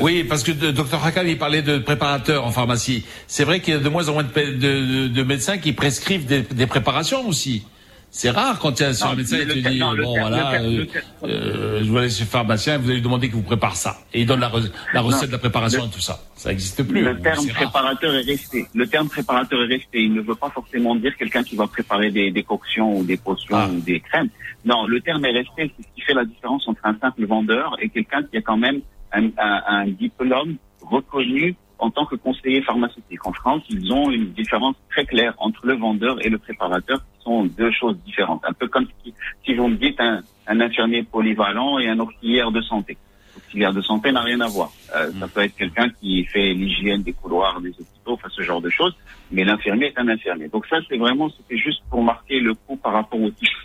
Oui, 0.00 0.24
parce 0.24 0.42
que 0.42 0.50
le 0.50 0.72
docteur 0.72 1.04
Hakam, 1.04 1.28
il 1.28 1.38
parlait 1.38 1.62
de 1.62 1.78
préparateurs 1.78 2.44
en 2.44 2.50
pharmacie. 2.50 3.04
C'est 3.28 3.44
vrai 3.44 3.60
qu'il 3.60 3.74
y 3.74 3.76
a 3.76 3.80
de 3.80 3.88
moins 3.88 4.08
en 4.08 4.14
moins 4.14 4.24
de, 4.24 4.28
de- 4.30 4.56
de- 4.56 5.08
de 5.08 5.22
médecins 5.22 5.58
qui 5.58 5.72
prescrivent 5.72 6.26
des, 6.26 6.40
des 6.42 6.66
préparations 6.66 7.28
aussi. 7.28 7.64
C'est 8.10 8.30
rare 8.30 8.58
quand 8.58 8.80
il 8.80 8.82
y 8.82 8.86
a 8.86 8.94
sur 8.94 9.08
un 9.08 9.14
médecin 9.14 9.36
le 9.38 9.46
te 9.54 9.68
dit 9.68 9.78
non, 9.78 9.94
bon 9.94 10.18
voilà, 10.18 10.52
euh, 10.62 10.86
euh, 11.24 11.80
je 11.84 11.92
vais 11.92 11.98
aller 12.00 12.10
chez 12.10 12.24
le 12.24 12.28
pharmacien, 12.28 12.78
vous 12.78 12.86
allez 12.86 12.96
lui 12.96 13.02
demander 13.02 13.26
qu'il 13.28 13.36
vous 13.36 13.42
prépare 13.42 13.76
ça 13.76 13.98
et 14.14 14.20
il 14.22 14.26
donne 14.26 14.40
la, 14.40 14.48
re- 14.48 14.70
la 14.94 15.00
recette 15.02 15.22
Non. 15.22 15.26
de 15.28 15.32
la 15.32 15.38
préparation 15.38 15.82
Le- 15.82 15.88
et 15.88 15.90
tout 15.92 16.00
ça. 16.00 16.18
Ça 16.34 16.48
n'existe 16.48 16.82
plus. 16.84 17.02
Le 17.02 17.20
terme 17.20 17.44
C'est 17.44 17.52
rare. 17.52 17.62
préparateur 17.70 18.14
est 18.14 18.22
resté. 18.22 18.66
Le 18.74 18.86
terme 18.86 19.08
préparateur 19.08 19.60
est 19.62 19.66
resté. 19.66 20.02
Il 20.02 20.14
ne 20.14 20.20
veut 20.22 20.34
pas 20.34 20.50
forcément 20.50 20.94
dire 20.96 21.16
quelqu'un 21.16 21.42
qui 21.42 21.54
va 21.56 21.66
préparer 21.66 22.10
des 22.10 22.30
décoctions 22.30 22.96
ou 22.98 23.04
des 23.04 23.16
potions 23.18 23.56
Ah. 23.56 23.68
ou 23.68 23.80
des 23.80 24.00
crèmes. 24.00 24.28
Non, 24.64 24.86
le 24.86 25.00
terme 25.00 25.24
est 25.26 25.32
resté. 25.32 25.72
C'est 25.76 25.82
ce 25.82 25.88
qui 25.94 26.00
fait 26.00 26.14
la 26.14 26.24
différence 26.24 26.66
entre 26.66 26.80
un 26.84 26.96
simple 26.98 27.26
vendeur 27.26 27.76
et 27.80 27.88
quelqu'un 27.90 28.22
qui 28.22 28.38
a 28.38 28.42
quand 28.42 28.56
même 28.56 28.80
un, 29.12 29.26
un- 29.38 29.62
un 29.68 29.86
diplôme 29.86 30.56
reconnu 30.80 31.56
en 31.78 31.90
tant 31.90 32.04
que 32.06 32.16
conseiller 32.16 32.62
pharmaceutique. 32.62 33.26
En 33.26 33.32
France, 33.32 33.62
ils 33.70 33.92
ont 33.92 34.10
une 34.10 34.30
différence 34.32 34.76
très 34.90 35.04
claire 35.04 35.34
entre 35.38 35.66
le 35.66 35.74
vendeur 35.74 36.24
et 36.24 36.28
le 36.28 36.38
préparateur, 36.38 36.98
qui 36.98 37.24
sont 37.24 37.44
deux 37.44 37.70
choses 37.70 37.96
différentes. 38.04 38.42
Un 38.46 38.52
peu 38.52 38.68
comme 38.68 38.86
si, 39.02 39.14
si 39.44 39.54
vous 39.54 39.68
me 39.68 39.76
dites 39.76 40.00
un, 40.00 40.22
un 40.46 40.60
infirmier 40.60 41.02
polyvalent 41.02 41.78
et 41.78 41.88
un 41.88 41.98
auxiliaire 42.00 42.50
de 42.50 42.60
santé. 42.62 42.96
L'auxiliaire 43.34 43.72
de 43.72 43.80
santé 43.80 44.10
n'a 44.10 44.22
rien 44.22 44.40
à 44.40 44.48
voir. 44.48 44.70
Euh, 44.96 45.12
Ça 45.20 45.28
peut 45.28 45.42
être 45.42 45.56
quelqu'un 45.56 45.88
qui 46.00 46.24
fait 46.24 46.52
l'hygiène 46.52 47.02
des 47.02 47.12
couloirs 47.12 47.60
des 47.60 47.70
hôpitaux, 47.70 48.14
enfin 48.14 48.28
ce 48.30 48.42
genre 48.42 48.60
de 48.60 48.70
choses, 48.70 48.96
mais 49.30 49.44
l'infirmier 49.44 49.86
est 49.86 49.98
un 49.98 50.08
infirmier. 50.08 50.48
Donc 50.48 50.66
ça, 50.66 50.78
c'est 50.88 50.96
vraiment, 50.96 51.30
c'était 51.30 51.56
juste 51.58 51.82
pour 51.90 52.02
marquer 52.02 52.40
le 52.40 52.54
coup 52.54 52.76
par 52.76 52.92
rapport 52.94 53.20
au 53.20 53.30
titre. 53.30 53.60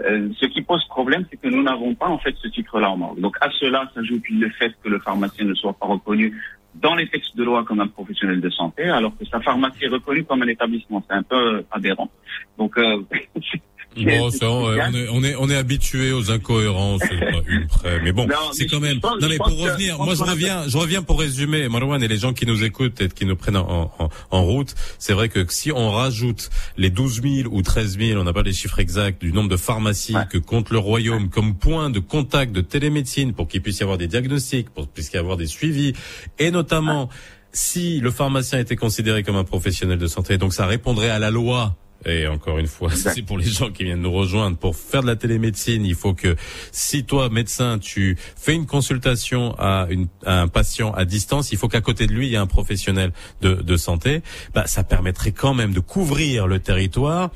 Euh, 0.00 0.28
ce 0.40 0.46
qui 0.46 0.62
pose 0.62 0.84
problème, 0.86 1.26
c'est 1.28 1.36
que 1.36 1.48
nous 1.48 1.62
n'avons 1.62 1.92
pas 1.94 2.06
en 2.06 2.18
fait 2.18 2.34
ce 2.40 2.46
titre-là 2.48 2.88
en 2.90 2.96
manque. 2.96 3.20
Donc 3.20 3.36
à 3.40 3.50
cela 3.50 3.90
s'ajoute 3.94 4.22
le 4.30 4.48
fait 4.50 4.72
que 4.82 4.88
le 4.88 5.00
pharmacien 5.00 5.44
ne 5.44 5.54
soit 5.54 5.72
pas 5.72 5.86
reconnu 5.86 6.32
dans 6.80 6.94
les 6.94 7.08
textes 7.08 7.36
de 7.36 7.44
loi 7.44 7.64
comme 7.64 7.80
un 7.80 7.88
professionnel 7.88 8.40
de 8.40 8.50
santé, 8.50 8.84
alors 8.84 9.16
que 9.16 9.24
sa 9.24 9.40
pharmacie 9.40 9.84
est 9.84 9.88
reconnue 9.88 10.24
comme 10.24 10.42
un 10.42 10.48
établissement. 10.48 11.02
C'est 11.08 11.16
un 11.16 11.22
peu 11.22 11.64
aberrant. 11.70 12.10
Donc 12.56 12.76
euh, 12.78 13.02
Bon, 13.96 14.30
ça, 14.30 14.48
on, 14.48 14.66
on 14.66 14.94
est, 14.94 15.08
on 15.10 15.24
est, 15.24 15.34
on 15.36 15.50
est 15.50 15.56
habitué 15.56 16.12
aux 16.12 16.30
incohérences, 16.30 17.00
une 17.48 17.66
près. 17.66 18.00
Mais 18.00 18.12
bon, 18.12 18.26
c'est 18.52 18.66
quand 18.66 18.78
même. 18.78 19.00
pense- 19.00 19.20
Non, 19.20 19.28
mais 19.28 19.38
pour 19.38 19.58
revenir, 19.72 19.96
moi, 19.98 20.14
je 20.14 20.22
reviens, 20.34 20.68
je 20.68 20.76
reviens 20.78 21.02
pour 21.02 21.18
résumer, 21.18 21.68
Marwan 21.68 22.00
et 22.02 22.06
les 22.06 22.16
gens 22.18 22.32
qui 22.32 22.46
nous 22.46 22.62
écoutent 22.62 23.00
et 23.00 23.08
qui 23.08 23.24
nous 23.24 23.34
prennent 23.34 23.56
en, 23.56 23.90
en, 23.98 24.08
en 24.30 24.42
route. 24.44 24.74
C'est 25.00 25.14
vrai 25.14 25.28
que 25.28 25.44
si 25.48 25.72
on 25.72 25.90
rajoute 25.90 26.50
les 26.76 26.90
12 26.90 27.22
000 27.22 27.48
ou 27.52 27.62
13 27.62 27.98
000, 27.98 28.20
on 28.20 28.24
n'a 28.24 28.32
pas 28.32 28.42
les 28.42 28.52
chiffres 28.52 28.78
exacts 28.78 29.20
du 29.20 29.32
nombre 29.32 29.48
de 29.48 29.56
pharmacies 29.56 30.14
que 30.30 30.38
compte 30.38 30.70
le 30.70 30.78
royaume 30.78 31.28
comme 31.28 31.56
point 31.56 31.90
de 31.90 31.98
contact 31.98 32.52
de 32.52 32.60
télémédecine 32.60 33.32
pour 33.32 33.48
qu'il 33.48 33.62
puisse 33.62 33.80
y 33.80 33.82
avoir 33.82 33.98
des 33.98 34.06
diagnostics, 34.06 34.70
pour 34.70 34.84
qu'il 34.84 34.92
puisse 34.92 35.10
y 35.12 35.16
avoir 35.16 35.36
des 35.36 35.46
suivis, 35.46 35.92
et 36.38 36.50
notamment 36.52 37.08
si 37.52 37.98
le 37.98 38.10
pharmacien 38.12 38.58
était 38.60 38.76
considéré 38.76 39.22
comme 39.24 39.36
un 39.36 39.44
professionnel 39.44 39.98
de 39.98 40.06
santé, 40.06 40.38
donc 40.38 40.52
ça 40.54 40.66
répondrait 40.66 41.10
à 41.10 41.18
la 41.18 41.30
loi. 41.30 41.74
Et 42.06 42.26
encore 42.26 42.58
une 42.58 42.66
fois, 42.66 42.90
c'est 42.94 43.22
pour 43.22 43.38
les 43.38 43.46
gens 43.46 43.70
qui 43.70 43.84
viennent 43.84 44.02
nous 44.02 44.12
rejoindre. 44.12 44.56
Pour 44.56 44.76
faire 44.76 45.02
de 45.02 45.06
la 45.06 45.16
télémédecine, 45.16 45.84
il 45.84 45.94
faut 45.94 46.14
que 46.14 46.36
si 46.72 47.04
toi, 47.04 47.28
médecin, 47.28 47.78
tu 47.78 48.16
fais 48.36 48.54
une 48.54 48.66
consultation 48.66 49.54
à, 49.58 49.86
une, 49.90 50.06
à 50.24 50.40
un 50.40 50.48
patient 50.48 50.92
à 50.92 51.04
distance, 51.04 51.52
il 51.52 51.58
faut 51.58 51.68
qu'à 51.68 51.80
côté 51.80 52.06
de 52.06 52.12
lui, 52.12 52.26
il 52.26 52.32
y 52.32 52.34
ait 52.34 52.38
un 52.38 52.46
professionnel 52.46 53.12
de, 53.40 53.54
de 53.54 53.76
santé. 53.76 54.22
Bah, 54.54 54.66
ça 54.66 54.84
permettrait 54.84 55.32
quand 55.32 55.54
même 55.54 55.72
de 55.72 55.80
couvrir 55.80 56.46
le 56.46 56.60
territoire 56.60 57.30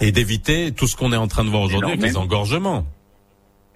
et 0.00 0.12
d'éviter 0.12 0.72
tout 0.72 0.86
ce 0.86 0.96
qu'on 0.96 1.12
est 1.12 1.16
en 1.16 1.28
train 1.28 1.44
de 1.44 1.50
voir 1.50 1.62
aujourd'hui 1.62 1.92
avec 1.92 2.02
les 2.02 2.16
engorgements. 2.16 2.86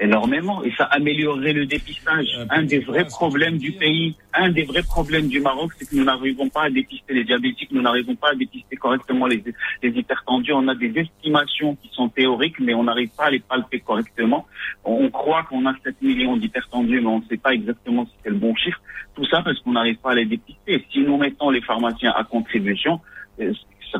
Énormément 0.01 0.65
et 0.65 0.73
ça 0.77 0.85
améliorerait 0.85 1.53
le 1.53 1.67
dépistage. 1.67 2.27
Un 2.49 2.63
des 2.63 2.81
vrais 2.81 3.05
problèmes 3.05 3.59
du 3.59 3.73
pays, 3.73 4.17
un 4.35 4.51
des 4.51 4.65
vrais 4.65 4.83
problèmes 4.83 5.29
du 5.29 5.41
Maroc, 5.41 5.73
c'est 5.77 5.89
que 5.89 5.97
nous 5.97 6.05
n'arrivons 6.05 6.49
pas 6.49 6.65
à 6.65 6.71
dépister 6.71 7.15
les 7.15 7.25
diabétiques, 7.25 7.71
nous 7.71 7.83
n'arrivons 7.83 8.17
pas 8.17 8.31
à 8.31 8.35
dépister 8.35 8.77
correctement 8.77 9.27
les, 9.27 9.43
les 9.83 9.91
hypertendus. 9.91 10.53
On 10.53 10.67
a 10.69 10.75
des 10.75 10.93
estimations 10.99 11.77
qui 11.77 11.91
sont 11.93 12.09
théoriques, 12.09 12.59
mais 12.61 12.75
on 12.75 12.85
n'arrive 12.85 13.11
pas 13.17 13.27
à 13.27 13.31
les 13.31 13.41
palper 13.41 13.81
correctement. 13.81 14.47
On, 14.85 15.05
on 15.05 15.11
croit 15.11 15.45
qu'on 15.45 15.67
a 15.67 15.75
7 15.85 16.01
millions 16.03 16.37
d'hypertendus, 16.37 17.01
mais 17.01 17.07
on 17.07 17.21
ne 17.21 17.25
sait 17.27 17.37
pas 17.37 17.53
exactement 17.53 18.07
si 18.07 18.13
c'est 18.25 18.31
le 18.31 18.37
bon 18.37 18.55
chiffre. 18.57 18.81
Tout 19.15 19.27
ça 19.27 19.43
parce 19.43 19.59
qu'on 19.61 19.73
n'arrive 19.73 19.99
pas 19.99 20.13
à 20.13 20.15
les 20.15 20.25
dépister. 20.25 20.85
Si 20.91 21.01
nous 21.01 21.19
mettons 21.19 21.51
les 21.51 21.61
pharmaciens 21.61 22.13
à 22.17 22.25
contribution, 22.25 23.01
euh, 23.41 23.53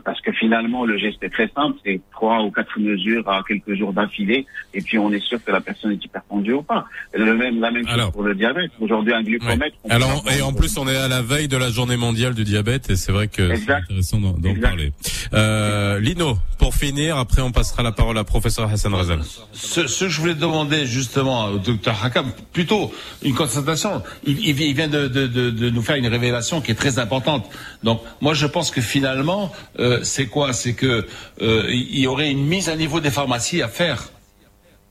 parce 0.05 0.21
que 0.21 0.33
finalement 0.33 0.85
le 0.85 0.97
geste 0.99 1.23
est 1.23 1.31
très 1.31 1.49
simple, 1.55 1.79
c'est 1.85 2.01
trois 2.13 2.43
ou 2.43 2.51
quatre 2.51 2.79
mesures 2.79 3.29
à 3.29 3.43
quelques 3.47 3.75
jours 3.75 3.93
d'affilée, 3.93 4.47
et 4.75 4.81
puis 4.81 4.99
on 4.99 5.11
est 5.13 5.21
sûr 5.21 5.43
que 5.45 5.51
la 5.51 5.61
personne 5.61 5.93
est 5.93 6.05
hypertendue 6.05 6.53
ou 6.55 6.63
pas. 6.63 6.85
Le 7.15 7.35
même, 7.35 7.61
la 7.61 7.71
même 7.71 7.85
chose 7.85 7.95
Alors. 7.95 8.13
pour 8.13 8.23
le 8.23 8.35
diabète. 8.35 8.71
Aujourd'hui, 8.81 9.13
un 9.13 9.23
glucomètre. 9.23 9.77
Alors, 9.89 10.25
et 10.37 10.43
en 10.43 10.53
plus, 10.53 10.77
on 10.79 10.87
est 10.89 10.97
à 10.97 11.09
la 11.09 11.23
veille 11.23 11.49
de 11.49 11.57
la 11.57 11.71
journée 11.71 11.97
mondiale 11.97 12.35
du 12.35 12.45
diabète 12.45 12.91
et 12.91 12.97
c'est 12.97 13.13
vrai 13.13 13.29
que 13.29 13.55
c'est 13.57 13.71
intéressant 13.73 14.19
d'en 14.19 14.33
d'en 14.33 14.55
parler. 14.61 14.93
Euh, 15.35 15.99
Lino, 16.01 16.37
pour 16.59 16.75
finir, 16.75 17.17
après 17.17 17.43
on 17.43 17.53
passera 17.53 17.83
la 17.83 17.93
parole 17.93 18.19
à 18.19 18.25
professeur 18.25 18.69
Hassan 18.71 18.95
Razal. 18.95 19.21
Ce, 19.53 19.87
ce 19.87 20.05
que 20.05 20.11
je 20.11 20.21
voulais 20.21 20.35
demander 20.35 20.87
justement 20.87 21.47
au 21.47 21.59
docteur 21.59 22.03
Hakam, 22.05 22.27
plutôt 22.53 22.93
une 23.23 23.35
constatation. 23.35 24.03
Il, 24.25 24.39
il- 24.41 24.61
il 24.61 24.75
vient 24.75 24.89
de, 24.89 25.09
de- 25.09 25.27
de- 25.27 25.51
de 25.51 25.71
nous 25.71 25.83
faire 25.83 25.97
une 25.97 26.07
révélation 26.07 26.61
qui 26.61 26.71
est 26.73 26.75
très 26.75 26.99
importante. 26.99 27.47
Donc 27.83 28.01
moi 28.21 28.35
je 28.35 28.47
pense 28.47 28.71
que 28.71 28.81
finalement, 28.81 29.53
euh, 29.81 30.03
c'est 30.03 30.27
quoi? 30.27 30.53
C'est 30.53 30.75
que 30.75 31.07
euh, 31.41 31.67
il 31.71 31.99
y 31.99 32.07
aurait 32.07 32.31
une 32.31 32.47
mise 32.47 32.69
à 32.69 32.77
niveau 32.77 33.01
des 33.01 33.11
pharmacies 33.11 33.63
à 33.63 33.69
faire 33.69 34.11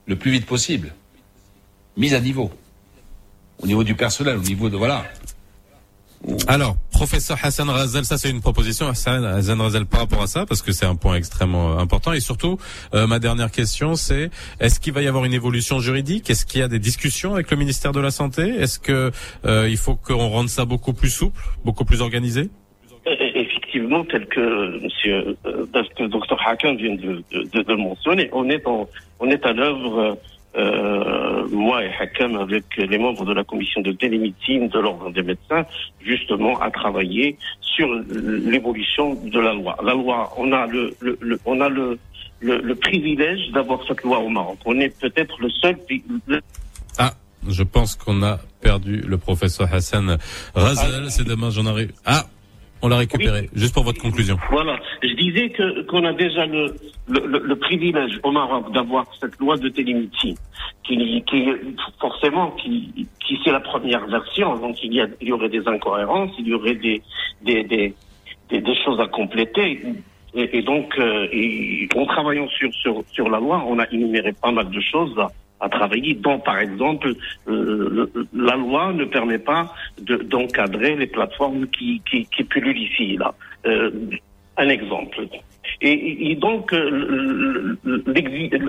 le 0.06 0.16
plus 0.16 0.32
vite 0.32 0.46
possible. 0.46 0.94
Mise 1.96 2.14
à 2.14 2.20
niveau. 2.20 2.52
Au 3.62 3.68
niveau 3.68 3.84
du 3.84 3.96
personnel, 3.96 4.38
au 4.38 4.42
niveau 4.42 4.70
de 4.70 4.78
voilà. 4.78 5.06
Alors, 6.48 6.76
professeur 6.92 7.38
Hassan 7.42 7.70
Razal, 7.70 8.04
ça 8.04 8.18
c'est 8.18 8.30
une 8.30 8.42
proposition, 8.42 8.88
Hassan, 8.88 9.24
Hassan 9.24 9.62
Razal 9.62 9.86
par 9.86 10.02
rapport 10.02 10.22
à 10.22 10.28
ça, 10.28 10.46
parce 10.46 10.62
que 10.62 10.74
c'est 10.74 10.86
un 10.86 10.96
point 10.96 11.16
extrêmement 11.16 11.80
important. 11.80 12.12
Et 12.12 12.20
surtout, 12.20 12.58
euh, 12.94 13.08
ma 13.08 13.20
dernière 13.20 13.52
question, 13.52 13.96
c'est 13.96 14.30
est-ce 14.60 14.82
qu'il 14.82 14.92
va 14.92 15.02
y 15.02 15.08
avoir 15.08 15.24
une 15.24 15.34
évolution 15.34 15.80
juridique? 15.80 16.30
Est-ce 16.30 16.46
qu'il 16.46 16.60
y 16.60 16.64
a 16.64 16.68
des 16.68 16.80
discussions 16.80 17.34
avec 17.36 17.50
le 17.52 17.58
ministère 17.58 17.94
de 17.94 18.02
la 18.02 18.12
Santé? 18.12 18.42
Est-ce 18.60 18.80
que 18.80 19.12
euh, 19.46 19.70
il 19.70 19.78
faut 19.78 19.96
qu'on 19.96 20.28
rende 20.28 20.50
ça 20.50 20.66
beaucoup 20.66 20.94
plus 20.94 21.10
souple, 21.10 21.42
beaucoup 21.64 21.86
plus 21.86 22.02
organisé? 22.02 22.50
Effectivement, 23.70 24.04
tel 24.06 24.26
que 24.26 24.82
Monsieur 24.84 25.38
euh, 25.46 25.66
que 25.96 26.04
docteur 26.08 26.40
Hakan 26.48 26.74
vient 26.76 26.96
de, 26.96 27.22
de, 27.32 27.44
de- 27.54 27.62
de 27.62 27.72
le 27.72 27.78
mentionner, 27.78 28.28
on 28.34 28.50
est 28.50 28.66
en, 28.66 28.90
on 29.20 29.30
est 29.30 29.46
à 29.46 29.54
l'œuvre, 29.54 30.18
euh, 30.58 31.48
moi 31.52 31.84
et 31.86 31.92
Hakam, 32.00 32.36
avec 32.38 32.64
les 32.78 32.98
membres 32.98 33.26
de 33.26 33.34
la 33.34 33.44
commission 33.44 33.82
de 33.82 33.92
télémédecine 33.92 34.70
de 34.70 34.80
l'ordre 34.80 35.12
des 35.12 35.22
médecins, 35.22 35.66
justement 36.02 36.60
à 36.60 36.72
travailler 36.72 37.38
sur 37.62 37.88
l'évolution 38.10 39.14
de 39.14 39.40
la 39.40 39.54
loi. 39.54 39.78
La 39.84 39.94
loi, 39.94 40.34
on 40.38 40.52
a 40.52 40.66
le, 40.66 40.96
le, 41.00 41.16
le- 41.22 41.40
on 41.46 41.62
a 41.62 41.70
le, 41.70 42.00
le, 42.40 42.58
le 42.62 42.76
privilège 42.76 43.52
d'avoir 43.52 43.82
cette 43.88 44.02
loi 44.02 44.18
au 44.20 44.30
Maroc. 44.30 44.58
On 44.66 44.80
est 44.80 45.00
peut-être 45.00 45.40
le 45.40 45.50
seul 45.52 45.78
Ah, 46.98 47.14
je 47.48 47.62
pense 47.64 47.96
qu'on 47.96 48.24
a 48.24 48.40
perdu 48.62 48.98
le 49.08 49.18
professeur 49.20 49.72
Hassan 49.72 50.18
Razal. 50.56 51.12
C'est 51.12 51.28
demain, 51.28 51.52
j'en 51.52 51.68
arrive. 51.68 51.92
Ah, 52.06 52.24
on 52.82 52.88
l'a 52.88 52.98
récupéré. 52.98 53.50
Juste 53.54 53.74
pour 53.74 53.84
votre 53.84 54.02
conclusion. 54.02 54.38
Voilà. 54.52 54.80
Je 55.04 55.14
disais 55.16 55.50
que 55.50 55.82
qu'on 55.84 56.04
a 56.06 56.14
déjà 56.14 56.46
le, 56.46 56.76
le, 57.08 57.28
le- 57.28 57.44
le 57.46 57.56
privilège 57.56 58.20
au 58.24 58.32
Maroc 58.32 58.72
d'avoir 58.74 59.06
cette 59.20 59.38
loi 59.40 59.58
de 59.58 59.70
télémédecine, 59.70 60.36
qui, 60.84 61.24
qui 61.24 61.46
forcément 62.00 62.52
qui, 62.52 63.08
qui 63.26 63.38
c'est 63.44 63.52
la 63.52 63.60
première 63.60 64.06
version, 64.08 64.56
donc 64.58 64.82
il 64.84 64.94
y 64.94 65.02
a 65.02 65.08
il 65.22 65.28
y 65.30 65.32
aurait 65.32 65.50
des 65.50 65.68
incohérences, 65.68 66.32
il 66.40 66.48
y 66.48 66.54
aurait 66.54 66.76
des 66.76 67.02
des 67.42 67.64
des, 67.64 67.94
des, 68.50 68.62
des 68.62 68.76
choses 68.84 69.00
à 69.00 69.08
compléter. 69.08 69.82
Et, 70.36 70.60
et 70.60 70.62
donc, 70.62 70.94
euh, 71.00 71.28
et 71.34 71.90
en 71.96 72.06
travaillant 72.06 72.48
sur, 72.50 72.72
sur 72.74 73.04
sur 73.12 73.30
la 73.30 73.40
loi, 73.40 73.64
on 73.68 73.80
a 73.80 73.90
énuméré 73.92 74.32
pas 74.40 74.52
mal 74.52 74.70
de 74.70 74.80
choses 74.80 75.16
à 75.60 75.70
travailler, 75.70 76.14
dont 76.14 76.40
par 76.40 76.60
exemple 76.60 77.14
euh, 77.48 78.10
la 78.34 78.56
loi 78.56 78.94
ne 78.94 79.06
permet 79.06 79.40
pas 79.40 79.74
de- 80.02 80.18
d'encadrer 80.18 80.96
les 80.96 81.08
plateformes 81.08 81.68
qui, 81.68 82.02
qui, 82.10 82.26
qui 82.26 82.44
ici 82.76 83.18
là. 83.18 83.34
Euh, 83.66 83.92
un 84.58 84.70
exemple. 84.70 85.22
Et, 85.82 86.32
et 86.32 86.36
donc, 86.36 86.74
euh, 86.74 87.78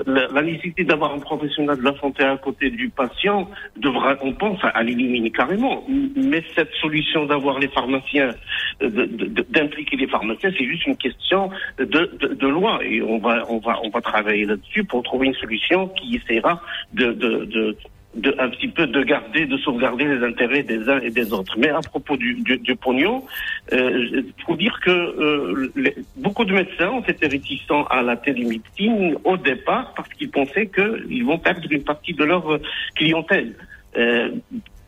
la, 0.07 0.43
nécessité 0.43 0.85
d'avoir 0.85 1.15
un 1.15 1.19
professionnel 1.19 1.77
de 1.79 1.85
la 1.85 1.97
santé 1.99 2.25
à 2.25 2.37
côté 2.37 2.71
du 2.71 2.89
patient 2.89 3.49
devra, 3.77 4.17
on 4.23 4.33
pense, 4.33 4.59
à 4.63 4.83
l'éliminer 4.83 5.31
carrément. 5.31 5.85
Mais 6.17 6.43
cette 6.55 6.73
solution 6.81 7.27
d'avoir 7.27 7.59
les 7.59 7.69
pharmaciens, 7.69 8.35
d'impliquer 8.81 9.97
les 9.97 10.07
pharmaciens, 10.07 10.51
c'est 10.57 10.65
juste 10.65 10.87
une 10.87 10.97
question 10.97 11.51
de, 11.79 11.85
de, 11.85 12.35
de 12.35 12.49
loi. 12.49 12.81
Et 12.85 13.03
on 13.03 13.19
va, 13.19 13.45
on 13.49 13.59
va, 13.59 13.79
on 13.83 13.91
va 13.91 14.01
travailler 14.01 14.45
là-dessus 14.45 14.85
pour 14.85 15.03
trouver 15.03 15.29
une 15.29 15.35
solution 15.35 15.89
qui 15.89 16.17
essaiera 16.17 16.61
de, 16.93 17.13
de, 17.13 17.45
de 17.45 17.77
de, 18.15 18.35
un 18.39 18.49
petit 18.51 18.69
peu 18.69 18.87
de 18.87 19.03
garder, 19.03 19.47
de 19.47 19.57
sauvegarder 19.59 20.05
les 20.05 20.25
intérêts 20.27 20.63
des 20.63 20.89
uns 20.89 20.99
et 21.01 21.11
des 21.11 21.33
autres. 21.33 21.55
Mais 21.59 21.69
à 21.69 21.81
propos 21.81 22.17
du, 22.17 22.35
du, 22.43 22.59
du 22.59 22.75
pognon, 22.77 23.25
il 23.73 24.25
faut 24.47 24.57
dire 24.57 24.79
que 24.85 24.91
euh, 24.91 25.71
les- 25.77 25.95
beaucoup 26.17 26.45
de 26.45 26.53
médecins 26.53 26.89
ont 26.91 27.03
été 27.03 27.27
réticents 27.29 27.85
à 27.85 28.03
la 28.03 28.17
télémédecine 28.17 29.17
au 29.25 29.37
départ 29.37 29.95
parce 29.95 30.09
qu'ils 30.11 30.31
pensaient 30.31 30.67
qu'ils 30.69 31.25
vont 31.25 31.39
perdre 31.39 31.67
une 31.71 31.85
partie 31.85 32.13
de 32.15 32.25
leur 32.25 32.51
euh, 32.53 32.61
clientèle. 32.97 33.55
euh, 33.97 34.31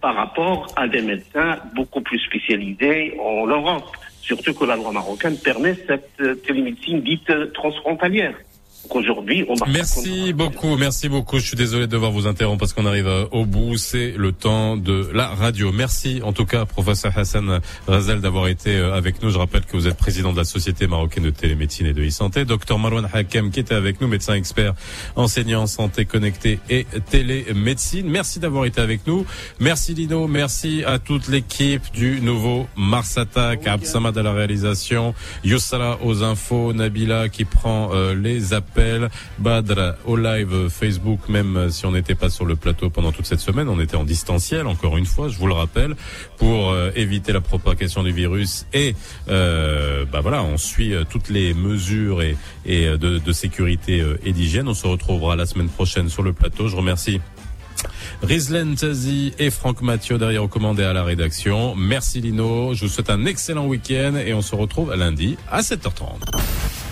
par 0.01 0.17
rapport 0.17 0.67
à 0.75 0.89
des 0.89 1.01
médecins 1.01 1.59
beaucoup 1.77 2.01
plus 2.01 2.19
spécialisés 2.19 3.17
en 3.21 3.47
Europe. 3.47 3.85
Surtout 4.21 4.53
que 4.53 4.65
la 4.65 4.75
loi 4.75 4.91
marocaine 4.91 5.37
permet 5.39 5.77
cette 5.87 6.11
euh, 6.21 6.35
télémédecine 6.35 7.01
dite 7.03 7.31
euh, 7.31 7.47
transfrontalière. 7.55 8.35
Donc 8.83 8.97
aujourd'hui, 8.97 9.45
on 9.49 9.55
va 9.55 9.67
Merci 9.69 10.33
beaucoup, 10.33 10.77
merci 10.77 11.09
beaucoup. 11.09 11.39
Je 11.39 11.47
suis 11.47 11.57
désolé 11.57 11.87
de 11.87 11.93
devoir 11.93 12.11
vous 12.11 12.27
interrompre 12.27 12.61
parce 12.61 12.73
qu'on 12.73 12.87
arrive 12.87 13.09
au 13.31 13.45
bout. 13.47 13.77
C'est 13.77 14.15
le 14.17 14.33
temps 14.33 14.77
de 14.77 15.09
la 15.15 15.29
radio. 15.29 15.71
Merci 15.73 16.21
en 16.25 16.33
tout 16.33 16.47
cas, 16.47 16.65
professeur 16.65 17.17
Hassan 17.17 17.61
Razal, 17.87 18.21
d'avoir 18.21 18.49
été 18.49 18.77
euh, 18.77 18.95
avec 18.95 19.23
nous. 19.23 19.31
Je 19.31 19.39
rappelle 19.39 19.65
que 19.65 19.77
vous 19.77 19.87
êtes 19.87 19.97
président 19.97 20.33
de 20.33 20.39
la 20.39 20.45
Société 20.45 20.87
marocaine 20.87 21.25
de 21.25 21.31
télémédecine 21.31 21.87
et 21.87 21.93
de 21.93 22.03
e-santé. 22.03 22.45
Docteur 22.45 22.79
Marwan 22.79 23.09
Hakem 23.13 23.51
qui 23.51 23.61
était 23.61 23.75
avec 23.75 24.01
nous, 24.01 24.09
médecin 24.09 24.35
expert, 24.35 24.75
enseignant 25.15 25.63
en 25.63 25.67
santé 25.67 26.05
connectée 26.05 26.59
et 26.69 26.87
télémédecine. 27.11 28.09
Merci 28.09 28.41
d'avoir 28.41 28.65
été 28.65 28.81
avec 28.81 29.07
nous. 29.07 29.25
Merci 29.61 29.95
Lino, 29.95 30.27
merci 30.27 30.83
à 30.85 30.99
toute 30.99 31.29
l'équipe 31.29 31.83
du 31.95 32.21
nouveau 32.21 32.67
Mars 32.77 33.17
Attack, 33.17 33.67
Abd 33.67 33.87
Samad 33.87 34.19
à 34.19 34.23
la 34.23 34.33
réalisation, 34.33 35.15
Yossara 35.45 35.99
aux 36.03 36.23
infos, 36.25 36.73
Nabila 36.73 37.29
qui 37.29 37.45
prend 37.45 37.91
euh, 37.93 38.15
les 38.15 38.55
appels, 38.55 38.72
Badr 39.39 39.95
au 40.07 40.17
live 40.17 40.69
Facebook, 40.69 41.29
même 41.29 41.57
euh, 41.57 41.71
si 41.71 41.87
on 41.87 41.93
n'était 41.93 42.15
pas 42.15 42.31
sur 42.31 42.45
le 42.45 42.57
plateau 42.57 42.91
pendant 42.91 43.13
toute 43.13 43.27
cette 43.27 43.41
semaine, 43.41 43.69
on 43.69 43.81
était 43.81 43.97
en 43.97 44.05
distanciel, 44.05 44.67
encore 44.67 44.97
une 44.97 45.07
fois, 45.07 45.29
je 45.29 45.39
vous 45.39 45.47
le 45.47 45.55
rappelle, 45.55 45.95
pour 46.39 46.71
euh, 46.71 46.91
éviter 46.95 47.33
la 47.33 47.41
propagation 47.41 48.03
du 48.03 48.13
virus 48.13 48.67
et 48.73 48.95
euh, 49.29 50.05
bah 50.05 50.21
voilà, 50.21 50.43
on 50.43 50.57
suit 50.57 50.95
euh, 50.95 51.05
toutes 51.09 51.29
les 51.29 51.55
mesures 51.55 52.23
et, 52.23 52.37
et 52.65 52.87
de, 52.87 53.19
de 53.19 53.33
sécurité 53.33 54.05
et 54.25 54.33
d'hygiène. 54.33 54.69
On 54.69 54.75
se 54.75 54.87
retrouvera 54.87 55.37
la 55.37 55.47
semaine 55.47 55.69
prochaine 55.69 56.09
sur 56.09 56.23
le 56.23 56.33
plateau. 56.33 56.69
Je 56.69 56.77
remercie 56.77 57.21
Rizlen 58.23 58.75
Tazi 58.77 59.35
et 59.39 59.51
Franck 59.51 59.83
Mathieu 59.83 60.19
derrière 60.19 60.43
et 60.79 60.85
à 60.85 60.93
la 60.93 61.05
rédaction. 61.05 61.75
Merci 61.75 62.21
Lino. 62.21 62.75
Je 62.75 62.85
vous 62.85 62.91
souhaite 62.91 63.11
un 63.11 63.25
excellent 63.27 63.67
week-end 63.67 64.15
et 64.17 64.33
on 64.35 64.43
se 64.43 64.55
retrouve 64.55 64.95
lundi 64.95 65.37
à 65.51 65.61
7h30. 65.61 66.92